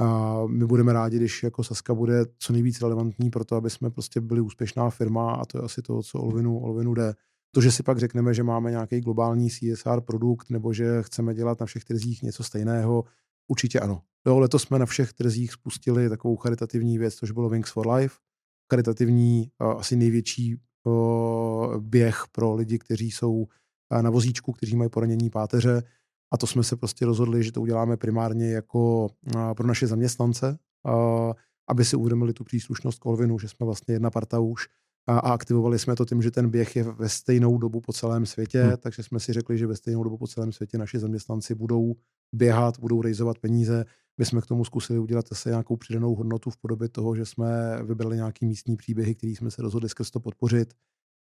A 0.00 0.40
my 0.46 0.66
budeme 0.66 0.92
rádi, 0.92 1.16
když 1.16 1.42
jako 1.42 1.64
Saska 1.64 1.94
bude 1.94 2.24
co 2.38 2.52
nejvíc 2.52 2.80
relevantní 2.80 3.30
pro 3.30 3.44
to, 3.44 3.56
aby 3.56 3.70
jsme 3.70 3.90
prostě 3.90 4.20
byli 4.20 4.40
úspěšná 4.40 4.90
firma 4.90 5.32
a 5.32 5.44
to 5.44 5.58
je 5.58 5.62
asi 5.62 5.82
to, 5.82 6.02
co 6.02 6.18
Olvinu, 6.20 6.58
Olvinu 6.58 6.94
jde. 6.94 7.14
To, 7.54 7.60
že 7.60 7.72
si 7.72 7.82
pak 7.82 7.98
řekneme, 7.98 8.34
že 8.34 8.42
máme 8.42 8.70
nějaký 8.70 9.00
globální 9.00 9.50
CSR 9.50 10.00
produkt 10.00 10.50
nebo 10.50 10.72
že 10.72 11.02
chceme 11.02 11.34
dělat 11.34 11.60
na 11.60 11.66
všech 11.66 11.84
trzích 11.84 12.22
něco 12.22 12.44
stejného, 12.44 13.04
určitě 13.48 13.80
ano. 13.80 14.02
Jo, 14.26 14.38
letos 14.38 14.62
jsme 14.62 14.78
na 14.78 14.86
všech 14.86 15.12
trzích 15.12 15.52
spustili 15.52 16.08
takovou 16.08 16.36
charitativní 16.36 16.98
věc, 16.98 17.14
což 17.14 17.30
bylo 17.30 17.48
Wings 17.48 17.70
for 17.70 17.88
Life. 17.88 18.16
Charitativní, 18.72 19.50
a 19.58 19.72
asi 19.72 19.96
největší 19.96 20.56
o, 20.86 21.80
běh 21.80 22.24
pro 22.32 22.54
lidi, 22.54 22.78
kteří 22.78 23.10
jsou 23.10 23.46
a, 23.90 24.02
na 24.02 24.10
vozíčku, 24.10 24.52
kteří 24.52 24.76
mají 24.76 24.90
poranění 24.90 25.30
páteře. 25.30 25.82
A 26.32 26.36
to 26.36 26.46
jsme 26.46 26.62
se 26.62 26.76
prostě 26.76 27.06
rozhodli, 27.06 27.44
že 27.44 27.52
to 27.52 27.60
uděláme 27.60 27.96
primárně 27.96 28.50
jako 28.50 29.08
pro 29.56 29.66
naše 29.66 29.86
zaměstnance, 29.86 30.58
aby 31.68 31.84
si 31.84 31.96
uvědomili 31.96 32.32
tu 32.32 32.44
příslušnost 32.44 32.98
k 32.98 33.06
Olvinu, 33.06 33.38
že 33.38 33.48
jsme 33.48 33.66
vlastně 33.66 33.94
jedna 33.94 34.10
parta 34.10 34.40
už 34.40 34.68
a, 35.06 35.18
aktivovali 35.18 35.78
jsme 35.78 35.96
to 35.96 36.04
tím, 36.04 36.22
že 36.22 36.30
ten 36.30 36.50
běh 36.50 36.76
je 36.76 36.82
ve 36.82 37.08
stejnou 37.08 37.58
dobu 37.58 37.80
po 37.80 37.92
celém 37.92 38.26
světě, 38.26 38.60
Hmm. 38.60 38.68
hmm. 38.68 38.78
takže 38.80 39.02
jsme 39.02 39.20
si 39.20 39.32
řekli, 39.32 39.58
že 39.58 39.66
ve 39.66 39.76
stejnou 39.76 40.04
dobu 40.04 40.18
po 40.18 40.26
celém 40.26 40.52
světě 40.52 40.78
naši 40.78 40.98
zaměstnanci 40.98 41.54
budou 41.54 41.94
běhat, 42.32 42.78
budou 42.78 43.02
rejzovat 43.02 43.38
peníze. 43.38 43.84
My 44.18 44.24
jsme 44.24 44.40
k 44.40 44.46
tomu 44.46 44.64
zkusili 44.64 44.98
udělat 44.98 45.28
zase 45.28 45.48
nějakou 45.48 45.76
přidanou 45.76 46.14
hodnotu 46.14 46.50
v 46.50 46.56
podobě 46.56 46.88
toho, 46.88 47.16
že 47.16 47.26
jsme 47.26 47.78
vybrali 47.82 48.16
nějaký 48.16 48.46
místní 48.46 48.76
příběhy, 48.76 49.14
který 49.14 49.36
jsme 49.36 49.50
se 49.50 49.62
rozhodli 49.62 49.88
skrz 49.88 50.10
to 50.10 50.20
podpořit. 50.20 50.74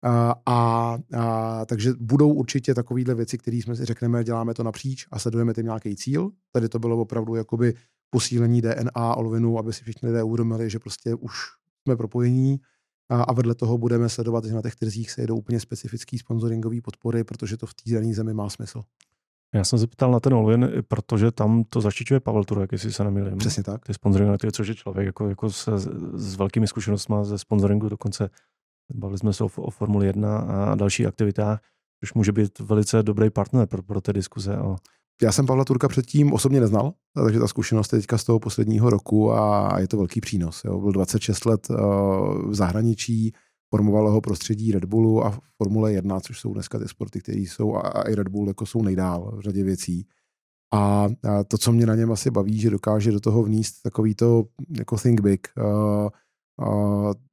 A, 0.03 0.35
a, 0.47 0.99
a 1.17 1.65
takže 1.65 1.93
budou 2.01 2.33
určitě 2.33 2.75
takovéhle 2.75 3.15
věci, 3.15 3.39
které 3.39 3.57
jsme 3.57 3.77
si 3.77 3.85
řekneme, 3.85 4.25
děláme 4.25 4.55
to 4.55 4.63
napříč 4.63 5.07
a 5.11 5.19
sledujeme 5.19 5.55
tím 5.55 5.65
nějaký 5.65 5.97
cíl. 5.97 6.31
Tady 6.53 6.69
to 6.69 6.79
bylo 6.79 7.01
opravdu 7.01 7.35
jakoby 7.35 7.75
posílení 8.11 8.63
DNA 8.63 9.17
Olvinu, 9.17 9.59
aby 9.59 9.73
si 9.73 9.83
všichni 9.83 10.09
lidé 10.09 10.23
uvědomili, 10.23 10.71
že 10.71 10.79
prostě 10.79 11.15
už 11.15 11.35
jsme 11.83 11.97
propojení 11.97 12.61
a, 13.10 13.22
a 13.22 13.32
vedle 13.32 13.55
toho 13.55 13.78
budeme 13.78 14.09
sledovat, 14.09 14.44
že 14.44 14.55
na 14.55 14.62
těch 14.62 14.76
trzích 14.76 15.10
se 15.10 15.20
jedou 15.20 15.36
úplně 15.36 15.60
specifický 15.60 16.18
sponsoringové 16.18 16.81
podpory, 16.81 17.24
protože 17.24 17.56
to 17.56 17.66
v 17.66 17.74
té 17.74 17.90
dané 17.94 18.14
zemi 18.14 18.35
má 18.35 18.51
smysl. 18.51 18.82
Já 19.55 19.64
jsem 19.64 19.78
se 19.78 19.86
ptal 19.86 20.10
na 20.10 20.20
ten 20.20 20.35
Olvin, 20.35 20.70
i 20.78 20.82
protože 20.82 21.31
tam 21.31 21.64
to 21.64 21.81
zaštiťuje 21.81 22.20
Pavel 22.20 22.44
Turek, 22.44 22.72
jestli 22.72 22.93
se 22.93 23.05
nemýlím. 23.05 23.39
Přesně 23.39 23.62
tak. 23.62 23.85
Ty 23.85 23.94
sponsoringy, 23.94 24.39
ty, 24.39 24.52
což 24.52 24.68
je 24.68 24.74
člověk 24.74 25.06
jako, 25.06 25.28
jako 25.28 25.51
se, 25.51 25.78
s 26.14 26.36
velkými 26.36 26.66
zkušenostmi 26.66 27.16
ze 27.22 27.39
sponsoringu, 27.39 27.89
dokonce 27.89 28.31
bavili 28.94 29.18
jsme 29.18 29.32
se 29.32 29.44
o, 29.44 29.47
o 29.47 29.70
Formuli 29.70 30.06
1 30.06 30.39
a 30.39 30.74
dalších 30.74 31.06
aktivitách, 31.06 31.60
což 32.01 32.14
může 32.14 32.32
být 32.32 32.59
velice 32.59 33.02
dobrý 33.02 33.31
partner 33.31 33.66
pro, 33.66 33.82
pro 33.82 34.01
ty 34.01 34.12
diskuze. 34.12 34.59
O, 34.59 34.76
Já 35.23 35.32
jsem 35.32 35.47
Pavla 35.47 35.65
Turka 35.65 35.89
předtím 35.89 36.32
osobně 36.32 36.61
neznal, 36.61 36.93
takže 37.24 37.39
ta 37.39 37.49
zkušenost 37.49 37.93
je 37.93 37.99
teďka 37.99 38.19
z 38.19 38.24
toho 38.24 38.41
posledního 38.41 38.91
roku 38.91 39.32
a 39.32 39.74
je 39.81 39.89
to 39.89 39.97
velký 39.97 40.20
přínos. 40.20 40.65
Jo. 40.65 40.81
Byl 40.81 40.93
26 40.93 41.45
let 41.45 41.70
uh, 41.70 41.77
v 42.51 42.55
zahraničí, 42.55 43.32
formovalo 43.70 44.11
ho 44.11 44.20
prostředí 44.20 44.73
Red 44.73 44.85
Bullu 44.85 45.24
a 45.24 45.39
Formule 45.62 45.93
1, 45.93 46.20
což 46.20 46.41
jsou 46.41 46.55
dneska 46.55 46.78
ty 46.78 46.89
sporty, 46.89 47.20
které 47.20 47.39
jsou, 47.39 47.77
a, 47.77 48.03
i 48.03 48.15
Red 48.15 48.28
Bull 48.28 48.49
jako 48.49 48.66
jsou 48.66 48.82
nejdál 48.82 49.36
v 49.36 49.41
řadě 49.41 49.65
věcí. 49.65 50.07
A, 50.74 51.09
to, 51.49 51.59
co 51.59 51.73
mě 51.73 51.86
na 51.86 51.95
něm 51.95 52.12
asi 52.12 52.31
baví, 52.31 52.61
že 52.61 52.70
dokáže 52.70 53.12
do 53.12 53.20
toho 53.20 53.43
vníst 53.43 53.82
takový 53.82 54.15
to 54.15 54.45
jako 54.78 54.97
think 54.97 55.20
big. 55.20 55.49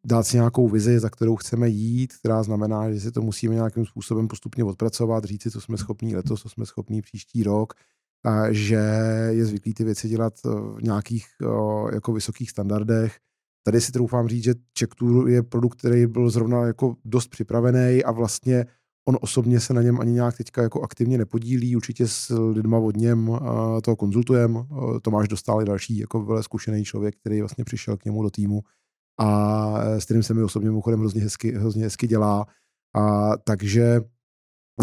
Dát 0.05 0.23
si 0.23 0.37
nějakou 0.37 0.69
vizi, 0.69 0.99
za 0.99 1.09
kterou 1.09 1.35
chceme 1.35 1.69
jít, 1.69 2.13
která 2.13 2.43
znamená, 2.43 2.91
že 2.91 2.99
si 2.99 3.11
to 3.11 3.21
musíme 3.21 3.55
nějakým 3.55 3.85
způsobem 3.85 4.27
postupně 4.27 4.63
odpracovat, 4.63 5.23
říct 5.23 5.43
si, 5.43 5.51
co 5.51 5.61
jsme 5.61 5.77
schopní 5.77 6.15
letos, 6.15 6.41
co 6.41 6.49
jsme 6.49 6.65
schopní 6.65 7.01
příští 7.01 7.43
rok, 7.43 7.73
a 8.25 8.51
že 8.51 8.81
je 9.29 9.45
zvyklý 9.45 9.73
ty 9.73 9.83
věci 9.83 10.09
dělat 10.09 10.33
v 10.43 10.77
nějakých 10.83 11.25
jako 11.93 12.13
vysokých 12.13 12.49
standardech. 12.49 13.17
Tady 13.65 13.81
si 13.81 13.91
troufám 13.91 14.27
říct, 14.27 14.43
že 14.43 14.53
Check 14.79 14.95
Tour 14.95 15.29
je 15.29 15.43
produkt, 15.43 15.77
který 15.77 16.07
byl 16.07 16.29
zrovna 16.29 16.65
jako 16.65 16.95
dost 17.05 17.27
připravený 17.27 18.03
a 18.03 18.11
vlastně 18.11 18.65
on 19.07 19.17
osobně 19.21 19.59
se 19.59 19.73
na 19.73 19.81
něm 19.81 20.01
ani 20.01 20.11
nějak 20.11 20.37
teďka 20.37 20.61
jako 20.61 20.81
aktivně 20.81 21.17
nepodílí, 21.17 21.75
určitě 21.75 22.07
s 22.07 22.29
lidma 22.53 22.77
od 22.77 22.97
něm 22.97 23.39
toho 23.83 23.95
konzultujem. 23.95 24.67
Tomáš 25.01 25.27
dostal 25.27 25.61
i 25.61 25.65
další 25.65 25.97
jako 25.97 26.25
velmi 26.25 26.43
zkušený 26.43 26.83
člověk, 26.83 27.15
který 27.15 27.41
vlastně 27.41 27.63
přišel 27.63 27.97
k 27.97 28.05
němu 28.05 28.23
do 28.23 28.29
týmu 28.29 28.61
a 29.19 29.77
s 29.99 30.05
kterým 30.05 30.23
se 30.23 30.33
mi 30.33 30.43
osobně 30.43 30.69
mimochodem 30.69 30.99
hrozně 30.99 31.21
hezky, 31.21 31.51
hrozně 31.51 31.83
hezky 31.83 32.07
dělá. 32.07 32.45
A, 32.95 33.37
takže 33.37 34.01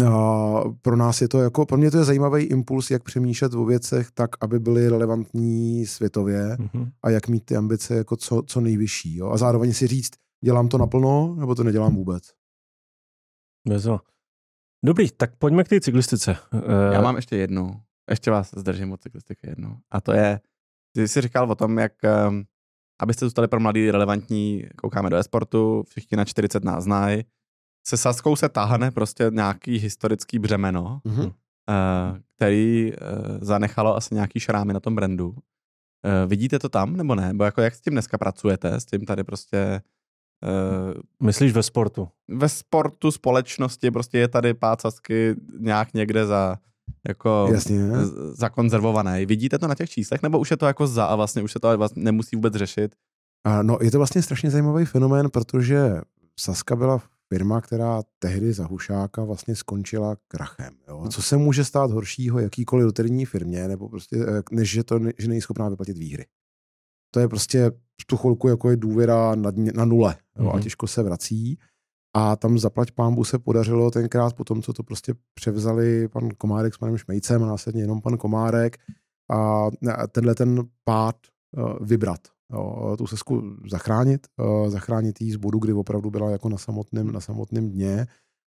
a, 0.05 0.61
pro 0.81 0.95
nás 0.95 1.21
je 1.21 1.27
to 1.27 1.41
jako, 1.41 1.65
pro 1.65 1.77
mě 1.77 1.91
to 1.91 1.97
je 1.97 2.03
zajímavý 2.03 2.43
impuls, 2.43 2.91
jak 2.91 3.03
přemýšlet 3.03 3.53
o 3.53 3.65
věcech 3.65 4.11
tak, 4.11 4.29
aby 4.41 4.59
byly 4.59 4.89
relevantní 4.89 5.85
světově 5.85 6.55
mm-hmm. 6.55 6.91
a 7.03 7.09
jak 7.09 7.27
mít 7.27 7.45
ty 7.45 7.55
ambice 7.55 7.95
jako 7.95 8.15
co, 8.15 8.43
co 8.47 8.61
nejvyšší. 8.61 9.17
Jo? 9.17 9.29
A 9.29 9.37
zároveň 9.37 9.73
si 9.73 9.87
říct, 9.87 10.11
dělám 10.45 10.67
to 10.67 10.77
naplno, 10.77 11.35
nebo 11.39 11.55
to 11.55 11.63
nedělám 11.63 11.95
vůbec. 11.95 12.23
Bezo. 13.67 13.99
Dobrý, 14.85 15.11
tak 15.11 15.35
pojďme 15.35 15.63
k 15.63 15.67
té 15.67 15.81
cyklistice. 15.81 16.37
Já 16.93 17.01
mám 17.01 17.15
ještě 17.15 17.35
jednu. 17.35 17.81
Ještě 18.09 18.31
vás 18.31 18.51
zdržím 18.57 18.91
od 18.91 19.01
cyklistiky 19.01 19.49
jednu. 19.49 19.77
A 19.91 20.01
to 20.01 20.11
je, 20.11 20.39
ty 20.95 21.07
jsi 21.07 21.21
říkal 21.21 21.51
o 21.51 21.55
tom, 21.55 21.77
jak 21.77 21.93
ehm, 22.03 22.43
abyste 22.99 23.25
zůstali 23.25 23.47
pro 23.47 23.59
mladý 23.59 23.91
relevantní, 23.91 24.63
koukáme 24.75 25.09
do 25.09 25.17
e-sportu, 25.17 25.83
všichni 25.89 26.17
na 26.17 26.25
40 26.25 26.63
nás 26.63 26.83
znají, 26.83 27.23
se 27.87 27.97
Saskou 27.97 28.35
se 28.35 28.49
táhne 28.49 28.91
prostě 28.91 29.25
nějaký 29.29 29.77
historický 29.77 30.39
břemeno, 30.39 31.01
mm-hmm. 31.05 31.33
který 32.35 32.91
uh, 32.91 33.37
zanechalo 33.41 33.95
asi 33.95 34.15
nějaký 34.15 34.39
šrámy 34.39 34.73
na 34.73 34.79
tom 34.79 34.95
brandu. 34.95 35.29
Uh, 35.29 35.35
vidíte 36.27 36.59
to 36.59 36.69
tam, 36.69 36.97
nebo 36.97 37.15
ne? 37.15 37.33
Bo 37.33 37.43
jako 37.43 37.61
jak 37.61 37.75
s 37.75 37.81
tím 37.81 37.93
dneska 37.93 38.17
pracujete? 38.17 38.79
S 38.79 38.85
tím 38.85 39.05
tady 39.05 39.23
prostě 39.23 39.81
Uh, 40.43 40.93
Myslíš 41.23 41.51
ve 41.51 41.63
sportu? 41.63 42.07
Ve 42.27 42.49
sportu, 42.49 43.11
společnosti, 43.11 43.91
prostě 43.91 44.17
je 44.17 44.27
tady 44.27 44.53
pát 44.53 44.81
Sasky 44.81 45.35
nějak 45.59 45.93
někde 45.93 46.25
za 46.25 46.57
jako 47.09 47.49
Jasně. 47.51 47.79
zakonzervovaný. 48.31 49.25
Vidíte 49.25 49.59
to 49.59 49.67
na 49.67 49.75
těch 49.75 49.89
číslech, 49.89 50.23
nebo 50.23 50.39
už 50.39 50.51
je 50.51 50.57
to 50.57 50.65
jako 50.65 50.87
za 50.87 51.05
a 51.05 51.15
vlastně 51.15 51.41
už 51.41 51.51
se 51.51 51.59
to 51.59 51.77
vlastně 51.77 52.03
nemusí 52.03 52.35
vůbec 52.35 52.53
řešit? 52.53 52.95
A 53.43 53.63
no, 53.63 53.77
je 53.81 53.91
to 53.91 53.97
vlastně 53.97 54.21
strašně 54.21 54.51
zajímavý 54.51 54.85
fenomén, 54.85 55.29
protože 55.29 56.01
Saska 56.39 56.75
byla 56.75 57.01
firma, 57.33 57.61
která 57.61 58.03
tehdy 58.19 58.53
za 58.53 58.65
Hušáka 58.65 59.23
vlastně 59.23 59.55
skončila 59.55 60.17
krachem. 60.27 60.73
Jo? 60.87 61.07
Co 61.09 61.21
se 61.21 61.37
může 61.37 61.65
stát 61.65 61.91
horšího 61.91 62.39
jakýkoliv 62.39 62.85
loterijní 62.85 63.25
firmě, 63.25 63.67
nebo 63.67 63.89
prostě, 63.89 64.15
eh, 64.15 64.41
než 64.51 64.69
že 64.69 64.83
to 64.83 64.99
že 65.17 65.27
není 65.27 65.41
schopná 65.41 65.69
vyplatit 65.69 65.97
výhry. 65.97 66.25
To 67.11 67.19
je 67.19 67.27
prostě 67.27 67.71
v 68.01 68.05
tu 68.05 68.17
chvilku 68.17 68.47
jako 68.47 68.69
je 68.69 68.77
důvěra 68.77 69.35
na, 69.35 69.51
na 69.73 69.85
nule 69.85 70.15
jo? 70.37 70.45
Mm-hmm. 70.45 70.49
a 70.49 70.53
mhm. 70.53 70.63
těžko 70.63 70.87
se 70.87 71.03
vrací. 71.03 71.57
A 72.15 72.35
tam 72.35 72.59
zaplať 72.59 72.91
pámbu 72.91 73.23
se 73.23 73.39
podařilo 73.39 73.91
tenkrát 73.91 74.33
po 74.33 74.43
tom, 74.43 74.61
co 74.61 74.73
to 74.73 74.83
prostě 74.83 75.13
převzali 75.33 76.07
pan 76.07 76.29
Komárek 76.29 76.73
s 76.73 76.77
panem 76.77 76.97
Šmejcem 76.97 77.43
a 77.43 77.47
následně 77.47 77.81
jenom 77.81 78.01
pan 78.01 78.17
Komárek 78.17 78.77
a 79.31 79.67
tenhle 80.11 80.35
ten 80.35 80.63
pád 80.83 81.15
uh, 81.57 81.87
vybrat. 81.87 82.19
Jo, 82.53 82.95
tu 82.97 83.07
sesku 83.07 83.43
zachránit, 83.69 84.27
uh, 84.37 84.69
zachránit 84.69 85.21
jí 85.21 85.31
z 85.31 85.35
bodu, 85.35 85.59
kdy 85.59 85.73
opravdu 85.73 86.09
byla 86.09 86.29
jako 86.29 86.49
na 86.49 86.57
samotném, 86.57 87.11
na 87.11 87.19
samotném 87.19 87.69
dně 87.69 88.07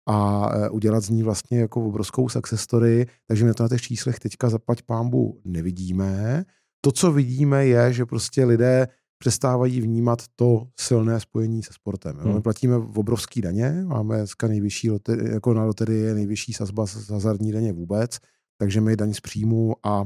a 0.09 0.49
udělat 0.71 1.03
z 1.03 1.09
ní 1.09 1.23
vlastně 1.23 1.59
jako 1.59 1.85
obrovskou 1.85 2.29
success 2.29 2.61
story, 2.61 3.05
takže 3.27 3.45
my 3.45 3.53
to 3.53 3.63
na 3.63 3.69
těch 3.69 3.81
číslech 3.81 4.19
teďka 4.19 4.49
zaplať 4.49 4.81
pámbu 4.81 5.41
nevidíme. 5.45 6.45
To, 6.81 6.91
co 6.91 7.11
vidíme, 7.11 7.65
je, 7.65 7.93
že 7.93 8.05
prostě 8.05 8.45
lidé 8.45 8.87
přestávají 9.19 9.81
vnímat 9.81 10.19
to 10.35 10.67
silné 10.79 11.19
spojení 11.19 11.63
se 11.63 11.73
sportem. 11.73 12.17
Jo. 12.17 12.25
My 12.25 12.31
hmm. 12.31 12.41
platíme 12.41 12.77
v 12.77 12.99
obrovský 12.99 13.41
daně, 13.41 13.83
máme 13.87 14.17
dneska 14.17 14.47
nejvyšší, 14.47 14.89
jako 15.31 15.53
na 15.53 15.63
loterii 15.63 16.13
nejvyšší 16.13 16.53
sazba 16.53 16.85
z 16.85 17.09
hazardní 17.09 17.51
daně 17.51 17.73
vůbec, 17.73 18.17
takže 18.57 18.81
my 18.81 18.95
daň 18.95 19.13
z 19.13 19.21
příjmu 19.21 19.75
a, 19.83 20.05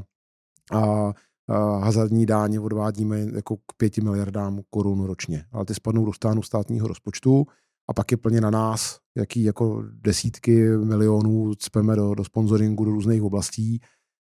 a, 0.73 1.13
a 1.47 1.77
hazardní 1.77 2.25
dáně 2.25 2.59
odvádíme 2.59 3.19
jako 3.19 3.57
k 3.57 3.73
pěti 3.77 4.01
miliardám 4.01 4.61
korun 4.69 5.05
ročně. 5.05 5.45
Ale 5.51 5.65
ty 5.65 5.73
spadnou 5.73 6.05
do 6.05 6.13
stánu 6.13 6.41
státního 6.41 6.87
rozpočtu 6.87 7.45
a 7.89 7.93
pak 7.93 8.11
je 8.11 8.17
plně 8.17 8.41
na 8.41 8.49
nás, 8.49 8.99
jaký 9.17 9.43
jako 9.43 9.83
desítky 9.91 10.77
milionů 10.77 11.55
cpeme 11.55 11.95
do, 11.95 12.15
do 12.15 12.23
sponsoringu 12.23 12.85
do 12.85 12.91
různých 12.91 13.23
oblastí 13.23 13.81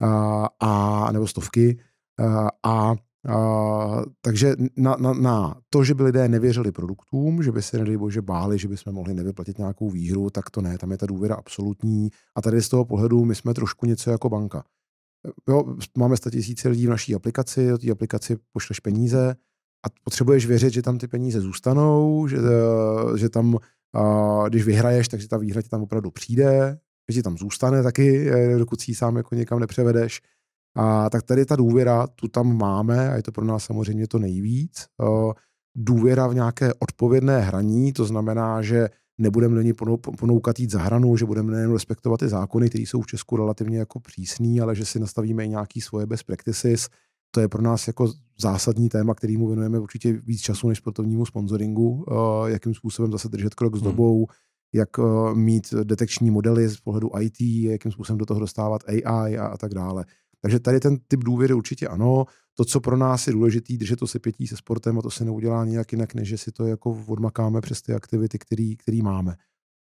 a, 0.01 0.45
a 0.59 1.11
nebo 1.11 1.27
stovky 1.27 1.79
a, 2.19 2.49
a 2.63 2.95
Uh, 3.27 4.03
takže 4.21 4.55
na, 4.77 4.95
na, 4.99 5.13
na 5.13 5.55
to, 5.69 5.83
že 5.83 5.93
by 5.93 6.03
lidé 6.03 6.27
nevěřili 6.27 6.71
produktům, 6.71 7.43
že 7.43 7.51
by 7.51 7.61
se, 7.61 7.77
nedej 7.77 7.97
bože, 7.97 8.21
báli, 8.21 8.59
že 8.59 8.67
bychom 8.67 8.93
mohli 8.93 9.13
nevyplatit 9.13 9.57
nějakou 9.57 9.89
výhru, 9.89 10.29
tak 10.29 10.49
to 10.49 10.61
ne, 10.61 10.77
tam 10.77 10.91
je 10.91 10.97
ta 10.97 11.05
důvěra 11.05 11.35
absolutní. 11.35 12.09
A 12.35 12.41
tady 12.41 12.61
z 12.61 12.69
toho 12.69 12.85
pohledu 12.85 13.25
my 13.25 13.35
jsme 13.35 13.53
trošku 13.53 13.85
něco 13.85 14.11
jako 14.11 14.29
banka. 14.29 14.63
Jo, 15.49 15.75
máme 15.97 16.17
100 16.17 16.29
tisíce 16.29 16.69
lidí 16.69 16.87
v 16.87 16.89
naší 16.89 17.15
aplikaci, 17.15 17.69
do 17.69 17.77
té 17.77 17.91
aplikaci 17.91 18.37
pošleš 18.51 18.79
peníze 18.79 19.35
a 19.85 19.89
potřebuješ 20.03 20.45
věřit, 20.45 20.73
že 20.73 20.81
tam 20.81 20.97
ty 20.97 21.07
peníze 21.07 21.41
zůstanou, 21.41 22.27
že, 22.27 22.37
že 23.17 23.29
tam, 23.29 23.57
když 24.49 24.65
vyhraješ, 24.65 25.07
takže 25.07 25.27
ta 25.27 25.37
výhra 25.37 25.61
ti 25.61 25.69
tam 25.69 25.81
opravdu 25.81 26.11
přijde, 26.11 26.77
že 27.09 27.13
ti 27.13 27.23
tam 27.23 27.37
zůstane 27.37 27.83
taky, 27.83 28.29
eh, 28.31 28.57
dokud 28.57 28.81
si 28.81 28.91
ji 28.91 28.95
sám 28.95 29.17
jako 29.17 29.35
někam 29.35 29.59
nepřevedeš 29.59 30.21
a 30.77 31.09
tak 31.09 31.23
tady 31.23 31.45
ta 31.45 31.55
důvěra 31.55 32.07
tu 32.07 32.27
tam 32.27 32.57
máme 32.57 33.09
a 33.11 33.15
je 33.15 33.23
to 33.23 33.31
pro 33.31 33.45
nás 33.45 33.63
samozřejmě 33.63 34.07
to 34.07 34.19
nejvíc. 34.19 34.85
Důvěra 35.75 36.27
v 36.27 36.35
nějaké 36.35 36.73
odpovědné 36.73 37.41
hraní, 37.41 37.93
to 37.93 38.05
znamená, 38.05 38.61
že 38.61 38.89
nebudeme 39.17 39.55
do 39.55 39.61
ní 39.61 39.73
ponoukat 40.19 40.59
jít 40.59 40.71
za 40.71 40.79
hranu, 40.79 41.17
že 41.17 41.25
budeme 41.25 41.51
nejen 41.51 41.73
respektovat 41.73 42.19
ty 42.19 42.27
zákony, 42.27 42.69
které 42.69 42.81
jsou 42.81 43.01
v 43.01 43.07
Česku 43.07 43.37
relativně 43.37 43.79
jako 43.79 43.99
přísný, 43.99 44.61
ale 44.61 44.75
že 44.75 44.85
si 44.85 44.99
nastavíme 44.99 45.45
i 45.45 45.49
nějaký 45.49 45.81
svoje 45.81 46.05
best 46.05 46.23
practices. 46.23 46.87
To 47.31 47.39
je 47.39 47.47
pro 47.47 47.61
nás 47.61 47.87
jako 47.87 48.11
zásadní 48.39 48.89
téma, 48.89 49.15
kterýmu 49.15 49.47
věnujeme 49.47 49.79
určitě 49.79 50.13
víc 50.13 50.41
času 50.41 50.67
než 50.67 50.77
sportovnímu 50.77 51.25
sponsoringu, 51.25 52.05
jakým 52.45 52.73
způsobem 52.73 53.11
zase 53.11 53.29
držet 53.29 53.55
krok 53.55 53.75
s 53.75 53.81
hmm. 53.81 53.91
dobou, 53.91 54.17
hmm. 54.17 54.25
jak 54.73 54.89
mít 55.33 55.73
detekční 55.83 56.31
modely 56.31 56.67
z 56.67 56.79
pohledu 56.79 57.11
IT, 57.19 57.41
jakým 57.41 57.91
způsobem 57.91 58.17
do 58.17 58.25
toho 58.25 58.39
dostávat 58.39 58.81
AI 58.87 59.37
a, 59.37 59.47
a 59.47 59.57
tak 59.57 59.73
dále. 59.73 60.05
Takže 60.41 60.59
tady 60.59 60.79
ten 60.79 60.97
typ 61.07 61.23
důvěry 61.23 61.53
určitě 61.53 61.87
ano. 61.87 62.25
To, 62.53 62.65
co 62.65 62.79
pro 62.79 62.97
nás 62.97 63.27
je 63.27 63.33
důležité, 63.33 63.77
držet 63.77 63.99
to 63.99 64.07
se 64.07 64.19
pětí 64.19 64.47
se 64.47 64.57
sportem 64.57 64.99
a 64.99 65.01
to 65.01 65.09
se 65.09 65.25
neudělá 65.25 65.65
nijak 65.65 65.91
jinak, 65.91 66.13
než 66.13 66.27
že 66.27 66.37
si 66.37 66.51
to 66.51 66.65
jako 66.65 67.03
odmakáme 67.07 67.61
přes 67.61 67.81
ty 67.81 67.93
aktivity, 67.93 68.39
které 68.77 68.97
máme. 69.03 69.35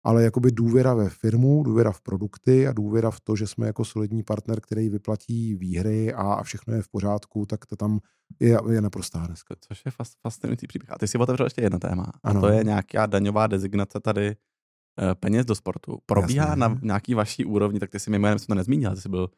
Ale 0.04 0.24
jakoby 0.24 0.50
důvěra 0.50 0.94
ve 0.94 1.08
firmu, 1.08 1.62
důvěra 1.62 1.92
v 1.92 2.00
produkty 2.00 2.66
a 2.66 2.72
důvěra 2.72 3.10
v 3.10 3.20
to, 3.20 3.36
že 3.36 3.46
jsme 3.46 3.66
jako 3.66 3.84
solidní 3.84 4.22
partner, 4.22 4.60
který 4.60 4.88
vyplatí 4.88 5.54
výhry 5.54 6.12
a, 6.12 6.22
a 6.22 6.42
všechno 6.42 6.74
je 6.74 6.82
v 6.82 6.88
pořádku, 6.88 7.46
tak 7.46 7.66
to 7.66 7.76
tam 7.76 8.00
je, 8.40 8.58
je 8.70 8.80
naprostá 8.80 9.26
dneska. 9.26 9.54
Což 9.60 9.82
je 9.86 9.92
fascinující 10.22 10.66
příběh. 10.66 10.90
A 10.90 10.98
ty 10.98 11.08
si 11.08 11.18
otevřel 11.18 11.46
ještě 11.46 11.62
jedno 11.62 11.78
téma. 11.78 12.12
Ano. 12.22 12.38
A 12.38 12.40
to 12.40 12.48
je 12.48 12.64
nějaká 12.64 13.06
daňová 13.06 13.46
designace 13.46 14.00
tady 14.00 14.26
eh, 14.26 15.14
peněz 15.14 15.46
do 15.46 15.54
sportu. 15.54 15.98
Probíhá 16.06 16.46
Jasně. 16.46 16.60
na 16.60 16.78
nějaký 16.82 17.14
vaší 17.14 17.44
úrovni, 17.44 17.80
tak 17.80 17.90
ty 17.90 18.00
si 18.00 18.10
mimo 18.10 18.26
jiné 18.26 18.38
to 18.46 18.54
nezmínil, 18.54 18.94
ty 18.94 19.00
jsi 19.00 19.08
byl 19.08 19.28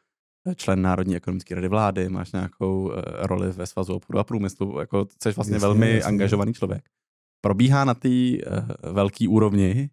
člen 0.57 0.83
Národní 0.83 1.17
ekonomické 1.17 1.55
rady 1.55 1.69
vlády, 1.69 2.09
máš 2.09 2.33
nějakou 2.33 2.83
uh, 2.83 2.93
roli 3.19 3.53
ve 3.53 3.67
svazu 3.67 3.95
obchodu 3.95 4.19
a 4.19 4.25
průmyslu, 4.25 4.79
jako 4.79 5.07
jsi 5.23 5.33
vlastně 5.33 5.55
jasně, 5.55 5.69
velmi 5.69 5.95
jasně. 5.95 6.09
angažovaný 6.09 6.55
člověk. 6.55 6.85
Probíhá 7.41 7.85
na 7.85 7.95
té 7.95 8.09
uh, 8.09 8.93
velké 8.93 9.29
úrovni 9.29 9.91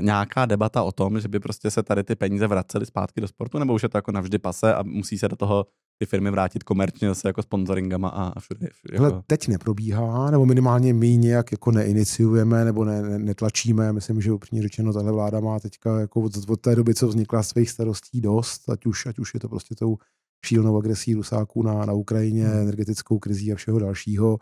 nějaká 0.00 0.46
debata 0.46 0.82
o 0.82 0.92
tom, 0.92 1.20
že 1.20 1.28
by 1.28 1.40
prostě 1.40 1.70
se 1.70 1.82
tady 1.82 2.04
ty 2.04 2.14
peníze 2.14 2.46
vracely 2.46 2.86
zpátky 2.86 3.20
do 3.20 3.28
sportu, 3.28 3.58
nebo 3.58 3.74
už 3.74 3.82
je 3.82 3.88
to 3.88 3.98
jako 3.98 4.12
navždy 4.12 4.38
pase 4.38 4.74
a 4.74 4.82
musí 4.82 5.18
se 5.18 5.28
do 5.28 5.36
toho 5.36 5.66
ty 5.98 6.06
firmy 6.06 6.30
vrátit 6.30 6.62
komerčně 6.62 7.08
zase 7.08 7.28
jako 7.28 7.42
sponsoringama 7.42 8.08
a 8.08 8.40
všude. 8.40 8.68
všude 8.72 8.94
jako... 8.94 9.22
teď 9.26 9.48
neprobíhá, 9.48 10.30
nebo 10.30 10.46
minimálně 10.46 10.94
my 10.94 11.16
nějak 11.16 11.52
jako 11.52 11.70
neiniciujeme 11.70 12.64
nebo 12.64 12.84
ne, 12.84 13.02
ne, 13.02 13.18
netlačíme. 13.18 13.92
Myslím, 13.92 14.20
že 14.20 14.32
upřímně 14.32 14.62
řečeno, 14.62 14.92
tahle 14.92 15.12
vláda 15.12 15.40
má 15.40 15.60
teďka 15.60 16.00
jako 16.00 16.20
od, 16.20 16.32
od 16.48 16.60
té 16.60 16.76
doby, 16.76 16.94
co 16.94 17.08
vznikla 17.08 17.42
svých 17.42 17.70
starostí 17.70 18.20
dost, 18.20 18.68
ať 18.68 18.86
už, 18.86 19.06
ať 19.06 19.18
už 19.18 19.34
je 19.34 19.40
to 19.40 19.48
prostě 19.48 19.74
tou 19.74 19.96
šílenou 20.46 20.76
agresí 20.76 21.14
Rusáků 21.14 21.62
na, 21.62 21.84
na 21.86 21.92
Ukrajině, 21.92 22.46
hmm. 22.46 22.60
energetickou 22.60 23.18
krizí 23.18 23.52
a 23.52 23.56
všeho 23.56 23.78
dalšího. 23.78 24.38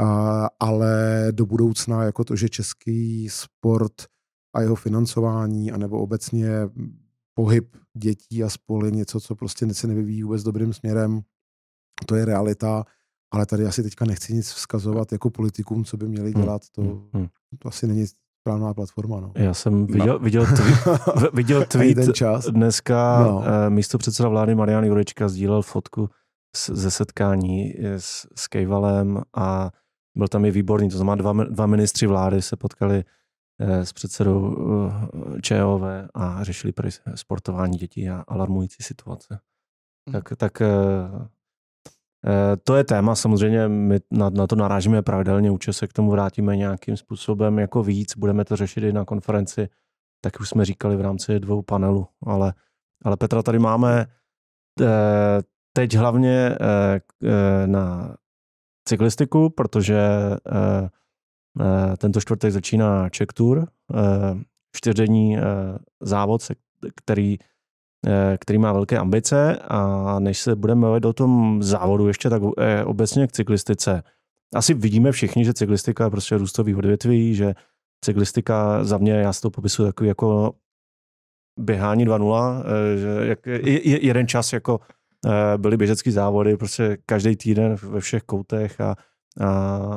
A, 0.00 0.48
ale 0.60 1.26
do 1.30 1.46
budoucna 1.46 2.02
jako 2.02 2.24
to, 2.24 2.36
že 2.36 2.48
český 2.48 3.28
sport 3.28 3.92
a 4.54 4.60
jeho 4.60 4.74
financování, 4.74 5.72
anebo 5.72 5.98
obecně 5.98 6.48
pohyb 7.44 7.76
dětí 7.96 8.44
a 8.44 8.48
spol 8.48 8.84
je 8.84 8.90
něco, 8.90 9.20
co 9.20 9.34
prostě 9.34 9.74
se 9.74 9.86
nevyvíjí 9.86 10.22
vůbec 10.22 10.42
dobrým 10.42 10.72
směrem. 10.72 11.20
To 12.06 12.14
je 12.14 12.24
realita 12.24 12.84
ale 13.34 13.46
tady 13.46 13.66
asi 13.66 13.82
teďka 13.82 14.04
nechci 14.04 14.34
nic 14.34 14.52
vzkazovat 14.52 15.12
jako 15.12 15.30
politikům, 15.30 15.84
co 15.84 15.96
by 15.96 16.08
měli 16.08 16.32
Hmm, 16.32 16.42
dělat, 16.42 16.62
to, 16.72 16.82
hmm, 16.82 17.08
hmm. 17.14 17.26
to 17.58 17.68
asi 17.68 17.86
není 17.86 18.06
správná 18.40 18.74
platforma. 18.74 19.20
No. 19.20 19.32
Já 19.36 19.54
jsem 19.54 19.86
viděl, 19.86 20.18
viděl, 20.18 20.46
tweet, 20.46 20.78
viděl 21.34 21.64
tweet 21.64 21.94
ten 21.94 22.12
čas. 22.14 22.44
dneska, 22.46 23.20
No. 23.22 23.30
no. 23.32 23.70
místo 23.70 23.98
předseda 23.98 24.28
vlády 24.28 24.54
Marian 24.54 24.84
Jurečka 24.84 25.28
sdílel 25.28 25.62
fotku 25.62 26.08
z- 26.56 26.70
ze 26.70 26.90
setkání 26.90 27.74
s, 27.82 28.26
s 28.36 28.46
Kejvalem 28.48 29.20
a 29.36 29.70
byl 30.16 30.28
tam 30.28 30.44
i 30.44 30.50
výborný, 30.50 30.88
to 30.90 30.96
znamená 30.96 31.14
dva, 31.16 31.32
dva 31.44 31.66
ministři 31.66 32.06
vlády 32.06 32.42
se 32.42 32.56
potkali 32.56 32.98
eh, 32.98 33.04
s 33.66 33.92
předsedou 33.92 34.56
eh, 35.36 35.40
ČOV 35.40 35.82
a 36.14 36.44
řešili 36.44 36.72
sportování 37.14 37.78
dětí 37.78 38.10
a 38.10 38.24
alarmující 38.28 38.82
situace. 38.82 39.40
Hmm. 40.08 40.12
Tak, 40.12 40.36
tak 40.36 40.60
eh, 40.60 40.68
eh, 42.26 42.56
to 42.64 42.76
je 42.76 42.84
téma, 42.84 43.14
samozřejmě 43.14 43.68
my 43.68 44.00
na, 44.10 44.30
na 44.30 44.46
to 44.46 44.56
narážíme 44.56 45.02
pravidelně, 45.02 45.50
určitě 45.50 45.72
se 45.72 45.86
k 45.86 45.92
tomu 45.92 46.10
vrátíme 46.10 46.56
nějakým 46.56 46.96
způsobem 46.96 47.58
jako 47.58 47.82
víc, 47.82 48.16
budeme 48.16 48.44
to 48.44 48.56
řešit 48.56 48.84
i 48.84 48.92
na 48.92 49.04
konferenci, 49.04 49.68
tak 50.20 50.40
už 50.40 50.48
jsme 50.48 50.64
říkali 50.64 50.96
v 50.96 51.00
rámci 51.00 51.40
dvou 51.40 51.62
panelů, 51.62 52.06
ale, 52.26 52.54
ale 53.04 53.16
Petra 53.16 53.42
tady 53.42 53.58
máme 53.58 54.06
eh, 54.80 54.86
teď 55.72 55.94
hlavně 55.94 56.56
eh, 56.60 57.00
eh, 57.24 57.66
na 57.66 58.16
cyklistiku, 58.88 59.50
protože 59.50 59.98
eh, 59.98 60.38
eh, 60.52 60.88
tento 61.98 62.20
čtvrtek 62.20 62.52
začíná 62.52 63.08
Czech 63.08 63.26
Tour, 63.34 63.68
eh, 63.94 63.98
čtyřdenní 64.76 65.38
eh, 65.38 65.42
závod, 66.00 66.42
který, 66.96 67.38
eh, 68.06 68.38
který 68.40 68.58
má 68.58 68.72
velké 68.72 68.98
ambice 68.98 69.58
a 69.68 70.18
než 70.18 70.38
se 70.38 70.56
budeme 70.56 70.80
bavit 70.80 71.04
o 71.04 71.12
tom 71.12 71.62
závodu 71.62 72.08
ještě 72.08 72.30
tak 72.30 72.42
eh, 72.58 72.84
obecně 72.84 73.26
k 73.26 73.32
cyklistice. 73.32 74.02
Asi 74.54 74.74
vidíme 74.74 75.12
všichni, 75.12 75.44
že 75.44 75.54
cyklistika 75.54 76.04
je 76.04 76.10
prostě 76.10 76.36
růstový 76.38 76.74
odvětví, 76.74 77.34
že 77.34 77.54
cyklistika 78.04 78.84
za 78.84 78.98
mě, 78.98 79.12
já 79.12 79.32
si 79.32 79.40
to 79.40 79.50
popisuju 79.50 79.88
takový 79.88 80.08
jako 80.08 80.54
běhání 81.60 82.06
2.0, 82.06 82.62
eh, 82.64 82.98
že 82.98 83.08
jak, 83.28 83.46
je, 83.46 83.88
je, 83.88 84.06
jeden 84.06 84.28
čas 84.28 84.52
jako 84.52 84.80
eh, 85.26 85.58
byly 85.58 85.76
běžecký 85.76 86.10
závody, 86.10 86.56
prostě 86.56 86.98
každý 87.06 87.36
týden 87.36 87.74
ve 87.82 88.00
všech 88.00 88.22
koutech 88.22 88.80
a, 88.80 88.96
a, 89.40 89.46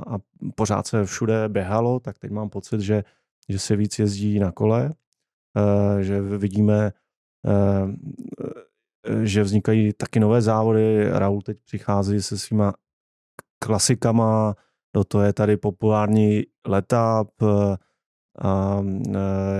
a 0.08 0.18
pořád 0.56 0.88
se 0.88 1.06
všude 1.06 1.50
běhalo, 1.50 2.00
tak 2.00 2.20
teď 2.20 2.32
mám 2.32 2.50
pocit, 2.50 2.82
že, 2.82 3.04
že 3.50 3.60
se 3.60 3.76
víc 3.76 4.00
jezdí 4.00 4.40
na 4.40 4.52
kole, 4.52 4.94
eh, 5.58 6.04
že 6.04 6.22
vidíme, 6.22 6.92
eh, 7.48 7.88
eh, 9.08 9.26
že 9.26 9.44
vznikají 9.44 9.94
taky 9.94 10.20
nové 10.20 10.42
závody. 10.42 11.10
Raul 11.10 11.42
teď 11.42 11.58
přichází 11.66 12.22
se 12.22 12.38
svýma 12.38 12.74
klasikama, 13.60 14.56
do 14.96 15.04
toho 15.04 15.24
je 15.24 15.34
tady 15.34 15.58
populární 15.58 16.44
letap, 16.68 17.28
a 18.42 18.84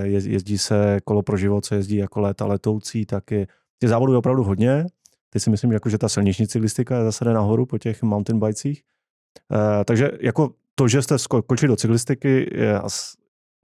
je- 0.04 0.30
jezdí 0.30 0.58
se 0.58 1.00
kolo 1.04 1.24
pro 1.24 1.38
život, 1.38 1.66
co 1.66 1.76
jezdí 1.76 1.96
jako 1.96 2.20
léta 2.20 2.46
letoucí, 2.46 3.06
taky 3.06 3.48
těch 3.80 3.90
závodů 3.90 4.14
je 4.14 4.18
opravdu 4.18 4.44
hodně. 4.44 4.86
Teď 5.30 5.44
si 5.44 5.50
myslím, 5.50 5.72
jako, 5.72 5.90
že 5.90 5.98
ta 5.98 6.10
silniční 6.10 6.48
cyklistika 6.48 7.04
zase 7.04 7.26
jde 7.26 7.34
nahoru 7.34 7.66
po 7.66 7.78
těch 7.78 8.04
mountain 8.04 8.40
bikesích. 8.40 8.84
Eh, 9.54 9.86
takže 9.86 10.12
jako 10.22 10.50
to, 10.76 10.88
že 10.88 11.02
jste 11.02 11.20
skočili 11.20 11.68
do 11.68 11.76
cyklistiky 11.76 12.50
je 12.54 12.80
as- 12.80 13.14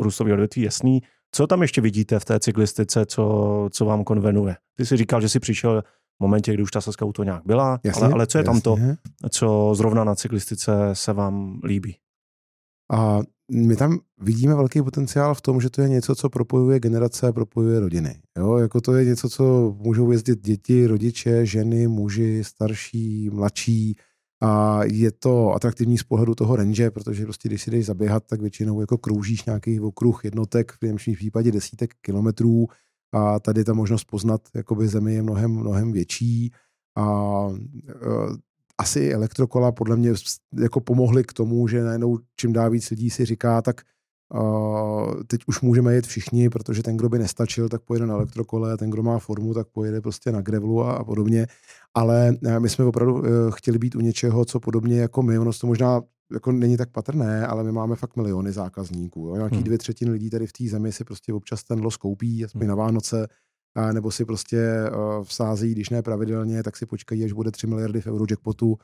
růstový 0.01 0.33
odvětví 0.33 0.61
jasný. 0.61 1.01
Co 1.31 1.47
tam 1.47 1.61
ještě 1.61 1.81
vidíte 1.81 2.19
v 2.19 2.25
té 2.25 2.39
cyklistice, 2.39 3.05
co, 3.05 3.69
co 3.71 3.85
vám 3.85 4.03
konvenuje? 4.03 4.55
Ty 4.77 4.85
jsi 4.85 4.97
říkal, 4.97 5.21
že 5.21 5.29
jsi 5.29 5.39
přišel 5.39 5.81
v 5.81 6.19
momentě, 6.19 6.53
kdy 6.53 6.63
už 6.63 6.71
ta 6.71 6.81
Saska 6.81 7.05
to 7.15 7.23
nějak 7.23 7.41
byla, 7.45 7.79
Jasně, 7.83 8.03
ale, 8.03 8.13
ale 8.13 8.27
co 8.27 8.37
je 8.37 8.43
tam 8.43 8.61
to, 8.61 8.71
jasně. 8.77 8.97
co 9.29 9.71
zrovna 9.75 10.03
na 10.03 10.15
cyklistice 10.15 10.71
se 10.93 11.13
vám 11.13 11.59
líbí? 11.63 11.95
A 12.91 13.19
my 13.51 13.75
tam 13.75 13.99
vidíme 14.21 14.55
velký 14.55 14.81
potenciál 14.81 15.35
v 15.35 15.41
tom, 15.41 15.61
že 15.61 15.69
to 15.69 15.81
je 15.81 15.89
něco, 15.89 16.15
co 16.15 16.29
propojuje 16.29 16.79
generace 16.79 17.27
a 17.27 17.31
propojuje 17.31 17.79
rodiny. 17.79 18.21
Jo? 18.37 18.57
Jako 18.57 18.81
to 18.81 18.93
je 18.93 19.05
něco, 19.05 19.29
co 19.29 19.75
můžou 19.79 20.11
jezdit 20.11 20.41
děti, 20.41 20.87
rodiče, 20.87 21.45
ženy, 21.45 21.87
muži, 21.87 22.43
starší, 22.43 23.29
mladší. 23.29 23.95
A 24.41 24.79
je 24.83 25.11
to 25.11 25.53
atraktivní 25.53 25.97
z 25.97 26.03
pohledu 26.03 26.35
toho 26.35 26.55
range, 26.55 26.91
protože 26.91 27.23
prostě 27.23 27.49
když 27.49 27.61
si 27.61 27.71
jdeš 27.71 27.85
zaběhat, 27.85 28.23
tak 28.27 28.41
většinou 28.41 28.81
jako 28.81 28.97
kroužíš 28.97 29.45
nějaký 29.45 29.79
okruh 29.79 30.25
jednotek, 30.25 30.71
v 30.71 30.81
nejlepším 30.81 31.13
případě 31.13 31.51
desítek 31.51 31.93
kilometrů 32.01 32.67
a 33.13 33.39
tady 33.39 33.63
ta 33.63 33.73
možnost 33.73 34.03
poznat 34.03 34.41
jakoby 34.55 34.87
zemi 34.87 35.13
je 35.13 35.21
mnohem, 35.21 35.51
mnohem 35.51 35.91
větší. 35.91 36.51
A 36.97 37.47
e, 37.89 37.93
asi 38.77 39.13
elektrokola 39.13 39.71
podle 39.71 39.95
mě 39.95 40.13
jako 40.59 40.81
pomohly 40.81 41.23
k 41.23 41.33
tomu, 41.33 41.67
že 41.67 41.83
najednou 41.83 42.19
čím 42.35 42.53
dál 42.53 42.69
víc 42.69 42.89
lidí 42.89 43.09
si 43.09 43.25
říká, 43.25 43.61
tak 43.61 43.81
uh, 44.33 45.13
teď 45.27 45.41
už 45.47 45.61
můžeme 45.61 45.93
jet 45.93 46.07
všichni, 46.07 46.49
protože 46.49 46.83
ten, 46.83 46.97
kdo 46.97 47.09
by 47.09 47.19
nestačil, 47.19 47.69
tak 47.69 47.81
pojede 47.81 48.05
na 48.05 48.13
elektrokole, 48.13 48.77
ten, 48.77 48.89
kdo 48.89 49.03
má 49.03 49.19
formu, 49.19 49.53
tak 49.53 49.67
pojede 49.67 50.01
prostě 50.01 50.31
na 50.31 50.41
grevlu 50.41 50.83
a, 50.83 50.93
a 50.93 51.03
podobně. 51.03 51.47
Ale 51.93 52.35
eh, 52.45 52.59
my 52.59 52.69
jsme 52.69 52.85
opravdu 52.85 53.13
uh, 53.15 53.21
chtěli 53.51 53.77
být 53.77 53.95
u 53.95 53.99
něčeho, 53.99 54.45
co 54.45 54.59
podobně 54.59 54.99
jako 54.99 55.23
my, 55.23 55.39
ono 55.39 55.51
to 55.53 55.67
možná 55.67 56.01
jako 56.33 56.51
není 56.51 56.77
tak 56.77 56.89
patrné, 56.89 57.47
ale 57.47 57.63
my 57.63 57.71
máme 57.71 57.95
fakt 57.95 58.15
miliony 58.15 58.51
zákazníků. 58.51 59.27
Jo? 59.27 59.35
Nějaký 59.35 59.55
Hmm. 59.55 59.63
dvě 59.63 59.77
třetiny 59.77 60.11
lidí 60.11 60.29
tady 60.29 60.47
v 60.47 60.53
té 60.53 60.63
zemi 60.67 60.91
si 60.91 61.03
prostě 61.03 61.33
občas 61.33 61.63
ten 61.63 61.81
los 61.81 61.97
koupí, 61.97 62.45
aspoň 62.45 62.61
Hmm. 62.61 62.69
na 62.69 62.75
Vánoce, 62.75 63.27
a 63.75 63.91
nebo 63.91 64.11
si 64.11 64.25
prostě 64.25 64.67
uh, 64.95 65.23
vsází, 65.23 65.71
když 65.71 65.89
ne 65.89 66.01
pravidelně, 66.01 66.63
tak 66.63 66.77
si 66.77 66.85
počkají, 66.85 67.23
až 67.23 67.31
bude 67.31 67.51
3 67.51 67.67
miliardy 67.67 68.01
v 68.01 68.07
eurojackpotu, 68.07 68.77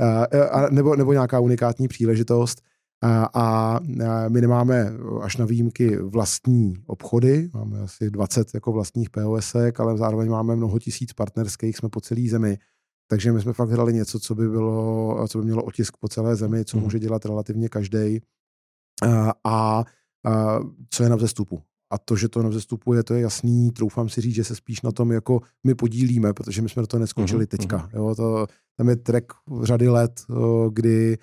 a, 0.00 0.24
a, 0.50 0.70
nebo, 0.70 0.96
nebo 0.96 1.12
nějaká 1.12 1.40
unikátní 1.40 1.88
příležitost. 1.88 2.62
A, 3.02 3.80
my 4.28 4.40
nemáme 4.40 4.92
až 5.22 5.36
na 5.36 5.44
výjimky 5.44 5.96
vlastní 5.96 6.74
obchody, 6.86 7.50
máme 7.54 7.80
asi 7.80 8.10
20 8.10 8.54
jako 8.54 8.72
vlastních 8.72 9.10
POSek, 9.10 9.80
ale 9.80 9.98
zároveň 9.98 10.30
máme 10.30 10.56
mnoho 10.56 10.78
tisíc 10.78 11.12
partnerských, 11.12 11.76
jsme 11.76 11.88
po 11.88 12.00
celé 12.00 12.20
zemi. 12.28 12.58
Takže 13.10 13.32
my 13.32 13.40
jsme 13.40 13.52
fakt 13.52 13.68
hledali 13.68 13.92
něco, 13.94 14.20
co 14.20 14.34
by, 14.34 14.48
bylo, 14.48 15.28
co 15.28 15.38
by 15.38 15.44
mělo 15.44 15.62
otisk 15.64 15.96
po 16.00 16.08
celé 16.08 16.36
zemi, 16.36 16.64
co 16.64 16.76
Mhm. 16.76 16.84
může 16.84 16.98
dělat 16.98 17.24
relativně 17.24 17.68
každý. 17.68 18.20
A, 19.02 19.32
a, 19.44 19.84
a 20.26 20.58
co 20.90 21.02
je 21.02 21.08
na 21.08 21.16
vzestupu. 21.16 21.62
A 21.92 21.98
to, 21.98 22.16
že 22.16 22.28
to 22.28 22.42
na 22.42 22.48
vzestupu 22.48 22.94
je, 22.94 23.02
to 23.04 23.14
je 23.14 23.20
jasný. 23.20 23.70
Troufám 23.70 24.08
si 24.08 24.20
říct, 24.20 24.34
že 24.34 24.44
se 24.44 24.56
spíš 24.56 24.82
na 24.82 24.92
tom 24.92 25.12
jako 25.12 25.40
my 25.66 25.74
podílíme, 25.74 26.32
protože 26.32 26.62
my 26.62 26.68
jsme 26.68 26.82
do 26.82 26.86
toho 26.86 27.00
neskočili 27.00 27.40
Mhm, 27.40 27.46
teďka. 27.46 27.90
Jo, 27.94 28.14
to, 28.14 28.46
tam 28.76 28.88
je 28.88 28.96
track 28.96 29.24
řady 29.62 29.88
let, 29.88 30.20
kdy 30.72 31.18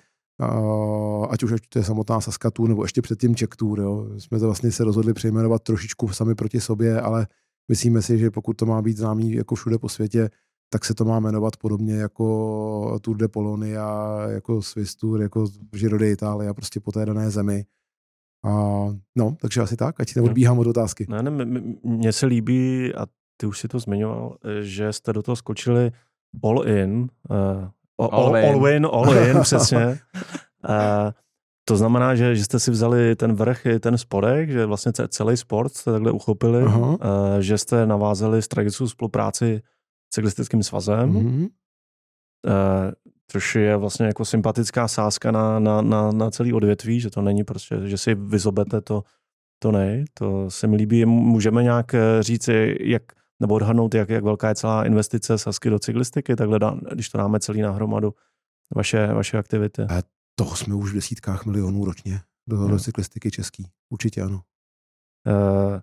ať 1.30 1.42
už 1.42 1.52
to 1.68 1.78
je 1.78 1.84
samotná 1.84 2.20
Saska 2.20 2.50
Tour, 2.50 2.68
nebo 2.68 2.84
ještě 2.84 3.02
předtím 3.02 3.34
Czech 3.34 3.48
Tour. 3.48 3.80
Jo. 3.80 4.08
Jsme 4.18 4.38
to 4.38 4.44
vlastně 4.44 4.72
se 4.72 4.84
rozhodli 4.84 5.12
přejmenovat 5.12 5.62
trošičku 5.62 6.08
sami 6.08 6.34
proti 6.34 6.60
sobě, 6.60 7.00
ale 7.00 7.26
myslíme 7.68 8.02
si, 8.02 8.18
že 8.18 8.30
pokud 8.30 8.56
to 8.56 8.66
má 8.66 8.82
být 8.82 8.96
známý 8.96 9.32
jako 9.32 9.54
všude 9.54 9.78
po 9.78 9.88
světě, 9.88 10.30
tak 10.72 10.84
se 10.84 10.94
to 10.94 11.04
má 11.04 11.20
jmenovat 11.20 11.56
podobně 11.56 11.94
jako 11.94 12.98
Tour 13.02 13.16
de 13.16 13.28
Polonia, 13.28 14.18
jako 14.28 14.62
Swiss 14.62 14.96
Tour, 14.96 15.22
jako 15.22 15.46
Giro 15.70 15.98
d'Italia, 15.98 16.54
prostě 16.54 16.80
po 16.80 16.92
té 16.92 17.06
dané 17.06 17.30
zemi. 17.30 17.64
A, 18.44 18.50
no, 19.16 19.36
takže 19.40 19.60
asi 19.60 19.76
tak, 19.76 20.00
ať 20.00 20.16
neodbíhám 20.16 20.58
od 20.58 20.66
otázky. 20.66 21.06
Ne, 21.08 21.22
ne, 21.22 21.44
mně 21.84 22.12
se 22.12 22.26
líbí, 22.26 22.94
a 22.94 23.06
ty 23.36 23.46
už 23.46 23.58
si 23.58 23.68
to 23.68 23.78
zmiňoval, 23.78 24.36
eh, 24.44 24.62
že 24.62 24.92
jste 24.92 25.12
do 25.12 25.22
toho 25.22 25.36
skočili 25.36 25.92
all 26.44 26.68
in. 26.68 27.08
Uh, 27.96 28.08
all, 28.12 28.36
All 28.36 28.36
all, 28.36 28.66
in. 28.66 28.86
all 28.92 29.18
in, 29.18 29.40
přesně. 29.42 29.86
Uh, 29.86 31.10
to 31.64 31.76
znamená, 31.76 32.14
že, 32.14 32.36
že 32.36 32.44
jste 32.44 32.58
si 32.60 32.70
vzali 32.70 33.16
ten 33.16 33.32
vrch 33.34 33.66
i 33.66 33.78
ten 33.80 33.98
spodek, 33.98 34.50
že 34.50 34.66
vlastně 34.66 34.92
ce- 34.92 35.08
celý 35.08 35.36
sport 35.36 35.72
jste 35.74 35.92
takhle 35.92 36.12
uchopili, 36.12 36.62
Aha. 36.62 36.78
uh, 36.88 36.96
že 37.40 37.58
jste 37.58 37.86
navázali 37.86 38.42
strategickou 38.42 38.88
spolupráci 38.88 39.62
s 40.10 40.14
cyklistickým 40.14 40.62
svazem. 40.62 41.08
Mhm. 41.10 41.42
uh, 41.42 41.50
což 43.30 43.54
je 43.54 43.76
vlastně 43.76 44.06
jako 44.06 44.24
sympatická 44.24 44.88
sázka 44.88 45.30
na, 45.30 45.58
na, 45.58 45.82
na, 45.82 46.12
na 46.12 46.30
celý 46.30 46.52
odvětví, 46.52 47.00
že 47.00 47.10
to 47.10 47.22
není 47.22 47.44
prostě, 47.44 47.76
že 47.84 47.98
si 47.98 48.14
vyzobete 48.14 48.80
to, 48.80 49.02
to 49.58 49.72
ne, 49.72 50.04
to 50.14 50.50
se 50.50 50.66
mi 50.66 50.76
líbí. 50.76 51.04
Můžeme 51.04 51.62
nějak 51.62 51.94
říci, 52.20 52.76
jak, 52.80 53.02
nebo 53.42 53.54
odhadnout, 53.54 53.94
jak, 53.94 54.08
jak 54.08 54.24
velká 54.24 54.48
je 54.48 54.54
celá 54.54 54.84
investice 54.86 55.38
Sasky 55.38 55.70
do 55.70 55.78
cyklistiky, 55.78 56.36
takhle 56.36 56.58
dá, 56.58 56.76
když 56.92 57.08
to 57.08 57.18
dáme 57.18 57.40
celý 57.40 57.60
na 57.60 57.70
hromadu, 57.70 58.14
vaše, 58.76 59.06
vaše 59.14 59.38
aktivity. 59.38 59.82
Toho 60.34 60.56
jsme 60.56 60.74
už 60.74 60.90
v 60.90 60.94
desítkách 60.94 61.46
milionů 61.46 61.84
ročně 61.84 62.20
do, 62.48 62.56
Jo. 62.56 62.68
do 62.68 62.78
cyklistiky 62.78 63.30
český. 63.30 63.66
Určitě 63.90 64.22
ano. 64.22 64.40
Uh, 65.26 65.80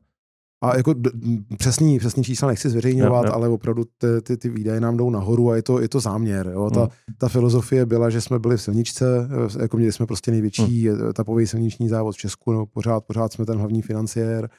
A 0.64 0.78
jako 0.78 0.94
d- 0.94 1.10
přesný, 1.58 2.00
přesný 2.00 2.24
čísla 2.24 2.48
nechci 2.48 2.70
zveřejňovat, 2.70 3.26
Jo, 3.26 3.30
jo. 3.30 3.36
ale 3.36 3.48
opravdu 3.50 3.84
ty, 3.98 4.08
ty, 4.24 4.38
ty 4.38 4.50
výdaje 4.50 4.80
nám 4.82 4.98
jdou 4.98 5.10
nahoru 5.10 5.50
a 5.52 5.56
je 5.56 5.64
to, 5.64 5.80
je 5.82 5.90
to 5.90 6.00
záměr. 6.00 6.48
Jo? 6.54 6.70
Ta, 6.70 6.80
Hmm. 6.80 6.90
ta 7.18 7.28
filozofie 7.30 7.86
byla, 7.86 8.10
že 8.10 8.22
jsme 8.22 8.40
byli 8.40 8.58
v 8.58 8.62
silničce, 8.62 9.30
eh, 9.58 9.62
jako 9.62 9.78
měli 9.78 9.92
jsme 9.92 10.06
prostě 10.06 10.32
největší 10.32 10.90
Hmm. 10.90 11.10
etapový 11.10 11.48
silniční 11.48 11.90
závod 11.90 12.16
v 12.16 12.18
Česku, 12.20 12.52
nebo 12.52 12.66
pořád, 12.66 13.06
pořád 13.06 13.34
jsme 13.34 13.46
ten 13.46 13.58
hlavní 13.58 13.82
financiér 13.82 14.50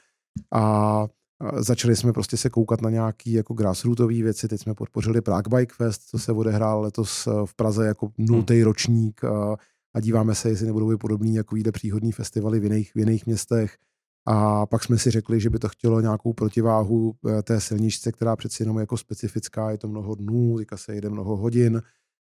a 0.53 1.07
Začali 1.57 1.95
jsme 1.95 2.13
prostě 2.13 2.37
se 2.37 2.49
koukat 2.49 2.81
na 2.81 2.89
nějaký 2.89 3.33
jako 3.33 3.53
grassrootové 3.53 4.13
věci. 4.13 4.47
Teď 4.47 4.61
jsme 4.61 4.73
podpořili 4.73 5.21
Prague 5.21 5.57
Bike 5.57 5.73
Fest, 5.75 6.01
co 6.09 6.19
se 6.19 6.31
odehrál 6.31 6.81
letos 6.81 7.27
eh, 7.27 7.31
v 7.45 7.53
Praze 7.55 7.85
jako 7.87 8.11
nultý 8.17 8.53
hmm. 8.53 8.63
ročník 8.63 9.23
a, 9.23 9.55
a 9.93 9.99
díváme 9.99 10.35
se, 10.35 10.49
jestli 10.49 10.65
nebudou 10.65 10.97
podobný 10.97 11.35
jako 11.35 11.55
jde 11.55 11.71
příhodný 11.71 12.11
festivaly 12.11 12.59
v 12.59 12.63
jiných, 12.63 12.91
v 12.95 12.99
jiných 12.99 13.25
městech. 13.25 13.77
A 14.25 14.65
pak 14.65 14.83
jsme 14.83 14.97
si 14.97 15.11
řekli, 15.11 15.39
že 15.39 15.49
by 15.49 15.59
to 15.59 15.69
chtělo 15.69 16.01
nějakou 16.01 16.33
protiváhu 16.33 17.13
eh, 17.29 17.41
té 17.41 17.61
silničce, 17.61 18.11
která 18.11 18.35
přeci 18.35 18.63
jenom 18.63 18.79
jako 18.79 18.97
specifická, 18.97 19.71
je 19.71 19.77
to 19.77 19.87
mnoho 19.87 20.15
dnů, 20.15 20.57
teďka 20.57 20.77
se 20.77 20.95
jede 20.95 21.09
mnoho 21.09 21.37
hodin. 21.37 21.81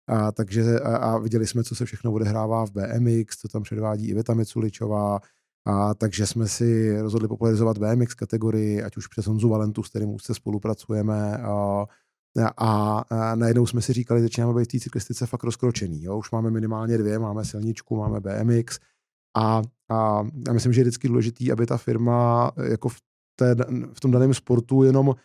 A, 0.08 0.32
takže 0.32 0.80
a, 0.80 0.96
a 0.96 1.18
viděli 1.18 1.48
jsme, 1.48 1.64
co 1.64 1.76
se 1.76 1.86
všechno 1.86 2.12
odehrává 2.12 2.66
v 2.66 2.72
BMX, 2.72 3.38
co 3.38 3.48
tam 3.48 3.64
předvádí 3.64 4.08
Iveta 4.08 4.34
Miculičová, 4.34 5.20
a 5.68 5.94
takže 5.94 6.28
jsme 6.28 6.48
si 6.48 7.02
rozhodli 7.02 7.28
popularizovat 7.28 7.78
BMX 7.78 8.14
kategorii, 8.14 8.84
ať 8.84 8.98
už 8.98 9.08
přes 9.08 9.28
Honzu 9.28 9.50
Valentu, 9.50 9.84
s 9.84 9.90
kterým 9.90 10.10
už 10.10 10.24
se 10.24 10.34
spolupracujeme. 10.34 11.38
A, 11.38 11.86
a, 12.58 13.00
a 13.10 13.36
najednou 13.36 13.66
jsme 13.66 13.82
si 13.82 13.94
říkali, 13.94 14.20
že 14.20 14.24
začínáme 14.24 14.54
být 14.54 14.66
v 14.66 14.72
té 14.72 14.80
cyklistice 14.80 15.26
fakt 15.26 15.44
rozkročený. 15.44 16.04
Jo? 16.04 16.18
Už 16.18 16.32
máme 16.32 16.52
minimálně 16.52 16.98
dvě, 16.98 17.20
máme 17.20 17.46
silničku, 17.46 17.96
máme 17.96 18.20
BMX. 18.20 18.80
A, 19.38 19.62
a 19.90 20.24
já 20.48 20.54
myslím, 20.54 20.74
že 20.74 20.82
je 20.82 20.84
vždycky 20.84 21.08
důležitý, 21.08 21.52
aby 21.52 21.66
ta 21.66 21.78
firma 21.78 22.52
jako 22.64 22.90
v, 22.90 22.98
té, 23.36 23.56
v 23.94 24.00
tom 24.00 24.12
daném 24.12 24.34
sportu 24.34 24.84
jenom 24.84 25.16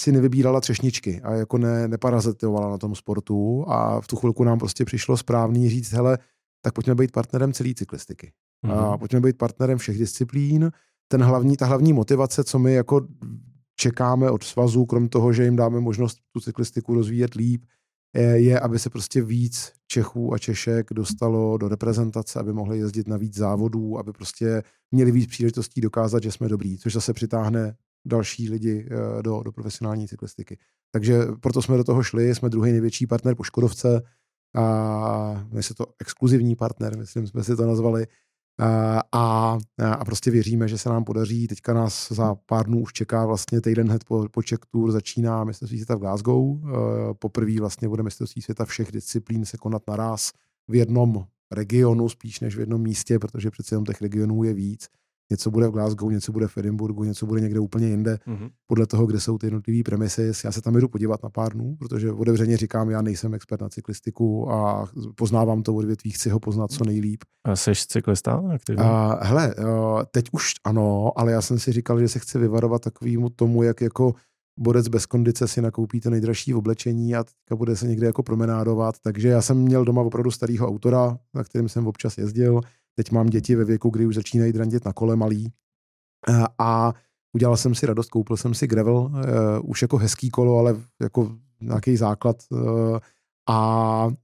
si 0.00 0.12
nevybírala 0.12 0.60
třešničky 0.60 1.20
a 1.22 1.34
jako 1.34 1.58
ne, 1.58 1.88
neparazitovala 1.88 2.70
na 2.70 2.78
tom 2.78 2.94
sportu 2.94 3.64
a 3.68 4.00
v 4.00 4.06
tu 4.06 4.16
chvilku 4.16 4.44
nám 4.44 4.58
prostě 4.58 4.84
přišlo 4.84 5.16
správný 5.16 5.70
říct, 5.70 5.92
hele, 5.92 6.18
tak 6.62 6.74
pojďme 6.74 6.94
být 6.94 7.12
partnerem 7.12 7.52
celé 7.52 7.74
cyklistiky. 7.74 8.32
Mm-hmm. 8.64 8.78
A 8.78 8.90
mhm. 8.90 8.98
pojďme 8.98 9.20
být 9.20 9.38
partnerem 9.38 9.78
všech 9.78 9.98
disciplín. 9.98 10.70
Ten 11.08 11.22
hlavní, 11.22 11.56
ta 11.56 11.66
hlavní 11.66 11.92
motivace, 11.92 12.44
co 12.44 12.58
my 12.58 12.74
jako 12.74 13.06
čekáme 13.76 14.30
od 14.30 14.44
svazu, 14.44 14.86
krom 14.86 15.08
toho, 15.08 15.32
že 15.32 15.44
jim 15.44 15.56
dáme 15.56 15.80
možnost 15.80 16.18
tu 16.32 16.40
cyklistiku 16.40 16.94
rozvíjet 16.94 17.34
líp, 17.34 17.64
je, 18.34 18.60
aby 18.60 18.78
se 18.78 18.90
prostě 18.90 19.22
víc 19.22 19.72
Čechů 19.86 20.34
a 20.34 20.38
Češek 20.38 20.92
dostalo 20.92 21.58
do 21.58 21.68
reprezentace, 21.68 22.40
aby 22.40 22.52
mohli 22.52 22.78
jezdit 22.78 23.08
na 23.08 23.16
víc 23.16 23.36
závodů, 23.36 23.98
aby 23.98 24.12
prostě 24.12 24.62
měli 24.90 25.10
víc 25.10 25.26
příležitostí 25.26 25.80
dokázat, 25.80 26.22
že 26.22 26.32
jsme 26.32 26.48
dobrý, 26.48 26.78
což 26.78 26.92
zase 26.92 27.12
přitáhne 27.12 27.76
další 28.04 28.50
lidi 28.50 28.88
eh, 28.90 29.22
do, 29.22 29.42
do 29.42 29.52
profesionální 29.52 30.08
cyklistiky. 30.08 30.58
Takže 30.90 31.18
proto 31.40 31.62
jsme 31.62 31.76
do 31.76 31.84
toho 31.84 32.02
šli, 32.02 32.34
jsme 32.34 32.48
druhý 32.48 32.72
největší 32.72 33.06
partner 33.06 33.34
po 33.34 33.42
Škodovce, 33.42 34.02
a 34.54 35.46
my 35.52 35.62
se 35.62 35.74
to 35.74 35.86
exkluzivní 36.00 36.56
partner, 36.56 36.98
myslím, 36.98 37.26
jsme 37.26 37.44
si 37.44 37.56
to 37.56 37.66
nazvali, 37.66 38.06
a, 38.58 39.02
a, 39.12 39.58
a 39.98 40.04
prostě 40.04 40.30
věříme, 40.30 40.68
že 40.68 40.78
se 40.78 40.88
nám 40.88 41.04
podaří. 41.04 41.46
Teďka 41.46 41.74
nás 41.74 42.12
za 42.12 42.34
pár 42.34 42.66
dnů 42.66 42.82
už 42.82 42.92
čeká 42.92 43.26
vlastně 43.26 43.60
týden 43.60 43.88
hned 43.88 44.04
po, 44.04 44.26
po 44.30 44.42
Czech 44.42 44.58
Tour 44.70 44.92
začíná 44.92 45.44
mistrovství 45.44 45.78
světa 45.78 45.94
v 45.94 45.98
Glasgow. 45.98 46.60
Poprvé 47.18 47.60
vlastně 47.60 47.88
bude 47.88 48.02
mistrovství 48.02 48.42
světa 48.42 48.64
všech 48.64 48.92
disciplín 48.92 49.44
se 49.44 49.56
konat 49.56 49.82
naraz 49.88 50.30
v 50.68 50.74
jednom 50.74 51.24
regionu 51.52 52.08
spíš 52.08 52.40
než 52.40 52.56
v 52.56 52.60
jednom 52.60 52.82
místě, 52.82 53.18
protože 53.18 53.50
přece 53.50 53.74
jenom 53.74 53.84
těch 53.84 54.02
regionů 54.02 54.44
je 54.44 54.54
víc 54.54 54.88
něco 55.34 55.50
bude 55.50 55.68
v 55.68 55.70
Glasgow, 55.70 56.12
něco 56.12 56.32
bude 56.32 56.48
v 56.48 56.58
Edinburgu, 56.58 57.04
něco 57.04 57.26
bude 57.26 57.40
někde 57.40 57.60
úplně 57.60 57.88
jinde, 57.88 58.18
mm-hmm. 58.26 58.50
podle 58.66 58.86
toho, 58.86 59.06
kde 59.06 59.20
jsou 59.20 59.38
ty 59.38 59.46
jednotlivé 59.46 59.82
premisy. 59.82 60.32
Já 60.44 60.52
se 60.52 60.62
tam 60.62 60.74
jdu 60.74 60.88
podívat 60.88 61.22
na 61.22 61.30
pár 61.30 61.52
dnů, 61.52 61.76
protože 61.78 62.12
otevřeně 62.12 62.56
říkám, 62.56 62.90
já 62.90 63.02
nejsem 63.02 63.34
expert 63.34 63.60
na 63.60 63.68
cyklistiku 63.68 64.50
a 64.52 64.86
poznávám 65.16 65.62
to 65.62 65.74
odvětví, 65.74 66.10
chci 66.10 66.30
ho 66.30 66.40
poznat 66.40 66.70
co 66.70 66.84
nejlíp. 66.84 67.24
A 67.44 67.56
jsi 67.56 67.72
cyklista? 67.74 68.42
A, 68.78 69.24
hele, 69.24 69.54
teď 70.10 70.24
už 70.32 70.52
ano, 70.64 71.12
ale 71.16 71.32
já 71.32 71.42
jsem 71.42 71.58
si 71.58 71.72
říkal, 71.72 72.00
že 72.00 72.08
se 72.08 72.18
chci 72.18 72.38
vyvarovat 72.38 72.82
takovýmu 72.82 73.30
tomu, 73.30 73.62
jak 73.62 73.80
jako 73.80 74.14
borec 74.58 74.88
bez 74.88 75.06
kondice 75.06 75.48
si 75.48 75.62
nakoupí 75.62 76.00
to 76.00 76.10
nejdražší 76.10 76.54
oblečení 76.54 77.14
a 77.14 77.24
teďka 77.24 77.56
bude 77.56 77.76
se 77.76 77.86
někde 77.86 78.06
jako 78.06 78.22
promenádovat. 78.22 78.94
Takže 79.02 79.28
já 79.28 79.42
jsem 79.42 79.58
měl 79.58 79.84
doma 79.84 80.02
opravdu 80.02 80.30
starého 80.30 80.68
autora, 80.68 81.18
na 81.34 81.44
kterým 81.44 81.68
jsem 81.68 81.86
občas 81.86 82.18
jezdil 82.18 82.60
Teď 82.94 83.10
mám 83.10 83.26
děti 83.26 83.56
ve 83.56 83.64
věku, 83.64 83.90
kdy 83.90 84.06
už 84.06 84.14
začínají 84.14 84.52
drandit 84.52 84.84
na 84.84 84.92
kole 84.92 85.16
malý. 85.16 85.52
A 86.58 86.92
udělal 87.32 87.56
jsem 87.56 87.74
si 87.74 87.86
radost, 87.86 88.08
koupil 88.08 88.36
jsem 88.36 88.54
si 88.54 88.66
gravel, 88.66 88.96
uh, 88.96 89.10
už 89.64 89.82
jako 89.82 89.96
hezký 89.96 90.30
kolo, 90.30 90.58
ale 90.58 90.76
jako 91.02 91.36
nějaký 91.60 91.96
základ 91.96 92.36
uh, 92.50 92.98
a, 93.46 93.56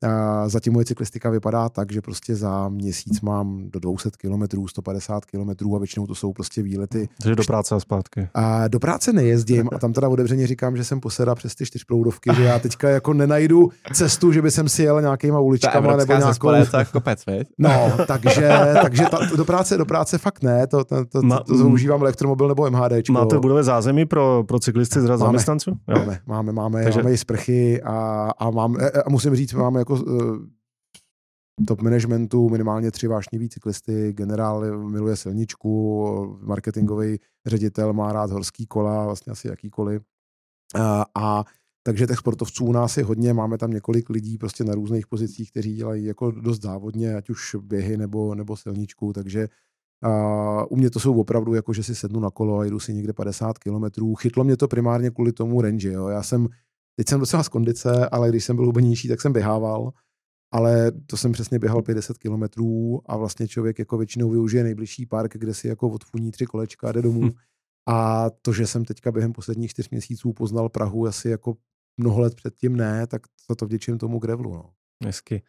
a 0.03 0.49
zatím 0.49 0.73
moje 0.73 0.85
cyklistika 0.85 1.31
vypadá 1.31 1.69
tak, 1.69 1.93
že 1.93 2.01
prostě 2.01 2.37
za 2.37 2.69
měsíc 2.69 3.21
mám 3.21 3.71
do 3.71 3.81
200 3.81 4.11
km, 4.11 4.67
150 4.67 5.25
km 5.25 5.75
a 5.75 5.79
většinou 5.79 6.07
to 6.07 6.15
jsou 6.15 6.33
prostě 6.33 6.63
výlety. 6.63 7.09
Takže 7.23 7.37
do 7.37 7.45
práce 7.45 7.75
a 7.75 7.81
zpátky. 7.81 8.29
A 8.35 8.69
do 8.69 8.81
práce 8.81 9.13
nejezdím 9.13 9.69
a 9.73 9.79
tam 9.79 9.93
teda 9.93 10.09
otevřeně 10.21 10.47
říkám, 10.47 10.77
že 10.77 10.85
jsem 10.85 11.01
poseda 11.01 11.35
přes 11.35 11.55
ty 11.55 11.67
čtyřproudovky, 11.67 12.31
že 12.37 12.45
já 12.45 12.59
teďka 12.59 12.89
jako 12.89 13.13
nenajdu 13.13 13.71
cestu, 13.93 14.33
že 14.33 14.43
by 14.43 14.51
jsem 14.51 14.69
si 14.69 14.83
jel 14.83 15.01
nějakýma 15.01 15.41
uličkama 15.41 15.97
nebo 15.97 16.13
nějakou... 16.13 16.49
kopec, 16.93 17.25
No, 17.59 17.93
takže, 18.07 18.51
takže 18.83 19.05
ta, 19.11 19.19
do, 19.37 19.45
práce, 19.45 19.77
do 19.77 19.85
práce 19.85 20.19
fakt 20.19 20.43
ne, 20.43 20.67
to, 20.67 20.85
to, 20.85 21.05
to, 21.05 21.23
to, 21.23 21.45
to 21.45 21.55
užívám 21.55 22.01
elektromobil 22.01 22.49
nebo 22.49 22.71
MHD. 22.71 23.09
Máte 23.11 23.37
v 23.37 23.41
budově 23.41 23.63
zázemí 23.63 24.07
pro, 24.07 24.45
pro 24.49 24.59
cyklisty 24.59 25.01
z 25.01 25.19
zaměstnanců? 25.19 25.77
Máme, 25.89 26.21
máme, 26.27 26.53
máme, 26.53 26.85
takže... 26.85 26.99
máme 26.99 27.13
i 27.13 27.19
sprchy 27.19 27.83
a, 27.83 28.31
a 28.39 28.51
mám, 28.51 28.77
musím 29.11 29.37
říct, 29.37 29.53
máme 29.53 29.79
jako 29.79 29.95
uh, 29.95 30.39
top 31.67 31.83
managementu 31.83 32.49
minimálně 32.49 32.91
tři 32.91 33.07
vášniví 33.07 33.49
cyklisty, 33.49 34.13
generál 34.13 34.85
miluje 34.89 35.17
silničku, 35.17 36.39
marketingový 36.43 37.19
ředitel 37.47 37.93
má 37.93 38.13
rád 38.13 38.31
horský 38.31 38.67
kola, 38.67 39.05
vlastně 39.05 39.31
asi 39.31 39.49
jakýkoliv. 39.49 40.03
A, 40.75 41.05
a 41.15 41.45
takže 41.83 42.07
těch 42.07 42.19
sportovců 42.19 42.65
u 42.65 42.73
nás 42.73 42.97
je 42.97 43.05
hodně, 43.05 43.33
máme 43.33 43.59
tam 43.59 43.71
několik 43.71 44.11
lidí 44.11 44.39
prostě 44.39 44.65
na 44.65 44.75
různých 44.75 45.07
pozicích, 45.07 45.51
kteří 45.51 45.75
dělají 45.75 46.05
jako 46.05 46.31
dost 46.31 46.63
závodně, 46.63 47.15
ať 47.15 47.31
už 47.31 47.57
běhy 47.63 47.97
nebo, 47.97 48.35
nebo 48.35 48.57
silničku, 48.57 49.13
takže 49.13 49.49
a 50.03 50.71
u 50.71 50.77
mě 50.77 50.91
to 50.91 51.01
jsou 51.01 51.21
opravdu 51.21 51.55
jako, 51.55 51.73
že 51.73 51.83
si 51.83 51.95
sednu 51.95 52.21
na 52.21 52.31
kolo 52.31 52.59
a 52.59 52.65
jdu 52.65 52.81
si 52.81 52.95
někde 52.95 53.13
50 53.13 53.59
kilometrů. 53.59 54.15
Chytlo 54.15 54.45
mě 54.45 54.57
to 54.57 54.69
primárně 54.69 55.11
kvůli 55.11 55.33
tomu 55.33 55.61
range, 55.61 55.93
jo. 55.93 56.09
Já 56.09 56.23
jsem 56.23 56.49
Teď 57.01 57.09
jsem 57.09 57.21
docela 57.21 57.43
z 57.43 57.49
kondice, 57.49 58.09
ale 58.09 58.29
když 58.29 58.45
jsem 58.45 58.57
byl 58.57 58.67
hubenější, 58.67 59.09
tak 59.09 59.21
jsem 59.21 59.33
běhával. 59.33 59.93
Ale 60.53 60.93
to 61.07 61.17
jsem 61.17 61.33
přesně 61.33 61.59
běhal 61.59 61.83
50 61.83 62.19
kilometrů 62.19 63.01
a 63.07 63.17
vlastně 63.17 63.49
člověk 63.49 63.79
jako 63.79 63.99
většinou 63.99 64.31
využije 64.31 64.63
nejbližší 64.63 65.07
park, 65.07 65.37
kde 65.37 65.55
si 65.55 65.69
jako 65.69 65.89
odfuní 65.89 66.31
tři 66.31 66.47
kolečka 66.47 66.89
a 66.89 66.93
jde 66.93 67.03
domů. 67.03 67.23
Hm. 67.23 67.31
A 67.89 68.31
to, 68.43 68.53
že 68.53 68.67
jsem 68.67 68.85
teďka 68.85 69.13
během 69.13 69.33
posledních 69.33 69.71
čtyř 69.71 69.91
měsíců 69.91 70.33
poznal 70.33 70.69
Prahu 70.69 71.07
asi 71.07 71.29
jako 71.29 71.57
mnoho 72.01 72.21
let 72.21 72.35
předtím 72.35 72.77
ne, 72.77 73.07
tak 73.07 73.23
za 73.51 73.55
to 73.55 73.67
vděčím 73.67 73.99
tomu 73.99 74.19
grevlu. 74.19 74.53
No. 74.53 74.71
Hezky. 75.05 75.43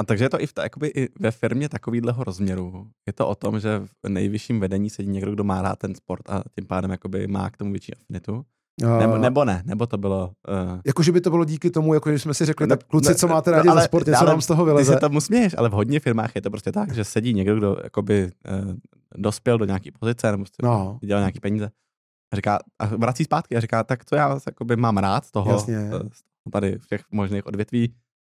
A 0.00 0.04
takže 0.04 0.24
je 0.24 0.30
to 0.30 0.40
i, 0.40 0.46
v 0.46 0.52
ta, 0.52 0.62
jakoby 0.62 0.88
i 0.88 1.08
ve 1.20 1.30
firmě 1.30 1.68
takovýhleho 1.68 2.24
rozměru. 2.24 2.90
Je 3.06 3.12
to 3.12 3.28
o 3.28 3.34
tom, 3.34 3.60
že 3.60 3.80
v 4.04 4.08
nejvyšším 4.08 4.60
vedení 4.60 4.90
sedí 4.90 5.08
někdo, 5.08 5.32
kdo 5.32 5.44
má 5.44 5.62
rád 5.62 5.76
ten 5.76 5.94
sport 5.94 6.30
a 6.30 6.44
tím 6.54 6.66
pádem 6.66 6.90
jakoby 6.90 7.26
má 7.26 7.50
k 7.50 7.56
tomu 7.56 7.70
větší 7.70 7.94
afinitu. 7.94 8.46
Nebo, 8.80 9.18
nebo 9.18 9.44
ne, 9.44 9.62
nebo 9.66 9.86
to 9.86 9.98
bylo... 9.98 10.32
Uh... 10.48 10.80
Jako, 10.86 11.02
že 11.02 11.12
by 11.12 11.20
to 11.20 11.30
bylo 11.30 11.44
díky 11.44 11.70
tomu, 11.70 11.94
jako 11.94 12.12
že 12.12 12.18
jsme 12.18 12.34
si 12.34 12.44
řekli, 12.44 12.66
ne, 12.66 12.76
tak 12.76 12.86
kluci, 12.86 13.08
ne, 13.08 13.14
co 13.14 13.28
máte 13.28 13.50
rádi 13.50 13.68
no, 13.68 13.74
za 13.74 13.80
sport, 13.80 14.06
něco 14.06 14.24
nám 14.24 14.40
z 14.40 14.46
toho 14.46 14.64
vyleze. 14.64 14.92
Ty 14.92 14.94
se 14.94 15.00
tomu 15.00 15.20
směješ, 15.20 15.54
ale 15.58 15.68
v 15.68 15.72
hodně 15.72 16.00
firmách 16.00 16.34
je 16.34 16.42
to 16.42 16.50
prostě 16.50 16.72
tak, 16.72 16.94
že 16.94 17.04
sedí 17.04 17.34
někdo, 17.34 17.56
kdo 17.56 17.76
jakoby 17.84 18.30
uh, 18.64 18.74
dospěl 19.16 19.58
do 19.58 19.64
nějaké 19.64 19.90
pozice, 20.00 20.30
nebo 20.30 20.44
no. 20.62 20.98
dělal 21.04 21.20
nějaké 21.20 21.40
peníze. 21.40 21.70
A 22.32 22.36
říká, 22.36 22.58
a 22.78 22.86
vrací 22.86 23.24
zpátky 23.24 23.56
a 23.56 23.60
říká, 23.60 23.84
tak 23.84 24.04
co 24.04 24.14
já 24.16 24.38
jakoby 24.46 24.76
mám 24.76 24.96
rád 24.96 25.24
z 25.24 25.30
toho, 25.30 25.52
Jasně. 25.52 25.78
Uh, 25.78 26.08
tady 26.52 26.78
všech 26.78 27.00
možných 27.10 27.46
odvětví, 27.46 27.94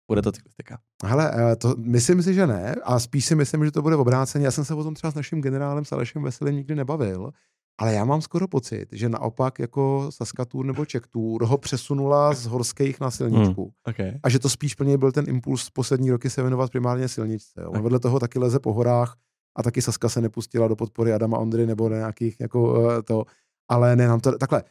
bude 0.08 0.22
to 0.22 0.32
cyklistika. 0.32 0.80
Hele, 1.06 1.56
to 1.56 1.76
myslím 1.78 2.24
si, 2.24 2.34
že 2.34 2.48
ne. 2.48 2.76
A 2.84 3.00
spíš 3.00 3.26
si 3.26 3.36
myslím, 3.36 3.66
že 3.66 3.72
to 3.72 3.82
bude 3.82 3.96
v 3.96 4.00
obráceně. 4.00 4.46
Já 4.46 4.52
jsem 4.52 4.66
se 4.66 4.74
o 4.74 4.84
tom 4.84 4.94
třeba 4.94 5.12
s 5.12 5.16
naším 5.16 5.42
generálem, 5.42 5.86
s 5.86 5.92
Alešem 5.92 6.24
Veselým 6.24 6.56
nikdy 6.56 6.76
nebavil. 6.76 7.32
Ale 7.78 7.94
já 7.94 8.06
mám 8.06 8.22
skoro 8.22 8.48
pocit, 8.48 8.86
že 8.92 9.10
naopak 9.10 9.60
jako 9.60 10.08
Saskatoon 10.10 10.68
nebo 10.68 10.86
Tour 11.10 11.46
ho 11.46 11.58
přesunula 11.58 12.34
z 12.34 12.46
horských 12.46 13.00
na 13.00 13.12
silničku. 13.12 13.62
Hmm, 13.64 13.94
okay. 13.94 14.20
A 14.24 14.30
že 14.30 14.40
to 14.40 14.50
spíš 14.50 14.76
plně 14.76 14.98
byl 14.98 15.12
ten 15.12 15.26
impuls 15.28 15.70
poslední 15.70 16.12
roky 16.12 16.30
se 16.30 16.42
věnovat 16.42 16.72
primárně 16.72 17.08
silničce. 17.08 17.62
Jo. 17.62 17.72
Vedle 17.82 18.00
toho 18.00 18.20
taky 18.20 18.40
leze 18.40 18.60
po 18.60 18.74
horách 18.74 19.18
a 19.56 19.64
taky 19.64 19.82
Saska 19.82 20.10
se 20.10 20.22
nepustila 20.22 20.68
do 20.68 20.76
podpory 20.76 21.14
Adama 21.14 21.38
Ondry 21.38 21.66
nebo 21.66 21.90
nějakých 21.90 22.40
jako 22.40 22.80
uh, 22.80 23.02
to. 23.02 23.26
Ale 23.70 23.96
ne, 23.96 24.08
nám 24.08 24.20
to 24.20 24.38
takhle. 24.38 24.64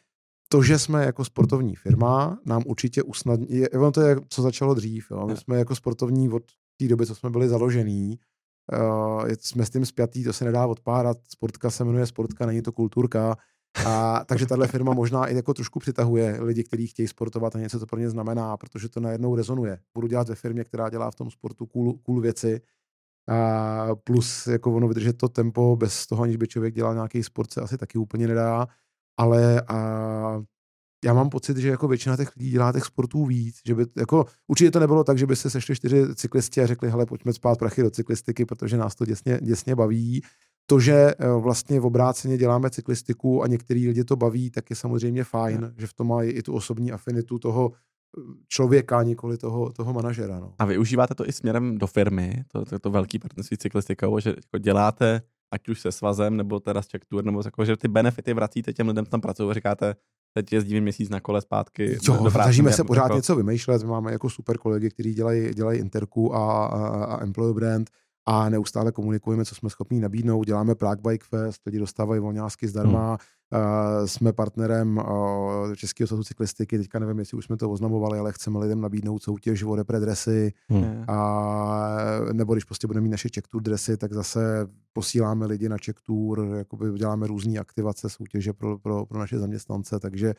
To, 0.48 0.62
že 0.62 0.78
jsme 0.78 1.04
jako 1.04 1.24
sportovní 1.24 1.76
firma, 1.76 2.38
nám 2.46 2.62
určitě 2.66 3.02
usnadní. 3.02 3.68
Ono 3.68 3.92
to 3.92 4.00
je, 4.00 4.16
co 4.28 4.42
začalo 4.42 4.74
dřív. 4.74 5.06
Jo. 5.10 5.26
My 5.26 5.36
jsme 5.36 5.58
jako 5.58 5.76
sportovní 5.76 6.28
od 6.28 6.42
té 6.76 6.88
doby, 6.88 7.06
co 7.06 7.14
jsme 7.14 7.30
byli 7.30 7.48
založení, 7.48 8.18
Uh, 8.72 9.28
jsme 9.40 9.66
s 9.66 9.70
tím 9.70 9.86
spjatý, 9.86 10.24
to 10.24 10.32
se 10.32 10.44
nedá 10.44 10.66
odpárat. 10.66 11.18
Sportka 11.28 11.70
se 11.70 11.84
jmenuje 11.84 12.06
Sportka, 12.06 12.46
není 12.46 12.62
to 12.62 12.72
kulturka. 12.72 13.36
A, 13.86 14.24
takže 14.26 14.46
tahle 14.46 14.68
firma 14.68 14.94
možná 14.94 15.26
i 15.26 15.36
jako 15.36 15.54
trošku 15.54 15.78
přitahuje 15.78 16.38
lidi, 16.40 16.64
kteří 16.64 16.86
chtějí 16.86 17.08
sportovat 17.08 17.56
a 17.56 17.58
něco 17.58 17.80
to 17.80 17.86
pro 17.86 17.98
ně 17.98 18.10
znamená, 18.10 18.56
protože 18.56 18.88
to 18.88 19.00
najednou 19.00 19.36
rezonuje. 19.36 19.78
Budu 19.94 20.06
dělat 20.06 20.28
ve 20.28 20.34
firmě, 20.34 20.64
která 20.64 20.90
dělá 20.90 21.10
v 21.10 21.14
tom 21.14 21.30
sportu 21.30 21.66
cool, 21.66 21.92
cool 21.92 22.20
věci. 22.20 22.60
A 23.28 23.94
plus 24.04 24.46
jako 24.46 24.74
ono 24.74 24.88
vydržet 24.88 25.18
to 25.18 25.28
tempo 25.28 25.76
bez 25.76 26.06
toho, 26.06 26.22
aniž 26.22 26.36
by 26.36 26.48
člověk 26.48 26.74
dělal 26.74 26.94
nějaký 26.94 27.22
sport, 27.22 27.52
se 27.52 27.60
asi 27.60 27.78
taky 27.78 27.98
úplně 27.98 28.28
nedá. 28.28 28.68
ale 29.18 29.60
a 29.60 30.42
já 31.04 31.14
mám 31.14 31.30
pocit, 31.30 31.56
že 31.56 31.68
jako 31.68 31.88
většina 31.88 32.16
těch 32.16 32.36
lidí 32.36 32.50
dělá 32.50 32.72
těch 32.72 32.84
sportů 32.84 33.26
víc, 33.26 33.60
že 33.66 33.74
by, 33.74 33.84
jako, 33.96 34.26
určitě 34.48 34.70
to 34.70 34.80
nebylo 34.80 35.04
tak, 35.04 35.18
že 35.18 35.26
by 35.26 35.36
se 35.36 35.50
sešli 35.50 35.76
čtyři 35.76 36.14
cyklisti 36.14 36.60
a 36.60 36.66
řekli, 36.66 36.90
hele, 36.90 37.06
pojďme 37.06 37.32
spát 37.32 37.58
prachy 37.58 37.82
do 37.82 37.90
cyklistiky, 37.90 38.44
protože 38.44 38.76
nás 38.76 38.94
to 38.94 39.04
děsně, 39.04 39.38
děsně 39.42 39.74
baví. 39.74 40.22
To, 40.66 40.80
že 40.80 40.94
eh, 40.94 41.14
vlastně 41.40 41.80
v 41.80 41.86
obráceně 41.86 42.38
děláme 42.38 42.70
cyklistiku 42.70 43.42
a 43.42 43.46
některý 43.46 43.88
lidi 43.88 44.04
to 44.04 44.16
baví, 44.16 44.50
tak 44.50 44.70
je 44.70 44.76
samozřejmě 44.76 45.24
fajn, 45.24 45.60
ne. 45.60 45.74
že 45.78 45.86
v 45.86 45.94
tom 45.94 46.08
má 46.08 46.22
i 46.22 46.42
tu 46.42 46.54
osobní 46.54 46.92
afinitu 46.92 47.38
toho 47.38 47.72
eh, 47.72 48.20
člověka, 48.48 49.02
nikoli 49.02 49.38
toho, 49.38 49.72
toho 49.72 49.92
manažera. 49.92 50.40
No. 50.40 50.54
A 50.58 50.64
využíváte 50.64 51.14
to 51.14 51.28
i 51.28 51.32
směrem 51.32 51.78
do 51.78 51.86
firmy, 51.86 52.44
to, 52.52 52.64
to, 52.64 52.78
to 52.78 52.90
velký 52.90 53.18
partnerství 53.18 53.56
cyklistikou, 53.56 54.20
že 54.20 54.30
jako 54.30 54.58
děláte 54.58 55.22
ať 55.52 55.68
už 55.68 55.80
se 55.80 55.92
svazem, 55.92 56.36
nebo 56.36 56.60
teda 56.60 56.82
s 56.82 56.86
Czech 56.86 57.04
Tour, 57.04 57.24
nebo 57.24 57.42
jako, 57.44 57.64
že 57.64 57.76
ty 57.76 57.88
benefity 57.88 58.34
vracíte 58.34 58.72
těm 58.72 58.88
lidem, 58.88 59.06
tam 59.06 59.20
pracují 59.20 59.50
a 59.50 59.54
říkáte, 59.54 59.94
teď 60.34 60.52
jezdím 60.52 60.82
měsíc 60.82 61.08
na 61.08 61.20
kole 61.20 61.40
zpátky. 61.40 61.98
Jo, 62.02 62.14
do 62.14 62.30
práce, 62.30 62.42
snažíme 62.42 62.72
se 62.72 62.84
pořád 62.84 63.02
jako... 63.02 63.16
něco 63.16 63.36
vymýšlet, 63.36 63.82
máme 63.82 64.12
jako 64.12 64.30
super 64.30 64.58
kolegy, 64.58 64.90
kteří 64.90 65.14
dělají, 65.14 65.54
dělají 65.54 65.78
Interku 65.78 66.34
a, 66.34 66.66
a, 66.66 67.04
a 67.04 67.22
Employer 67.22 67.54
Brand 67.54 67.90
a 68.26 68.48
neustále 68.48 68.92
komunikujeme, 68.92 69.44
co 69.44 69.54
jsme 69.54 69.70
schopni 69.70 70.00
nabídnout. 70.00 70.46
Děláme 70.46 70.74
Prague 70.74 71.10
Bike 71.10 71.26
Fest, 71.28 71.60
lidi 71.66 71.78
dostávají 71.78 72.20
volňásky 72.20 72.68
zdarma, 72.68 73.08
hmm. 73.08 73.16
Uh, 73.54 74.06
jsme 74.06 74.32
partnerem 74.32 74.98
uh, 74.98 75.74
Českého 75.74 76.08
svazu 76.08 76.24
cyklistiky, 76.24 76.78
teďka 76.78 76.98
nevím, 76.98 77.18
jestli 77.18 77.38
už 77.38 77.44
jsme 77.44 77.56
to 77.56 77.70
oznamovali, 77.70 78.18
ale 78.18 78.32
chceme 78.32 78.58
lidem 78.58 78.80
nabídnout 78.80 79.22
soutěž 79.22 79.62
o 79.62 79.76
repre 79.76 80.00
dresy, 80.00 80.52
hmm. 80.68 81.04
a, 81.08 81.98
nebo 82.32 82.52
když 82.54 82.64
prostě 82.64 82.86
budeme 82.86 83.04
mít 83.04 83.10
naše 83.10 83.28
check 83.34 83.48
tour 83.48 83.62
dresy, 83.62 83.96
tak 83.96 84.12
zase 84.12 84.66
posíláme 84.92 85.46
lidi 85.46 85.68
na 85.68 85.76
check 85.84 86.00
tour, 86.06 86.46
jakoby 86.56 86.92
děláme 86.98 87.26
různé 87.26 87.58
aktivace, 87.58 88.08
soutěže 88.08 88.52
pro, 88.52 88.78
pro, 88.78 89.06
pro 89.06 89.18
naše 89.18 89.38
zaměstnance, 89.38 90.00
takže 90.00 90.34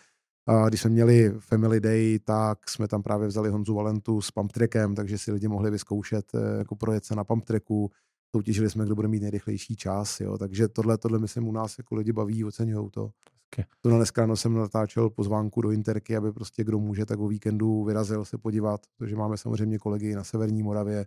a 0.47 0.69
když 0.69 0.81
jsme 0.81 0.89
měli 0.89 1.33
Family 1.39 1.79
Day, 1.79 2.19
tak 2.19 2.69
jsme 2.69 2.87
tam 2.87 3.03
právě 3.03 3.27
vzali 3.27 3.49
Honzu 3.49 3.73
Valentu 3.73 4.21
s 4.21 4.31
pump 4.31 4.51
trackem, 4.51 4.95
takže 4.95 5.17
si 5.17 5.31
lidi 5.31 5.47
mohli 5.47 5.71
vyzkoušet 5.71 6.25
eh, 6.35 6.57
jako 6.57 6.75
projet 6.75 7.05
se 7.05 7.15
na 7.15 7.23
pump 7.23 7.45
tracku. 7.45 7.91
Soutěžili 8.35 8.69
jsme, 8.69 8.85
kdo 8.85 8.95
bude 8.95 9.07
mít 9.07 9.19
nejrychlejší 9.19 9.75
čas. 9.75 10.19
Jo. 10.21 10.37
Takže 10.37 10.67
tohle, 10.67 10.97
tohle 10.97 11.19
myslím 11.19 11.47
u 11.47 11.51
nás 11.51 11.77
jako 11.77 11.95
lidi 11.95 12.11
baví, 12.11 12.43
oceňují 12.43 12.89
to. 12.89 13.09
Okay. 13.53 13.65
To 13.81 13.89
na 13.89 13.97
dneska 13.97 14.21
ráno 14.21 14.35
jsem 14.35 14.53
natáčel 14.53 15.09
pozvánku 15.09 15.61
do 15.61 15.71
Interky, 15.71 16.15
aby 16.15 16.31
prostě 16.31 16.63
kdo 16.63 16.79
může, 16.79 17.05
tak 17.05 17.19
o 17.19 17.27
víkendu 17.27 17.83
vyrazil 17.83 18.25
se 18.25 18.37
podívat, 18.37 18.81
protože 18.97 19.15
máme 19.15 19.37
samozřejmě 19.37 19.79
kolegy 19.79 20.15
na 20.15 20.23
Severní 20.23 20.63
Moravě, 20.63 21.05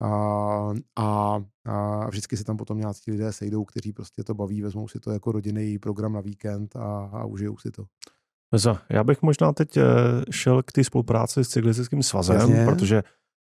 a, 0.00 0.74
a, 0.96 1.38
a 1.64 2.06
vždycky 2.08 2.36
se 2.36 2.44
tam 2.44 2.56
potom 2.56 2.78
nějací 2.78 3.10
lidé 3.10 3.32
sejdou, 3.32 3.64
kteří 3.64 3.92
prostě 3.92 4.24
to 4.24 4.34
baví, 4.34 4.62
vezmou 4.62 4.88
si 4.88 5.00
to 5.00 5.10
jako 5.10 5.32
rodinný 5.32 5.78
program 5.78 6.12
na 6.12 6.20
víkend 6.20 6.76
a, 6.76 7.10
a 7.12 7.24
užijou 7.24 7.56
si 7.56 7.70
to. 7.70 7.84
Já 8.90 9.04
bych 9.04 9.22
možná 9.22 9.52
teď 9.52 9.76
eh, 9.76 9.82
šel 10.30 10.62
k 10.62 10.72
té 10.72 10.84
spolupráci 10.84 11.44
s 11.44 11.48
cyklistickým 11.48 12.02
svazem, 12.02 12.36
Jasně. 12.36 12.64
protože 12.64 13.02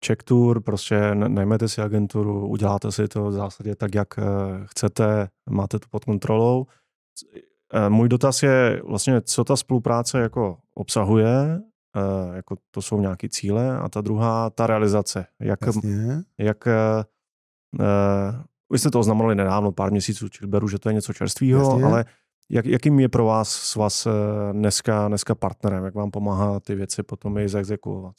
check 0.05 0.23
tour, 0.23 0.61
prostě 0.61 1.15
najmete 1.15 1.67
si 1.67 1.81
agenturu, 1.81 2.47
uděláte 2.47 2.91
si 2.91 3.07
to 3.07 3.25
v 3.25 3.33
zásadě 3.33 3.75
tak, 3.75 3.95
jak 3.95 4.07
eh, 4.19 4.23
chcete, 4.65 5.27
máte 5.49 5.79
to 5.79 5.87
pod 5.89 6.05
kontrolou. 6.05 6.65
Eh, 7.73 7.89
můj 7.89 8.09
dotaz 8.09 8.43
je 8.43 8.81
vlastně, 8.85 9.21
co 9.21 9.43
ta 9.43 9.55
spolupráce 9.55 10.19
jako 10.19 10.57
obsahuje, 10.75 11.61
jako 12.33 12.55
to 12.71 12.81
jsou 12.81 13.01
nějaké 13.01 13.29
cíle 13.29 13.77
a 13.77 13.89
ta 13.89 14.01
druhá, 14.01 14.49
ta 14.49 14.67
realizace. 14.67 15.25
Jak, 15.39 15.59
Jasně. 15.65 16.23
jak 16.37 16.67
vy 18.71 18.79
jste 18.79 18.91
to 18.91 18.99
oznamovali 18.99 19.35
nedávno, 19.35 19.71
pár 19.71 19.91
měsíců, 19.91 20.29
čili 20.29 20.47
beru, 20.47 20.67
že 20.67 20.79
to 20.79 20.89
je 20.89 20.93
něco 20.93 21.13
čerstvého, 21.13 21.85
ale 21.85 22.05
jak, 22.49 22.65
jakým 22.65 22.99
je 22.99 23.09
pro 23.09 23.25
vás 23.25 23.49
svaz 23.49 24.05
eh, 24.05 24.11
dneska, 24.53 25.07
dneska 25.07 25.35
partnerem? 25.35 25.83
Jak 25.83 25.95
vám 25.95 26.11
pomáhá 26.11 26.59
ty 26.59 26.75
věci 26.75 27.03
potom 27.03 27.37
i 27.37 27.49
zexekuovat? 27.49 28.15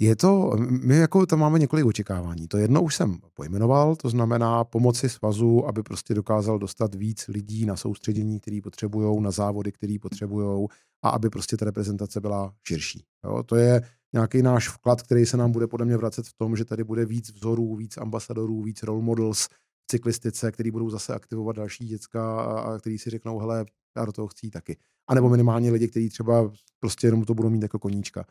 Je 0.00 0.16
to, 0.16 0.52
my 0.58 0.96
jako 0.96 1.26
tam 1.26 1.38
máme 1.38 1.58
několik 1.58 1.86
očekávání. 1.86 2.48
To 2.48 2.58
jedno 2.58 2.82
už 2.82 2.94
jsem 2.94 3.18
pojmenoval, 3.34 3.96
to 3.96 4.08
znamená 4.08 4.64
pomoci 4.64 5.08
svazu, 5.08 5.66
aby 5.66 5.82
prostě 5.82 6.14
dokázal 6.14 6.58
dostat 6.58 6.94
víc 6.94 7.28
lidí 7.28 7.66
na 7.66 7.76
soustředění, 7.76 8.40
který 8.40 8.60
potřebují, 8.60 9.22
na 9.22 9.30
závody, 9.30 9.72
který 9.72 9.98
potřebují 9.98 10.66
a 11.02 11.08
aby 11.08 11.30
prostě 11.30 11.56
ta 11.56 11.64
reprezentace 11.64 12.20
byla 12.20 12.54
širší. 12.66 13.04
Jo? 13.24 13.42
To 13.42 13.56
je 13.56 13.82
nějaký 14.12 14.42
náš 14.42 14.68
vklad, 14.68 15.02
který 15.02 15.26
se 15.26 15.36
nám 15.36 15.52
bude 15.52 15.66
podle 15.66 15.86
mě 15.86 15.96
vracet 15.96 16.26
v 16.26 16.32
tom, 16.32 16.56
že 16.56 16.64
tady 16.64 16.84
bude 16.84 17.04
víc 17.04 17.32
vzorů, 17.32 17.76
víc 17.76 17.96
ambasadorů, 17.96 18.62
víc 18.62 18.82
role 18.82 19.02
models, 19.02 19.48
cyklistice, 19.90 20.52
který 20.52 20.70
budou 20.70 20.90
zase 20.90 21.14
aktivovat 21.14 21.56
další 21.56 21.86
děcka 21.86 22.40
a 22.40 22.78
který 22.78 22.98
si 22.98 23.10
řeknou, 23.10 23.38
hele, 23.38 23.64
já 23.96 24.04
do 24.04 24.12
toho 24.12 24.28
chci 24.28 24.50
taky. 24.50 24.76
A 25.08 25.14
nebo 25.14 25.28
minimálně 25.28 25.70
lidi, 25.70 25.88
kteří 25.88 26.08
třeba 26.08 26.50
prostě 26.80 27.06
jenom 27.06 27.24
to 27.24 27.34
budou 27.34 27.50
mít 27.50 27.62
jako 27.62 27.78
koníčka. 27.78 28.24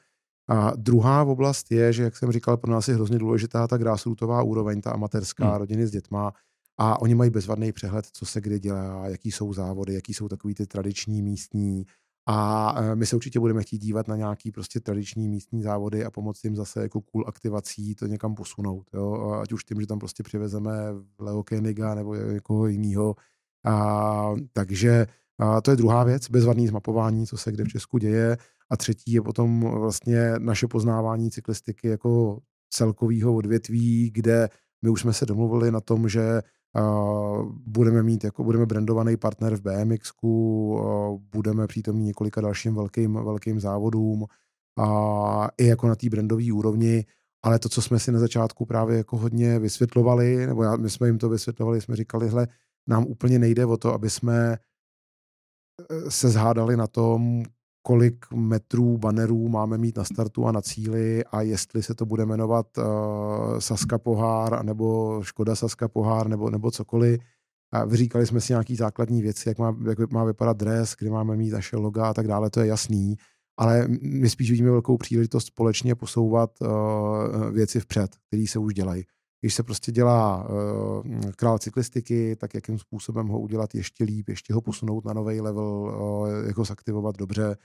A 0.50 0.72
druhá 0.76 1.24
oblast 1.24 1.72
je, 1.72 1.94
že, 1.94 2.04
jak 2.04 2.18
jsem 2.18 2.32
říkal, 2.32 2.58
pro 2.58 2.72
nás 2.72 2.88
je 2.88 2.96
hrozně 2.96 3.20
důležitá 3.20 3.68
ta 3.68 3.78
grassrootová 3.78 4.44
úroveň, 4.44 4.82
ta 4.82 4.92
amatérská, 4.92 5.50
hmm. 5.50 5.58
rodiny 5.58 5.88
s 5.88 5.92
dětma. 5.92 6.34
A 6.78 7.02
oni 7.02 7.16
mají 7.16 7.30
bezvadný 7.30 7.72
přehled, 7.72 8.06
co 8.06 8.26
se 8.26 8.42
kdy 8.42 8.60
dělá, 8.60 9.08
jaký 9.08 9.32
jsou 9.32 9.54
závody, 9.54 9.94
jaký 9.94 10.14
jsou 10.14 10.28
takový 10.28 10.54
ty 10.54 10.68
tradiční 10.68 11.22
místní 11.22 11.86
a 12.30 12.76
e, 12.78 12.96
my 12.96 13.06
se 13.06 13.16
určitě 13.16 13.40
budeme 13.40 13.64
chtít 13.64 13.78
dívat 13.78 14.08
na 14.08 14.16
nějaký 14.16 14.52
prostě 14.52 14.80
tradiční 14.80 15.30
místní 15.30 15.64
závody 15.64 16.06
a 16.06 16.12
pomoct 16.12 16.44
jim 16.44 16.56
zase 16.56 16.82
jako 16.82 17.02
cool 17.02 17.24
aktivací 17.28 17.96
to 17.96 18.08
někam 18.08 18.36
posunout. 18.36 18.90
Jo? 18.94 19.32
Ať 19.42 19.52
už 19.52 19.64
tím, 19.64 19.82
že 19.82 19.88
tam 19.88 20.00
prostě 20.00 20.24
přivezeme 20.24 20.72
Leo 21.20 21.44
Koeniga 21.44 21.96
nebo 21.96 22.16
někoho 22.16 22.68
jiného. 22.68 23.16
A, 23.66 24.36
takže 24.54 25.08
a 25.40 25.62
to 25.62 25.72
je 25.72 25.78
druhá 25.78 26.04
věc, 26.04 26.30
bezvadný 26.30 26.68
zmapování, 26.68 27.28
co 27.28 27.38
se 27.38 27.52
kde 27.52 27.64
v 27.64 27.68
Česku 27.68 27.98
děje. 27.98 28.38
A 28.70 28.78
třetí 28.78 29.12
je 29.12 29.22
potom 29.22 29.60
vlastně 29.60 30.34
naše 30.40 30.68
poznávání 30.68 31.32
cyklistiky 31.32 31.88
jako 31.88 32.40
celkového 32.70 33.36
odvětví, 33.36 34.12
kde 34.14 34.50
my 34.82 34.90
už 34.90 35.02
jsme 35.02 35.14
se 35.14 35.26
domluvili 35.26 35.72
na 35.72 35.82
tom, 35.82 36.10
že 36.10 36.42
budeme 37.66 38.04
mít, 38.04 38.24
jako 38.24 38.44
budeme 38.44 38.66
brandovaný 38.66 39.18
partner 39.18 39.56
v 39.56 39.62
BMX, 39.62 40.12
budeme 41.32 41.68
přítomní 41.68 42.06
několika 42.06 42.42
dalším 42.42 42.76
velkým, 42.76 43.14
velkým 43.14 43.60
závodům 43.60 44.26
a 44.78 45.50
i 45.58 45.66
jako 45.66 45.88
na 45.88 45.96
té 45.96 46.10
brandové 46.10 46.54
úrovni, 46.54 47.06
ale 47.44 47.60
to, 47.60 47.70
co 47.70 47.82
jsme 47.82 48.00
si 48.00 48.12
na 48.12 48.20
začátku 48.20 48.66
právě 48.66 48.98
jako 48.98 49.18
hodně 49.18 49.60
vysvětlovali, 49.60 50.48
nebo 50.48 50.64
já, 50.64 50.76
my 50.76 50.90
jsme 50.90 51.08
jim 51.08 51.18
to 51.18 51.30
vysvětlovali, 51.30 51.82
jsme 51.82 51.96
říkali, 51.96 52.30
hle, 52.30 52.48
nám 52.88 53.06
úplně 53.06 53.40
nejde 53.40 53.66
o 53.66 53.78
to, 53.78 53.94
aby 53.94 54.10
jsme 54.10 54.58
eh, 55.92 56.12
se 56.12 56.30
zhádali 56.30 56.78
na 56.78 56.88
tom, 56.88 57.44
kolik 57.88 58.26
metrů 58.36 58.98
bannerů 58.98 59.50
máme 59.50 59.78
mít 59.78 59.98
na 59.98 60.04
startu 60.04 60.46
a 60.46 60.52
na 60.52 60.62
cíli 60.62 61.26
a 61.26 61.42
jestli 61.42 61.84
se 61.84 61.96
to 61.96 62.06
bude 62.06 62.26
jmenovat 62.26 62.78
uh, 62.78 62.84
Saska 63.60 63.98
pohár 63.98 64.66
nebo 64.66 65.20
Škoda 65.24 65.56
Saska 65.56 65.88
pohár 65.88 66.28
nebo, 66.28 66.50
nebo 66.50 66.72
cokoliv. 66.72 67.20
A 67.72 67.86
vyříkali 67.86 68.26
jsme 68.26 68.42
si 68.42 68.54
nějaký 68.54 68.76
základní 68.76 69.22
věci, 69.22 69.50
jak 69.50 69.58
má, 69.58 69.78
jak 69.90 70.12
má 70.12 70.24
vypadat 70.24 70.58
dres, 70.58 70.96
kdy 71.00 71.10
máme 71.10 71.36
mít 71.36 71.52
naše 71.52 71.78
loga 71.78 72.10
a 72.10 72.14
tak 72.14 72.28
dále, 72.28 72.50
to 72.50 72.60
je 72.60 72.68
jasný. 72.68 73.16
Ale 73.58 73.88
my 74.02 74.30
spíš 74.30 74.52
vidíme 74.52 74.72
velkou 74.72 74.98
příležitost 74.98 75.46
společně 75.46 75.96
posouvat 75.96 76.52
uh, 76.62 76.68
věci 77.52 77.80
vpřed, 77.80 78.16
které 78.28 78.46
se 78.48 78.60
už 78.60 78.74
dělají. 78.74 79.04
Když 79.42 79.54
se 79.54 79.64
prostě 79.64 79.92
dělá 79.92 80.50
uh, 80.50 81.32
král 81.36 81.60
cyklistiky, 81.60 82.36
tak 82.36 82.54
jakým 82.54 82.80
způsobem 82.80 83.28
ho 83.28 83.40
udělat 83.40 83.76
ještě 83.76 84.04
líp, 84.04 84.30
ještě 84.30 84.54
ho 84.54 84.62
posunout 84.62 85.06
na 85.06 85.14
nový 85.14 85.42
level, 85.42 85.64
uh, 85.64 86.48
jak 86.48 86.58
ho 86.58 86.66
zaktivovat 86.66 87.18
dobře, 87.18 87.58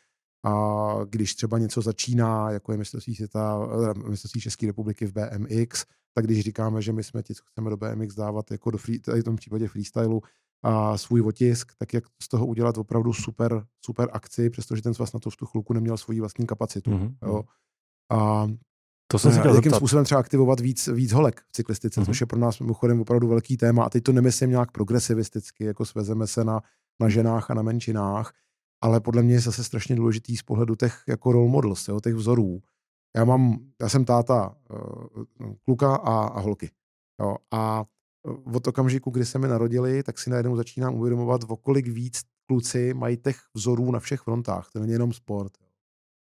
a 0.44 0.94
když 1.08 1.34
třeba 1.34 1.58
něco 1.58 1.82
začíná, 1.82 2.50
jako 2.50 2.72
je 2.72 2.78
mistrovství 2.78 3.14
světa, 3.14 3.68
eh, 3.90 4.08
mistrovství 4.08 4.40
České 4.40 4.66
republiky 4.66 5.06
v 5.06 5.12
BMX, 5.12 5.84
tak 6.14 6.24
když 6.24 6.40
říkáme, 6.40 6.82
že 6.82 6.92
my 6.92 7.04
jsme 7.04 7.22
ti, 7.22 7.34
co 7.34 7.42
chceme 7.44 7.70
do 7.70 7.76
BMX 7.76 8.14
dávat 8.14 8.50
jako 8.50 8.70
do 8.70 8.78
free, 8.78 8.98
tady 8.98 9.20
v 9.20 9.24
tom 9.24 9.36
případě 9.36 9.68
freestylu 9.68 10.22
a 10.64 10.98
svůj 10.98 11.20
otisk, 11.20 11.72
tak 11.78 11.94
jak 11.94 12.04
z 12.22 12.28
toho 12.28 12.46
udělat 12.46 12.78
opravdu 12.78 13.12
super, 13.12 13.64
super 13.84 14.08
akci, 14.12 14.50
přestože 14.50 14.82
ten 14.82 14.94
svaz 14.94 15.12
na 15.12 15.20
to 15.20 15.30
v 15.30 15.36
tu 15.36 15.46
chvilku 15.46 15.72
neměl 15.72 15.96
svoji 15.96 16.20
vlastní 16.20 16.46
kapacitu. 16.46 16.90
Mm-hmm. 16.90 17.14
Jo. 17.22 17.42
A 18.10 18.48
to 19.12 19.18
jsem 19.18 19.32
si 19.32 19.38
jakým 19.38 19.52
zeptat. 19.52 19.76
způsobem 19.76 20.04
třeba 20.04 20.20
aktivovat 20.20 20.60
víc, 20.60 20.88
víc 20.88 21.12
holek 21.12 21.40
v 21.40 21.52
cyklistice, 21.52 22.00
mm-hmm. 22.00 22.06
což 22.06 22.20
je 22.20 22.26
pro 22.26 22.38
nás 22.38 22.60
mimochodem 22.60 23.00
opravdu 23.00 23.28
velký 23.28 23.56
téma. 23.56 23.84
A 23.84 23.88
teď 23.88 24.04
to 24.04 24.12
nemyslím 24.12 24.50
nějak 24.50 24.70
progresivisticky, 24.70 25.64
jako 25.64 25.84
svezeme 25.84 26.26
se 26.26 26.44
na, 26.44 26.60
na 27.00 27.08
ženách 27.08 27.50
a 27.50 27.54
na 27.54 27.62
menšinách, 27.62 28.32
ale 28.80 29.00
podle 29.00 29.22
mě 29.22 29.34
je 29.34 29.40
zase 29.40 29.64
strašně 29.64 29.96
důležitý 29.96 30.36
z 30.36 30.42
pohledu 30.42 30.74
těch 30.74 31.02
jako 31.08 31.32
role 31.32 31.50
models, 31.50 31.88
jo, 31.88 32.00
těch 32.00 32.14
vzorů. 32.14 32.62
Já 33.16 33.24
mám, 33.24 33.58
já 33.80 33.88
jsem 33.88 34.04
táta 34.04 34.56
uh, 34.70 35.24
kluka 35.64 35.94
a, 35.96 36.26
a 36.26 36.40
holky. 36.40 36.70
Jo, 37.20 37.36
a 37.50 37.84
eh, 38.28 38.56
od 38.56 38.66
okamžiku, 38.66 39.10
kdy 39.10 39.24
se 39.24 39.38
mi 39.38 39.48
narodili, 39.48 40.02
tak 40.02 40.18
si 40.18 40.30
najednou 40.30 40.56
začínám 40.56 40.94
uvědomovat, 40.94 41.40
o 41.48 41.56
kolik 41.56 41.88
víc 41.88 42.20
kluci 42.46 42.94
mají 42.94 43.16
těch 43.16 43.36
vzorů 43.54 43.90
na 43.90 44.00
všech 44.00 44.20
frontách. 44.20 44.70
To 44.72 44.78
není 44.78 44.92
jenom 44.92 45.12
sport. 45.12 45.52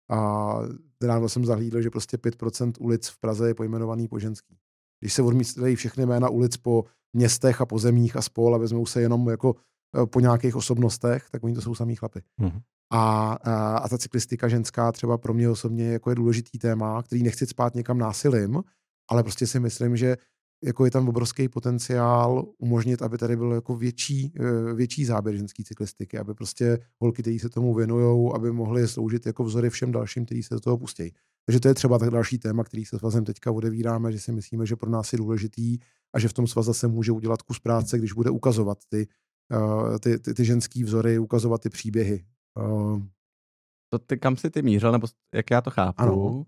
A 0.10 0.60
ráno 1.04 1.30
jsem 1.30 1.46
zahlídl, 1.46 1.82
že 1.82 1.90
prostě 1.90 2.18
5% 2.18 2.74
ulic 2.80 3.08
v 3.08 3.18
Praze 3.18 3.48
je 3.48 3.54
pojmenovaný 3.54 4.08
po 4.08 4.20
ženský. 4.20 4.58
Když 5.00 5.14
se 5.14 5.22
odmítají 5.22 5.76
všechny 5.76 6.06
jména 6.06 6.30
ulic 6.30 6.58
po 6.58 6.86
městech 7.14 7.62
a 7.62 7.66
pozemích 7.66 8.16
a 8.16 8.22
spol 8.22 8.56
a 8.56 8.58
vezmou 8.58 8.86
se 8.86 9.02
jenom 9.02 9.30
jako 9.30 9.56
eh, 9.56 10.06
po 10.06 10.20
nějakých 10.20 10.56
osobnostech, 10.56 11.30
tak 11.32 11.44
oni 11.44 11.56
to 11.56 11.62
jsou 11.62 11.76
samý 11.76 11.96
chlapy. 11.96 12.22
Mhm. 12.38 12.60
A, 12.94 13.34
a, 13.44 13.78
a 13.78 13.90
ta 13.90 13.98
cyklistika 13.98 14.48
ženská 14.48 14.92
třeba 14.92 15.18
pro 15.18 15.34
mě 15.34 15.50
osobně 15.50 15.92
jako 15.92 16.10
je 16.10 16.16
důležitý 16.16 16.60
téma, 16.60 17.04
který 17.04 17.24
nechci 17.24 17.48
spát 17.48 17.76
někam 17.76 17.98
násilím, 17.98 18.64
ale 19.10 19.24
prostě 19.24 19.48
si 19.48 19.60
myslím, 19.60 19.98
že 19.98 20.18
jako 20.64 20.86
je 20.86 20.92
tam 20.92 21.10
obrovský 21.10 21.50
potenciál 21.50 22.46
umožnit, 22.58 23.02
aby 23.02 23.18
tady 23.18 23.36
byl 23.36 23.52
jako 23.52 23.76
větší, 23.76 24.34
eh, 24.40 24.74
větší 24.74 25.06
záběr 25.06 25.36
ženské 25.36 25.64
cyklistiky, 25.64 26.18
aby 26.18 26.34
prostě 26.34 26.80
holky, 27.02 27.22
kteří 27.22 27.40
se 27.40 27.50
tomu 27.50 27.74
věnují, 27.74 28.32
aby 28.36 28.52
mohly 28.52 28.88
sloužit 28.88 29.26
jako 29.26 29.44
vzory 29.44 29.70
všem 29.70 29.92
dalším, 29.92 30.26
kteří 30.26 30.44
se 30.44 30.54
do 30.54 30.60
toho 30.60 30.78
pustí. 30.78 31.14
Takže 31.46 31.60
to 31.60 31.68
je 31.68 31.74
třeba 31.74 32.00
tak 32.00 32.10
další 32.10 32.40
téma, 32.40 32.64
který 32.64 32.86
se 32.86 33.00
svazem 33.00 33.26
teďka 33.26 33.52
odevíráme, 33.52 34.12
že 34.12 34.20
si 34.20 34.32
myslíme, 34.32 34.66
že 34.66 34.76
pro 34.76 34.90
nás 34.90 35.14
je 35.14 35.18
důležitý 35.18 35.78
a 36.16 36.20
že 36.20 36.28
v 36.28 36.34
tom 36.34 36.48
svaz 36.48 36.66
zase 36.66 36.88
může 36.88 37.12
udělat 37.12 37.42
kus 37.42 37.60
práce, 37.60 37.98
když 37.98 38.14
bude 38.14 38.30
ukazovat 38.30 38.78
ty, 38.90 39.08
uh, 39.56 39.98
ty, 39.98 40.20
ty, 40.20 40.34
ty 40.34 40.46
ženský 40.46 40.84
vzory, 40.84 41.20
ukazovat 41.20 41.62
ty 41.62 41.70
příběhy. 41.70 42.26
Uh, 42.60 43.02
to 43.90 44.00
ty, 44.00 44.18
kam 44.18 44.38
si 44.38 44.50
ty 44.50 44.62
mířil, 44.62 44.92
nebo 44.92 45.08
jak 45.34 45.52
já 45.52 45.62
to 45.62 45.72
chápu, 45.72 46.02
Ano 46.02 46.46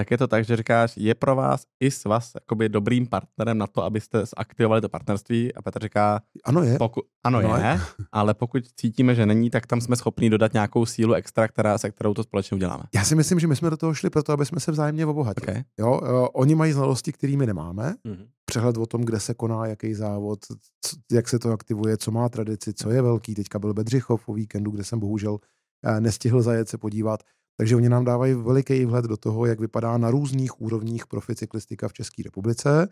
tak 0.00 0.10
je 0.10 0.18
to 0.18 0.28
tak, 0.28 0.44
že 0.44 0.56
říkáš, 0.56 0.96
je 0.96 1.14
pro 1.14 1.36
vás 1.36 1.62
i 1.80 1.90
s 1.90 2.04
vás 2.04 2.32
jakoby 2.34 2.68
dobrým 2.68 3.06
partnerem 3.06 3.58
na 3.58 3.66
to, 3.66 3.84
abyste 3.84 4.24
zaktivovali 4.38 4.80
to 4.80 4.88
partnerství 4.88 5.54
a 5.54 5.62
Petr 5.62 5.82
říká, 5.82 6.20
ano 6.44 6.62
je, 6.62 6.78
poku, 6.78 7.02
ano, 7.24 7.38
ano 7.38 7.56
je, 7.56 7.64
je, 7.64 7.80
ale 8.12 8.34
pokud 8.34 8.62
cítíme, 8.76 9.14
že 9.14 9.26
není, 9.26 9.50
tak 9.50 9.66
tam 9.66 9.80
jsme 9.80 9.96
schopni 9.96 10.30
dodat 10.30 10.52
nějakou 10.52 10.86
sílu 10.86 11.14
extra, 11.14 11.48
která, 11.48 11.78
se 11.78 11.90
kterou 11.90 12.14
to 12.14 12.22
společně 12.22 12.54
uděláme. 12.54 12.82
Já 12.94 13.04
si 13.04 13.14
myslím, 13.14 13.40
že 13.40 13.46
my 13.46 13.56
jsme 13.56 13.70
do 13.70 13.76
toho 13.76 13.94
šli 13.94 14.10
proto, 14.10 14.32
aby 14.32 14.46
jsme 14.46 14.60
se 14.60 14.72
vzájemně 14.72 15.06
obohatili. 15.06 15.46
Okay. 15.48 15.62
Jo, 15.78 16.00
uh, 16.02 16.26
oni 16.32 16.54
mají 16.54 16.72
znalosti, 16.72 17.12
kterými 17.12 17.46
nemáme, 17.46 17.94
mm-hmm. 18.06 18.26
přehled 18.44 18.76
o 18.76 18.86
tom, 18.86 19.00
kde 19.00 19.20
se 19.20 19.34
koná, 19.34 19.66
jaký 19.66 19.94
závod, 19.94 20.38
c- 20.44 20.96
jak 21.12 21.28
se 21.28 21.38
to 21.38 21.52
aktivuje, 21.52 21.96
co 21.96 22.10
má 22.10 22.28
tradici, 22.28 22.74
co 22.74 22.90
je 22.90 23.02
velký. 23.02 23.34
Teďka 23.34 23.58
byl 23.58 23.74
Bedřichov 23.74 24.28
o 24.28 24.32
víkendu, 24.32 24.70
kde 24.70 24.84
jsem 24.84 25.00
bohužel 25.00 25.32
uh, 25.32 26.00
nestihl 26.00 26.42
zajet 26.42 26.68
se 26.68 26.78
podívat. 26.78 27.20
Takže 27.60 27.76
oni 27.76 27.88
nám 27.88 28.04
dávají 28.04 28.34
veliký 28.34 28.84
vhled 28.84 29.04
do 29.04 29.16
toho, 29.16 29.46
jak 29.46 29.60
vypadá 29.60 29.98
na 29.98 30.10
různých 30.10 30.60
úrovních 30.60 31.06
proficyklistika 31.06 31.88
v 31.88 31.92
České 31.92 32.22
republice. 32.22 32.88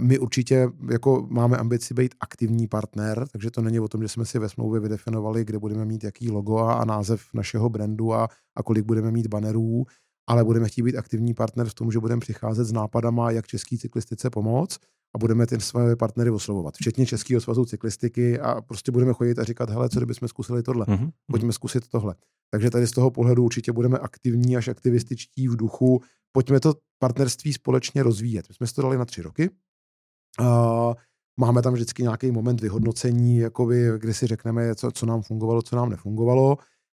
My 0.00 0.18
určitě 0.18 0.68
jako 0.90 1.26
máme 1.30 1.56
ambici 1.56 1.94
být 1.94 2.14
aktivní 2.20 2.68
partner, 2.68 3.28
takže 3.32 3.50
to 3.50 3.62
není 3.62 3.80
o 3.80 3.88
tom, 3.88 4.02
že 4.02 4.08
jsme 4.08 4.24
si 4.24 4.38
ve 4.38 4.48
smlouvě 4.48 4.80
vydefinovali, 4.80 5.44
kde 5.44 5.58
budeme 5.58 5.84
mít 5.84 6.04
jaký 6.04 6.30
logo 6.30 6.58
a, 6.58 6.84
název 6.84 7.22
našeho 7.34 7.68
brandu 7.68 8.14
a, 8.14 8.28
a 8.56 8.62
kolik 8.62 8.84
budeme 8.84 9.10
mít 9.10 9.26
banerů, 9.26 9.84
ale 10.28 10.44
budeme 10.44 10.68
chtít 10.68 10.82
být 10.82 10.96
aktivní 10.96 11.34
partner 11.34 11.68
v 11.68 11.74
tom, 11.74 11.92
že 11.92 11.98
budeme 11.98 12.20
přicházet 12.20 12.64
s 12.64 12.72
nápadama, 12.72 13.30
jak 13.30 13.46
český 13.46 13.78
cyklistice 13.78 14.30
pomoct 14.30 14.80
a 15.14 15.18
budeme 15.18 15.46
ty 15.46 15.60
své 15.60 15.96
partnery 15.96 16.30
oslovovat, 16.30 16.74
včetně 16.74 17.06
Českého 17.06 17.40
svazu 17.40 17.64
cyklistiky 17.64 18.40
a 18.40 18.60
prostě 18.60 18.92
budeme 18.92 19.12
chodit 19.12 19.38
a 19.38 19.44
říkat, 19.44 19.70
hele, 19.70 19.88
co 19.88 19.98
kdybychom 19.98 20.28
zkusili 20.28 20.62
tohle, 20.62 20.86
mm-hmm. 20.86 21.10
pojďme 21.30 21.52
zkusit 21.52 21.88
tohle. 21.88 22.14
Takže 22.50 22.70
tady 22.70 22.86
z 22.86 22.90
toho 22.90 23.10
pohledu 23.10 23.44
určitě 23.44 23.72
budeme 23.72 23.98
aktivní 23.98 24.56
až 24.56 24.68
aktivističtí 24.68 25.48
v 25.48 25.56
duchu, 25.56 26.02
pojďme 26.32 26.60
to 26.60 26.74
partnerství 26.98 27.52
společně 27.52 28.02
rozvíjet. 28.02 28.46
My 28.48 28.54
jsme 28.54 28.74
to 28.74 28.82
dali 28.82 28.98
na 28.98 29.04
tři 29.04 29.22
roky. 29.22 29.50
Uh, 30.40 30.94
máme 31.40 31.62
tam 31.62 31.72
vždycky 31.74 32.02
nějaký 32.02 32.30
moment 32.30 32.60
vyhodnocení, 32.60 33.38
jakoby, 33.38 33.90
kdy 33.98 34.14
si 34.14 34.26
řekneme, 34.26 34.74
co, 34.74 34.90
co 34.90 35.06
nám 35.06 35.22
fungovalo, 35.22 35.62
co 35.62 35.76
nám 35.76 35.90
nefungovalo, 35.90 36.56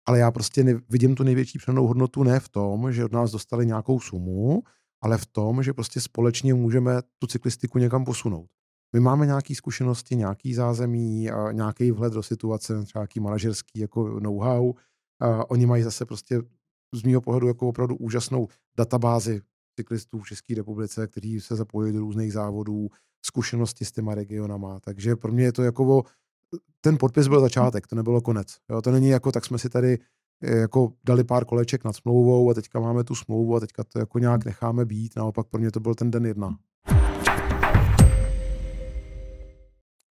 ale 0.08 0.20
já 0.20 0.32
prostě 0.32 0.82
vidím 0.90 1.16
tu 1.16 1.24
největší 1.24 1.58
přenou 1.58 1.88
hodnotu 1.88 2.24
ne 2.24 2.40
v 2.40 2.50
tom, 2.50 2.92
že 2.92 3.06
od 3.06 3.12
nás 3.12 3.32
dostali 3.32 3.66
nějakou 3.66 4.00
sumu, 4.00 4.64
ale 5.02 5.18
v 5.18 5.26
tom, 5.26 5.64
že 5.64 5.74
prostě 5.74 6.02
společně 6.02 6.54
můžeme 6.54 7.02
tu 7.20 7.28
cyklistiku 7.28 7.80
někam 7.80 8.06
posunout. 8.06 8.48
My 8.94 9.00
máme 9.00 9.26
nějaké 9.26 9.56
zkušenosti, 9.56 10.16
nějaký 10.16 10.54
zázemí, 10.54 11.30
nějaký 11.52 11.92
vhled 11.92 12.14
do 12.14 12.24
situace, 12.24 12.84
třeba 12.84 13.02
nějaký 13.02 13.20
manažerský 13.20 13.80
jako 13.80 14.20
know-how. 14.20 14.74
Oni 15.48 15.66
mají 15.66 15.84
zase 15.84 16.06
prostě 16.06 16.42
z 16.94 17.04
mého 17.04 17.22
pohledu 17.22 17.48
jako 17.48 17.68
opravdu 17.68 17.96
úžasnou 17.96 18.48
databázi 18.78 19.42
cyklistů 19.80 20.20
v 20.20 20.28
České 20.28 20.56
republice, 20.56 21.08
kteří 21.08 21.42
se 21.42 21.56
zapojují 21.56 21.94
do 21.94 22.00
různých 22.00 22.34
závodů, 22.34 22.88
zkušenosti 23.26 23.86
s 23.86 23.92
těma 23.92 24.16
regionama. 24.16 24.80
Takže 24.80 25.16
pro 25.16 25.32
mě 25.32 25.44
je 25.44 25.52
to 25.52 25.64
jako 25.64 26.04
ten 26.82 26.98
podpis 26.98 27.28
byl 27.28 27.42
začátek, 27.42 27.88
to 27.88 27.96
nebylo 27.96 28.22
konec. 28.22 28.58
Jo, 28.70 28.82
to 28.82 28.92
není 28.92 29.10
jako, 29.10 29.32
tak 29.32 29.46
jsme 29.46 29.58
si 29.58 29.70
tady 29.70 29.98
jako 30.42 30.94
dali 31.06 31.24
pár 31.24 31.46
koleček 31.46 31.84
nad 31.84 31.94
smlouvou 31.94 32.50
a 32.50 32.54
teďka 32.54 32.80
máme 32.80 33.04
tu 33.04 33.16
smlouvu 33.16 33.56
a 33.56 33.60
teďka 33.60 33.84
to 33.84 34.00
jako 34.00 34.20
nějak 34.20 34.46
necháme 34.46 34.86
být. 34.86 35.16
Naopak 35.16 35.48
pro 35.48 35.60
mě 35.60 35.72
to 35.72 35.80
byl 35.80 35.96
ten 35.96 36.12
den 36.12 36.26
jedna. 36.26 36.58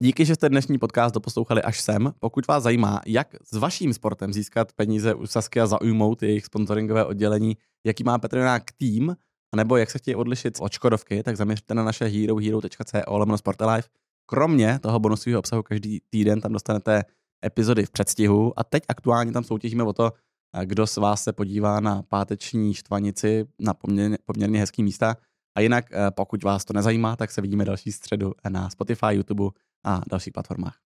Díky, 0.03 0.25
že 0.25 0.35
jste 0.35 0.49
dnešní 0.49 0.77
podcast 0.77 1.15
doposlouchali 1.15 1.61
až 1.61 1.81
sem. 1.81 2.13
Pokud 2.19 2.47
vás 2.47 2.63
zajímá, 2.63 3.01
jak 3.05 3.35
s 3.43 3.57
vaším 3.57 3.93
sportem 3.93 4.33
získat 4.33 4.73
peníze 4.73 5.13
u 5.13 5.27
Sasky 5.27 5.61
a 5.61 5.67
zaujmout 5.67 6.23
jejich 6.23 6.45
sponsoringové 6.45 7.05
oddělení, 7.05 7.57
jaký 7.85 8.03
má 8.03 8.17
Petr 8.17 8.37
Jonák 8.37 8.63
tým, 8.77 9.15
nebo 9.55 9.77
jak 9.77 9.91
se 9.91 9.97
chtějí 9.97 10.15
odlišit 10.15 10.57
od 10.61 10.71
Škodovky, 10.71 11.23
tak 11.23 11.37
zaměřte 11.37 11.73
na 11.73 11.83
naše 11.83 12.05
herohero.co 12.05 12.97
lomeno 13.07 13.37
Sportalife. 13.37 13.89
Kromě 14.25 14.79
toho 14.79 14.99
bonusového 14.99 15.39
obsahu 15.39 15.63
každý 15.63 15.99
týden 16.09 16.41
tam 16.41 16.53
dostanete 16.53 17.03
epizody 17.45 17.85
v 17.85 17.91
předstihu 17.91 18.59
a 18.59 18.63
teď 18.63 18.83
aktuálně 18.89 19.31
tam 19.31 19.43
soutěžíme 19.43 19.83
o 19.83 19.93
to, 19.93 20.11
kdo 20.63 20.87
z 20.87 20.97
vás 20.97 21.23
se 21.23 21.33
podívá 21.33 21.79
na 21.79 22.03
páteční 22.03 22.73
štvanici 22.73 23.47
na 23.59 23.73
poměrně, 23.73 24.17
poměrně 24.25 24.59
hezký 24.59 24.83
místa. 24.83 25.15
A 25.57 25.61
jinak, 25.61 25.85
eh, 25.91 26.11
pokud 26.11 26.43
vás 26.43 26.65
to 26.65 26.73
nezajímá, 26.73 27.15
tak 27.15 27.31
se 27.31 27.41
vidíme 27.41 27.65
další 27.65 27.91
středu 27.91 28.33
na 28.49 28.69
Spotify, 28.69 29.13
YouTube 29.13 29.43
a 29.85 30.01
dalších 30.09 30.33
platformách. 30.33 30.90